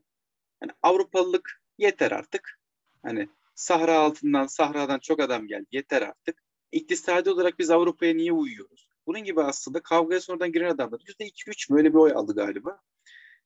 Yani 0.63 0.71
Avrupalılık 0.83 1.61
yeter 1.77 2.11
artık. 2.11 2.59
Hani 3.03 3.29
Sahra 3.55 3.99
altından, 3.99 4.47
Sahra'dan 4.47 4.99
çok 4.99 5.19
adam 5.19 5.47
geldi. 5.47 5.65
Yeter 5.71 6.01
artık. 6.01 6.43
İktisadi 6.71 7.29
olarak 7.29 7.59
biz 7.59 7.69
Avrupa'ya 7.69 8.13
niye 8.13 8.31
uyuyoruz? 8.31 8.89
Bunun 9.07 9.23
gibi 9.23 9.41
aslında 9.41 9.81
kavgaya 9.81 10.21
sonradan 10.21 10.51
giren 10.51 10.69
adamlar 10.69 10.99
%2-3 10.99 11.69
böyle 11.69 11.89
bir 11.89 11.97
oy 11.97 12.11
aldı 12.11 12.35
galiba. 12.35 12.81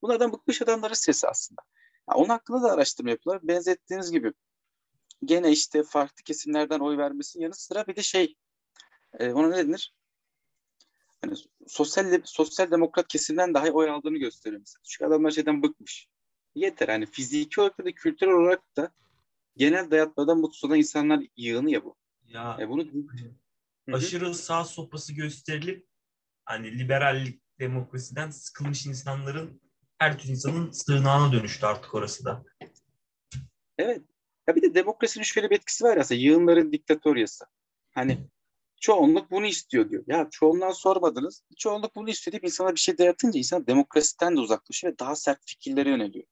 Bunlardan 0.01 0.33
bıkmış 0.33 0.61
adamların 0.61 0.93
sesi 0.93 1.27
aslında. 1.27 1.61
Ya 2.09 2.15
onun 2.15 2.29
hakkında 2.29 2.63
da 2.63 2.71
araştırma 2.71 3.09
yapıyorlar. 3.09 3.47
Benzettiğiniz 3.47 4.11
gibi 4.11 4.33
gene 5.25 5.51
işte 5.51 5.83
farklı 5.83 6.23
kesimlerden 6.23 6.79
oy 6.79 6.97
vermesinin 6.97 7.43
yanı 7.43 7.53
sıra 7.53 7.87
bir 7.87 7.95
de 7.95 8.03
şey 8.03 8.35
e, 9.19 9.31
ona 9.31 9.49
ne 9.49 9.67
denir? 9.67 9.93
Hani 11.21 11.33
sosyal 11.67 12.21
sosyal 12.23 12.71
demokrat 12.71 13.07
kesimden 13.07 13.53
daha 13.53 13.69
oy 13.69 13.89
aldığını 13.89 14.17
gösteriyor. 14.17 14.61
Çünkü 14.83 15.05
adamlar 15.05 15.31
şeyden 15.31 15.63
bıkmış. 15.63 16.07
Yeter 16.55 16.87
hani 16.87 17.05
fiziki 17.05 17.61
olarak 17.61 17.85
da 17.85 17.91
kültürel 17.91 18.33
olarak 18.33 18.75
da 18.77 18.91
genel 19.57 19.91
dayatmadan 19.91 20.37
mutsuz 20.37 20.63
olan 20.63 20.77
insanlar 20.77 21.23
yığını 21.37 21.71
ya 21.71 21.83
bu. 21.83 21.95
Ya 22.27 22.57
E 22.59 22.69
bunu 22.69 22.81
Hı 22.83 22.97
hı. 23.91 23.95
aşırı 23.95 24.33
sağ 24.35 24.63
sopası 24.63 25.13
gösterilip 25.13 25.87
hani 26.45 26.79
liberallik 26.79 27.41
demokrasiden 27.59 28.29
sıkılmış 28.29 28.85
insanların 28.85 29.61
her 29.97 30.19
tür 30.19 30.29
insanın 30.29 30.71
sığınağına 30.71 31.31
dönüştü 31.31 31.65
artık 31.65 31.93
orası 31.95 32.25
da. 32.25 32.43
Evet. 33.77 34.01
Ya 34.47 34.55
bir 34.55 34.61
de 34.61 34.73
demokrasinin 34.73 35.23
şöyle 35.23 35.49
bir 35.49 35.55
etkisi 35.55 35.83
var 35.83 35.95
ya 35.95 36.01
aslında 36.01 36.21
yığınların 36.21 36.71
diktatoryası. 36.71 37.45
Hani 37.95 38.17
çoğunluk 38.81 39.31
bunu 39.31 39.45
istiyor 39.45 39.89
diyor. 39.89 40.03
Ya 40.07 40.27
çoğunluğa 40.31 40.73
sormadınız. 40.73 41.43
Çoğunluk 41.57 41.95
bunu 41.95 42.09
istiyor 42.09 42.31
deyip 42.31 42.43
insana 42.43 42.71
bir 42.71 42.79
şey 42.79 42.97
dayatınca 42.97 43.39
insan 43.39 43.67
demokrasiden 43.67 44.35
de 44.35 44.39
uzaklaşıyor 44.39 44.93
ve 44.93 44.99
daha 44.99 45.15
sert 45.15 45.39
fikirlere 45.45 45.89
yöneliyor. 45.89 46.25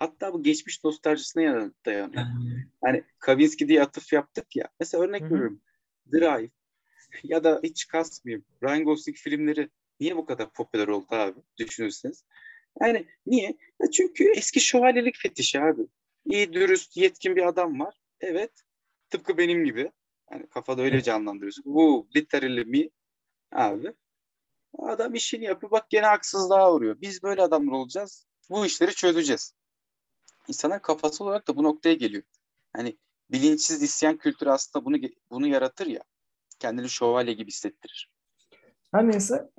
Hatta 0.00 0.32
bu 0.32 0.42
geçmiş 0.42 0.84
nostaljisine 0.84 1.70
dayanıyor. 1.86 2.26
Yani 2.84 3.04
Kavinsky 3.18 3.68
diye 3.68 3.82
atıf 3.82 4.12
yaptık 4.12 4.56
ya. 4.56 4.68
Mesela 4.80 5.04
örnek 5.04 5.22
veriyorum. 5.22 5.60
Drive 6.12 6.50
ya 7.24 7.44
da 7.44 7.60
hiç 7.62 7.86
kasmayayım. 7.86 8.44
Ryan 8.62 8.84
Gosling 8.84 9.16
filmleri 9.16 9.70
niye 10.00 10.16
bu 10.16 10.26
kadar 10.26 10.52
popüler 10.52 10.88
oldu 10.88 11.06
abi 11.10 11.40
düşünürseniz. 11.58 12.24
Yani 12.80 13.06
niye? 13.26 13.58
Ya 13.82 13.90
çünkü 13.90 14.32
eski 14.36 14.60
şövalyelik 14.60 15.16
fetişi 15.16 15.60
abi. 15.60 15.82
İyi, 16.24 16.52
dürüst, 16.52 16.96
yetkin 16.96 17.36
bir 17.36 17.46
adam 17.46 17.80
var. 17.80 17.94
Evet. 18.20 18.52
Tıpkı 19.10 19.38
benim 19.38 19.64
gibi. 19.64 19.92
Yani 20.32 20.46
kafada 20.48 20.82
öyle 20.82 21.02
canlandırıyorsun. 21.02 21.64
Bu 21.66 22.08
literally 22.16 22.64
me 22.64 22.90
abi. 23.52 23.92
Adam 24.78 25.14
işini 25.14 25.44
yapıyor. 25.44 25.70
Bak 25.70 25.90
gene 25.90 26.06
haksızlığa 26.06 26.74
uğruyor. 26.74 27.00
Biz 27.00 27.22
böyle 27.22 27.42
adamlar 27.42 27.72
olacağız. 27.72 28.26
Bu 28.50 28.66
işleri 28.66 28.94
çözeceğiz. 28.94 29.59
İnsanlar 30.50 30.82
kafası 30.82 31.24
olarak 31.24 31.48
da 31.48 31.56
bu 31.56 31.62
noktaya 31.62 31.94
geliyor. 31.94 32.22
Hani 32.76 32.98
bilinçsiz 33.30 33.82
isyan 33.82 34.16
kültürü 34.16 34.50
aslında 34.50 34.84
bunu 34.84 34.96
bunu 35.30 35.46
yaratır 35.46 35.86
ya. 35.86 36.00
Kendini 36.58 36.90
şövalye 36.90 37.32
gibi 37.32 37.48
hissettirir. 37.48 38.10
Her 38.92 39.08
neyse. 39.08 39.50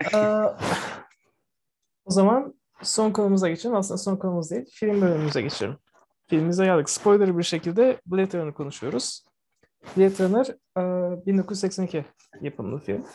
o 2.06 2.12
zaman 2.12 2.54
son 2.84 3.12
konumuza 3.12 3.50
geçelim. 3.50 3.76
Aslında 3.76 3.98
son 3.98 4.16
konumuz 4.18 4.52
değil. 4.52 4.66
Film 4.72 5.02
bölümümüze 5.02 5.42
geçelim. 5.42 5.78
Filmimize 6.28 6.66
geldik. 6.66 6.90
Spoiler 6.90 7.38
bir 7.38 7.44
şekilde 7.44 8.02
Blade 8.06 8.38
Runner'ı 8.38 8.54
konuşuyoruz. 8.54 9.24
Blade 9.98 10.24
Runner 10.24 10.48
eee, 10.78 11.26
1982 11.26 12.06
yapımlı 12.42 12.80
film. 12.80 13.06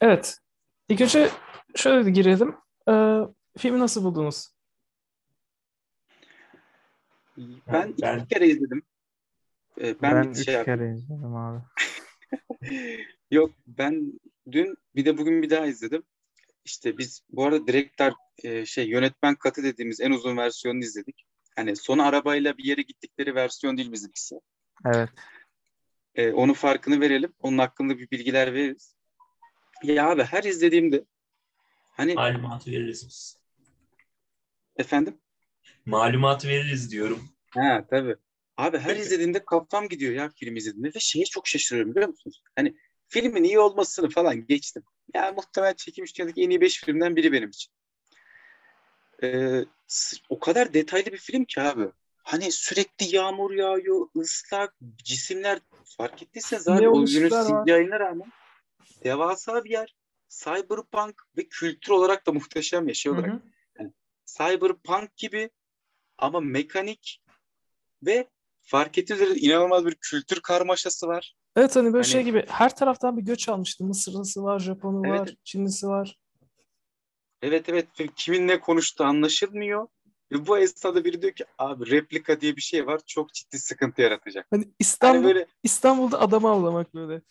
Evet. 0.00 0.38
İlk 0.88 1.00
önce 1.00 1.30
şöyle 1.76 2.10
girelim. 2.10 2.56
Filmi 3.58 3.78
nasıl 3.78 4.04
buldunuz? 4.04 4.57
Ben 7.72 7.88
iki 7.88 8.02
ben- 8.02 8.26
kere 8.26 8.46
izledim. 8.48 8.82
Ee, 9.80 10.02
Ben, 10.02 10.14
ben, 10.14 10.22
bir 10.24 10.38
üç 10.38 10.44
şey 10.44 10.64
kere 10.64 10.94
izledim 10.94 11.36
abi. 11.36 11.60
Yok 13.30 13.50
ben 13.66 14.20
dün 14.52 14.76
bir 14.94 15.04
de 15.04 15.18
bugün 15.18 15.42
bir 15.42 15.50
daha 15.50 15.66
izledim. 15.66 16.02
İşte 16.64 16.98
biz 16.98 17.22
bu 17.30 17.44
arada 17.44 17.66
direktör 17.66 18.12
e, 18.44 18.66
şey 18.66 18.88
yönetmen 18.88 19.34
katı 19.34 19.62
dediğimiz 19.62 20.00
en 20.00 20.10
uzun 20.10 20.36
versiyonunu 20.36 20.82
izledik. 20.84 21.24
Hani 21.56 21.76
son 21.76 21.98
arabayla 21.98 22.58
bir 22.58 22.64
yere 22.64 22.82
gittikleri 22.82 23.34
versiyon 23.34 23.76
değil 23.76 23.92
bizimkisi. 23.92 24.40
Evet. 24.86 25.08
E, 26.14 26.32
onun 26.32 26.52
farkını 26.52 27.00
verelim. 27.00 27.32
Onun 27.38 27.58
hakkında 27.58 27.98
bir 27.98 28.10
bilgiler 28.10 28.54
veririz. 28.54 28.94
Ya 29.82 30.10
abi 30.10 30.22
her 30.22 30.44
izlediğimde 30.44 31.04
hani 31.90 32.14
Malumatı 32.14 32.70
veririz 32.70 33.06
biz. 33.08 33.38
efendim 34.76 35.18
Malumatı 35.86 36.48
veririz 36.48 36.92
diyorum. 36.92 37.28
Ha 37.50 37.84
tabii. 37.90 38.16
Abi 38.56 38.78
her 38.78 38.96
izlediğimde 38.96 39.44
kafam 39.44 39.88
gidiyor 39.88 40.12
ya 40.12 40.30
film 40.36 40.56
izlediğimde 40.56 40.88
ve 40.88 41.00
şeye 41.00 41.24
çok 41.24 41.48
şaşırıyorum 41.48 41.94
biliyor 41.94 42.08
musunuz? 42.08 42.42
Hani 42.56 42.76
filmin 43.08 43.44
iyi 43.44 43.58
olmasını 43.58 44.10
falan 44.10 44.46
geçtim. 44.46 44.82
Ya 45.14 45.32
muhtemelen 45.32 45.74
çekilmiş 45.74 46.18
dünyadaki 46.18 46.42
en 46.42 46.50
iyi 46.50 46.60
5 46.60 46.84
filmden 46.84 47.16
biri 47.16 47.32
benim 47.32 47.48
için. 47.48 47.72
Ee, 49.22 49.64
o 50.28 50.38
kadar 50.38 50.74
detaylı 50.74 51.06
bir 51.06 51.18
film 51.18 51.44
ki 51.44 51.60
abi. 51.60 51.88
Hani 52.22 52.52
sürekli 52.52 53.16
yağmur 53.16 53.50
yağıyor, 53.50 54.06
ıslak, 54.16 54.74
cisimler 54.96 55.58
fark 55.84 56.22
ettiyseniz 56.22 56.68
abi 56.68 56.82
Ne 56.82 56.88
o 56.88 57.06
günün. 57.06 57.28
CGI'ine 57.28 57.98
rağmen 58.00 58.32
devasa 59.04 59.64
bir 59.64 59.70
yer. 59.70 59.96
Cyberpunk 60.28 61.22
ve 61.36 61.48
kültür 61.48 61.92
olarak 61.92 62.26
da 62.26 62.32
muhteşem 62.32 62.88
ya 62.88 62.94
şey 62.94 63.12
hı. 63.12 63.40
cyberpunk 64.24 65.16
gibi 65.16 65.50
ama 66.18 66.40
mekanik 66.40 67.22
ve 68.06 68.28
fark 68.60 68.98
ettiğiniz 68.98 69.42
inanılmaz 69.42 69.86
bir 69.86 69.94
kültür 69.94 70.40
karmaşası 70.40 71.06
var. 71.06 71.34
Evet 71.56 71.76
hani 71.76 71.86
böyle 71.86 72.02
Hani- 72.02 72.12
şey 72.12 72.22
gibi 72.22 72.44
her 72.48 72.76
taraftan 72.76 73.16
bir 73.16 73.22
göç 73.22 73.48
almıştı. 73.48 73.84
Mısırlısı 73.84 74.42
var, 74.42 74.58
Japonu 74.58 75.06
Evet. 75.06 75.20
var, 75.20 75.34
Çinlisi 75.44 75.86
var. 75.88 76.18
Evet 77.42 77.68
evet 77.68 78.00
ve 78.00 78.08
kimin 78.16 78.48
ne 78.48 78.60
konuştuğu 78.60 79.04
anlaşılmıyor. 79.04 79.88
Ve 80.32 80.46
bu 80.46 80.58
esnada 80.58 81.04
biri 81.04 81.22
diyor 81.22 81.32
ki 81.32 81.44
abi 81.58 81.90
replika 81.90 82.40
diye 82.40 82.56
bir 82.56 82.60
şey 82.60 82.86
var 82.86 83.00
çok 83.06 83.34
ciddi 83.34 83.58
sıkıntı 83.58 84.02
yaratacak. 84.02 84.46
Hani 84.50 84.64
Hani 84.64 84.74
İstanbul, 84.78 85.24
böyle 85.24 85.46
İstanbul'da 85.62 86.20
adam 86.20 86.44
avlamak 86.44 86.94
böyle. 86.94 87.22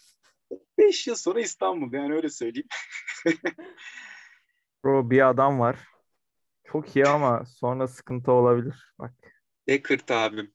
5 0.77 1.07
yıl 1.07 1.15
sonra 1.15 1.39
İstanbul 1.41 1.93
yani 1.93 2.13
öyle 2.15 2.29
söyleyeyim. 2.29 2.67
Bro 4.83 5.09
bir 5.09 5.29
adam 5.29 5.59
var. 5.59 5.77
Çok 6.71 6.95
iyi 6.95 7.05
ama 7.07 7.45
sonra 7.45 7.87
sıkıntı 7.87 8.31
olabilir. 8.31 8.93
Bak. 8.99 9.13
Deckard 9.67 10.09
abim. 10.09 10.51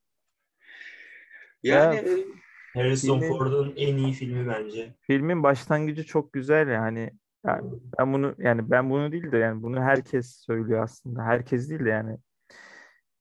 Yani 1.63 1.97
Ya- 1.97 2.13
e, 2.13 2.25
Harrison 2.75 3.21
Filmin- 3.21 3.29
Ford'un 3.29 3.75
en 3.77 3.97
iyi 3.97 4.13
filmi 4.13 4.49
bence. 4.49 4.95
Filmin 5.01 5.43
başlangıcı 5.43 6.05
çok 6.05 6.33
güzel 6.33 6.69
yani. 6.69 7.11
Yani 7.47 7.71
ben 7.99 8.13
bunu 8.13 8.35
yani 8.39 8.71
ben 8.71 8.91
bunu 8.91 9.13
değil 9.13 9.33
de 9.33 9.39
yani 9.39 9.63
bunu 9.63 9.81
herkes 9.83 10.37
söylüyor 10.47 10.83
aslında. 10.83 11.23
Herkes 11.25 11.71
değil 11.71 11.85
de 11.85 11.89
yani. 11.89 12.19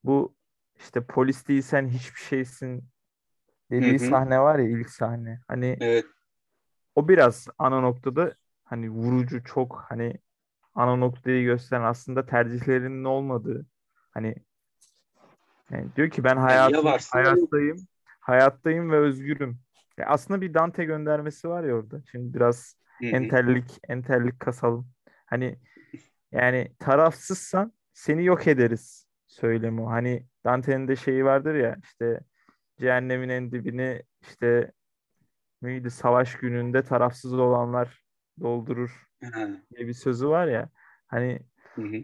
Bu 0.03 0.35
işte 0.79 1.01
polis 1.05 1.47
değilsen 1.47 1.87
hiçbir 1.87 2.19
şeysin 2.19 2.83
dediği 3.71 3.99
Hı 3.99 4.05
hı. 4.05 4.09
sahne 4.09 4.39
var 4.39 4.59
ya 4.59 4.69
ilk 4.69 4.89
sahne. 4.89 5.39
Hani 5.47 5.77
evet 5.79 6.05
o 6.95 7.07
biraz 7.07 7.47
ana 7.57 7.81
noktada 7.81 8.35
hani 8.63 8.89
vurucu 8.89 9.43
çok 9.43 9.85
hani 9.89 10.13
ana 10.75 10.95
noktayı 10.95 11.43
gösteren 11.45 11.83
aslında 11.83 12.25
tercihlerinin 12.25 13.03
olmadığı 13.03 13.65
hani 14.11 14.35
yani 15.71 15.95
diyor 15.95 16.09
ki 16.09 16.23
ben 16.23 16.37
hayatım, 16.37 16.85
varsın 16.85 17.17
ya 17.17 17.25
hayattayım 17.25 17.77
hayattayım 18.19 18.91
ve 18.91 18.97
özgürüm. 18.97 19.59
Ya 19.97 20.05
aslında 20.05 20.41
bir 20.41 20.53
Dante 20.53 20.85
göndermesi 20.85 21.49
var 21.49 21.63
ya 21.63 21.75
orada. 21.75 22.01
Şimdi 22.11 22.33
biraz 22.33 22.75
entellik 23.01 23.77
entellik 23.89 24.39
kasalım. 24.39 24.89
Hani 25.25 25.59
yani 26.31 26.71
tarafsızsan 26.79 27.73
seni 27.93 28.25
yok 28.25 28.47
ederiz 28.47 29.07
söylemi 29.27 29.81
o. 29.81 29.89
Hani 29.89 30.25
Dante'nin 30.45 30.87
de 30.87 30.95
şeyi 30.95 31.25
vardır 31.25 31.55
ya 31.55 31.77
işte 31.83 32.19
cehennemin 32.79 33.29
en 33.29 33.51
dibini 33.51 34.03
işte 34.21 34.71
neydi 35.61 35.91
savaş 35.91 36.35
gününde 36.35 36.83
tarafsız 36.83 37.33
olanlar 37.33 38.03
doldurur 38.41 39.10
diye 39.75 39.87
bir 39.87 39.93
sözü 39.93 40.27
var 40.27 40.47
ya. 40.47 40.69
Hani 41.07 41.39
hı 41.75 41.81
hı. 41.81 42.03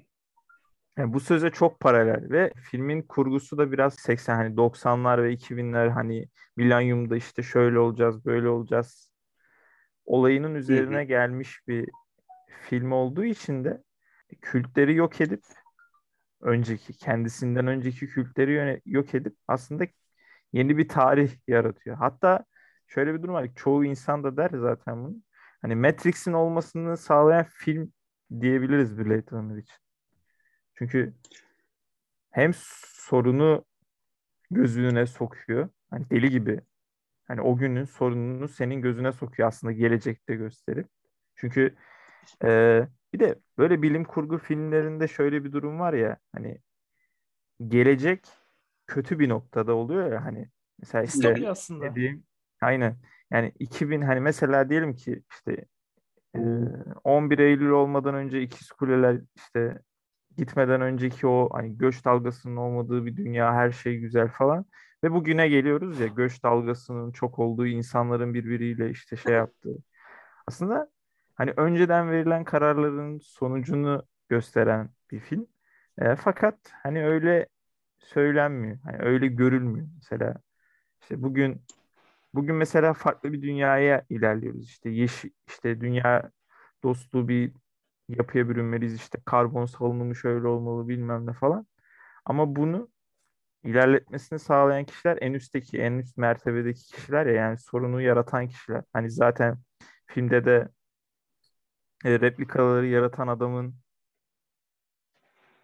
yani 0.97 1.13
bu 1.13 1.20
söze 1.20 1.49
çok 1.49 1.80
paralel 1.80 2.30
ve 2.30 2.53
filmin 2.72 3.01
kurgusu 3.01 3.57
da 3.57 3.72
biraz 3.72 3.95
80 3.95 4.36
hani 4.36 4.57
90'lar 4.57 5.24
ve 5.24 5.34
2000'ler 5.34 5.89
hani 5.89 6.28
milenyumda 6.55 7.15
işte 7.15 7.43
şöyle 7.43 7.80
olacağız 7.80 8.26
böyle 8.26 8.49
olacağız 8.49 9.11
olayının 10.05 10.55
üzerine 10.55 11.05
gelmiş 11.05 11.68
bir 11.68 11.89
film 12.70 12.91
olduğu 12.91 13.24
için 13.26 13.63
de 13.63 13.84
kültleri 14.41 14.95
yok 14.95 15.22
edip 15.22 15.43
önceki 16.41 16.93
kendisinden 16.93 17.68
önceki 17.68 18.07
kültleri 18.07 18.82
yok 18.86 19.15
edip 19.15 19.36
aslında 19.47 19.86
yeni 20.53 20.78
bir 20.78 20.88
tarih 20.88 21.32
yaratıyor. 21.47 21.97
Hatta 21.97 22.45
şöyle 22.88 23.13
bir 23.13 23.22
durum 23.24 23.34
var. 23.34 23.49
Çoğu 23.55 23.86
insan 23.86 24.24
da 24.24 24.38
der 24.38 24.49
zaten 24.49 25.03
bunu. 25.03 25.15
Hani 25.62 25.76
Matrix'in 25.76 26.34
olmasını 26.34 26.97
sağlayan 26.97 27.45
film 27.49 27.93
diyebiliriz 28.41 28.97
Blade 28.97 29.32
Runner 29.32 29.58
için. 29.58 29.76
Çünkü 30.76 31.14
hem 32.32 32.51
sorunu 32.53 33.66
gözüne 34.51 35.05
sokuyor. 35.05 35.70
Hani 35.89 36.10
deli 36.10 36.30
gibi. 36.30 36.62
Hani 37.28 37.41
o 37.41 37.58
günün 37.58 37.86
sorununu 37.86 38.47
senin 38.47 38.82
gözüne 38.82 39.12
sokuyor 39.12 39.47
aslında 39.47 39.74
gelecekte 39.74 40.36
gösterip. 40.36 40.88
Çünkü 41.36 41.76
e, 42.43 42.82
bir 43.14 43.20
de 43.20 43.39
böyle 43.58 43.82
bilim 43.82 44.03
kurgu 44.03 44.38
filmlerinde 44.38 45.08
şöyle 45.08 45.43
bir 45.43 45.51
durum 45.51 45.80
var 45.80 45.93
ya 45.93 46.18
hani 46.32 46.62
gelecek 47.68 48.28
kötü 48.88 49.20
bir 49.20 49.30
noktada 49.30 49.76
oluyor 49.76 50.12
ya 50.12 50.26
hani 50.26 50.49
mesela 50.80 51.03
işte 51.03 51.36
dediğim 51.82 52.24
aynen 52.62 52.97
yani 53.32 53.51
2000 53.59 54.01
hani 54.01 54.19
mesela 54.19 54.69
diyelim 54.69 54.95
ki 54.95 55.23
işte 55.32 55.65
e, 56.36 56.39
11 57.03 57.39
Eylül 57.39 57.69
olmadan 57.69 58.15
önce 58.15 58.41
ikiz 58.41 58.69
kuleler 58.71 59.21
işte 59.36 59.80
gitmeden 60.38 60.82
önceki 60.82 61.28
o 61.28 61.49
hani 61.53 61.78
göç 61.78 62.05
dalgasının 62.05 62.57
olmadığı 62.57 63.05
bir 63.05 63.17
dünya 63.17 63.53
her 63.53 63.71
şey 63.71 63.99
güzel 63.99 64.28
falan 64.28 64.65
ve 65.03 65.11
bugüne 65.11 65.49
geliyoruz 65.49 65.99
ya 65.99 66.07
göç 66.07 66.43
dalgasının 66.43 67.11
çok 67.11 67.39
olduğu 67.39 67.67
insanların 67.67 68.34
birbiriyle 68.34 68.89
işte 68.89 69.17
şey 69.17 69.34
yaptığı 69.34 69.78
aslında 70.47 70.91
hani 71.36 71.51
önceden 71.57 72.11
verilen 72.11 72.43
kararların 72.43 73.19
sonucunu 73.19 74.03
gösteren 74.30 74.89
bir 75.11 75.19
film. 75.19 75.47
E, 75.97 76.15
fakat 76.15 76.55
hani 76.84 77.05
öyle 77.07 77.47
söylenmiyor. 77.99 78.78
Hani 78.84 78.97
öyle 78.99 79.28
görülmüyor. 79.28 79.88
Mesela 79.95 80.36
işte 81.01 81.23
bugün 81.23 81.61
bugün 82.34 82.55
mesela 82.55 82.93
farklı 82.93 83.34
bir 83.34 83.41
dünyaya 83.41 84.05
ilerliyoruz. 84.09 84.65
İşte 84.69 84.89
yeşil 84.89 85.30
işte 85.47 85.82
dünya 85.82 86.32
dostu 86.84 87.28
bir 87.28 87.53
yapıya 88.09 88.49
bürünmeliyiz. 88.49 88.95
İşte 88.95 89.19
karbon 89.25 89.65
salınımı 89.65 90.15
şöyle 90.15 90.47
olmalı 90.47 90.88
bilmem 90.88 91.25
ne 91.28 91.34
falan. 91.34 91.67
Ama 92.25 92.55
bunu 92.55 92.89
ilerletmesini 93.63 94.39
sağlayan 94.39 94.86
kişiler 94.86 95.17
en 95.21 95.34
üstteki, 95.34 95.78
en 95.82 95.93
üst 95.93 96.17
mertebedeki 96.17 96.84
kişiler 96.84 97.25
ya 97.25 97.34
yani 97.34 97.57
sorunu 97.57 98.01
yaratan 98.01 98.47
kişiler. 98.47 98.84
Hani 98.93 99.11
zaten 99.11 99.57
filmde 100.05 100.45
de 100.45 100.69
e, 102.05 102.19
replikaları 102.19 102.88
yaratan 102.88 103.28
adamın 103.28 103.75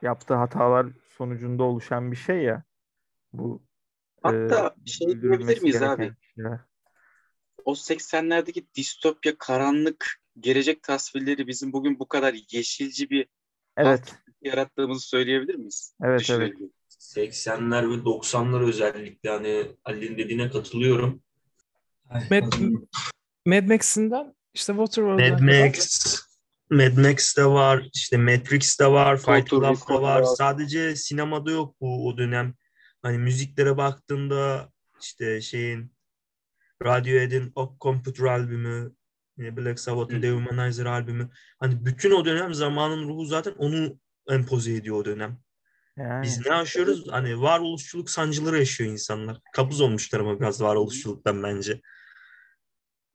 yaptığı 0.02 0.34
hatalar 0.34 0.88
sonucunda 1.10 1.64
oluşan 1.64 2.12
bir 2.12 2.18
şey 2.18 2.44
ya. 2.44 2.64
Bu 3.34 3.64
e, 4.26 4.28
Hatta 4.28 4.76
şey 4.86 5.22
diyebilir 5.22 5.62
miyiz 5.62 5.64
gereken 5.64 5.88
abi? 5.88 6.14
Kişiler. 6.36 6.60
O 7.66 7.74
80'lerdeki 7.74 8.66
distopya, 8.76 9.38
karanlık 9.38 10.22
gelecek 10.40 10.84
tasvirleri 10.84 11.48
bizim 11.48 11.74
bugün 11.74 12.00
bu 12.00 12.08
kadar 12.08 12.36
yeşilci 12.52 13.10
bir 13.10 13.28
Evet, 13.78 14.16
yarattığımızı 14.42 15.08
söyleyebilir 15.08 15.56
miyiz? 15.56 15.96
evet, 16.04 16.30
evet. 16.30 16.50
Düşünelim. 16.54 16.72
80'ler 17.00 17.90
ve 17.90 17.94
90'lar 17.94 18.64
özellikle 18.64 19.30
hani 19.30 19.76
Ali'nin 19.86 20.18
dediğine 20.18 20.50
katılıyorum. 20.50 21.22
Mad, 22.32 22.54
Mad 23.46 23.64
Max'inden 23.64 24.36
işte 24.54 24.74
Waterworld'dan 24.74 25.44
Mad 25.44 25.66
Max, 25.66 26.06
Mad 26.70 26.98
Max'te 26.98 27.46
var, 27.46 27.90
işte 27.94 28.18
Matrix'te 28.18 28.88
var, 28.88 29.18
Fight 29.18 29.54
Recall 29.54 30.02
var. 30.02 30.02
var. 30.02 30.24
Sadece 30.24 30.96
sinemada 30.96 31.52
yok 31.52 31.76
bu 31.82 32.08
o 32.08 32.18
dönem. 32.18 32.54
Hani 33.02 33.18
müziklere 33.18 33.78
baktığında 33.78 34.72
işte 35.02 35.42
şeyin 35.42 35.93
Radiohead'in 36.84 37.52
O 37.56 37.76
Computer 37.82 38.26
albümü, 38.26 38.96
yine 39.38 39.58
Black 39.58 39.80
Sabbath'ın 39.80 40.18
Hı. 40.18 40.22
Dehumanizer 40.22 40.86
albümü. 40.86 41.30
Hani 41.60 41.86
bütün 41.86 42.12
o 42.12 42.26
dönem 42.26 42.54
zamanın 42.54 43.08
ruhu 43.08 43.26
zaten 43.26 43.54
onu 43.58 44.00
empoze 44.30 44.74
ediyor 44.74 44.98
o 44.98 45.06
dönem. 45.06 45.40
Yani 45.98 46.24
Biz 46.24 46.46
ne 46.46 46.56
yaşıyoruz? 46.56 47.08
Hani 47.12 47.42
varoluşçuluk 47.42 48.10
sancıları 48.10 48.60
yaşıyor 48.60 48.92
insanlar. 48.92 49.38
Kabuz 49.54 49.82
olmuşlar 49.82 50.20
ama 50.20 50.40
biraz 50.40 50.62
varoluşçuluktan 50.62 51.44
bence. 51.44 51.82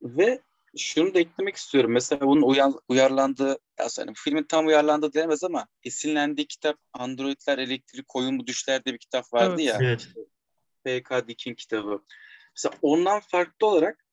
Ve 0.01 0.41
şunu 0.77 1.13
da 1.13 1.19
eklemek 1.19 1.55
istiyorum. 1.55 1.91
Mesela 1.91 2.27
bunun 2.27 2.41
uyan, 2.41 2.79
uyarlandığı, 2.87 3.59
ya 3.79 3.89
sonra 3.89 4.07
bu 4.07 4.13
filmin 4.15 4.43
tam 4.43 4.67
uyarlandığı 4.67 5.13
denemez 5.13 5.43
ama 5.43 5.67
esinlendiği 5.83 6.47
kitap 6.47 6.77
Androidler 6.93 7.57
Elektrik 7.57 8.07
Koyun 8.07 8.39
Bu 8.39 8.47
Düşler 8.47 8.85
diye 8.85 8.93
bir 8.93 8.99
kitap 8.99 9.33
vardı 9.33 9.55
Evet. 9.61 9.65
ya. 9.65 9.77
Evet. 9.81 10.07
P.K. 10.83 11.27
Dick'in 11.27 11.53
kitabı. 11.53 12.03
Mesela 12.59 12.79
ondan 12.81 13.19
farklı 13.19 13.67
olarak 13.67 14.05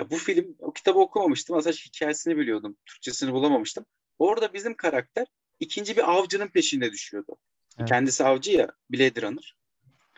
ya 0.00 0.10
bu 0.10 0.16
film, 0.16 0.56
o 0.58 0.72
kitabı 0.72 0.98
okumamıştım. 0.98 1.56
Aslında 1.56 1.76
hikayesini 1.76 2.36
biliyordum. 2.36 2.76
Türkçesini 2.86 3.32
bulamamıştım. 3.32 3.86
Orada 4.18 4.52
bizim 4.52 4.74
karakter 4.74 5.26
ikinci 5.60 5.96
bir 5.96 6.12
avcının 6.12 6.48
peşinde 6.48 6.92
düşüyordu. 6.92 7.36
Evet. 7.78 7.88
Kendisi 7.88 8.24
avcı 8.24 8.52
ya, 8.52 8.68
Blade 8.90 9.22
Runner. 9.22 9.56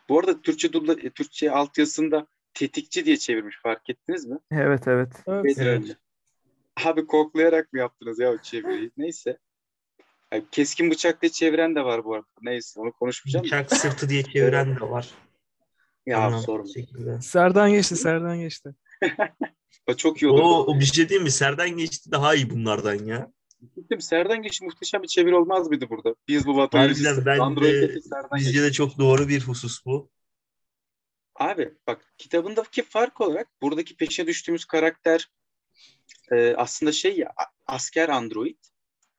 Bu 0.09 0.19
arada 0.19 0.43
Türkçe, 0.43 0.73
dubla, 0.73 0.97
Türkçe 0.97 1.51
altyazısında 1.51 2.27
tetikçi 2.55 3.05
diye 3.05 3.17
çevirmiş 3.17 3.57
fark 3.62 3.91
ettiniz 3.91 4.27
mi? 4.27 4.39
evet 4.51 4.89
evet. 4.89 5.12
Evet. 5.27 5.45
Blade 5.45 5.77
Runner. 5.77 5.97
Abi 6.85 7.07
koklayarak 7.07 7.73
mı 7.73 7.79
yaptınız 7.79 8.19
ya 8.19 8.33
o 8.33 8.39
çeviriyi? 8.39 8.91
Neyse. 8.97 9.39
Yani 10.33 10.45
keskin 10.53 10.91
bıçakla 10.91 11.29
çeviren 11.29 11.75
de 11.75 11.85
var 11.85 12.05
bu 12.05 12.14
arada. 12.14 12.27
Neyse 12.43 12.81
onu 12.81 12.93
konuşmayacağım. 12.93 13.45
Bıçak 13.45 13.77
sırtı 13.77 14.09
diye 14.09 14.23
çeviren 14.23 14.77
de 14.77 14.81
var. 14.81 15.14
Ya 16.07 16.18
Anlamsız 16.18 16.46
sorma. 16.46 16.66
şekilde. 16.66 17.20
Serdan 17.20 17.70
geçti, 17.70 17.96
Serdan 17.96 18.40
geçti. 18.40 18.74
Çok 19.96 20.22
iyi 20.22 20.28
oldu. 20.28 20.42
O, 20.42 20.66
o 20.66 20.80
bir 20.80 20.84
şey 20.84 21.09
değil 21.09 21.20
mi? 21.20 21.30
Serden 21.30 21.70
geçti 21.70 22.11
daha 22.12 22.34
iyi 22.34 22.50
bunlardan 22.50 23.04
ya. 23.04 23.32
Gittim 23.76 24.00
Serdan 24.00 24.42
Geç 24.42 24.62
muhteşem 24.62 25.02
bir 25.02 25.09
çeviri 25.09 25.34
olmaz 25.34 25.68
mıydı 25.68 25.86
burada? 25.90 26.14
Biz 26.28 26.46
bu 26.46 26.59
Harbiden 26.59 27.26
ben 27.26 27.57
de 27.57 28.00
Serdan 28.00 28.38
bizce 28.38 28.62
de 28.62 28.72
çok 28.72 28.98
doğru 28.98 29.28
bir 29.28 29.40
husus 29.40 29.86
bu. 29.86 30.11
Abi 31.34 31.74
bak 31.86 32.14
kitabındaki 32.18 32.82
fark 32.82 33.20
olarak 33.20 33.48
buradaki 33.62 33.96
peşine 33.96 34.26
düştüğümüz 34.26 34.64
karakter 34.64 35.30
e, 36.32 36.54
aslında 36.54 36.92
şey 36.92 37.18
ya 37.18 37.32
asker 37.66 38.09
android. 38.09 38.59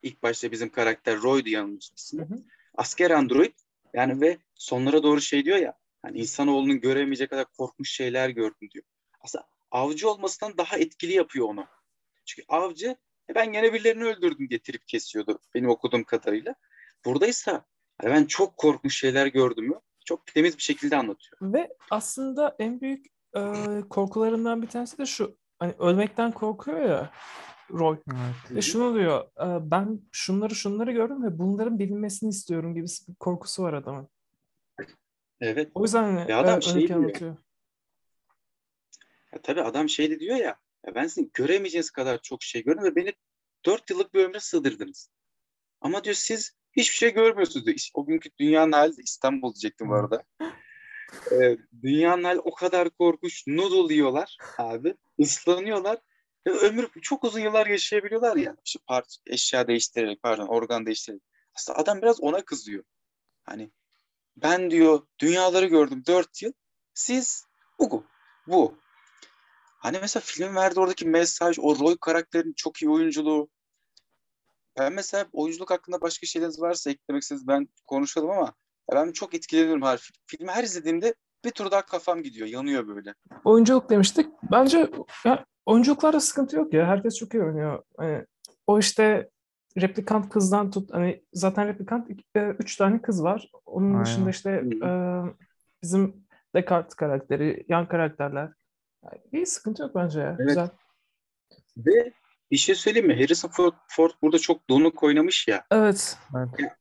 İlk 0.02 0.22
başta 0.22 0.52
bizim 0.52 0.68
karakter 0.68 1.22
Roy'du 1.22 1.50
hı. 2.12 2.26
Asker 2.74 3.10
android 3.10 3.52
yani 3.94 4.20
ve 4.20 4.38
sonlara 4.54 5.02
doğru 5.02 5.20
şey 5.20 5.44
diyor 5.44 5.58
ya 5.58 5.74
hani 6.02 6.18
insanoğlunun 6.18 6.80
göremeyecek 6.80 7.30
kadar 7.30 7.46
korkmuş 7.58 7.90
şeyler 7.92 8.28
gördüm 8.28 8.68
diyor. 8.74 8.84
Aslında 9.20 9.44
avcı 9.70 10.10
olmasından 10.10 10.58
daha 10.58 10.78
etkili 10.78 11.12
yapıyor 11.12 11.48
onu. 11.48 11.66
Çünkü 12.26 12.46
avcı 12.48 12.96
"E 13.30 13.34
ben 13.34 13.52
gene 13.52 13.72
birilerini 13.72 14.04
öldürdüm 14.04 14.48
getirip 14.48 14.88
kesiyordu 14.88 15.38
benim 15.54 15.68
okuduğum 15.68 16.04
kadarıyla. 16.04 16.54
Buradaysa 17.04 17.64
"E 18.04 18.10
ben 18.10 18.24
çok 18.24 18.56
korkmuş 18.56 18.98
şeyler 18.98 19.26
gördüm 19.26 19.68
mü 19.68 19.80
çok 20.04 20.26
temiz 20.26 20.56
bir 20.56 20.62
şekilde 20.62 20.96
anlatıyor. 20.96 21.52
Ve 21.52 21.68
aslında 21.90 22.56
en 22.58 22.80
büyük 22.80 23.06
e, 23.36 23.40
korkularından 23.90 24.62
bir 24.62 24.66
tanesi 24.68 24.98
de 24.98 25.06
şu. 25.06 25.36
Hani 25.58 25.74
ölmekten 25.78 26.32
korkuyor 26.32 26.80
ya 26.80 27.10
Roy. 27.70 27.96
evet. 28.06 28.56
Ve 28.56 28.62
şunu 28.62 28.94
diyor. 28.94 29.24
e, 29.24 29.70
ben 29.70 30.00
şunları 30.12 30.54
şunları 30.54 30.92
gördüm 30.92 31.22
ve 31.22 31.38
bunların 31.38 31.78
bilinmesini 31.78 32.30
istiyorum 32.30 32.74
gibi 32.74 32.86
bir 33.08 33.14
korkusu 33.20 33.62
var 33.62 33.72
adamın. 33.72 34.08
Evet. 35.40 35.70
O 35.74 35.82
yüzden 35.82 36.02
hani, 36.02 36.30
Ya 36.30 36.38
adam 36.38 36.62
şey 36.62 36.88
diyor. 36.88 37.00
anlatıyor. 37.00 37.36
Ya 39.32 39.42
tabii 39.42 39.62
adam 39.62 39.88
şey 39.88 40.10
de 40.10 40.20
diyor 40.20 40.36
ya, 40.36 40.58
ya 40.86 40.94
ben 40.94 41.06
sizin 41.06 41.30
göremeyeceğiniz 41.34 41.90
kadar 41.90 42.22
çok 42.22 42.42
şey 42.42 42.64
gördüm 42.64 42.84
ve 42.84 42.96
beni 42.96 43.12
dört 43.64 43.90
yıllık 43.90 44.14
bir 44.14 44.24
ömre 44.24 44.40
sığdırdınız. 44.40 45.10
Ama 45.80 46.04
diyor 46.04 46.16
siz 46.16 46.52
hiçbir 46.72 46.96
şey 46.96 47.12
görmüyorsunuz 47.12 47.66
diyor. 47.66 47.76
O 47.94 48.06
günkü 48.06 48.30
dünyanın 48.38 48.72
hali 48.72 48.96
de 48.96 49.02
İstanbul 49.02 49.54
diyecektim 49.54 49.88
bu 49.88 49.94
arada. 49.94 50.24
Ee, 51.32 51.56
dünyanın 51.82 52.24
hali 52.24 52.40
o 52.40 52.54
kadar 52.54 52.90
korkunç. 52.90 53.46
Noodle 53.46 53.94
yiyorlar 53.94 54.36
abi. 54.58 54.94
ıslanıyorlar. 55.20 55.98
Ve 56.46 56.50
ömür 56.50 56.88
çok 57.02 57.24
uzun 57.24 57.40
yıllar 57.40 57.66
yaşayabiliyorlar 57.66 58.36
ya. 58.36 58.56
İşte 58.64 58.80
part, 58.86 59.16
eşya 59.26 59.68
değiştirerek 59.68 60.22
pardon 60.22 60.46
organ 60.46 60.86
değiştirerek. 60.86 61.22
Aslında 61.54 61.78
adam 61.78 62.02
biraz 62.02 62.20
ona 62.20 62.44
kızıyor. 62.44 62.84
Hani 63.44 63.70
ben 64.42 64.70
diyor 64.70 65.00
dünyaları 65.18 65.66
gördüm 65.66 66.02
dört 66.06 66.42
yıl. 66.42 66.52
Siz 66.94 67.44
bu. 67.78 68.04
Bu. 68.46 68.74
Hani 69.78 69.98
mesela 70.00 70.22
film 70.26 70.56
verdi 70.56 70.80
oradaki 70.80 71.08
mesaj, 71.08 71.58
o 71.60 71.78
Roy 71.78 71.96
karakterinin 72.00 72.52
çok 72.56 72.82
iyi 72.82 72.90
oyunculuğu. 72.90 73.48
Ben 74.78 74.92
mesela 74.92 75.26
oyunculuk 75.32 75.70
hakkında 75.70 76.00
başka 76.00 76.26
şeyleriniz 76.26 76.60
varsa 76.60 76.90
eklemek 76.90 77.22
istediğiniz 77.22 77.48
ben 77.48 77.68
konuşalım 77.86 78.30
ama 78.30 78.54
ben 78.92 79.12
çok 79.12 79.34
etkileniyorum 79.34 79.82
her 79.82 79.98
film. 79.98 80.16
Filmi 80.26 80.50
her 80.50 80.64
izlediğimde 80.64 81.14
bir 81.44 81.50
tur 81.50 81.70
daha 81.70 81.82
kafam 81.82 82.22
gidiyor, 82.22 82.48
yanıyor 82.48 82.88
böyle. 82.88 83.14
Oyunculuk 83.44 83.90
demiştik. 83.90 84.26
Bence 84.52 84.90
ya, 85.24 85.44
oyunculuklarda 85.66 86.20
sıkıntı 86.20 86.56
yok 86.56 86.74
ya. 86.74 86.86
Herkes 86.86 87.16
çok 87.16 87.34
iyi 87.34 87.42
oynuyor. 87.42 87.82
Hani, 87.96 88.24
o 88.66 88.78
işte 88.78 89.30
replikant 89.76 90.28
kızdan 90.28 90.70
tut. 90.70 90.94
Hani 90.94 91.22
zaten 91.32 91.68
replikant 91.68 92.10
e, 92.36 92.40
üç 92.58 92.76
tane 92.76 93.02
kız 93.02 93.22
var. 93.22 93.50
Onun 93.66 93.90
Aynen. 93.90 94.04
dışında 94.04 94.30
işte 94.30 94.50
e, 94.84 94.90
bizim 95.82 96.28
Descartes 96.54 96.94
karakteri, 96.94 97.64
yan 97.68 97.88
karakterler. 97.88 98.52
Yani 99.32 99.46
sıkıntı 99.46 99.82
yok 99.82 99.94
bence 99.94 100.20
ya. 100.20 100.36
Evet. 100.38 100.48
Güzel. 100.48 100.68
Ve 101.76 102.12
bir 102.50 102.56
şey 102.56 102.74
söyleyeyim 102.74 103.08
mi? 103.08 103.14
Harrison 103.14 103.48
Ford, 103.48 103.72
Ford 103.88 104.10
burada 104.22 104.38
çok 104.38 104.70
donuk 104.70 105.02
oynamış 105.02 105.48
ya. 105.48 105.64
Evet. 105.70 106.18
evet. 106.36 106.72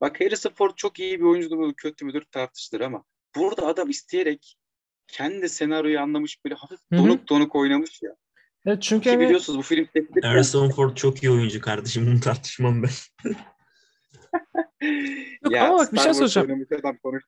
Bak 0.00 0.20
Harrison 0.20 0.50
Ford 0.50 0.70
çok 0.76 0.98
iyi 0.98 1.20
bir 1.20 1.24
oyuncudur, 1.24 1.56
mu, 1.56 1.72
kötü 1.76 2.04
müdür 2.04 2.24
tartışılır 2.30 2.80
ama 2.80 3.04
burada 3.36 3.66
adam 3.66 3.90
isteyerek 3.90 4.56
kendi 5.06 5.48
senaryoyu 5.48 6.00
anlamış 6.00 6.44
böyle 6.44 6.54
hafif 6.54 6.80
donuk 6.92 7.28
donuk 7.28 7.54
oynamış 7.54 8.02
ya. 8.02 8.16
Evet 8.66 8.82
çünkü 8.82 9.04
Ki 9.04 9.10
hani- 9.10 9.20
biliyorsunuz 9.24 9.58
bu 9.58 9.62
film 9.62 9.84
teklif 9.84 10.24
Harrison 10.24 10.70
Ford 10.70 10.96
çok 10.96 11.22
iyi 11.22 11.30
oyuncu 11.30 11.60
kardeşim. 11.60 12.06
Bunu 12.06 12.20
tartışmam 12.20 12.82
ben. 12.82 12.90
Yok 15.44 15.54
ama 15.62 15.78
bak 15.78 15.92
bir 15.92 15.98
şey 15.98 16.14
soracağım. 16.14 16.66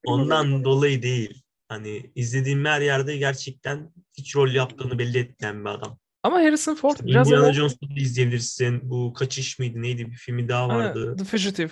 Ondan 0.04 0.52
öyle. 0.52 0.64
dolayı 0.64 1.02
değil. 1.02 1.42
Hani 1.68 2.10
izlediğim 2.14 2.64
her 2.64 2.80
yerde 2.80 3.16
gerçekten 3.16 3.92
hiç 4.18 4.36
rol 4.36 4.48
yaptığını 4.50 4.98
belli 4.98 5.18
etmeyen 5.18 5.64
bir 5.64 5.70
adam. 5.70 5.98
ama 6.22 6.36
Harrison 6.36 6.74
Ford 6.74 6.92
İşte 6.94 7.06
biraz 7.06 7.26
Indiana 7.28 7.44
hani- 7.46 7.52
Jones'u 7.54 7.76
izleyebilirsin. 7.96 8.90
Bu 8.90 9.12
Kaçış 9.12 9.58
mıydı 9.58 9.82
neydi 9.82 10.06
bir 10.10 10.16
filmi 10.16 10.48
daha 10.48 10.68
vardı. 10.68 11.16
The 11.16 11.24
Fugitive. 11.24 11.70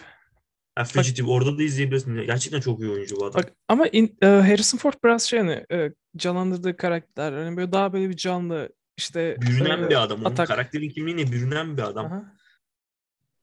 Ha, 0.74 0.84
Fugitive 0.84 1.30
orada 1.30 1.58
da 1.58 1.62
izleyebilirsin. 1.62 2.26
Gerçekten 2.26 2.60
çok 2.60 2.80
iyi 2.80 2.90
oyuncu 2.90 3.16
bu 3.16 3.24
adam. 3.26 3.42
Bak 3.42 3.52
ama 3.68 3.86
in- 3.88 4.16
e, 4.22 4.26
Harrison 4.26 4.78
Ford 4.78 4.92
biraz 5.04 5.22
şey 5.22 5.38
hani 5.38 5.64
e, 5.72 5.92
canlandırdığı 6.16 6.76
karakter 6.76 7.32
hani 7.32 7.56
böyle 7.56 7.72
daha 7.72 7.92
böyle 7.92 8.08
bir 8.10 8.16
canlı 8.16 8.68
işte 8.98 9.36
bürünen 9.40 9.82
e, 9.82 9.90
bir 9.90 10.02
adam. 10.02 10.20
Onun 10.20 10.30
atak. 10.30 10.48
karakterin 10.48 10.90
kimliğine 10.90 11.32
bürünen 11.32 11.76
bir 11.76 11.82
adam. 11.82 12.06
Aha. 12.06 12.38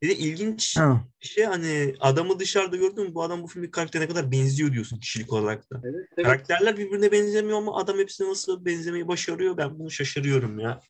Bir 0.01 0.09
de 0.09 0.15
ilginç 0.15 0.77
Ha, 0.77 1.03
bir 1.21 1.27
şey 1.27 1.45
hani 1.45 1.95
adamı 1.99 2.39
dışarıda 2.39 2.75
gördün 2.75 3.03
mü 3.03 3.15
bu 3.15 3.23
adam 3.23 3.43
bu 3.43 3.47
filmin 3.47 3.71
karakterine 3.71 4.07
kadar 4.07 4.31
benziyor 4.31 4.73
diyorsun 4.73 4.99
kişilik 4.99 5.33
olarak 5.33 5.71
da. 5.71 5.81
Evet, 5.83 6.07
evet. 6.17 6.25
Karakterler 6.25 6.77
birbirine 6.77 7.11
benzemiyor 7.11 7.57
ama 7.57 7.77
adam 7.77 7.97
hepsine 7.97 8.29
nasıl 8.29 8.65
benzemeyi 8.65 9.07
başarıyor 9.07 9.57
ben 9.57 9.79
bunu 9.79 9.91
şaşırıyorum 9.91 10.59
ya. 10.59 10.81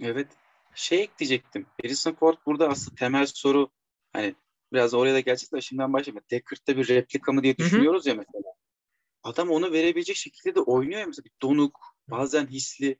Evet. 0.00 0.28
Şey 0.74 1.02
ekleyecektim. 1.02 1.66
Harrison 1.82 2.14
Ford 2.14 2.36
burada 2.46 2.68
aslında 2.68 2.94
temel 2.94 3.26
soru 3.26 3.70
hani 4.12 4.34
biraz 4.72 4.94
oraya 4.94 5.14
da 5.14 5.20
gelecek 5.20 5.52
de 5.52 5.60
şimdiden 5.60 5.92
başlayayım. 5.92 6.24
Deckard'da 6.30 6.76
bir 6.76 6.88
replika 6.88 7.32
mı 7.32 7.42
diye 7.42 7.56
düşünüyoruz 7.56 8.06
ya 8.06 8.14
mesela. 8.14 8.54
Adam 9.22 9.50
onu 9.50 9.72
verebilecek 9.72 10.16
şekilde 10.16 10.54
de 10.54 10.60
oynuyor 10.60 11.00
ya 11.00 11.06
mesela 11.06 11.24
bir 11.24 11.32
donuk, 11.42 11.80
bazen 12.08 12.46
hisli. 12.46 12.98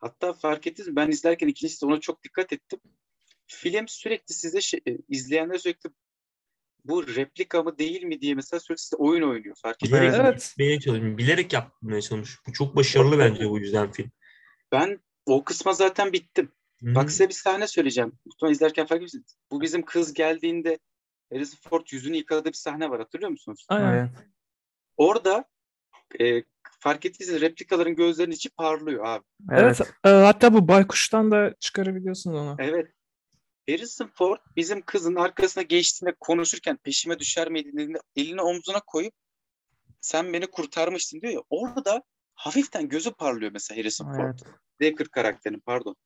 Hatta 0.00 0.32
fark 0.32 0.66
ettiniz 0.66 0.88
mi? 0.88 0.96
Ben 0.96 1.08
izlerken 1.08 1.48
ikincisi 1.48 1.82
de 1.82 1.86
ona 1.86 2.00
çok 2.00 2.22
dikkat 2.22 2.52
ettim. 2.52 2.80
Film 3.46 3.88
sürekli 3.88 4.34
size 4.34 4.60
şey, 4.60 4.80
e, 4.86 4.96
izleyenler 5.08 5.58
sürekli 5.58 5.90
bu 6.84 7.06
replika 7.06 7.62
mı 7.62 7.78
değil 7.78 8.02
mi 8.02 8.20
diye 8.20 8.34
mesela 8.34 8.60
sürekli 8.60 8.82
size 8.82 8.96
oyun 8.96 9.22
oynuyor. 9.22 9.56
Fark 9.62 9.82
Bilerek 9.82 10.08
ettiniz 10.08 10.18
mi? 10.18 10.26
Evet. 10.26 10.54
yapmaya 10.58 10.80
çalışmış. 10.80 11.18
Bilerek 11.18 11.52
yapmaya 11.52 12.00
çalışmış. 12.00 12.38
Bu 12.46 12.52
çok 12.52 12.76
başarılı 12.76 13.18
bence 13.18 13.50
bu 13.50 13.58
yüzden 13.58 13.92
film. 13.92 14.10
Ben 14.72 15.00
o 15.26 15.44
kısma 15.44 15.72
zaten 15.72 16.12
bittim. 16.12 16.52
Hı. 16.82 16.94
Bak 16.94 17.10
size 17.10 17.28
bir 17.28 17.34
sahne 17.34 17.66
söyleyeceğim. 17.66 18.12
Muhtemelen 18.24 18.54
izlerken 18.54 18.86
fark 18.86 18.98
etmişsiniz. 18.98 19.36
Bu 19.50 19.60
bizim 19.60 19.84
kız 19.84 20.14
geldiğinde 20.14 20.78
Harrison 21.32 21.70
Ford 21.70 21.86
yüzünü 21.90 22.16
yıkadığı 22.16 22.48
bir 22.48 22.52
sahne 22.52 22.90
var 22.90 22.98
hatırlıyor 22.98 23.30
musunuz? 23.30 23.66
Aynen. 23.68 24.10
Orada 24.96 25.44
e, 26.20 26.42
fark 26.80 27.06
ettiyseniz 27.06 27.40
replikaların 27.40 27.94
gözlerinin 27.96 28.34
içi 28.34 28.50
parlıyor 28.50 29.04
abi. 29.06 29.24
Evet. 29.52 29.80
Evet. 29.80 29.94
e, 30.04 30.08
hatta 30.08 30.54
bu 30.54 30.68
baykuştan 30.68 31.30
da 31.30 31.54
çıkarabiliyorsun 31.60 32.34
onu. 32.34 32.56
Evet. 32.58 32.86
Harrison 33.68 34.10
Ford 34.14 34.38
bizim 34.56 34.82
kızın 34.82 35.14
arkasına 35.14 35.62
geçtiğinde 35.62 36.16
konuşurken 36.20 36.76
peşime 36.76 37.18
düşer 37.18 37.50
miydin 37.50 37.72
dediğinde 37.72 37.98
elini 38.16 38.42
omzuna 38.42 38.80
koyup 38.80 39.14
sen 40.00 40.32
beni 40.32 40.46
kurtarmıştın 40.46 41.20
diyor 41.20 41.32
ya. 41.32 41.40
Orada 41.50 42.02
hafiften 42.34 42.88
gözü 42.88 43.12
parlıyor 43.12 43.52
mesela 43.52 43.78
Harrison 43.78 44.12
Ford. 44.16 44.24
Evet. 44.24 44.42
Deckard 44.80 45.08
karakterinin 45.08 45.60
pardon. 45.60 45.96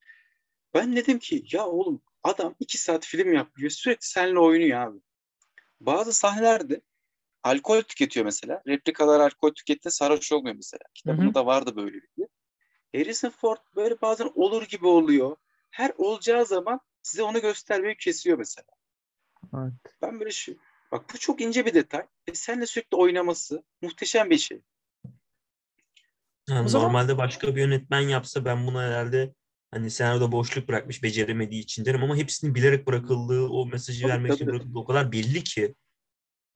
Ben 0.74 0.96
dedim 0.96 1.18
ki 1.18 1.44
ya 1.52 1.66
oğlum 1.66 2.02
adam 2.22 2.54
iki 2.60 2.78
saat 2.78 3.06
film 3.06 3.32
yapıyor 3.32 3.70
sürekli 3.70 4.06
seninle 4.06 4.38
oynuyor 4.38 4.80
abi. 4.80 4.98
Bazı 5.80 6.12
sahnelerde 6.12 6.80
alkol 7.44 7.82
tüketiyor 7.82 8.24
mesela. 8.24 8.62
Replikalar 8.68 9.20
alkol 9.20 9.50
tüketti 9.50 9.90
sarhoş 9.90 10.32
olmuyor 10.32 10.56
mesela. 10.56 10.82
Kitabında 10.94 11.34
da 11.34 11.46
vardı 11.46 11.76
böyle 11.76 11.94
bir 11.94 12.08
şey. 12.16 12.26
Harrison 12.94 13.30
Ford 13.30 13.58
böyle 13.76 14.00
bazen 14.02 14.30
olur 14.34 14.62
gibi 14.62 14.86
oluyor. 14.86 15.36
Her 15.70 15.92
olacağı 15.98 16.46
zaman 16.46 16.80
size 17.02 17.22
onu 17.22 17.40
göstermeyi 17.40 17.96
kesiyor 17.96 18.38
mesela. 18.38 18.68
Evet. 19.54 19.72
Ben 20.02 20.20
böyle 20.20 20.30
şey... 20.30 20.56
Bak 20.92 21.04
bu 21.14 21.18
çok 21.18 21.40
ince 21.40 21.66
bir 21.66 21.74
detay. 21.74 22.02
Ve 22.28 22.34
seninle 22.34 22.66
sürekli 22.66 22.96
oynaması 22.96 23.64
muhteşem 23.82 24.30
bir 24.30 24.38
şey. 24.38 24.60
Yani 26.48 26.68
zaman- 26.68 26.86
normalde 26.86 27.18
başka 27.18 27.56
bir 27.56 27.60
yönetmen 27.60 28.00
yapsa 28.00 28.44
ben 28.44 28.66
buna 28.66 28.82
herhalde 28.82 29.34
hani 29.70 29.90
senaryoda 29.90 30.32
boşluk 30.32 30.68
bırakmış 30.68 31.02
beceremediği 31.02 31.62
için 31.62 31.84
derim 31.84 32.02
ama 32.02 32.16
hepsinin 32.16 32.54
bilerek 32.54 32.86
bırakıldığı 32.86 33.48
o 33.48 33.66
mesajı 33.66 34.02
Tabii, 34.02 34.12
vermek 34.12 34.32
için 34.32 34.44
tabii. 34.44 34.54
bırakıldığı 34.54 34.78
o 34.78 34.84
kadar 34.84 35.12
belli 35.12 35.44
ki. 35.44 35.74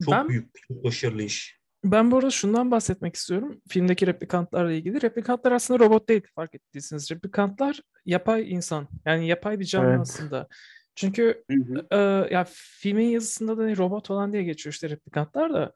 Çok 0.05 0.15
Ben- 0.15 0.29
büyük, 0.29 0.51
çok 0.69 0.85
başarılı 0.85 1.23
iş. 1.23 1.59
Ben 1.85 2.11
bu 2.11 2.17
arada 2.17 2.31
şundan 2.31 2.71
bahsetmek 2.71 3.17
istiyorum. 3.17 3.61
Filmdeki 3.69 4.07
replikantlarla 4.07 4.73
ilgili. 4.73 5.03
Replikantlar 5.03 5.53
aslında 5.53 5.85
robot 5.85 6.09
değil 6.09 6.23
fark 6.35 6.55
ettiyseniz. 6.55 7.11
Replikantlar 7.11 7.81
yapay 8.07 8.53
insan. 8.53 8.89
Yani 9.07 9.29
yapay 9.29 9.61
bir 9.61 9.65
canlı 9.65 9.89
Evet. 9.89 10.01
aslında. 10.01 10.49
Çünkü 10.95 11.45
Hı 11.51 11.57
hı. 11.57 11.87
e, 11.91 12.35
ya 12.35 12.47
filmin 12.51 13.05
yazısında 13.09 13.59
da 13.59 13.63
hani 13.63 13.77
robot 13.79 14.09
falan 14.09 14.33
diye 14.33 14.43
geçiyor 14.43 14.73
işte 14.73 14.91
replikantlar 14.91 15.53
da. 15.53 15.73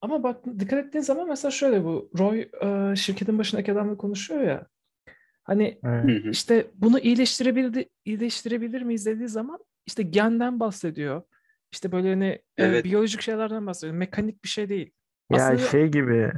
Ama 0.00 0.22
bak 0.22 0.44
dikkat 0.58 0.86
ettiğin 0.86 1.02
zaman 1.02 1.28
mesela 1.28 1.50
şöyle 1.50 1.84
bu 1.84 2.10
Roy 2.18 2.40
e, 2.62 2.96
şirketin 2.96 3.38
başındaki 3.38 3.72
adamla 3.72 3.96
konuşuyor 3.96 4.40
ya. 4.42 4.66
Hani 5.44 5.80
Evet. 5.84 6.04
Hı 6.04 6.28
hı. 6.28 6.30
işte 6.30 6.66
bunu 6.74 6.98
iyileştirebilir, 6.98 7.86
iyileştirebilir 8.04 8.82
miyiz 8.82 9.06
dediği 9.06 9.28
zaman 9.28 9.58
işte 9.86 10.02
genden 10.02 10.60
bahsediyor. 10.60 11.22
İşte 11.72 11.92
böyle 11.92 12.08
hani 12.10 12.26
e, 12.26 12.42
Evet. 12.56 12.84
biyolojik 12.84 13.22
şeylerden 13.22 13.66
bahsediyor. 13.66 13.94
Mekanik 13.94 14.44
bir 14.44 14.48
şey 14.48 14.68
değil. 14.68 14.90
Ya 15.30 15.46
Aslında- 15.46 15.70
şey 15.70 15.86
gibi 15.88 16.32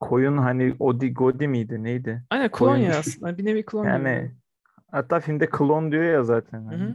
koyun 0.00 0.38
hani 0.38 0.76
Odi 0.78 1.12
Godi 1.14 1.48
miydi 1.48 1.82
neydi? 1.84 2.22
Aynen 2.30 2.50
klon 2.50 2.76
ya 2.76 2.98
aslında. 2.98 3.38
Bir 3.38 3.44
nevi 3.44 3.64
klon 3.64 3.82
gibi. 3.82 3.92
Yani 3.92 4.34
hatta 4.90 5.20
filmde 5.20 5.48
klon 5.50 5.92
diyor 5.92 6.04
ya 6.04 6.24
zaten. 6.24 6.58
Hı 6.60 6.64
hani. 6.64 6.82
hı. 6.84 6.94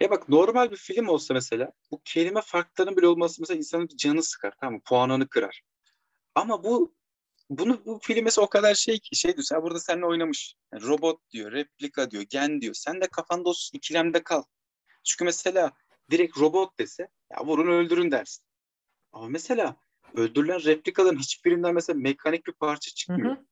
Ya 0.00 0.10
bak 0.10 0.28
normal 0.28 0.70
bir 0.70 0.76
film 0.76 1.08
olsa 1.08 1.34
mesela 1.34 1.72
bu 1.90 2.00
kelime 2.04 2.40
farklarının 2.44 2.96
bile 2.96 3.06
olması 3.06 3.42
mesela 3.42 3.58
insanın 3.58 3.88
bir 3.88 3.96
canı 3.96 4.22
sıkar 4.22 4.54
tamam 4.60 4.74
mı? 4.74 4.80
Puanını 4.88 5.28
kırar. 5.28 5.62
Ama 6.34 6.64
bu 6.64 6.94
bunu 7.50 7.82
bu 7.86 7.98
film 8.02 8.24
mesela 8.24 8.44
o 8.46 8.48
kadar 8.48 8.74
şey 8.74 8.98
ki 8.98 9.16
şey 9.16 9.32
diyor 9.32 9.44
sen 9.44 9.62
burada 9.62 9.80
seninle 9.80 10.06
oynamış. 10.06 10.54
Yani 10.72 10.82
robot 10.86 11.30
diyor, 11.30 11.52
replika 11.52 12.10
diyor, 12.10 12.22
gen 12.30 12.60
diyor. 12.60 12.74
Sen 12.74 13.00
de 13.00 13.06
kafanda 13.06 13.48
o 13.48 13.52
ikilemde 13.72 14.22
kal. 14.22 14.42
Çünkü 15.04 15.24
mesela 15.24 15.72
direkt 16.10 16.38
robot 16.38 16.78
dese 16.78 17.08
ya 17.32 17.46
vurun 17.46 17.72
öldürün 17.72 18.10
dersin. 18.10 18.44
Ama 19.12 19.28
mesela 19.28 19.76
öldürülen 20.16 20.64
replikaların 20.64 21.18
hiçbirinden 21.18 21.74
mesela 21.74 21.98
mekanik 21.98 22.46
bir 22.46 22.52
parça 22.52 22.90
Hı 22.90 22.94
çıkmıyor. 22.94 23.36
hı. 23.36 23.44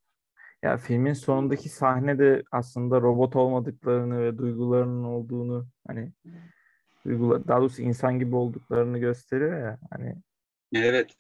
Ya 0.63 0.77
filmin 0.77 1.13
sonundaki 1.13 1.69
sahnede 1.69 2.43
aslında 2.53 3.01
robot 3.01 3.37
olmadıklarını 3.37 4.23
ve 4.25 4.39
duygularının 4.39 5.05
olduğunu 5.05 5.67
hani 5.87 6.13
duygular 7.05 7.49
daha 7.49 7.61
doğrusu 7.61 7.83
insan 7.83 8.19
gibi 8.19 8.37
olduklarını 8.37 8.99
gösteriyor 8.99 9.61
ya 9.61 9.79
hani 9.91 10.17
Evet. 10.73 11.17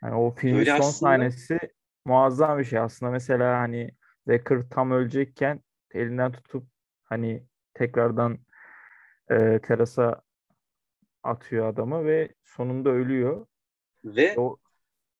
hani 0.00 0.14
o 0.14 0.34
filmin 0.34 0.58
Böyle 0.58 0.70
son 0.70 0.78
aslında- 0.78 1.10
sahnesi 1.10 1.58
muazzam 2.04 2.58
bir 2.58 2.64
şey 2.64 2.78
aslında 2.78 3.12
mesela 3.12 3.58
hani 3.60 3.90
Deckard 4.28 4.70
tam 4.70 4.90
ölecekken 4.90 5.60
elinden 5.94 6.32
tutup 6.32 6.66
hani 7.04 7.46
tekrardan 7.74 8.38
e, 9.30 9.60
terasa 9.62 10.22
atıyor 11.22 11.68
adamı 11.68 12.04
ve 12.04 12.34
sonunda 12.44 12.90
ölüyor. 12.90 13.46
Ve 14.04 14.34
O 14.36 14.56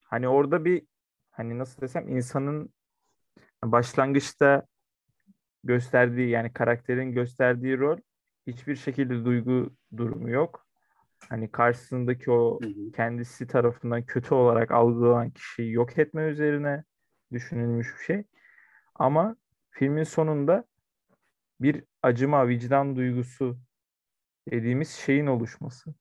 hani 0.04 0.28
orada 0.28 0.64
bir 0.64 0.82
hani 1.30 1.58
nasıl 1.58 1.82
desem 1.82 2.08
insanın 2.08 2.70
başlangıçta 3.64 4.66
gösterdiği 5.64 6.28
yani 6.28 6.52
karakterin 6.52 7.12
gösterdiği 7.12 7.78
rol 7.78 7.98
hiçbir 8.46 8.76
şekilde 8.76 9.24
duygu 9.24 9.70
durumu 9.96 10.30
yok. 10.30 10.66
Hani 11.28 11.50
karşısındaki 11.50 12.30
o 12.30 12.60
Hı 12.62 12.66
hı. 12.68 12.92
kendisi 12.92 13.46
tarafından 13.46 14.06
kötü 14.06 14.34
olarak 14.34 14.70
algılanan 14.70 15.30
kişiyi 15.30 15.72
yok 15.72 15.98
etme 15.98 16.22
üzerine 16.22 16.84
düşünülmüş 17.32 17.94
bir 17.98 18.04
şey. 18.04 18.24
Ama 18.94 19.36
filmin 19.70 20.04
sonunda 20.04 20.64
bir 21.60 21.84
acıma, 22.02 22.48
vicdan 22.48 22.96
duygusu 22.96 23.58
dediğimiz 24.50 24.90
şeyin 24.90 25.26
oluşması 25.26 25.94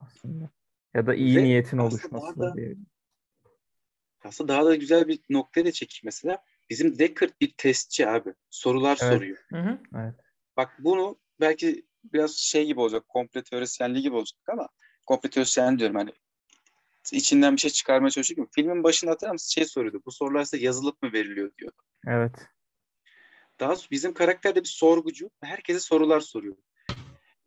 aslında. 0.00 0.50
Ya 0.94 1.06
da 1.06 1.14
iyi 1.14 1.36
Ve 1.36 1.44
niyetin 1.44 1.78
oluşması 1.78 2.40
daha 2.40 2.50
da 2.50 2.56
diyelim. 2.56 2.86
aslında 4.24 4.52
daha 4.52 4.64
da 4.64 4.74
güzel 4.74 5.08
bir 5.08 5.20
noktaya 5.30 5.64
da 5.64 5.72
çekeyim 5.72 6.02
mesela. 6.04 6.44
Bizim 6.70 6.98
Deckard 6.98 7.30
bir 7.40 7.54
testçi 7.56 8.08
abi. 8.08 8.34
Sorular 8.50 8.98
Evet. 9.02 9.12
soruyor. 9.12 9.38
Hı 9.52 9.60
hı. 9.60 10.14
Bak 10.56 10.76
bunu 10.78 11.18
belki 11.40 11.86
biraz 12.12 12.36
şey 12.36 12.66
gibi 12.66 12.80
olacak, 12.80 13.08
komple 13.08 13.42
teorisyenliği 13.42 14.02
gibi 14.02 14.16
olacak 14.16 14.38
ama 14.48 14.68
komple 15.06 15.30
teorisyen 15.30 15.78
diyorum 15.78 15.96
hani 15.96 16.12
içinden 17.12 17.56
bir 17.56 17.60
şey 17.60 17.70
çıkarmaya 17.70 18.10
çalışıyor 18.10 18.36
gibi. 18.36 18.48
Filmin 18.50 18.84
başında 18.84 19.10
hatırlar 19.10 19.32
mısın? 19.32 19.50
Şey 19.50 19.64
soruyordu. 19.64 20.02
Bu 20.06 20.12
sorular 20.12 20.44
size 20.44 20.64
yazılıp 20.64 21.02
mı 21.02 21.12
veriliyor 21.12 21.52
diyor. 21.58 21.72
Evet. 22.06 22.32
Daha 23.60 23.76
sonra 23.76 23.90
bizim 23.90 24.14
karakter 24.14 24.54
de 24.54 24.60
bir 24.60 24.68
sorgucu. 24.68 25.30
Herkese 25.40 25.80
sorular 25.80 26.20
soruyor. 26.20 26.56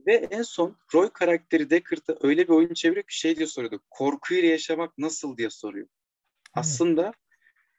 Ve 0.07 0.27
en 0.31 0.41
son 0.41 0.77
Roy 0.93 1.09
karakteri 1.09 1.69
Deckard'a 1.69 2.15
öyle 2.21 2.43
bir 2.47 2.53
oyun 2.53 2.73
çeviriyor 2.73 3.05
ki 3.07 3.19
şey 3.19 3.35
diye 3.37 3.47
soruyordu. 3.47 3.79
Korkuyla 3.89 4.49
yaşamak 4.49 4.97
nasıl 4.97 5.37
diye 5.37 5.49
soruyor. 5.49 5.87
Aslında 6.53 7.11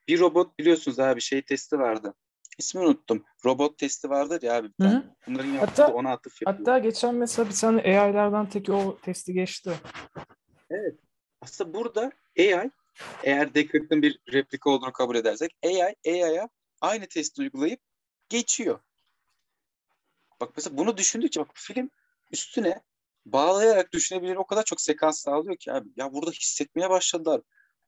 bir 0.07 0.19
robot 0.19 0.59
biliyorsunuz 0.59 0.99
abi 0.99 1.21
şey 1.21 1.41
testi 1.41 1.79
vardı. 1.79 2.13
İsmini 2.57 2.85
unuttum. 2.85 3.25
Robot 3.45 3.77
testi 3.77 4.09
vardır 4.09 4.41
ya 4.41 4.55
abi. 4.55 4.67
bir 4.67 4.83
Hı 4.85 4.89
tane. 4.89 4.95
hı. 4.95 5.15
Bunların 5.27 5.49
yaptığı 5.49 5.81
Hatta- 5.83 5.93
ona 5.93 6.11
atıf 6.11 6.41
yapıyor. 6.41 6.57
Hatta 6.59 6.79
geçen 6.79 7.15
mesela 7.15 7.49
bir 7.49 7.55
tane 7.55 7.81
AI'lardan 7.81 8.49
teki 8.49 8.71
o 8.73 8.97
testi 8.99 9.33
geçti. 9.33 9.71
Aslında 11.41 11.73
burada 11.73 12.11
AI 12.39 12.71
eğer 13.23 13.53
Deckard'ın 13.53 14.01
bir 14.01 14.19
replika 14.33 14.69
olduğunu 14.69 14.91
kabul 14.93 15.15
edersek 15.15 15.57
AI 15.65 15.95
AI'ya 16.07 16.49
aynı 16.81 17.07
testi 17.07 17.41
uygulayıp 17.41 17.79
geçiyor. 18.29 18.79
Bak 20.41 20.49
mesela 20.57 20.77
bunu 20.77 20.97
düşündükçe 20.97 21.39
bak 21.39 21.49
film 21.53 21.89
üstüne 22.31 22.81
bağlayarak 23.25 23.91
düşünebilir 23.93 24.35
o 24.35 24.45
kadar 24.45 24.63
çok 24.63 24.81
sekans 24.81 25.19
sağlıyor 25.21 25.57
ki 25.57 25.73
abi. 25.73 25.89
Ya 25.95 26.13
burada 26.13 26.31
hissetmeye 26.31 26.89
başladılar. 26.89 27.41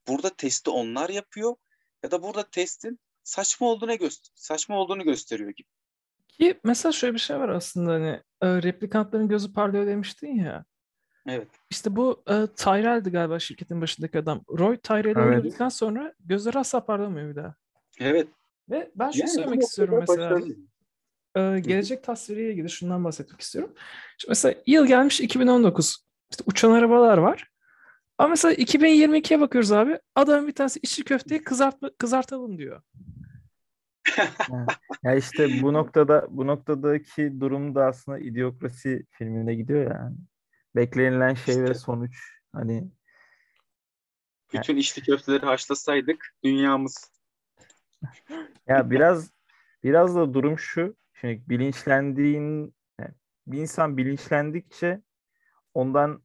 Burada 0.08 0.30
testi 0.30 0.70
onlar 0.70 1.10
yapıyor 1.10 1.56
ya 2.04 2.12
da 2.12 2.24
burada 2.24 2.50
testin 2.50 3.00
saçma 3.24 3.68
olduğunu 3.68 3.98
göster 3.98 4.32
saçma 4.36 4.78
olduğunu 4.78 5.04
gösteriyor 5.04 5.50
gibi. 5.50 5.68
Ki 6.28 6.60
mesela 6.64 6.92
şöyle 6.92 7.14
bir 7.14 7.20
şey 7.20 7.40
var 7.40 7.50
aslında 7.50 7.92
hani 7.92 8.22
e, 8.42 8.64
replikantların 8.64 9.28
gözü 9.28 9.54
parlıyor 9.54 9.88
demiştin 9.88 10.36
ya. 10.36 10.66
Evet. 11.28 11.48
İşte 11.70 11.96
bu 11.96 12.24
e, 12.28 12.48
Tyrell'di 12.56 13.10
galiba 13.10 13.40
şirketin 13.40 13.82
başındaki 13.82 14.20
adam. 14.20 14.44
Roy 14.50 14.78
Tyrell'i 14.78 15.20
Evet. 15.20 15.38
öldürdükten 15.40 15.70
sonra 15.70 16.14
gözleri 16.20 16.60
asla 16.60 16.86
parlamıyor 16.86 17.30
bir 17.30 17.36
daha. 17.36 17.56
Evet. 18.00 18.28
Ve 18.70 18.92
ben 18.96 19.12
şunu 19.12 19.20
Yani 19.22 19.30
söylemek 19.30 19.62
istiyorum 19.64 19.98
mesela. 20.00 20.32
başarılı. 20.32 20.56
Ee, 21.36 21.60
gelecek 21.60 22.04
tasviriyle 22.04 22.52
ilgili 22.52 22.70
şundan 22.70 23.04
bahsetmek 23.04 23.42
istiyorum. 23.42 23.74
Şimdi 24.18 24.30
mesela 24.32 24.56
yıl 24.68 24.86
gelmiş 24.86 25.22
2019. 25.22 26.06
İşte 26.32 26.44
uçan 26.48 26.72
arabalar 26.72 27.18
var. 27.18 27.52
Ama 28.18 28.30
mesela 28.30 28.54
2022'ye 28.54 29.40
bakıyoruz 29.40 29.72
abi. 29.72 30.00
Adam 30.16 30.48
bir 30.48 30.52
tanesi 30.52 30.80
içli 30.84 31.04
köfteyi 31.04 31.44
kızartma, 31.44 31.90
kızartalım 31.98 32.58
diyor. 32.58 32.82
Ya 35.04 35.16
işte 35.16 35.62
bu 35.62 35.74
noktada 35.74 36.28
bu 36.30 36.48
noktadaki 36.48 37.40
durum 37.40 37.76
da 37.76 37.86
aslında 37.86 38.20
idiokrasi 38.20 39.06
filmine 39.12 39.56
gidiyor 39.56 39.84
ya. 39.84 39.98
yani. 39.98 40.16
Beklenilen 40.76 41.34
şey 41.34 41.56
ve 41.56 41.64
İşte. 41.64 41.74
sonuç 41.74 42.18
hani 42.54 42.92
Bütün 44.54 44.78
içli 44.78 45.02
köfteleri 45.02 45.46
haşlasaydık 45.46 46.36
dünyamız 46.44 47.12
ya 48.68 48.92
biraz 48.92 49.32
biraz 49.84 50.16
da 50.16 50.34
durum 50.34 50.60
şu. 50.60 50.96
Şimdi 51.22 51.44
bilinçlendiğin 51.50 52.76
bir 53.48 53.58
insan 53.58 53.98
bilinçlendikçe 53.98 55.02
ondan 55.74 56.24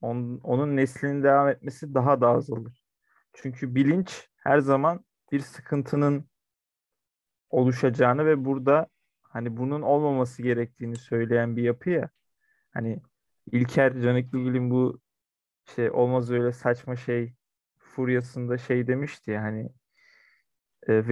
onun, 0.00 0.40
onun 0.40 0.76
neslinin 0.76 1.22
devam 1.22 1.48
etmesi 1.48 1.94
daha 1.94 2.20
da 2.20 2.28
az 2.28 2.50
olur. 2.50 2.72
Çünkü 3.32 3.74
bilinç 3.74 4.28
her 4.36 4.58
zaman 4.58 5.04
bir 5.32 5.40
sıkıntının 5.40 6.28
oluşacağını 7.50 8.26
ve 8.26 8.44
burada 8.44 8.86
hani 9.22 9.56
bunun 9.56 9.82
olmaması 9.82 10.42
gerektiğini 10.42 10.96
söyleyen 10.96 11.56
bir 11.56 11.62
yapı 11.62 11.90
ya. 11.90 12.10
Hani 12.70 13.02
İlker 13.52 14.00
Canikligil'in 14.02 14.70
bu 14.70 15.00
şey 15.76 15.90
olmaz 15.90 16.30
öyle 16.30 16.52
saçma 16.52 16.96
şey 16.96 17.34
furyasında 17.78 18.58
şey 18.58 18.86
demişti 18.86 19.30
ya 19.30 19.42
hani 19.42 19.68
e, 20.88 21.08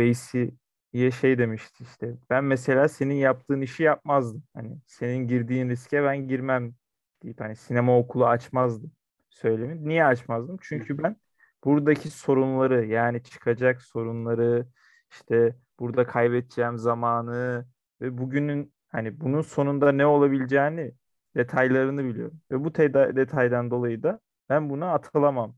Veysi'ye 0.96 1.10
şey 1.10 1.38
demişti 1.38 1.84
işte 1.84 2.16
ben 2.30 2.44
mesela 2.44 2.88
senin 2.88 3.14
yaptığın 3.14 3.60
işi 3.60 3.82
yapmazdım. 3.82 4.44
Hani 4.54 4.78
senin 4.86 5.28
girdiğin 5.28 5.68
riske 5.68 6.02
ben 6.04 6.28
girmem 6.28 6.74
deyip 7.22 7.40
hani 7.40 7.56
sinema 7.56 7.98
okulu 7.98 8.26
açmazdım 8.26 8.92
söylemi. 9.30 9.88
Niye 9.88 10.04
açmazdım? 10.04 10.56
Çünkü 10.62 10.98
ben 11.02 11.16
buradaki 11.64 12.10
sorunları 12.10 12.86
yani 12.86 13.22
çıkacak 13.22 13.82
sorunları 13.82 14.66
işte 15.10 15.56
burada 15.80 16.06
kaybedeceğim 16.06 16.78
zamanı 16.78 17.66
ve 18.00 18.18
bugünün 18.18 18.74
hani 18.88 19.20
bunun 19.20 19.40
sonunda 19.42 19.92
ne 19.92 20.06
olabileceğini 20.06 20.92
detaylarını 21.36 22.04
biliyorum. 22.04 22.40
Ve 22.50 22.64
bu 22.64 22.74
detaydan 22.74 23.70
dolayı 23.70 24.02
da 24.02 24.20
ben 24.48 24.70
buna 24.70 24.92
atılamam 24.92 25.56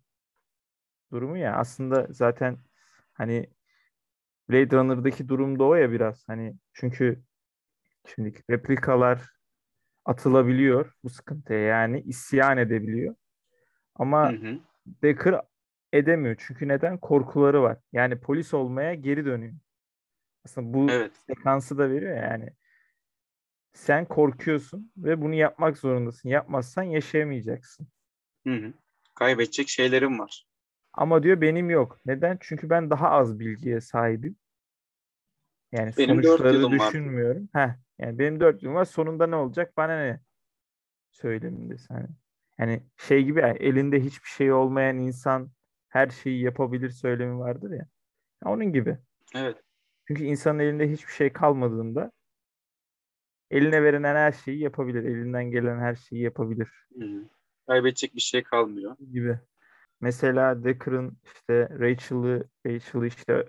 durumu 1.12 1.36
ya. 1.36 1.56
Aslında 1.56 2.06
zaten 2.10 2.58
hani 3.12 3.50
Blade 4.50 4.76
Runner'daki 4.76 5.28
durum 5.28 5.58
da 5.58 5.64
o 5.64 5.74
ya 5.74 5.90
biraz. 5.90 6.28
Hani 6.28 6.54
çünkü 6.72 7.22
şimdi 8.06 8.42
replikalar 8.50 9.30
atılabiliyor 10.04 10.92
bu 11.04 11.10
sıkıntıya 11.10 11.58
yani 11.58 12.00
isyan 12.00 12.58
edebiliyor. 12.58 13.14
Ama 13.94 14.32
Hı 14.32 14.36
hı. 14.36 14.58
Decker 15.02 15.40
edemiyor. 15.92 16.36
Çünkü 16.38 16.68
neden? 16.68 16.98
Korkuları 16.98 17.62
var. 17.62 17.78
Yani 17.92 18.20
polis 18.20 18.54
olmaya 18.54 18.94
geri 18.94 19.24
dönüyor. 19.24 19.54
Aslında 20.44 20.74
bu 20.74 20.90
Evet. 20.90 21.12
sekansı 21.26 21.78
da 21.78 21.90
veriyor 21.90 22.16
ya 22.16 22.22
yani. 22.22 22.50
Sen 23.72 24.04
korkuyorsun 24.04 24.92
ve 24.96 25.20
bunu 25.22 25.34
yapmak 25.34 25.78
zorundasın. 25.78 26.28
Yapmazsan 26.28 26.82
yaşayamayacaksın. 26.82 27.88
Hı 28.46 28.54
hı. 28.54 28.72
Kaybedecek 29.14 29.68
şeylerim 29.68 30.18
var. 30.18 30.47
Ama 30.98 31.22
diyor 31.22 31.40
benim 31.40 31.70
yok. 31.70 32.00
Neden? 32.06 32.38
Çünkü 32.40 32.70
ben 32.70 32.90
daha 32.90 33.10
az 33.10 33.38
bilgiye 33.40 33.80
sahibim. 33.80 34.36
Yani 35.72 35.92
Benim 35.98 36.24
sonuçları 36.24 36.54
yılım 36.54 36.78
var. 36.78 36.88
düşünmüyorum. 36.88 37.48
Heh, 37.52 37.68
yani 37.98 38.18
benim 38.18 38.40
dört 38.40 38.62
yılım 38.62 38.76
var. 38.76 38.84
Sonunda 38.84 39.26
ne 39.26 39.36
olacak? 39.36 39.76
Bana 39.76 39.98
ne? 39.98 40.20
Söylemindesin. 41.10 41.94
Hani. 41.94 42.08
Yani 42.58 42.82
şey 42.96 43.24
gibi 43.24 43.40
ya, 43.40 43.48
elinde 43.48 44.00
hiçbir 44.00 44.28
şey 44.28 44.52
olmayan 44.52 44.98
insan 44.98 45.50
her 45.88 46.08
şeyi 46.08 46.42
yapabilir 46.42 46.90
söylemi 46.90 47.38
vardır 47.38 47.70
ya. 47.70 47.86
Onun 48.44 48.72
gibi. 48.72 48.98
Evet. 49.34 49.56
Çünkü 50.08 50.24
insanın 50.24 50.58
elinde 50.58 50.90
hiçbir 50.90 51.12
şey 51.12 51.32
kalmadığında 51.32 52.12
eline 53.50 53.82
verilen 53.82 54.16
her 54.16 54.32
şeyi 54.32 54.60
yapabilir. 54.60 55.04
Elinden 55.04 55.50
gelen 55.50 55.78
her 55.78 55.94
şeyi 55.94 56.22
yapabilir 56.22 56.68
hı. 56.98 57.28
Kaybedecek 57.66 58.14
bir 58.14 58.20
şey 58.20 58.42
kalmıyor. 58.42 58.96
gibi. 59.12 59.38
Mesela 60.00 60.64
Decker'ın 60.64 61.18
işte 61.24 61.68
Rachel'ı 61.70 62.48
Rachel'ı 62.66 63.06
işte 63.06 63.44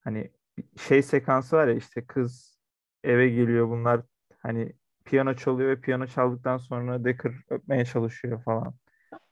hani 0.00 0.30
şey 0.76 1.02
sekansı 1.02 1.56
var 1.56 1.68
ya 1.68 1.74
işte 1.74 2.04
kız 2.06 2.58
eve 3.04 3.28
geliyor 3.28 3.68
bunlar 3.68 4.00
hani 4.38 4.72
piyano 5.04 5.34
çalıyor 5.34 5.70
ve 5.70 5.80
piyano 5.80 6.06
çaldıktan 6.06 6.58
sonra 6.58 7.04
Decker 7.04 7.32
öpmeye 7.50 7.84
çalışıyor 7.84 8.42
falan. 8.42 8.74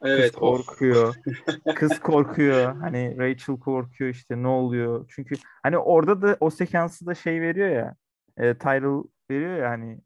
Evet. 0.03 0.33
Kız 0.33 0.41
korkuyor. 0.41 1.15
Kız 1.75 2.01
korkuyor. 2.01 2.77
Hani 2.77 3.19
Rachel 3.19 3.59
korkuyor 3.59 4.11
işte 4.11 4.43
ne 4.43 4.49
oluyor? 4.49 5.05
Çünkü 5.09 5.35
hani 5.63 5.79
orada 5.79 6.23
da 6.23 6.37
o 6.41 6.51
sekansı 6.51 7.07
da 7.07 7.15
şey 7.15 7.41
veriyor 7.41 7.69
ya. 7.69 7.95
E, 8.37 8.59
Tyrell 8.59 9.03
veriyor 9.31 9.57
ya 9.57 9.71
hani 9.71 10.01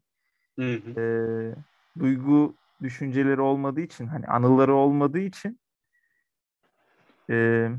Hı 0.59 0.73
hı. 0.73 1.01
e, 1.01 1.03
duygu 1.99 2.55
düşünceleri 2.81 3.41
olmadığı 3.41 3.81
için 3.81 4.07
hani 4.07 4.27
anıları 4.27 4.75
olmadığı 4.75 5.19
için 5.19 5.59
e, 7.31 7.69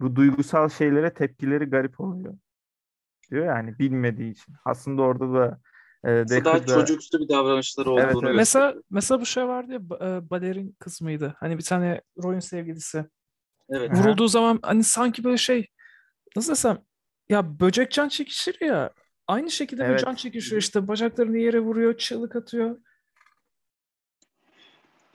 bu 0.00 0.16
duygusal 0.16 0.68
şeylere 0.68 1.14
tepkileri 1.14 1.64
garip 1.64 2.00
oluyor. 2.00 2.34
Diyor 3.30 3.46
yani 3.46 3.78
bilmediği 3.78 4.32
için. 4.32 4.54
Aslında 4.64 5.02
orada 5.02 5.32
da 5.34 5.60
e, 6.04 6.10
Aslında 6.10 6.44
daha 6.44 6.66
çocuksu 6.66 7.20
bir 7.20 7.28
davranışları 7.28 7.90
Evet, 7.90 8.16
olduğunu 8.16 8.26
evet. 8.26 8.36
Mesela 8.36 8.66
gösteriyor. 8.66 8.84
mesela 8.90 9.20
bu 9.20 9.26
şey 9.26 9.48
vardı 9.48 9.72
ya 9.72 9.78
e, 9.78 10.30
balerin 10.30 10.76
kız 10.78 11.02
mıydı? 11.02 11.34
Hani 11.40 11.58
bir 11.58 11.62
tane 11.64 12.00
Roy'un 12.22 12.40
sevgilisi. 12.40 13.04
Evet. 13.68 13.90
Aha. 13.90 13.98
Vurulduğu 13.98 14.28
zaman 14.28 14.58
hani 14.62 14.84
sanki 14.84 15.24
böyle 15.24 15.36
şey 15.36 15.66
nasıl 16.36 16.52
desem 16.52 16.78
ya 17.28 17.60
böcek 17.60 17.92
can 17.92 18.08
çekişir 18.08 18.56
ya. 18.60 18.92
Aynı 19.26 19.50
şekilde 19.50 19.84
Evet. 19.84 20.00
can 20.04 20.14
çekişiyor 20.14 20.62
işte 20.62 20.88
bacaklarını 20.88 21.38
yere 21.38 21.60
vuruyor, 21.60 21.96
çığlık 21.96 22.36
atıyor. 22.36 22.78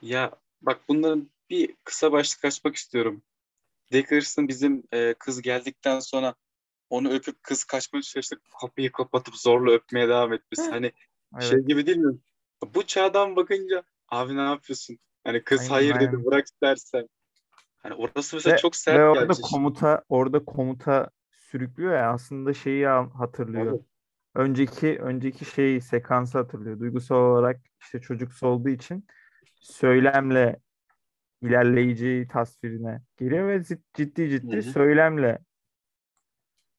Ya 0.02 0.32
bak 0.62 0.82
bunların 0.88 1.30
bir 1.50 1.76
kısa 1.84 2.12
başlık 2.12 2.46
açmak 2.46 2.76
istiyorum. 2.76 3.22
Dickerson 3.92 4.48
bizim 4.48 4.84
e, 4.94 5.14
kız 5.14 5.42
geldikten 5.42 6.00
sonra 6.00 6.36
onu 6.90 7.10
öpüp 7.10 7.44
kız 7.44 7.64
kaçmaya 7.64 8.02
çalıştık. 8.02 8.42
Kapıyı 8.62 8.92
kapatıp 8.92 9.36
zorla 9.36 9.72
öpmeye 9.72 10.08
devam 10.08 10.34
etmesi. 10.34 10.72
Hani 10.72 10.92
şey 11.40 11.58
evet. 11.58 11.68
gibi 11.68 11.88
değil 11.88 11.98
mi? 11.98 12.18
Bu 12.76 12.86
çağdan 12.86 13.36
bakınca 13.36 13.84
abi 14.10 14.36
ne 14.36 14.42
yapıyorsun? 14.42 15.00
Hani 15.24 15.44
kız 15.44 15.60
Aynen, 15.60 15.72
hayır 15.72 15.96
dedi 15.96 16.10
aynen. 16.10 16.26
bırak 16.26 16.46
istersen. 16.46 17.08
Hani 17.78 17.94
orası 17.94 18.36
mesela 18.36 18.56
Ve, 18.56 18.58
çok 18.58 18.74
ve 18.74 18.78
sert 18.78 19.00
orada 19.00 19.26
geldi. 19.26 19.42
komuta 19.42 20.04
orada 20.10 20.46
komuta 20.46 21.10
sürüklüyor 21.32 21.94
ya 21.94 22.12
aslında 22.12 22.54
şeyi 22.54 22.88
hatırlıyor. 22.88 23.72
Tabii. 23.72 23.86
Önceki 24.36 25.00
önceki 25.02 25.46
şey 25.46 25.82
sekansı 25.82 26.38
hatırlıyor. 26.38 26.80
Duygusal 26.80 27.16
olarak 27.16 27.62
işte 27.82 28.02
çocuksu 28.02 28.48
olduğu 28.48 28.70
için 28.70 29.08
söylemle 29.56 30.60
ilerleyeceği 31.42 32.28
tasvirine 32.28 33.02
geliyor 33.18 33.48
ve 33.48 33.64
ciddi 33.94 34.30
ciddi 34.30 34.54
Hı 34.56 34.58
hı. 34.58 34.64
söylemle 34.64 35.40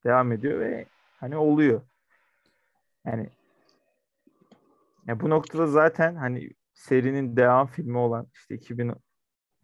devam 0.04 0.32
ediyor 0.32 0.60
ve 0.60 0.86
hani 1.20 1.36
oluyor. 1.36 1.82
Yani 3.06 3.30
ya 5.06 5.20
bu 5.20 5.30
noktada 5.30 5.66
zaten 5.66 6.14
hani 6.14 6.50
serinin 6.74 7.36
devam 7.36 7.66
filmi 7.66 7.98
olan 7.98 8.26
işte 8.34 8.54
2000 8.54 8.92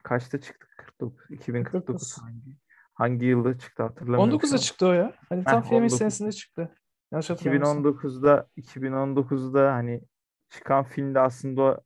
kaçta 0.02 0.40
çıktı? 0.40 0.66
49 0.76 1.30
2049 1.30 2.14
49. 2.14 2.18
hangi 2.22 2.56
hangi 2.94 3.26
yılda 3.26 3.58
çıktı 3.58 3.82
hatırlamıyorum. 3.82 4.40
şu 4.40 4.46
19'da 4.46 4.54
an. 4.54 4.60
çıktı 4.60 4.86
o 4.86 4.92
ya. 4.92 5.14
Hani 5.28 5.44
tam 5.44 5.62
Heh, 5.62 5.68
filmin 5.68 5.82
19. 5.82 5.98
senesinde 5.98 6.32
çıktı. 6.32 6.74
Yanlış 7.12 7.30
hatırlamıyorsam. 7.30 7.84
2019'da 7.84 8.48
2019'da 8.56 9.72
hani 9.72 10.00
çıkan 10.48 10.84
filmde 10.84 11.20
aslında 11.20 11.80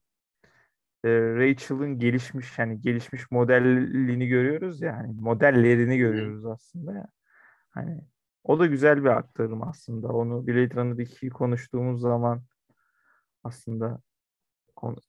e, 1.05 1.09
Rachel'ın 1.11 1.99
gelişmiş 1.99 2.59
hani 2.59 2.81
gelişmiş 2.81 3.31
modelliğini 3.31 4.27
görüyoruz 4.29 4.81
ya 4.81 4.97
hani 4.97 5.13
modellerini 5.21 5.99
görüyoruz 5.99 6.47
aslında 6.47 6.93
ya. 6.93 7.07
Hani 7.71 8.01
o 8.45 8.59
da 8.59 8.67
güzel 8.67 9.05
bir 9.05 9.09
aktarım 9.09 9.63
aslında. 9.63 10.09
Onu 10.09 10.47
Blade 10.47 10.75
Runner 10.75 10.97
2'yi 10.97 11.31
konuştuğumuz 11.31 12.01
zaman 12.01 12.43
aslında 13.45 14.01
konu- 14.77 15.01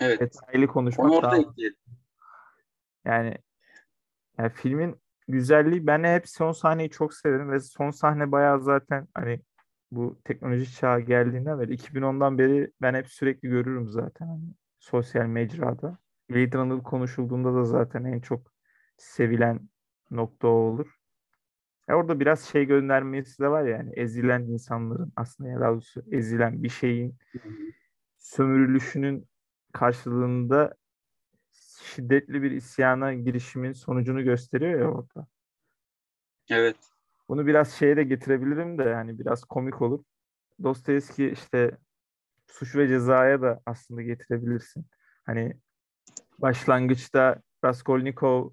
Evet. 0.00 0.20
detaylı 0.20 0.64
Onu 0.64 0.72
konuşmak 0.72 1.12
orada 1.12 1.30
daha 1.30 1.42
yani, 3.04 3.34
yani 4.38 4.50
filmin 4.54 5.00
güzelliği 5.28 5.86
ben 5.86 6.04
hep 6.04 6.28
son 6.28 6.52
sahneyi 6.52 6.90
çok 6.90 7.14
severim 7.14 7.50
ve 7.50 7.60
son 7.60 7.90
sahne 7.90 8.32
bayağı 8.32 8.60
zaten 8.60 9.08
hani 9.14 9.40
bu 9.90 10.20
teknoloji 10.24 10.72
çağı 10.74 11.00
geldiğinden 11.00 11.60
beri 11.60 11.74
2010'dan 11.74 12.38
beri 12.38 12.72
ben 12.82 12.94
hep 12.94 13.08
sürekli 13.08 13.48
görürüm 13.48 13.88
zaten 13.88 14.26
hani 14.26 14.44
sosyal 14.80 15.26
mecrada. 15.26 15.98
Blade 16.30 16.58
Runner 16.58 16.82
konuşulduğunda 16.82 17.54
da 17.54 17.64
zaten 17.64 18.04
en 18.04 18.20
çok 18.20 18.52
sevilen 18.96 19.68
nokta 20.10 20.48
o 20.48 20.50
olur. 20.50 20.96
E 21.88 21.94
orada 21.94 22.20
biraz 22.20 22.40
şey 22.40 22.64
göndermesi 22.64 23.42
de 23.42 23.48
var 23.48 23.64
yani 23.64 23.92
ezilen 23.96 24.42
insanların 24.42 25.12
aslında 25.16 25.50
ya 25.50 25.60
doğrusu 25.60 26.02
ezilen 26.10 26.62
bir 26.62 26.68
şeyin 26.68 27.16
sömürülüşünün 28.18 29.28
karşılığında 29.72 30.74
şiddetli 31.82 32.42
bir 32.42 32.50
isyana 32.50 33.14
girişimin 33.14 33.72
sonucunu 33.72 34.24
gösteriyor 34.24 34.80
ya 34.80 34.90
orada. 34.90 35.26
Evet. 36.50 36.76
Bunu 37.28 37.46
biraz 37.46 37.72
şeye 37.72 37.96
de 37.96 38.02
getirebilirim 38.02 38.78
de 38.78 38.82
yani 38.82 39.18
biraz 39.18 39.44
komik 39.44 39.82
olur. 39.82 40.04
Dostoyevski 40.62 41.28
işte 41.28 41.78
suç 42.50 42.76
ve 42.76 42.88
cezaya 42.88 43.42
da 43.42 43.60
aslında 43.66 44.02
getirebilirsin. 44.02 44.86
Hani 45.26 45.56
başlangıçta 46.38 47.42
Raskolnikov 47.64 48.50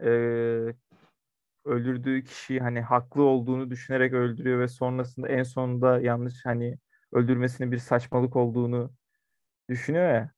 e, 0.00 0.10
öldürdüğü 1.64 2.24
kişiyi 2.24 2.60
hani 2.60 2.80
haklı 2.80 3.22
olduğunu 3.22 3.70
düşünerek 3.70 4.12
öldürüyor 4.12 4.60
ve 4.60 4.68
sonrasında 4.68 5.28
en 5.28 5.42
sonunda 5.42 6.00
yanlış 6.00 6.34
hani 6.44 6.78
öldürmesinin 7.12 7.72
bir 7.72 7.78
saçmalık 7.78 8.36
olduğunu 8.36 8.92
düşünüyor 9.68 10.14
ya. 10.14 10.30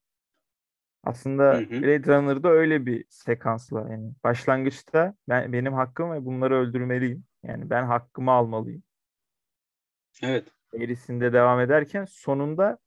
Aslında 1.04 1.54
Hı 1.54 1.58
hı. 1.58 1.82
Blade 1.82 2.16
Runner'da 2.16 2.48
öyle 2.48 2.86
bir 2.86 3.04
sekans 3.08 3.72
var. 3.72 3.90
Yani 3.90 4.12
başlangıçta 4.24 5.14
ben 5.28 5.52
benim 5.52 5.72
hakkım 5.72 6.12
ve 6.12 6.24
bunları 6.24 6.54
öldürmeliyim. 6.54 7.24
Yani 7.42 7.70
ben 7.70 7.84
hakkımı 7.84 8.30
almalıyım. 8.30 8.82
Evet. 10.22 10.44
Eğrisinde 10.74 11.32
devam 11.32 11.60
ederken 11.60 12.04
sonunda 12.04 12.78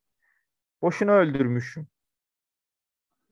boşuna 0.82 1.14
öldürmüşüm. 1.14 1.88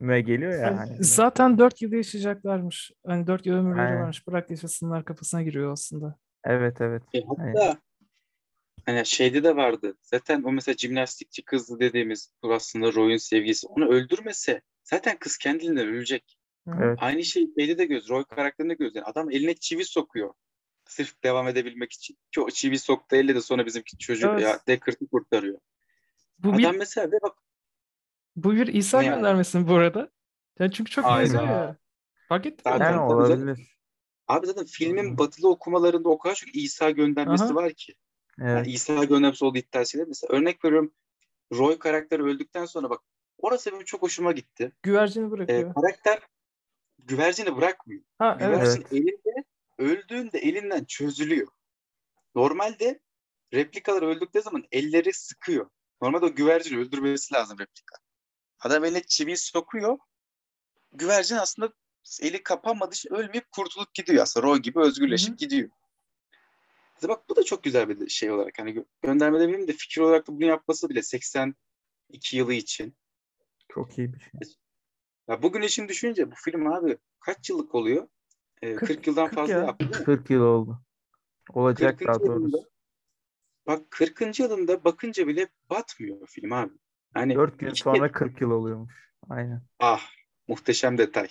Müe 0.00 0.20
geliyor 0.20 0.52
ya. 0.52 0.78
hani. 0.78 1.04
Zaten 1.04 1.58
4 1.58 1.82
yıl 1.82 1.92
yaşayacaklarmış. 1.92 2.92
Hani 3.06 3.26
4 3.26 3.46
yıl 3.46 3.54
ömürleri 3.54 3.86
Aynen. 3.86 4.00
varmış. 4.00 4.26
Bırak 4.26 4.50
yaşasınlar 4.50 5.04
kafasına 5.04 5.42
giriyor 5.42 5.72
aslında. 5.72 6.18
Evet 6.44 6.80
evet. 6.80 7.02
E, 7.14 7.20
hatta 7.20 7.42
Aynen. 7.42 7.76
hani 8.86 9.06
şeyde 9.06 9.44
de 9.44 9.56
vardı. 9.56 9.94
Zaten 10.02 10.42
o 10.42 10.52
mesela 10.52 10.76
jimnastikçi 10.76 11.44
kızdı 11.44 11.80
dediğimiz 11.80 12.32
bu 12.42 12.54
aslında 12.54 12.92
Roy'un 12.92 13.16
sevgisi. 13.16 13.66
Onu 13.66 13.88
öldürmese 13.88 14.60
zaten 14.84 15.16
kız 15.18 15.38
kendiliğinden 15.38 15.88
ölecek. 15.88 16.38
Evet. 16.68 16.98
Aynı 17.00 17.24
şey 17.24 17.46
şeyde 17.58 17.78
de 17.78 17.84
göz. 17.84 18.08
Roy 18.08 18.24
karakterinde 18.24 18.74
göz. 18.74 18.94
Yani 18.94 19.04
adam 19.04 19.30
eline 19.30 19.54
çivi 19.54 19.84
sokuyor. 19.84 20.34
Sırf 20.86 21.22
devam 21.24 21.48
edebilmek 21.48 21.92
için. 21.92 22.18
Ki 22.34 22.40
o 22.40 22.50
çivi 22.50 22.78
soktu 22.78 23.16
elle 23.16 23.34
de 23.34 23.40
sonra 23.40 23.66
bizimki 23.66 23.98
çocuk 23.98 24.30
Evet. 24.30 24.42
ya 24.42 24.60
Deckard'ı 24.66 25.06
kurtarıyor. 25.08 25.58
Bu 26.38 26.58
bir, 26.58 26.64
Adam 26.64 26.76
mesela 26.78 27.12
ve 27.12 27.18
bak 27.22 27.36
bu 28.36 28.52
bir 28.52 28.66
İsa 28.66 29.02
yani? 29.02 29.14
göndermesi 29.16 29.58
mi 29.58 29.68
bu 29.68 29.74
arada. 29.74 30.10
Yani 30.58 30.72
çünkü 30.72 30.90
çok 30.90 31.04
benziyor 31.04 31.42
ya. 31.42 31.76
Fark 32.28 32.46
ettin 32.46 32.72
mi? 32.72 32.78
Zaten- 32.78 32.92
Yani 32.92 33.00
olabilir. 33.00 33.58
abi 34.28 34.46
zaten 34.46 34.64
filmin 34.64 35.18
batılı 35.18 35.48
okumalarında 35.50 36.08
o 36.08 36.18
kadar 36.18 36.34
çok 36.34 36.54
İsa 36.56 36.90
göndermesi 36.90 37.44
Aha. 37.44 37.54
var 37.54 37.72
ki. 37.72 37.94
Yani 38.38 38.50
Evet. 38.50 38.66
İsa 38.66 39.04
göndermesi 39.04 39.44
olduğu 39.44 39.58
iddiasıyla. 39.58 40.06
Mesela 40.08 40.32
örnek 40.36 40.64
veriyorum 40.64 40.94
Roy 41.52 41.78
karakteri 41.78 42.22
öldükten 42.22 42.64
sonra 42.64 42.90
bak 42.90 43.00
orası 43.38 43.72
benim 43.72 43.84
çok 43.84 44.02
hoşuma 44.02 44.32
gitti. 44.32 44.72
Güvercini 44.82 45.26
Ee, 45.26 45.30
bırakıyor. 45.30 45.74
karakter 45.74 46.18
güvercini 46.98 47.56
bırakmıyor. 47.56 48.02
ha 48.18 48.38
evet. 48.40 48.54
Güvercin 48.56 48.80
Evet. 48.80 48.92
elinde 48.92 49.44
öldüğünde 49.78 50.38
elinden 50.38 50.84
çözülüyor. 50.84 51.48
Normalde 52.34 53.00
replikalar 53.54 54.02
öldükleri 54.02 54.44
zaman 54.44 54.64
elleri 54.72 55.12
sıkıyor. 55.12 55.70
Normalde 56.02 56.24
o 56.24 56.34
güvercini 56.34 56.78
öldürmesi 56.78 57.34
lazım 57.34 57.58
replika. 57.58 57.96
Adam 58.60 58.84
eline 58.84 59.02
çiviyi 59.02 59.36
sokuyor. 59.36 59.98
Güvercin 60.92 61.36
aslında 61.36 61.72
eli 62.22 62.42
kapanmadığı 62.42 62.94
için 62.94 63.14
ölmeyip 63.14 63.52
kurtulup 63.52 63.94
gidiyor 63.94 64.22
aslında. 64.22 64.46
Roy 64.46 64.58
gibi 64.58 64.80
özgürleşip 64.80 65.32
Hı 65.32 65.36
gidiyor. 65.36 65.70
Mesela 66.94 67.14
bak 67.14 67.28
bu 67.28 67.36
da 67.36 67.42
çok 67.44 67.62
güzel 67.62 67.88
bir 67.88 68.08
şey 68.08 68.30
olarak. 68.30 68.58
Hani 68.58 68.70
gö- 68.70 68.86
gönderme 69.02 69.40
demeyeyim 69.40 69.68
de 69.68 69.72
fikir 69.72 70.00
olarak 70.00 70.28
da 70.28 70.32
bunu 70.32 70.44
yapması 70.44 70.88
bile 70.88 71.02
82 71.02 71.56
yılı 72.36 72.54
için. 72.54 72.96
Çok 73.68 73.98
iyi 73.98 74.12
bir 74.12 74.20
şey. 74.20 74.30
Ya 75.28 75.42
bugün 75.42 75.62
için 75.62 75.88
düşününce 75.88 76.30
bu 76.30 76.34
film 76.34 76.66
abi 76.72 76.98
kaç 77.20 77.50
yıllık 77.50 77.74
oluyor? 77.74 78.08
Ee, 78.62 78.74
40, 78.74 78.88
40 78.88 79.06
yıldan 79.06 79.26
40 79.26 79.34
fazla 79.34 79.52
ya. 79.52 79.58
yaptı 79.58 79.84
değil 79.88 80.00
mi? 80.00 80.04
40 80.04 80.30
yıl 80.30 80.40
oldu. 80.40 80.80
Olacak 81.52 81.98
40. 81.98 82.08
daha 82.08 82.16
yılında 82.24 82.52
doğrusu. 82.52 82.70
bak 83.66 83.90
40. 83.90 84.40
yılında 84.40 84.84
bakınca 84.84 85.26
bile 85.26 85.48
batmıyor 85.70 86.26
film 86.26 86.52
abi. 86.52 86.72
Hani 87.14 87.34
4 87.34 87.58
gün 87.58 87.74
sonra 87.74 88.12
40 88.12 88.40
yıl 88.40 88.50
oluyormuş. 88.50 89.12
Aynen. 89.30 89.62
ah 89.78 90.10
muhteşem 90.48 90.98
detay. 90.98 91.28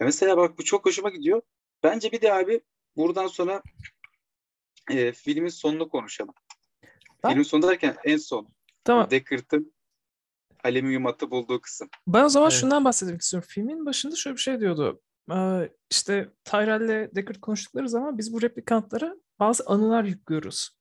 Ya 0.00 0.06
mesela 0.06 0.36
bak 0.36 0.58
bu 0.58 0.64
çok 0.64 0.86
hoşuma 0.86 1.10
gidiyor. 1.10 1.42
Bence 1.82 2.12
bir 2.12 2.20
de 2.20 2.32
abi 2.32 2.60
buradan 2.96 3.26
sonra 3.26 3.62
e, 4.90 5.12
filmin 5.12 5.48
sonunu 5.48 5.88
konuşalım. 5.88 6.34
Ben- 7.24 7.28
Filmin 7.28 7.42
sonu 7.42 7.62
derken 7.62 7.96
en 8.04 8.16
son. 8.16 8.48
Tamam. 8.84 9.10
Deckard'ın 9.10 9.72
alüminyum 10.64 11.06
atı 11.06 11.30
bulduğu 11.30 11.60
kısım. 11.60 11.88
Ben 12.06 12.24
o 12.24 12.28
zaman 12.28 12.50
Evet. 12.50 12.60
şundan 12.60 12.84
bahsetmek 12.84 13.20
istiyorum. 13.20 13.48
Filmin 13.50 13.86
başında 13.86 14.16
şöyle 14.16 14.36
bir 14.36 14.40
şey 14.40 14.60
diyordu. 14.60 15.00
Ee, 15.30 15.70
işte 15.90 16.28
Tyrell'le 16.44 17.14
Deckard 17.14 17.40
konuştukları 17.40 17.88
zaman 17.88 18.18
biz 18.18 18.32
bu 18.32 18.42
replikantlara 18.42 19.16
bazı 19.38 19.64
anılar 19.66 20.04
yüklüyoruz. 20.04 20.78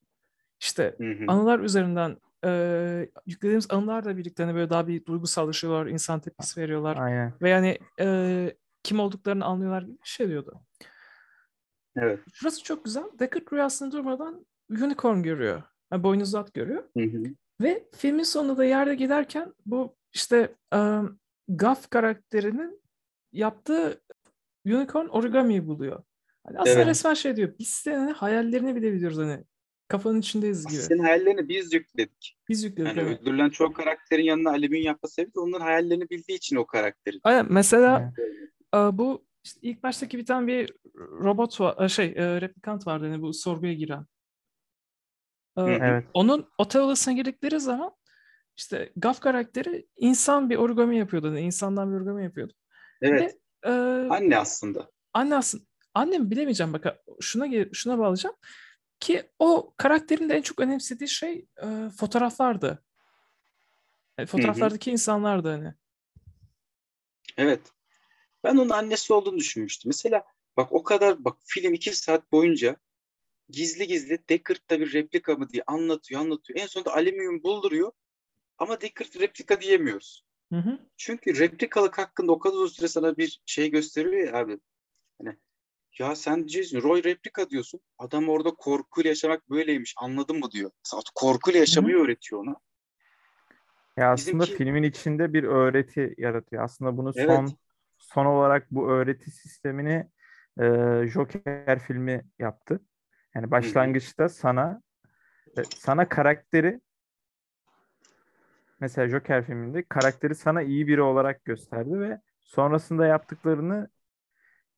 İşte 0.59 0.95
Hı 0.97 1.11
hı. 1.11 1.23
anılar 1.27 1.59
üzerinden 1.59 2.17
e, 2.45 3.09
yüklediğimiz 3.25 3.71
anılarla 3.71 4.17
birlikte 4.17 4.43
hani 4.43 4.55
böyle 4.55 4.69
daha 4.69 4.87
bir 4.87 5.05
duygusallaşıyorlar, 5.05 5.87
insan 5.87 6.19
tepkisi 6.19 6.61
veriyorlar. 6.61 6.97
Aynen. 6.97 7.33
Ve 7.41 7.49
yani 7.49 7.77
e, 7.99 8.57
kim 8.83 8.99
olduklarını 8.99 9.45
anlıyorlar 9.45 9.81
gibi 9.81 9.97
bir 10.03 10.09
şey 10.09 10.29
diyordu. 10.29 10.61
Evet. 11.95 12.19
Şurası 12.33 12.63
çok 12.63 12.85
güzel. 12.85 13.03
Deckard 13.19 13.53
rüyasında 13.53 13.91
durmadan 13.91 14.45
unicorn 14.69 15.21
görüyor. 15.23 15.63
Yani 15.91 16.03
boynuzlu 16.03 16.37
at 16.37 16.53
görüyor. 16.53 16.83
Hı 16.97 17.03
hı. 17.03 17.23
Ve 17.61 17.87
filmin 17.95 18.23
sonunda 18.23 18.57
da 18.57 18.65
yerde 18.65 18.95
giderken 18.95 19.53
bu 19.65 19.95
işte 20.13 20.55
um, 20.75 21.19
Gaff 21.47 21.89
karakterinin 21.89 22.81
yaptığı 23.31 24.01
unicorn 24.75 25.07
origami'yi 25.07 25.67
buluyor. 25.67 26.03
Hani 26.45 26.59
aslında 26.59 26.75
Evet. 26.75 26.87
resmen 26.87 27.13
şey 27.13 27.35
diyor. 27.35 27.53
Biz 27.59 27.67
senin 27.67 28.13
hayallerini 28.13 28.75
bile 28.75 28.93
biliyoruz 28.93 29.17
hani. 29.17 29.43
Kafanın 29.87 30.19
içindeyiz 30.19 30.65
gibi. 30.67 30.81
Senin 30.81 30.99
hayallerini 30.99 31.49
biz 31.49 31.73
yükledik. 31.73 32.37
Biz 32.49 32.63
yükledik. 32.63 32.97
Yani 32.97 33.07
evet. 33.07 33.21
öldürülen 33.21 33.49
çok 33.49 33.75
karakterin 33.75 34.23
yanına 34.23 34.49
alüminyum 34.49 34.85
yapma 34.85 35.09
sebebi 35.09 35.33
de 35.33 35.39
onların 35.39 35.65
hayallerini 35.65 36.09
bildiği 36.09 36.37
için 36.37 36.55
o 36.55 36.65
karakterin. 36.65 37.19
Aynen. 37.23 37.45
Mesela 37.49 38.13
Aynen. 38.73 38.93
e, 38.93 38.97
bu 38.97 39.25
işte 39.43 39.59
ilk 39.61 39.83
baştaki 39.83 40.17
bir 40.17 40.25
tane 40.25 40.47
bir 40.47 40.73
robot 40.95 41.61
var, 41.61 41.85
e, 41.85 41.89
şey 41.89 42.05
e, 42.05 42.41
replikant 42.41 42.87
vardı 42.87 43.05
hani 43.05 43.21
bu 43.21 43.33
sorguya 43.33 43.73
giren. 43.73 44.05
Evet. 45.57 46.05
Onun 46.13 46.49
otel 46.57 46.81
odasına 46.81 47.13
girdikleri 47.13 47.59
zaman 47.59 47.91
işte 48.57 48.91
Gaff 48.95 49.19
karakteri 49.19 49.87
insan 49.97 50.49
bir 50.49 50.55
origami 50.55 50.97
yapıyordu. 50.97 51.27
Yani 51.27 51.39
insandan 51.39 51.91
bir 51.91 51.97
origami 51.97 52.23
yapıyordu. 52.23 52.53
Evet. 53.01 53.21
Ve, 53.21 53.39
e, 53.67 53.71
Anne 54.09 54.37
aslında. 54.37 54.91
anne 55.13 55.35
aslında 55.35 55.63
annem 55.93 56.31
bilemeyeceğim 56.31 56.73
bak 56.73 56.97
şuna 57.21 57.47
şuna 57.73 57.99
bağlayacağım 57.99 58.35
ki 58.99 59.31
o 59.39 59.73
karakterin 59.77 60.29
de 60.29 60.35
en 60.35 60.41
çok 60.41 60.59
önemsediği 60.59 61.09
şey 61.09 61.47
e, 61.63 61.89
fotoğraflardı. 61.97 62.83
Yani 64.17 64.27
fotoğraflardaki 64.27 64.91
insanlardı 64.91 65.51
hani. 65.51 65.73
Evet. 67.37 67.61
Ben 68.43 68.57
onun 68.57 68.69
annesi 68.69 69.13
olduğunu 69.13 69.37
düşünmüştüm. 69.37 69.89
Mesela 69.89 70.23
bak 70.57 70.71
o 70.71 70.83
kadar 70.83 71.25
bak 71.25 71.37
film 71.45 71.73
iki 71.73 71.95
saat 71.95 72.31
boyunca 72.31 72.75
gizli 73.49 73.87
gizli 73.87 74.19
Deckard'da 74.29 74.79
bir 74.79 74.93
replika 74.93 75.35
mı 75.35 75.49
diye 75.49 75.63
anlatıyor 75.67 76.21
anlatıyor. 76.21 76.59
En 76.59 76.67
sonunda 76.67 76.93
alüminyum 76.93 77.43
bulduruyor 77.43 77.91
ama 78.57 78.81
Deckard 78.81 79.19
replika 79.19 79.61
diyemiyoruz. 79.61 80.26
Hı 80.51 80.59
hı. 80.59 80.79
Çünkü 80.97 81.39
replikalık 81.39 81.97
hakkında 81.97 82.31
o 82.31 82.39
kadar 82.39 82.55
uzun 82.55 82.67
süre 82.75 82.87
sana 82.87 83.17
bir 83.17 83.41
şey 83.45 83.71
gösteriyor 83.71 84.27
ya 84.27 84.39
abi. 84.39 84.59
Hani 85.21 85.37
ya 85.99 86.15
sen 86.15 86.47
diyorsun 86.47 86.81
Roy 86.81 87.03
replika 87.03 87.49
diyorsun. 87.49 87.79
Adam 87.97 88.29
orada 88.29 88.51
korkuyla 88.51 89.07
yaşamak 89.09 89.49
böyleymiş 89.49 89.95
anladın 89.97 90.39
mı 90.39 90.51
diyor. 90.51 90.71
Korkuyla 91.15 91.59
yaşamayı 91.59 91.95
öğretiyor 91.95 92.41
ona. 92.41 92.55
Ya 93.97 94.11
aslında 94.11 94.43
Bizimki- 94.43 94.55
filmin 94.57 94.83
içinde 94.83 95.33
bir 95.33 95.43
öğreti 95.43 96.15
yaratıyor. 96.17 96.63
Aslında 96.63 96.97
bunu 96.97 97.13
Evet. 97.15 97.27
son 97.27 97.57
son 97.97 98.25
olarak 98.25 98.71
bu 98.71 98.89
öğreti 98.89 99.31
sistemini 99.31 100.09
e, 100.59 100.63
Joker 101.07 101.79
filmi 101.79 102.25
yaptı. 102.39 102.79
Yani 103.35 103.51
başlangıçta 103.51 104.29
sana 104.29 104.81
e, 105.57 105.63
sana 105.63 106.09
karakteri 106.09 106.81
mesela 108.79 109.07
Joker 109.09 109.45
filminde 109.45 109.83
karakteri 109.89 110.35
sana 110.35 110.61
iyi 110.61 110.87
biri 110.87 111.01
olarak 111.01 111.45
gösterdi 111.45 111.99
ve 111.99 112.21
sonrasında 112.43 113.05
yaptıklarını 113.05 113.89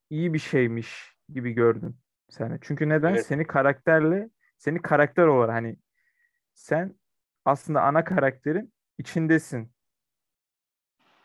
iyi 0.09 0.34
bir 0.34 0.39
şeymiş 0.39 1.17
gibi 1.34 1.51
gördün 1.51 1.97
sen. 2.30 2.59
Çünkü 2.61 2.89
neden? 2.89 3.15
Evet. 3.15 3.26
Seni 3.26 3.47
karakterle 3.47 4.30
seni 4.57 4.81
karakter 4.81 5.27
olarak 5.27 5.55
hani 5.55 5.77
sen 6.53 6.95
aslında 7.45 7.81
ana 7.84 8.03
karakterin 8.03 8.73
içindesin 8.97 9.71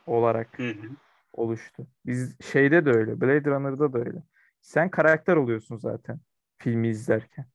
olarak 0.06 0.60
Hı 0.60 0.68
hı. 0.68 0.88
oluştu. 1.32 1.86
Biz 2.06 2.40
şeyde 2.42 2.86
de 2.86 2.90
öyle, 2.90 3.20
Blade 3.20 3.50
Runner'da 3.50 3.92
da 3.92 3.98
öyle. 3.98 4.22
Sen 4.62 4.90
karakter 4.90 5.36
oluyorsun 5.36 5.76
zaten 5.76 6.20
filmi 6.58 6.88
izlerken. 6.88 7.46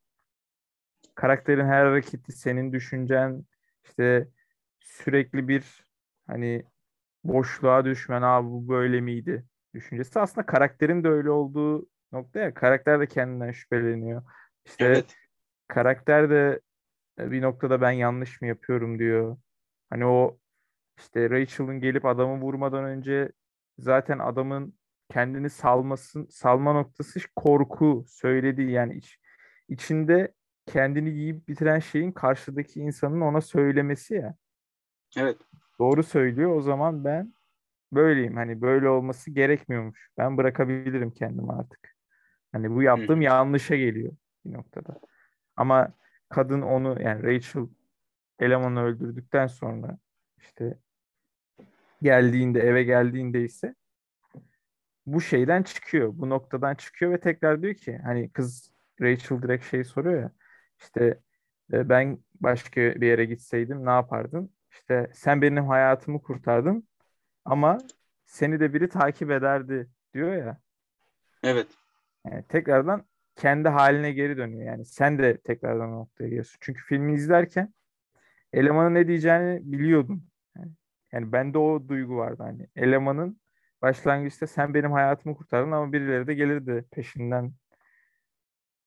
Karakterin 1.16 1.66
her 1.66 1.86
hareketi 1.86 2.32
senin 2.32 2.74
düşüncen 2.74 3.46
işte 3.86 4.28
sürekli 4.80 5.48
bir 5.48 5.86
hani 6.28 6.66
boşluğa 7.24 7.86
düşmen 7.86 8.22
abi 8.22 8.48
bu 8.48 8.70
böyle 8.70 9.02
miydi 9.02 9.46
düşüncesi. 9.74 10.20
Aslında 10.20 10.46
karakterin 10.46 11.04
de 11.04 11.10
öyle 11.10 11.30
olduğu 11.30 11.90
nokta 12.12 12.40
ya. 12.40 12.54
Karakter 12.54 13.00
de 13.00 13.08
kendinden 13.08 13.52
şüpheleniyor. 13.52 14.24
İşte 14.66 14.86
Evet. 14.86 15.16
karakter 15.68 16.30
de 16.30 16.60
e, 17.20 17.32
bir 17.32 17.42
noktada 17.42 17.82
ben 17.82 17.92
yanlış 17.92 18.42
mı 18.42 18.48
yapıyorum 18.48 19.00
diyor. 19.00 19.38
Hani 19.90 20.06
o 20.06 20.40
işte 20.98 21.30
Rachel'ın 21.30 21.80
gelip 21.80 22.06
adamı 22.06 22.42
vurmadan 22.42 22.84
önce 22.84 23.32
zaten 23.78 24.20
adamın 24.20 24.80
kendini 25.10 25.50
salmasın 25.50 26.28
salma 26.30 26.74
noktası 26.74 27.20
korku 27.36 28.06
söylediği 28.08 28.72
yani 28.72 28.96
iç, 28.96 29.20
içinde 29.70 30.34
kendini 30.66 31.10
yiyip 31.10 31.48
bitiren 31.48 31.80
şeyin 31.80 32.12
karşıdaki 32.12 32.80
insanın 32.80 33.22
ona 33.22 33.42
söylemesi 33.42 34.14
ya. 34.14 34.36
Evet. 35.18 35.38
Doğru 35.80 36.04
söylüyor. 36.04 36.56
O 36.56 36.62
zaman 36.62 37.04
ben 37.04 37.34
böyleyim. 37.92 38.36
Hani 38.36 38.62
böyle 38.62 38.90
olması 38.90 39.32
gerekmiyormuş. 39.32 40.10
Ben 40.18 40.38
bırakabilirim 40.38 41.12
kendimi 41.12 41.52
artık. 41.52 41.96
Hani 42.52 42.72
bu 42.72 42.84
yaptığım 42.84 43.22
yanlışa 43.22 43.76
geliyor 43.76 44.14
bir 44.46 44.54
noktada. 44.54 45.00
Ama 45.56 45.94
kadın 46.30 46.62
onu 46.62 47.02
yani 47.02 47.24
Rachel 47.24 47.68
elemanı 48.40 48.84
öldürdükten 48.84 49.48
sonra 49.48 49.98
işte 50.38 50.78
geldiğinde 52.02 52.60
eve 52.60 52.84
geldiğinde 52.84 53.44
ise 53.44 53.76
bu 55.06 55.22
şeyden 55.22 55.64
çıkıyor. 55.64 56.12
Bu 56.14 56.30
noktadan 56.30 56.76
çıkıyor 56.76 57.12
ve 57.12 57.20
tekrar 57.20 57.62
diyor 57.62 57.74
ki 57.74 57.98
hani 58.04 58.32
kız 58.32 58.74
Rachel 59.02 59.42
direkt 59.42 59.66
şey 59.66 59.84
soruyor 59.84 60.22
ya 60.22 60.32
işte 60.80 61.20
e, 61.74 61.90
ben 61.90 62.18
başka 62.42 62.82
bir 62.82 63.08
yere 63.08 63.26
gitseydim 63.26 63.86
ne 63.86 63.90
yapardın? 63.90 64.52
İşte 64.72 65.12
sen 65.14 65.42
benim 65.42 65.68
hayatımı 65.68 66.22
kurtardın 66.22 66.88
ama 67.46 67.78
seni 68.26 68.60
de 68.60 68.74
biri 68.74 68.90
takip 68.90 69.32
ederdi 69.32 69.90
diyor 70.14 70.34
ya. 70.34 70.58
Evet. 71.44 71.68
Yani 72.26 72.44
tekrardan 72.44 73.06
kendi 73.36 73.70
haline 73.70 74.12
geri 74.12 74.38
dönüyor. 74.38 74.64
Yani 74.64 74.86
sen 74.86 75.20
de 75.20 75.38
tekrardan 75.38 75.90
o 75.90 76.00
noktaya 76.00 76.28
geliyorsun. 76.28 76.58
Çünkü 76.62 76.82
filmi 76.84 77.14
izlerken 77.14 77.74
elemanın 78.54 78.94
ne 78.96 79.08
diyeceğini 79.08 79.72
biliyordun. 79.72 80.24
Yani, 80.58 80.72
yani 81.12 81.32
bende 81.32 81.58
o 81.58 81.88
duygu 81.88 82.18
vardı. 82.18 82.44
Hani 82.44 82.68
elemanın 82.76 83.42
başlangıçta 83.82 84.48
sen 84.48 84.74
benim 84.74 84.92
hayatımı 84.92 85.36
kurtardın 85.36 85.72
ama 85.72 85.94
birileri 85.94 86.28
de 86.28 86.34
gelirdi 86.34 86.86
peşinden 86.92 87.54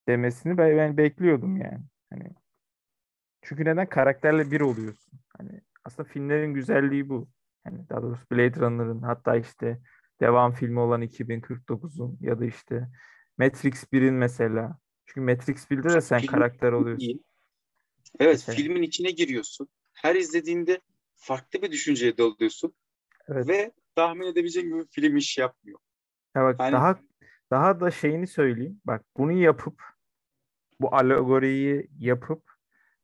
demesini 0.09 0.59
ben, 0.59 0.77
ben 0.77 0.97
bekliyordum 0.97 1.57
yani. 1.57 1.85
Hani 2.11 2.25
çünkü 3.43 3.65
neden 3.65 3.87
karakterle 3.87 4.51
bir 4.51 4.61
oluyorsun. 4.61 5.21
Hani 5.39 5.61
aslında 5.85 6.09
filmlerin 6.09 6.55
güzelliği 6.55 7.09
bu. 7.09 7.29
Yani 7.67 7.89
daha 7.89 8.03
doğrusu 8.03 8.25
Blade 8.33 8.61
Runner'ın 8.61 9.03
hatta 9.03 9.37
işte 9.37 9.81
devam 10.21 10.53
filmi 10.53 10.81
olan 10.81 11.03
2049'un 11.03 12.19
ya 12.21 12.41
da 12.41 12.45
işte 12.45 12.89
Matrix 13.39 13.85
1'in 13.93 14.15
mesela. 14.15 14.79
Çünkü 15.07 15.21
Matrix 15.21 15.71
1'de 15.71 15.89
de 15.95 16.01
sen 16.01 16.21
Film 16.21 16.31
karakter 16.33 16.73
oluyorsun. 16.73 17.07
iyi. 17.07 17.23
Evet, 18.21 18.33
Mesela. 18.35 18.57
filmin 18.57 18.83
içine 18.83 19.11
giriyorsun. 19.11 19.69
Her 19.93 20.15
izlediğinde 20.15 20.81
farklı 21.15 21.63
bir 21.63 21.71
düşünceye 21.71 22.19
dalıyorsun 22.19 22.75
Evet. 23.29 23.49
ve 23.49 23.73
tahmin 23.95 24.27
edebileceğin 24.27 24.67
gibi 24.69 24.87
film 24.91 25.17
iş 25.17 25.39
yapmıyor. 25.39 25.79
Ya 26.37 26.43
bak 26.45 26.57
Hani- 26.61 26.73
daha 26.73 26.99
daha 27.51 27.81
da 27.81 27.91
şeyini 27.91 28.27
söyleyeyim. 28.27 28.81
Bak 28.85 29.05
bunu 29.17 29.33
yapıp 29.33 29.83
bu 30.81 30.95
alegoriyi 30.95 31.89
yapıp 31.99 32.52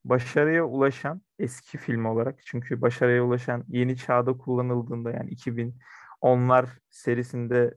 başarıya 0.05 0.65
ulaşan 0.65 1.23
eski 1.39 1.79
film 1.79 2.05
olarak 2.05 2.39
çünkü 2.47 2.81
başarıya 2.81 3.25
ulaşan 3.25 3.65
yeni 3.69 3.97
çağda 3.97 4.39
kullanıldığında 4.39 5.11
yani 5.11 5.31
2010'lar 5.31 6.69
serisinde 6.91 7.75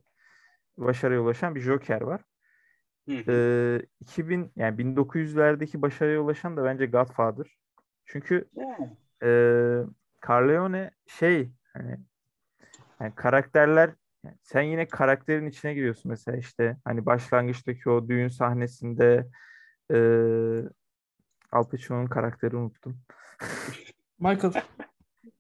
başarıya 0.77 1.22
ulaşan 1.22 1.56
bir 1.56 1.61
Joker 1.61 2.02
var. 2.02 2.22
Hı 3.10 3.18
hı. 3.18 3.31
Ee, 3.31 3.85
2000 3.99 4.52
yani 4.56 4.77
1900'lerdeki 4.77 5.81
başarıya 5.81 6.22
ulaşan 6.22 6.57
da 6.57 6.64
bence 6.64 6.85
Godfather. 6.85 7.57
Çünkü 8.06 8.49
Yani, 8.56 8.98
e, 9.23 9.30
Corleone 10.26 10.91
şey 11.07 11.52
hani 11.73 11.98
yani 13.02 13.15
karakterler 13.15 13.91
yani 14.23 14.38
sen 14.43 14.61
yine 14.61 14.88
karakterin 14.88 15.48
içine 15.48 15.73
giriyorsun 15.73 16.11
mesela 16.11 16.38
işte 16.38 16.77
hani 16.85 17.06
başlangıçtaki 17.06 17.89
o 17.89 18.07
düğün 18.07 18.27
sahnesinde 18.27 19.27
e, 19.93 19.98
Al 21.51 21.69
Pacino'nun 21.69 22.07
karakteri 22.07 22.55
unuttum. 22.55 23.01
Michael. 24.19 24.53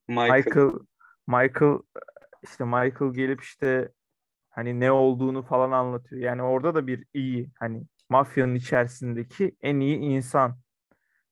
Michael. 0.07 0.35
Michael 0.37 0.71
Michael 1.27 1.79
işte 2.43 2.63
Michael 2.63 3.13
gelip 3.13 3.41
işte 3.41 3.91
hani 4.49 4.79
ne 4.79 4.91
olduğunu 4.91 5.41
falan 5.41 5.71
anlatıyor. 5.71 6.21
Yani 6.21 6.41
orada 6.41 6.75
da 6.75 6.87
bir 6.87 7.05
iyi 7.13 7.51
hani 7.59 7.83
mafyanın 8.09 8.55
içerisindeki 8.55 9.55
en 9.61 9.79
iyi 9.79 9.97
insan 9.97 10.57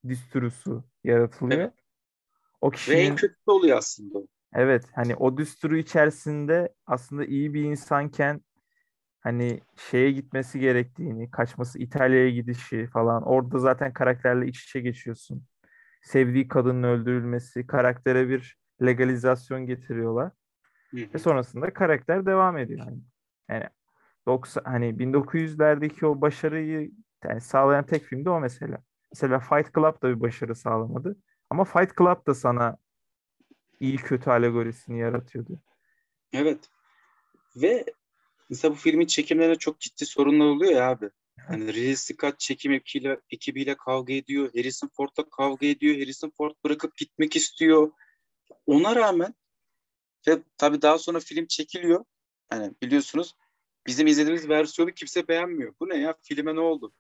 düsturusu 0.08 0.84
yaratılıyor. 1.04 1.60
Evet. 1.62 1.74
O 2.62 2.68
Ve 2.68 2.72
en 2.72 2.78
kişinin 2.78 3.16
kötüsü 3.16 3.52
oluyor 3.52 3.78
aslında. 3.78 4.18
o. 4.18 4.28
Evet 4.54 4.86
hani 4.96 5.16
o 5.16 5.38
düsturu 5.38 5.78
içerisinde 5.78 6.74
aslında 6.86 7.26
iyi 7.26 7.54
bir 7.54 7.64
insanken 7.64 8.42
hani 9.20 9.60
şeye 9.78 10.12
gitmesi 10.12 10.60
gerektiğini, 10.60 11.32
kaçması 11.32 11.80
İtalya'ya 11.80 12.30
gidişi 12.30 12.88
falan 12.88 13.24
orada 13.24 13.60
zaten 13.60 13.94
karakterle 13.94 14.48
iç 14.48 14.64
içe 14.64 14.82
geçiyorsun. 14.82 15.44
Sevdiği 16.02 16.48
kadının 16.48 16.84
öldürülmesi, 16.84 17.68
karaktere 17.68 18.30
bir 18.30 18.58
legalizasyon 18.82 19.66
getiriyorlar 19.66 20.32
Hı 20.92 20.98
ve 20.98 21.10
hı. 21.14 21.20
sonrasında 21.20 21.74
karakter 21.74 22.26
devam 22.26 22.58
ediyor. 22.58 22.80
Yani, 22.80 23.00
yani 23.50 23.64
90 24.28 24.64
hani 24.64 24.86
1900'lerdeki 25.00 26.06
o 26.06 26.22
başarıyı 26.22 26.92
yani 27.24 27.42
sağlayan 27.42 27.86
tek 27.86 28.04
film 28.04 28.26
de 28.26 28.30
o 28.30 28.40
mesela. 28.40 28.78
Mesela 29.14 29.40
Fight 29.40 29.76
Club 29.76 30.02
da 30.02 30.10
bir 30.10 30.22
başarı 30.22 30.56
sağlamadı. 30.56 31.18
Ama 31.50 31.64
Fight 31.64 31.98
Club 31.98 32.28
da 32.28 32.34
sana 32.34 32.78
iyi 33.80 33.98
kötü 33.98 34.30
alegorisini 34.30 35.00
yaratıyordu. 35.00 35.60
Evet. 36.34 36.70
Ve 37.56 37.86
mesela 38.50 38.72
bu 38.72 38.76
filmin 38.76 39.06
çekimlerine 39.06 39.56
çok 39.56 39.80
ciddi 39.80 40.06
sorunlar 40.06 40.46
oluyor 40.46 40.72
ya 40.72 40.90
abi. 40.90 41.10
Hani 41.48 41.74
Ridley 41.74 41.96
Scott 41.96 42.40
çekim 42.40 42.72
ekibiyle, 42.72 43.20
ekibiyle 43.30 43.76
kavga 43.76 44.14
ediyor. 44.14 44.50
Harrison 44.56 44.90
Ford'la 44.98 45.30
kavga 45.30 45.68
ediyor. 45.68 45.96
Harrison 45.96 46.32
Ford 46.38 46.52
bırakıp 46.64 46.98
gitmek 46.98 47.36
istiyor. 47.36 47.92
Ona 48.66 48.96
rağmen 48.96 49.36
ve 50.28 50.40
tabii 50.58 50.82
daha 50.82 50.98
sonra 50.98 51.20
film 51.20 51.46
çekiliyor. 51.46 52.06
Hani 52.50 52.74
biliyorsunuz 52.82 53.36
bizim 53.88 54.08
izlediğimiz 54.08 54.50
versiyonu 54.50 54.92
kimse 54.92 55.28
beğenmiyor. 55.28 55.74
Bu 55.80 55.90
ne 55.90 55.98
ya? 55.98 56.16
Filme 56.22 56.56
ne 56.56 56.60
oldu? 56.60 56.94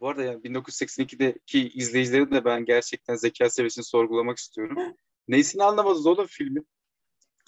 Bu 0.00 0.08
arada 0.08 0.22
yani 0.22 0.42
1982'deki 0.42 1.68
izleyicileri 1.68 2.30
de 2.30 2.44
ben 2.44 2.64
gerçekten 2.64 3.14
zeka 3.14 3.50
seviyesini 3.50 3.84
sorgulamak 3.84 4.38
istiyorum. 4.38 4.96
Neyisini 5.28 5.62
anlamadınız 5.64 6.06
oğlum 6.06 6.26
filmin? 6.26 6.66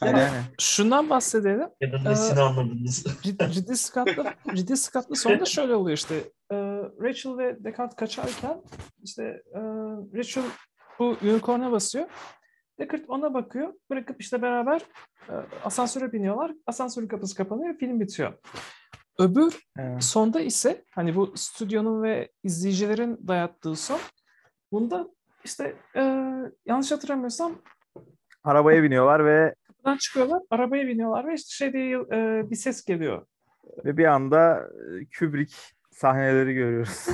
Yani 0.07 0.29
Şundan 0.61 1.11
bahsedelim. 1.11 1.69
Ya 1.81 1.93
da 1.93 1.97
Ee, 1.97 2.05
nesini 2.11 2.41
anladınız? 2.41 3.07
Rid- 3.25 3.57
Ridley 3.57 3.77
Scott'la 3.77 4.35
Ridley 4.53 4.77
Scott'la 4.77 5.15
sonunda 5.15 5.45
şöyle 5.45 5.75
oluyor 5.75 5.97
işte. 5.97 6.15
e, 6.53 6.57
Rachel 7.03 7.39
ve 7.39 7.65
Deckard 7.65 7.93
kaçarken 7.97 8.63
işte 9.03 9.23
e, 9.55 9.61
Rachel 10.17 10.45
bu 10.99 11.17
unicorn'a 11.23 11.73
basıyor. 11.73 12.07
Deckard 12.81 13.05
ona 13.09 13.35
bakıyor. 13.35 13.73
Bırakıp 13.91 14.21
işte 14.21 14.43
beraber 14.43 14.81
e, 15.29 15.33
asansöre 15.65 16.13
biniyorlar. 16.13 16.53
Asansörün 16.67 17.09
kapısı 17.09 17.37
kapanıyor. 17.37 17.75
Film 17.79 18.01
bitiyor. 18.01 18.33
Öbür 19.19 19.59
e, 19.79 20.01
sonda 20.01 20.41
ise 20.41 20.85
hani 20.95 21.17
bu 21.17 21.33
stüdyonun 21.37 22.03
ve 22.03 22.31
izleyicilerin 22.45 23.19
dayattığı 23.29 23.77
son. 23.77 23.99
Bunda 24.73 25.07
işte 25.45 25.77
e, 25.97 26.01
yanlış 26.67 26.93
hatırlamıyorsam 26.93 27.53
arabaya 28.45 28.83
biniyorlar 28.83 29.25
ve 29.27 29.55
buradan 29.85 29.99
çıkıyorlar, 29.99 30.43
arabaya 30.51 30.87
biniyorlar 30.87 31.29
ve 31.29 31.35
işte 31.35 31.51
şey 31.51 31.73
diye 31.73 31.97
e, 31.97 32.51
bir 32.51 32.57
ses 32.57 32.85
geliyor. 32.85 33.27
ve 33.85 33.97
bir 33.97 34.05
anda 34.05 34.57
e, 34.59 35.19
Kubrick 35.19 35.55
sahneleri 35.91 36.55
görüyoruz. 36.55 37.07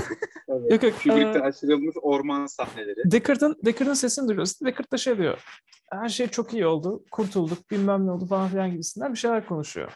Yok 0.48 0.82
yok. 0.82 0.94
Kubrick'ten 1.02 1.40
e, 1.40 1.44
aşırılmış 1.44 1.96
orman 2.02 2.46
sahneleri. 2.46 3.10
Deckard'ın 3.10 3.56
Deckard'ın 3.64 3.94
sesini 3.94 4.28
duyuyoruz. 4.28 4.60
Deckard 4.60 4.92
da 4.92 4.96
şey 4.96 5.18
diyor. 5.18 5.44
Her 5.92 6.08
şey 6.08 6.28
çok 6.28 6.54
iyi 6.54 6.66
oldu. 6.66 7.04
Kurtulduk. 7.10 7.70
Bilmem 7.70 8.06
ne 8.06 8.10
oldu 8.10 8.26
falan 8.26 8.48
filan 8.48 8.70
gibisinden 8.70 9.12
bir 9.12 9.18
şeyler 9.18 9.46
konuşuyor. 9.46 9.92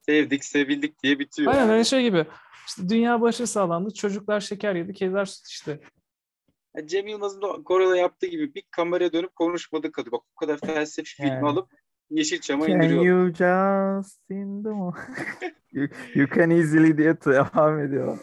Sevdik, 0.00 0.44
sevildik 0.44 1.02
diye 1.02 1.18
bitiyor. 1.18 1.52
Aynen 1.52 1.70
öyle 1.70 1.84
şey 1.84 2.02
gibi. 2.02 2.26
İşte 2.66 2.88
dünya 2.88 3.20
başı 3.20 3.46
sağlandı. 3.46 3.94
Çocuklar 3.94 4.40
şeker 4.40 4.74
yedi. 4.74 4.92
Kediler 4.92 5.24
süt 5.24 5.46
içti. 5.46 5.80
Yani 6.76 6.88
Cem 6.88 7.06
Yılmaz'ın 7.06 7.42
da 7.42 7.46
Gora'da 7.46 7.96
yaptığı 7.96 8.26
gibi 8.26 8.54
bir 8.54 8.62
kameraya 8.70 9.12
dönüp 9.12 9.36
konuşmadı 9.36 9.92
kadar. 9.92 10.12
Bak 10.12 10.22
bu 10.30 10.34
kadar 10.34 10.58
felsefi 10.58 11.14
filmi 11.14 11.28
Yani. 11.30 11.46
alıp 11.48 11.68
Yeşilçam'a 12.10 12.68
Can 12.68 12.76
indiriyor. 12.76 13.04
you 13.04 13.28
just 13.28 14.30
in 14.30 14.62
the 14.62 14.68
you, 15.72 15.88
you 16.14 16.28
can 16.34 16.50
easily 16.50 16.98
diye 16.98 17.20
devam 17.20 17.78
ediyor. 17.78 18.18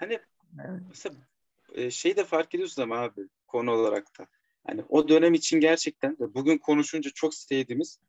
Hani 0.00 0.18
Evet. 0.68 0.80
mesela 0.88 1.14
şey 1.90 2.16
de 2.16 2.24
fark 2.24 2.54
ediyorsun 2.54 2.82
ama 2.82 2.96
abi 2.98 3.28
konu 3.46 3.70
olarak 3.70 4.18
da. 4.18 4.26
Hani 4.66 4.84
o 4.88 5.08
dönem 5.08 5.34
için 5.34 5.60
gerçekten 5.60 6.16
bugün 6.18 6.58
konuşunca 6.58 7.10
çok 7.14 7.34
sevdiğimiz 7.34 8.00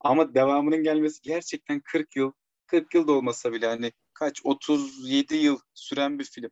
ama 0.00 0.34
devamının 0.34 0.82
gelmesi 0.82 1.22
gerçekten 1.22 1.80
40 1.80 2.16
yıl 2.16 2.32
40 2.66 2.94
yıl 2.94 3.08
da 3.08 3.12
olmasa 3.12 3.52
bile 3.52 3.66
hani 3.66 3.92
kaç 4.14 4.40
37 4.44 5.36
yıl 5.36 5.58
süren 5.74 6.18
bir 6.18 6.24
film. 6.24 6.50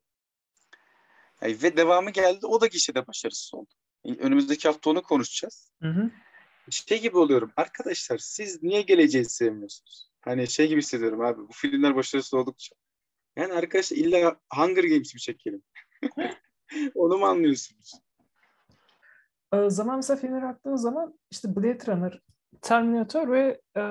Yani 1.43 1.62
ve 1.62 1.77
devamı 1.77 2.10
geldi 2.10 2.47
o 2.47 2.60
da 2.60 2.66
gişede 2.66 3.06
başarısız 3.06 3.55
oldu. 3.55 3.69
Önümüzdeki 4.05 4.69
hafta 4.69 4.90
onu 4.90 5.02
konuşacağız. 5.02 5.73
Hı 5.82 5.89
hı. 5.89 6.10
şey 6.70 7.01
gibi 7.01 7.19
oluyorum. 7.19 7.52
Arkadaşlar 7.56 8.19
siz 8.19 8.62
niye 8.62 8.82
geleceği 8.82 9.24
sevmiyorsunuz? 9.24 10.10
Hani 10.20 10.48
şey 10.48 10.69
gibi 10.69 10.81
hissediyorum 10.81 11.20
abi. 11.20 11.48
Bu 11.48 11.52
filmler 11.52 11.97
başarısız 11.97 12.35
oldukça. 12.35 12.77
Yani 13.36 13.52
arkadaşlar 13.52 13.97
illa 13.97 14.36
Hunger 14.55 14.85
Games 14.85 15.15
mi 15.15 15.20
çekelim? 15.20 15.62
Onu 16.94 17.19
mu 17.19 17.27
anlıyorsunuz? 17.27 17.93
E, 19.52 19.70
zaman 19.70 19.97
mesela 19.97 20.16
filmlere 20.16 20.43
baktığınız 20.43 20.82
zaman 20.82 21.19
işte 21.31 21.56
Blade 21.56 21.86
Runner 21.86 22.20
Terminator 22.62 23.32
ve 23.32 23.60
e, 23.77 23.82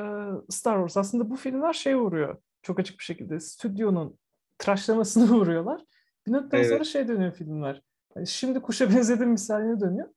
Star 0.49 0.75
Wars. 0.75 0.97
Aslında 0.97 1.29
bu 1.29 1.35
filmler 1.35 1.73
şey 1.73 1.95
vuruyor. 1.97 2.37
Çok 2.61 2.79
açık 2.79 2.99
bir 2.99 3.03
şekilde. 3.03 3.39
Stüdyonun 3.39 4.19
tıraşlamasını 4.57 5.29
vuruyorlar. 5.29 5.81
Bir 6.27 6.31
noktadan 6.31 6.59
Evet. 6.59 6.69
sonra 6.69 6.83
şey 6.83 7.07
dönüyor 7.07 7.31
filmler. 7.31 7.81
Yani 8.15 8.27
şimdi 8.27 8.59
kuşa 8.59 8.89
benzedim 8.95 9.29
misaline 9.29 9.79
dönüyor. 9.79 10.07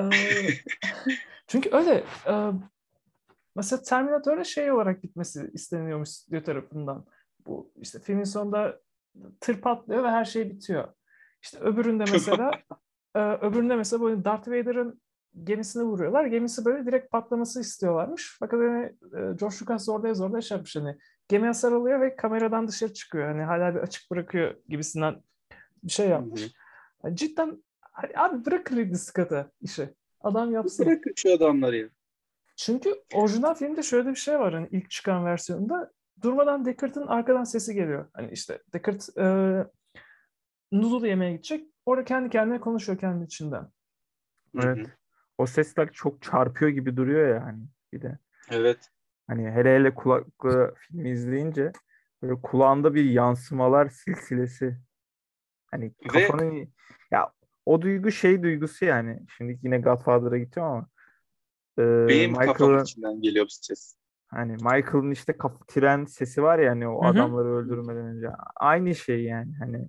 Ee, 0.00 0.10
çünkü 1.46 1.70
öyle. 1.72 2.04
e, 2.26 2.52
mesela 3.56 3.82
Terminator'a 3.82 4.44
şey 4.44 4.72
olarak 4.72 5.02
gitmesi 5.02 5.50
isteniyormuş 5.52 6.08
stüdyo 6.08 6.42
tarafından. 6.42 7.06
Bu 7.46 7.72
işte 7.76 7.98
filmin 7.98 8.24
sonunda 8.24 8.80
tır 9.40 9.60
patlıyor 9.60 10.04
ve 10.04 10.08
her 10.10 10.24
şey 10.24 10.50
bitiyor. 10.50 10.88
İşte 11.42 11.58
öbüründe 11.58 12.04
mesela 12.12 12.50
e, 13.14 13.20
öbüründe 13.20 13.76
mesela 13.76 14.02
böyle 14.02 14.24
Darth 14.24 14.48
Vader'ın 14.48 15.00
gemisine 15.44 15.82
vuruyorlar. 15.82 16.26
Gemisi 16.26 16.64
böyle 16.64 16.86
direkt 16.86 17.10
patlaması 17.10 17.60
istiyorlarmış. 17.60 18.36
Fakat 18.40 18.60
hani 18.60 18.84
e, 18.86 19.18
George 19.18 19.56
Lucas 19.62 19.84
zorlaya 19.84 20.14
zorlaya 20.14 20.42
şey 20.42 20.56
yapmış 20.56 20.76
hani 20.76 20.98
gemi 21.28 21.46
hasar 21.46 21.72
alıyor 21.72 22.00
ve 22.00 22.16
kameradan 22.16 22.68
dışarı 22.68 22.92
çıkıyor. 22.92 23.28
Hani 23.28 23.42
hala 23.42 23.74
bir 23.74 23.80
açık 23.80 24.10
bırakıyor 24.10 24.54
gibisinden 24.68 25.22
bir 25.84 25.92
şey 25.92 26.08
yapmış. 26.08 26.54
Yani 27.04 27.16
cidden 27.16 27.62
hani 27.80 28.12
abi 28.16 28.44
bırak 28.44 28.72
Ridley 28.72 28.94
Scott'a 28.94 29.50
işi. 29.60 29.94
Adam 30.20 30.52
yapsın. 30.52 30.86
Bırakın 30.86 31.12
şu 31.16 31.34
adamları 31.34 31.76
ya. 31.76 31.88
Çünkü 32.56 32.94
orijinal 33.14 33.54
filmde 33.54 33.82
şöyle 33.82 34.10
bir 34.10 34.14
şey 34.14 34.38
var 34.38 34.54
hani 34.54 34.68
ilk 34.70 34.90
çıkan 34.90 35.24
versiyonunda 35.24 35.92
durmadan 36.22 36.64
Deckard'ın 36.64 37.06
arkadan 37.06 37.44
sesi 37.44 37.74
geliyor. 37.74 38.08
Hani 38.12 38.32
işte 38.32 38.62
Deckard 38.72 39.00
e, 39.16 39.66
noodle 40.72 41.08
yemeye 41.08 41.32
gidecek. 41.32 41.66
Orada 41.86 42.04
kendi 42.04 42.30
kendine 42.30 42.60
konuşuyor 42.60 42.98
kendi 42.98 43.24
içinden. 43.24 43.68
Evet. 44.62 44.86
O 45.38 45.46
sesler 45.46 45.92
çok 45.92 46.22
çarpıyor 46.22 46.70
gibi 46.70 46.96
duruyor 46.96 47.28
ya 47.34 47.44
hani 47.44 47.62
bir 47.92 48.02
de. 48.02 48.18
Evet. 48.50 48.90
Hani 49.26 49.50
hele 49.50 49.74
hele 49.74 49.94
kulaklı 49.94 50.74
filmi 50.78 51.10
izleyince 51.10 51.72
böyle 52.22 52.42
kulağında 52.42 52.94
bir 52.94 53.04
yansımalar 53.04 53.88
silsilesi. 53.88 54.78
Hani 55.70 55.92
Ve- 56.14 56.28
kafanı 56.28 56.66
ya 57.10 57.32
o 57.66 57.82
duygu 57.82 58.10
şey 58.10 58.42
duygusu 58.42 58.84
yani. 58.84 59.20
Şimdi 59.36 59.58
yine 59.62 59.78
Godfather'a 59.78 60.38
gideceğim 60.38 60.68
ama 60.68 60.88
e, 61.78 62.08
Benim 62.08 62.30
Michael'ın 62.30 62.84
içinden 62.84 63.20
geliyor 63.22 63.44
bu 63.44 63.50
ses. 63.50 63.96
hani 64.28 64.52
Michael'ın 64.52 65.10
işte 65.10 65.32
kaf 65.38 65.68
tren 65.68 66.04
sesi 66.04 66.42
var 66.42 66.58
ya 66.58 66.70
hani 66.70 66.88
o 66.88 67.04
Hı 67.04 67.06
hı. 67.06 67.12
adamları 67.12 67.48
öldürmeden 67.48 68.06
önce. 68.06 68.28
Aynı 68.56 68.94
şey 68.94 69.24
yani 69.24 69.54
hani 69.58 69.88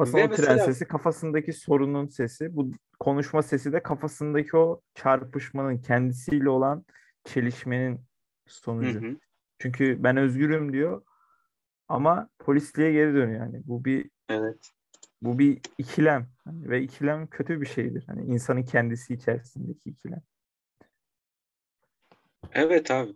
Ve 0.00 0.10
tren 0.12 0.28
mesela- 0.30 0.58
sesi, 0.64 0.84
kafasındaki 0.88 1.52
sorunun 1.52 2.06
sesi, 2.06 2.56
bu 2.56 2.72
konuşma 3.00 3.42
sesi 3.42 3.72
de 3.72 3.82
kafasındaki 3.82 4.56
o 4.56 4.80
çarpışmanın 4.94 5.78
kendisiyle 5.78 6.50
olan 6.50 6.84
çelişmenin 7.24 7.94
Hı 7.96 8.00
sonucu. 8.46 9.00
hı. 9.02 9.16
Çünkü 9.58 10.02
ben 10.02 10.16
özgürüm 10.16 10.72
diyor 10.72 11.02
ama 11.88 12.28
polisliğe 12.38 12.92
geri 12.92 13.14
dönüyor 13.14 13.40
yani. 13.40 13.62
Bu 13.64 13.84
bir 13.84 14.10
Evet. 14.28 14.70
bu 15.22 15.38
bir 15.38 15.60
ikilem 15.78 16.28
Hani 16.44 16.68
ve 16.70 16.82
ikilem 16.82 17.26
kötü 17.26 17.60
bir 17.60 17.66
şeydir. 17.66 18.04
Hani 18.06 18.24
insanın 18.24 18.62
kendisi 18.62 19.14
içerisindeki 19.14 19.90
ikilem. 19.90 20.22
Evet 22.52 22.90
abi. 22.90 23.12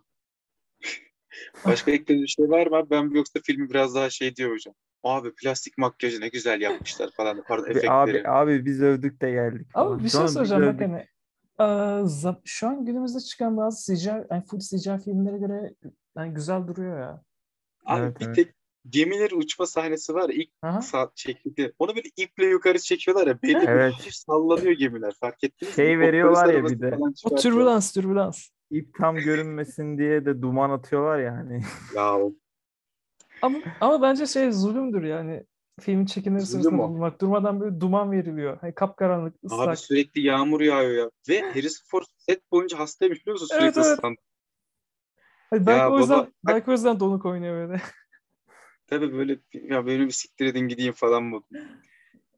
Başka 1.64 1.90
eklediğin 1.90 2.22
bir 2.22 2.28
şey 2.28 2.50
var 2.50 2.66
mı? 2.66 2.86
Ben 2.90 3.10
yoksa 3.10 3.40
filmi 3.44 3.70
biraz 3.70 3.94
daha 3.94 4.10
şey 4.10 4.36
diyor 4.36 4.50
hocam. 4.52 4.74
Abi 5.02 5.34
plastik 5.34 5.78
makyajı 5.78 6.20
ne 6.20 6.28
güzel 6.28 6.60
yapmışlar 6.60 7.10
falan. 7.16 7.42
Pardon 7.48 7.70
efektleri. 7.70 7.90
abi 7.92 8.28
abi 8.28 8.64
biz 8.64 8.82
övdük 8.82 9.20
de 9.22 9.30
geldik 9.30 9.66
Ama 9.74 9.98
bir 9.98 10.08
şey 10.08 10.28
soracağım 10.28 10.66
bak 10.66 10.80
hani 10.80 11.06
e, 11.60 12.34
şu 12.44 12.68
an 12.68 12.84
günümüzde 12.84 13.20
çıkan 13.20 13.56
bazı 13.56 13.96
CGI, 13.96 14.08
yani 14.30 14.44
full 14.50 14.58
CGI 14.58 14.98
filmlere 15.04 15.38
göre 15.38 15.74
yani 16.16 16.34
güzel 16.34 16.66
duruyor 16.66 17.00
ya. 17.00 17.22
Abi 17.86 18.00
Evet, 18.00 18.20
bir 18.20 18.26
evet. 18.26 18.36
tek 18.36 18.54
gemilerin 18.88 19.36
uçma 19.40 19.66
sahnesi 19.66 20.14
var 20.14 20.28
ya 20.28 20.34
ilk 20.34 20.50
Aha. 20.62 20.80
saat 20.80 21.16
çekildi. 21.16 21.72
Onu 21.78 21.96
böyle 21.96 22.08
iple 22.16 22.46
yukarı 22.46 22.78
çekiyorlar 22.78 23.26
ya 23.26 23.42
belli 23.42 23.56
Evet. 23.56 23.68
böyle 23.68 23.92
hafif 23.92 24.14
sallanıyor 24.14 24.72
gemiler 24.72 25.14
fark 25.20 25.44
ettiniz 25.44 25.72
mi? 25.72 25.76
Şey 25.76 25.96
O 25.96 26.00
veriyorlar 26.00 26.54
ya 26.54 26.64
bir 26.64 26.80
de. 26.80 26.98
O 27.24 27.34
türbülans 27.34 27.92
türbülans. 27.92 28.48
İp 28.70 28.94
tam 28.98 29.16
görünmesin 29.16 29.98
diye 29.98 30.24
de 30.24 30.42
duman 30.42 30.70
atıyorlar 30.70 31.18
ya 31.18 31.32
hani. 31.36 31.62
Ya 31.96 32.18
o 32.18 32.32
Ama 33.42 33.58
ama 33.80 34.02
bence 34.02 34.26
şey 34.26 34.52
zulümdür 34.52 35.02
yani. 35.02 35.46
Filmin 35.80 36.06
çekimleri 36.06 36.42
Zulüm 36.42 36.62
sırasında 36.62 36.82
o. 36.82 36.88
bulunmak. 36.88 37.20
Durmadan 37.20 37.60
böyle 37.60 37.80
duman 37.80 38.12
veriliyor. 38.12 38.58
Hani 38.60 38.74
kapkaranlık, 38.74 39.34
abi 39.34 39.46
ıslak. 39.46 39.78
sürekli 39.78 40.20
yağmur 40.20 40.60
yağıyor 40.60 41.04
ya. 41.04 41.10
Ve 41.28 41.42
Harrison 41.42 41.84
Ford 41.90 42.04
set 42.18 42.52
boyunca 42.52 42.78
hastaymış 42.78 43.20
biliyor 43.20 43.34
musun? 43.34 43.48
Evet, 43.50 43.76
Sürekli 43.76 43.80
evet. 43.80 43.98
ıslandı. 43.98 44.20
Hani 45.50 45.66
belki 45.66 45.78
Ya 45.78 45.90
o 45.92 45.98
yüzden 45.98 46.18
baba, 46.18 46.28
belki 46.44 46.70
o 46.70 46.72
yüzden 46.72 47.00
donuk 47.00 47.26
oynuyor 47.26 47.68
böyle. 47.68 47.82
Tabii 48.86 49.12
böyle 49.12 49.38
ya 49.52 49.86
böyle 49.86 50.06
bir 50.06 50.10
siktir 50.10 50.46
edin 50.46 50.68
gideyim 50.68 50.92
falan 50.92 51.22
mı? 51.22 51.42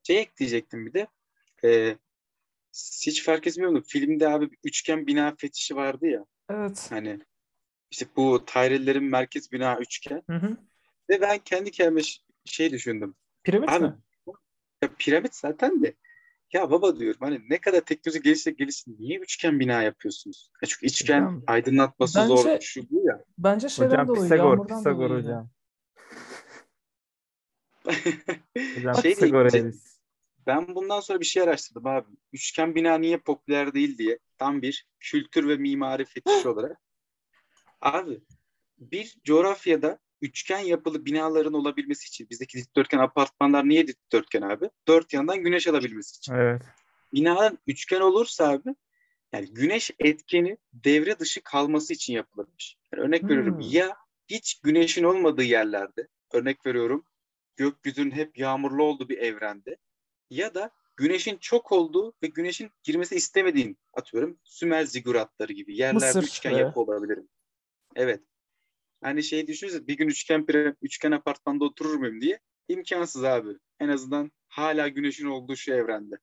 Şey 0.02 0.20
ekleyecektim 0.20 0.86
bir 0.86 0.93
de. 0.93 1.06
Ee, 1.64 1.97
hiç 3.02 3.24
fark 3.24 3.47
etmiyor 3.47 3.70
musun? 3.70 3.85
Filmde 3.89 4.28
abi 4.28 4.51
bir 4.51 4.59
üçgen 4.64 5.06
bina 5.06 5.35
fetişi 5.39 5.76
vardı 5.76 6.06
ya. 6.06 6.24
Evet. 6.48 6.86
Hani 6.90 7.20
işte 7.90 8.06
bu 8.16 8.44
Tyrell'lerin 8.47 9.05
merkez 9.05 9.52
bina 9.52 9.78
üçgen. 9.78 10.22
Hı 10.31 10.36
hı. 10.36 10.56
Ve 11.10 11.20
ben 11.20 11.39
kendi 11.39 11.70
kendime 11.70 12.01
şey 12.44 12.72
düşündüm. 12.72 13.14
Piramit 13.44 13.70
Abi, 13.70 13.85
mi? 13.85 13.94
Ya 14.82 14.90
piramit 14.98 15.35
zaten 15.35 15.82
de. 15.82 15.94
Ya 16.52 16.70
baba 16.70 16.98
diyorum 16.98 17.20
hani 17.20 17.40
ne 17.51 17.59
kadar 17.60 17.81
teknoloji 17.81 18.22
gelişse 18.22 18.51
gelişsin 18.51 18.97
niye 18.98 19.18
üçgen 19.18 19.60
bina 19.60 19.82
yapıyorsunuz? 19.82 20.51
Ya 20.62 20.68
çünkü 20.68 20.86
üçgen 20.86 21.20
Hocam, 21.20 21.43
aydınlatması 21.47 22.18
bence- 22.18 22.36
zor 22.36 22.60
şu 22.60 22.90
bu 22.90 23.06
ya. 23.06 23.24
Bence 23.39 23.68
şeyden 23.68 23.90
Hocam 23.90 24.09
dolayı, 24.09 24.22
Pisagor, 24.22 24.66
Pisagor 24.68 25.10
dolayı 25.10 25.22
hocam. 25.22 25.51
Hocam 28.76 28.94
şey 29.02 29.14
Pisagor 29.14 29.51
şey- 29.51 29.72
ben 30.47 30.74
bundan 30.74 31.01
sonra 31.01 31.20
bir 31.20 31.24
şey 31.24 31.43
araştırdım 31.43 31.86
abi. 31.86 32.09
Üçgen 32.32 32.74
bina 32.74 32.98
niye 32.98 33.18
popüler 33.18 33.74
değil 33.74 33.98
diye. 33.98 34.18
Tam 34.39 34.62
bir 34.62 34.86
kültür 35.01 35.48
ve 35.48 35.56
mimari 35.56 36.05
fetişi 36.05 36.48
olarak. 36.48 36.78
Abi 37.81 38.20
bir 38.78 39.16
coğrafyada 39.24 39.98
üçgen 40.25 40.59
yapılı 40.59 41.07
binaların 41.07 41.53
olabilmesi 41.53 42.07
için 42.07 42.31
bizdeki 42.31 42.59
dikdörtgen 42.59 42.99
apartmanlar 42.99 43.69
niye 43.69 43.87
dikdörtgen 43.87 44.43
abi? 44.43 44.71
Dört 44.89 45.13
yandan 45.13 45.43
güneş 45.43 45.67
alabilmesi 45.67 46.19
için. 46.19 46.35
Evet. 46.35 46.63
Binanın 47.13 47.59
üçgen 47.67 48.01
olursa 48.01 48.49
abi 48.49 48.75
yani 49.33 49.55
güneş 49.55 49.91
etkeni 49.99 50.59
devre 50.73 51.19
dışı 51.19 51.43
kalması 51.43 51.93
için 51.93 52.13
yapılırmış. 52.13 52.77
Yani 52.93 53.03
örnek 53.03 53.23
Hmm. 53.23 53.29
veriyorum 53.29 53.61
ya 53.61 53.97
hiç 54.29 54.61
güneşin 54.61 55.05
olmadığı 55.05 55.43
yerlerde 55.43 56.09
örnek 56.33 56.67
veriyorum 56.67 57.05
gökyüzünün 57.57 58.11
hep 58.11 58.39
yağmurlu 58.39 58.83
olduğu 58.85 59.09
bir 59.09 59.19
evrende 59.19 59.77
ya 60.31 60.55
da 60.55 60.71
güneşin 60.97 61.37
çok 61.37 61.73
olduğu 61.73 62.15
ve 62.23 62.27
güneşin 62.27 62.71
girmesi 62.83 63.17
istemediğin 63.17 63.79
atıyorum 63.93 64.39
Sümer 64.45 64.85
ziguratları 64.85 65.53
gibi 65.53 65.77
yerlerde 65.77 66.07
Mısır 66.07 66.23
üçgen 66.23 66.51
yapı 66.51 66.81
olabilirim. 66.81 67.29
Evet. 67.97 68.21
Hani 69.05 69.22
şey 69.22 69.47
düşünsene 69.47 69.86
bir 69.86 69.97
gün 69.97 70.09
üçgen 70.09 70.40
pire- 70.44 70.76
üçgen 70.82 71.10
apartmanda 71.12 71.64
oturur 71.64 71.94
muyum 71.94 72.20
diye 72.20 72.39
imkansız 72.68 73.24
abi. 73.24 73.48
En 73.81 73.89
azından 73.89 74.32
hala 74.48 74.89
güneşin 74.89 75.26
olduğu 75.26 75.56
şu 75.56 75.72
evrende. 75.72 76.14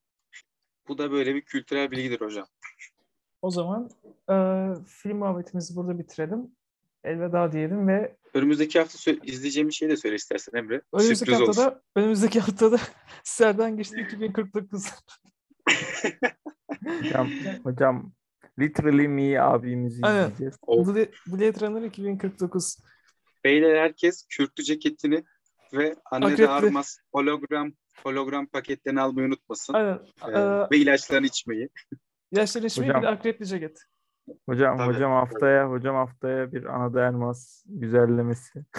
Bu 0.87 0.97
da 0.97 1.11
böyle 1.11 1.35
bir 1.35 1.41
kültürel 1.41 1.91
bilgidir 1.91 2.21
hocam. 2.21 2.45
O 3.41 3.51
zaman 3.51 3.89
e, 4.29 4.35
film 4.87 5.17
muhabbetimizi 5.17 5.75
burada 5.75 5.99
bitirelim. 5.99 6.51
Elveda 7.03 7.51
diyelim 7.51 7.87
ve 7.87 8.17
Önümüzdeki 8.33 8.79
hafta 8.79 8.97
sö- 8.97 9.25
izleyeceğimiz 9.25 9.75
şeyi 9.75 9.91
de 9.91 9.97
söyle 9.97 10.15
istersen 10.15 10.57
Emre. 10.57 10.81
önümüzdeki 10.93 11.17
Sürpriz 11.31 11.41
olsun. 11.41 11.61
haftada 11.61 11.81
önümüzdeki 11.95 12.39
haftada 12.39 12.79
Serden 13.23 13.77
geçti 13.77 14.01
2049. 14.01 14.85
Hocam, 16.85 17.29
hocam 17.63 18.11
Literally 18.59 19.07
Me 19.07 19.41
abimizi 19.41 19.99
Aynen. 20.03 20.21
izleyeceğiz. 20.23 20.55
Blade, 20.67 21.11
Blade 21.27 21.67
Runner 21.67 21.81
2049. 21.81 22.77
beyler 23.43 23.75
herkes 23.75 24.25
kürklü 24.29 24.63
ceketini 24.63 25.23
ve 25.73 25.95
Anne 26.11 26.25
de 26.25 26.31
Akrepli. 26.33 26.47
Armas 26.49 26.97
hologram 27.13 27.71
hologram 28.03 28.45
paketlerini 28.47 29.01
almayı 29.01 29.27
unutmasın. 29.27 29.73
Aynen. 29.73 29.99
Ee, 30.27 30.31
Ee, 30.39 30.67
ve 30.71 30.77
ilaçlarını 30.77 31.25
içmeyi. 31.25 31.69
Yaşları 32.31 32.65
içmeyi 32.65 32.89
bir 32.89 32.95
Hocam. 32.95 33.03
de 33.13 33.17
akrepli 33.17 33.45
ceket. 33.45 33.77
Hocam 34.49 34.77
Tabii, 34.77 34.93
hocam 34.93 35.11
haftaya 35.11 35.69
hocam 35.69 35.95
haftaya 35.95 36.51
bir 36.51 36.63
Anada 36.65 37.07
Elmas 37.07 37.63
güzellemesi. 37.67 38.65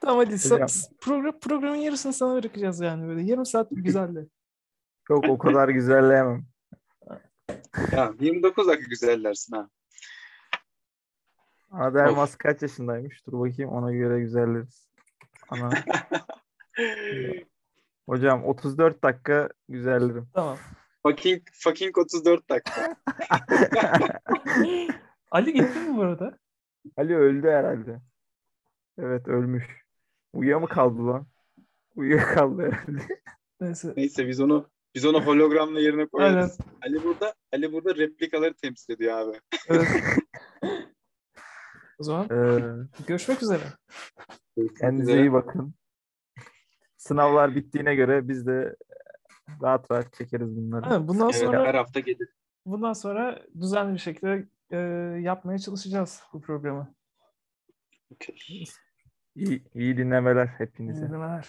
Tamam 0.00 0.18
hadi 0.24 0.34
sa- 0.34 0.90
program, 1.00 1.40
programın 1.40 1.76
yarısını 1.76 2.12
sana 2.12 2.34
bırakacağız 2.34 2.80
yani 2.80 3.08
böyle. 3.08 3.22
Yarım 3.22 3.44
saat 3.46 3.68
güzeldi. 3.70 4.28
Yok 5.10 5.24
o 5.28 5.38
kadar 5.38 5.68
güzelleyemem. 5.68 6.44
Ya 7.92 8.14
29 8.20 8.68
dakika 8.68 8.88
güzellersin 8.88 9.56
ha. 9.56 9.68
Anada 11.70 12.06
Elmas 12.06 12.36
kaç 12.36 12.62
yaşındaymış? 12.62 13.26
Dur 13.26 13.32
bakayım 13.32 13.70
ona 13.70 13.92
göre 13.92 14.20
güzelleriz. 14.20 14.88
Ana. 15.48 15.70
Hocam 18.06 18.44
34 18.44 19.04
dakika 19.04 19.48
güzellerim. 19.68 20.28
Tamam. 20.34 20.58
Fucking, 21.02 21.42
fucking 21.52 21.98
34 21.98 22.50
dakika. 22.50 22.96
Ali 25.30 25.52
gitti 25.52 25.78
mi 25.78 25.96
bu 25.96 26.02
arada? 26.02 26.38
Ali 26.96 27.16
öldü 27.16 27.48
herhalde. 27.48 28.00
Evet 28.98 29.28
ölmüş. 29.28 29.64
Uyuya 30.32 30.58
mı 30.58 30.68
kaldı 30.68 31.06
lan? 31.06 31.26
Uyuya 31.96 32.26
kaldı 32.26 32.62
herhalde. 32.62 33.20
Neyse. 33.60 33.92
Neyse 33.96 34.28
biz 34.28 34.40
onu 34.40 34.70
biz 34.94 35.04
onu 35.06 35.26
hologramla 35.26 35.80
yerine 35.80 36.06
koyarız. 36.06 36.58
Aynen. 36.82 36.96
Ali 36.96 37.04
burada 37.04 37.34
Ali 37.52 37.72
burada 37.72 37.94
replikaları 37.96 38.54
temsil 38.54 38.92
ediyor 38.94 39.18
abi. 39.18 39.40
Evet. 39.68 39.86
o 41.98 42.02
zaman 42.02 42.24
Ee, 42.30 42.60
görüşmek 43.06 43.42
üzere. 43.42 43.62
kendinize 44.80 45.20
iyi 45.20 45.32
bakın. 45.32 45.74
Sınavlar 46.96 47.54
bittiğine 47.54 47.94
göre 47.94 48.28
biz 48.28 48.46
de 48.46 48.76
rahat 49.62 49.90
rahat 49.90 50.12
çekeriz 50.12 50.56
bunları. 50.56 50.84
Ha, 50.86 51.08
bundan 51.08 51.24
Evet, 51.30 51.36
sonra 51.40 51.66
her 51.66 51.74
hafta 51.74 52.00
gelir. 52.00 52.28
bundan 52.66 52.92
sonra 52.92 53.42
düzenli 53.60 53.94
bir 53.94 53.98
şekilde 53.98 54.48
e, 54.70 54.76
yapmaya 55.20 55.58
çalışacağız 55.58 56.22
bu 56.32 56.40
programı. 56.40 56.94
Okey. 58.10 58.36
İyi, 59.34 59.64
iyi 59.74 59.96
dinlemeler 59.96 60.46
İyi 60.46 60.58
hepinize. 60.58 61.08
dinlemeler. 61.08 61.48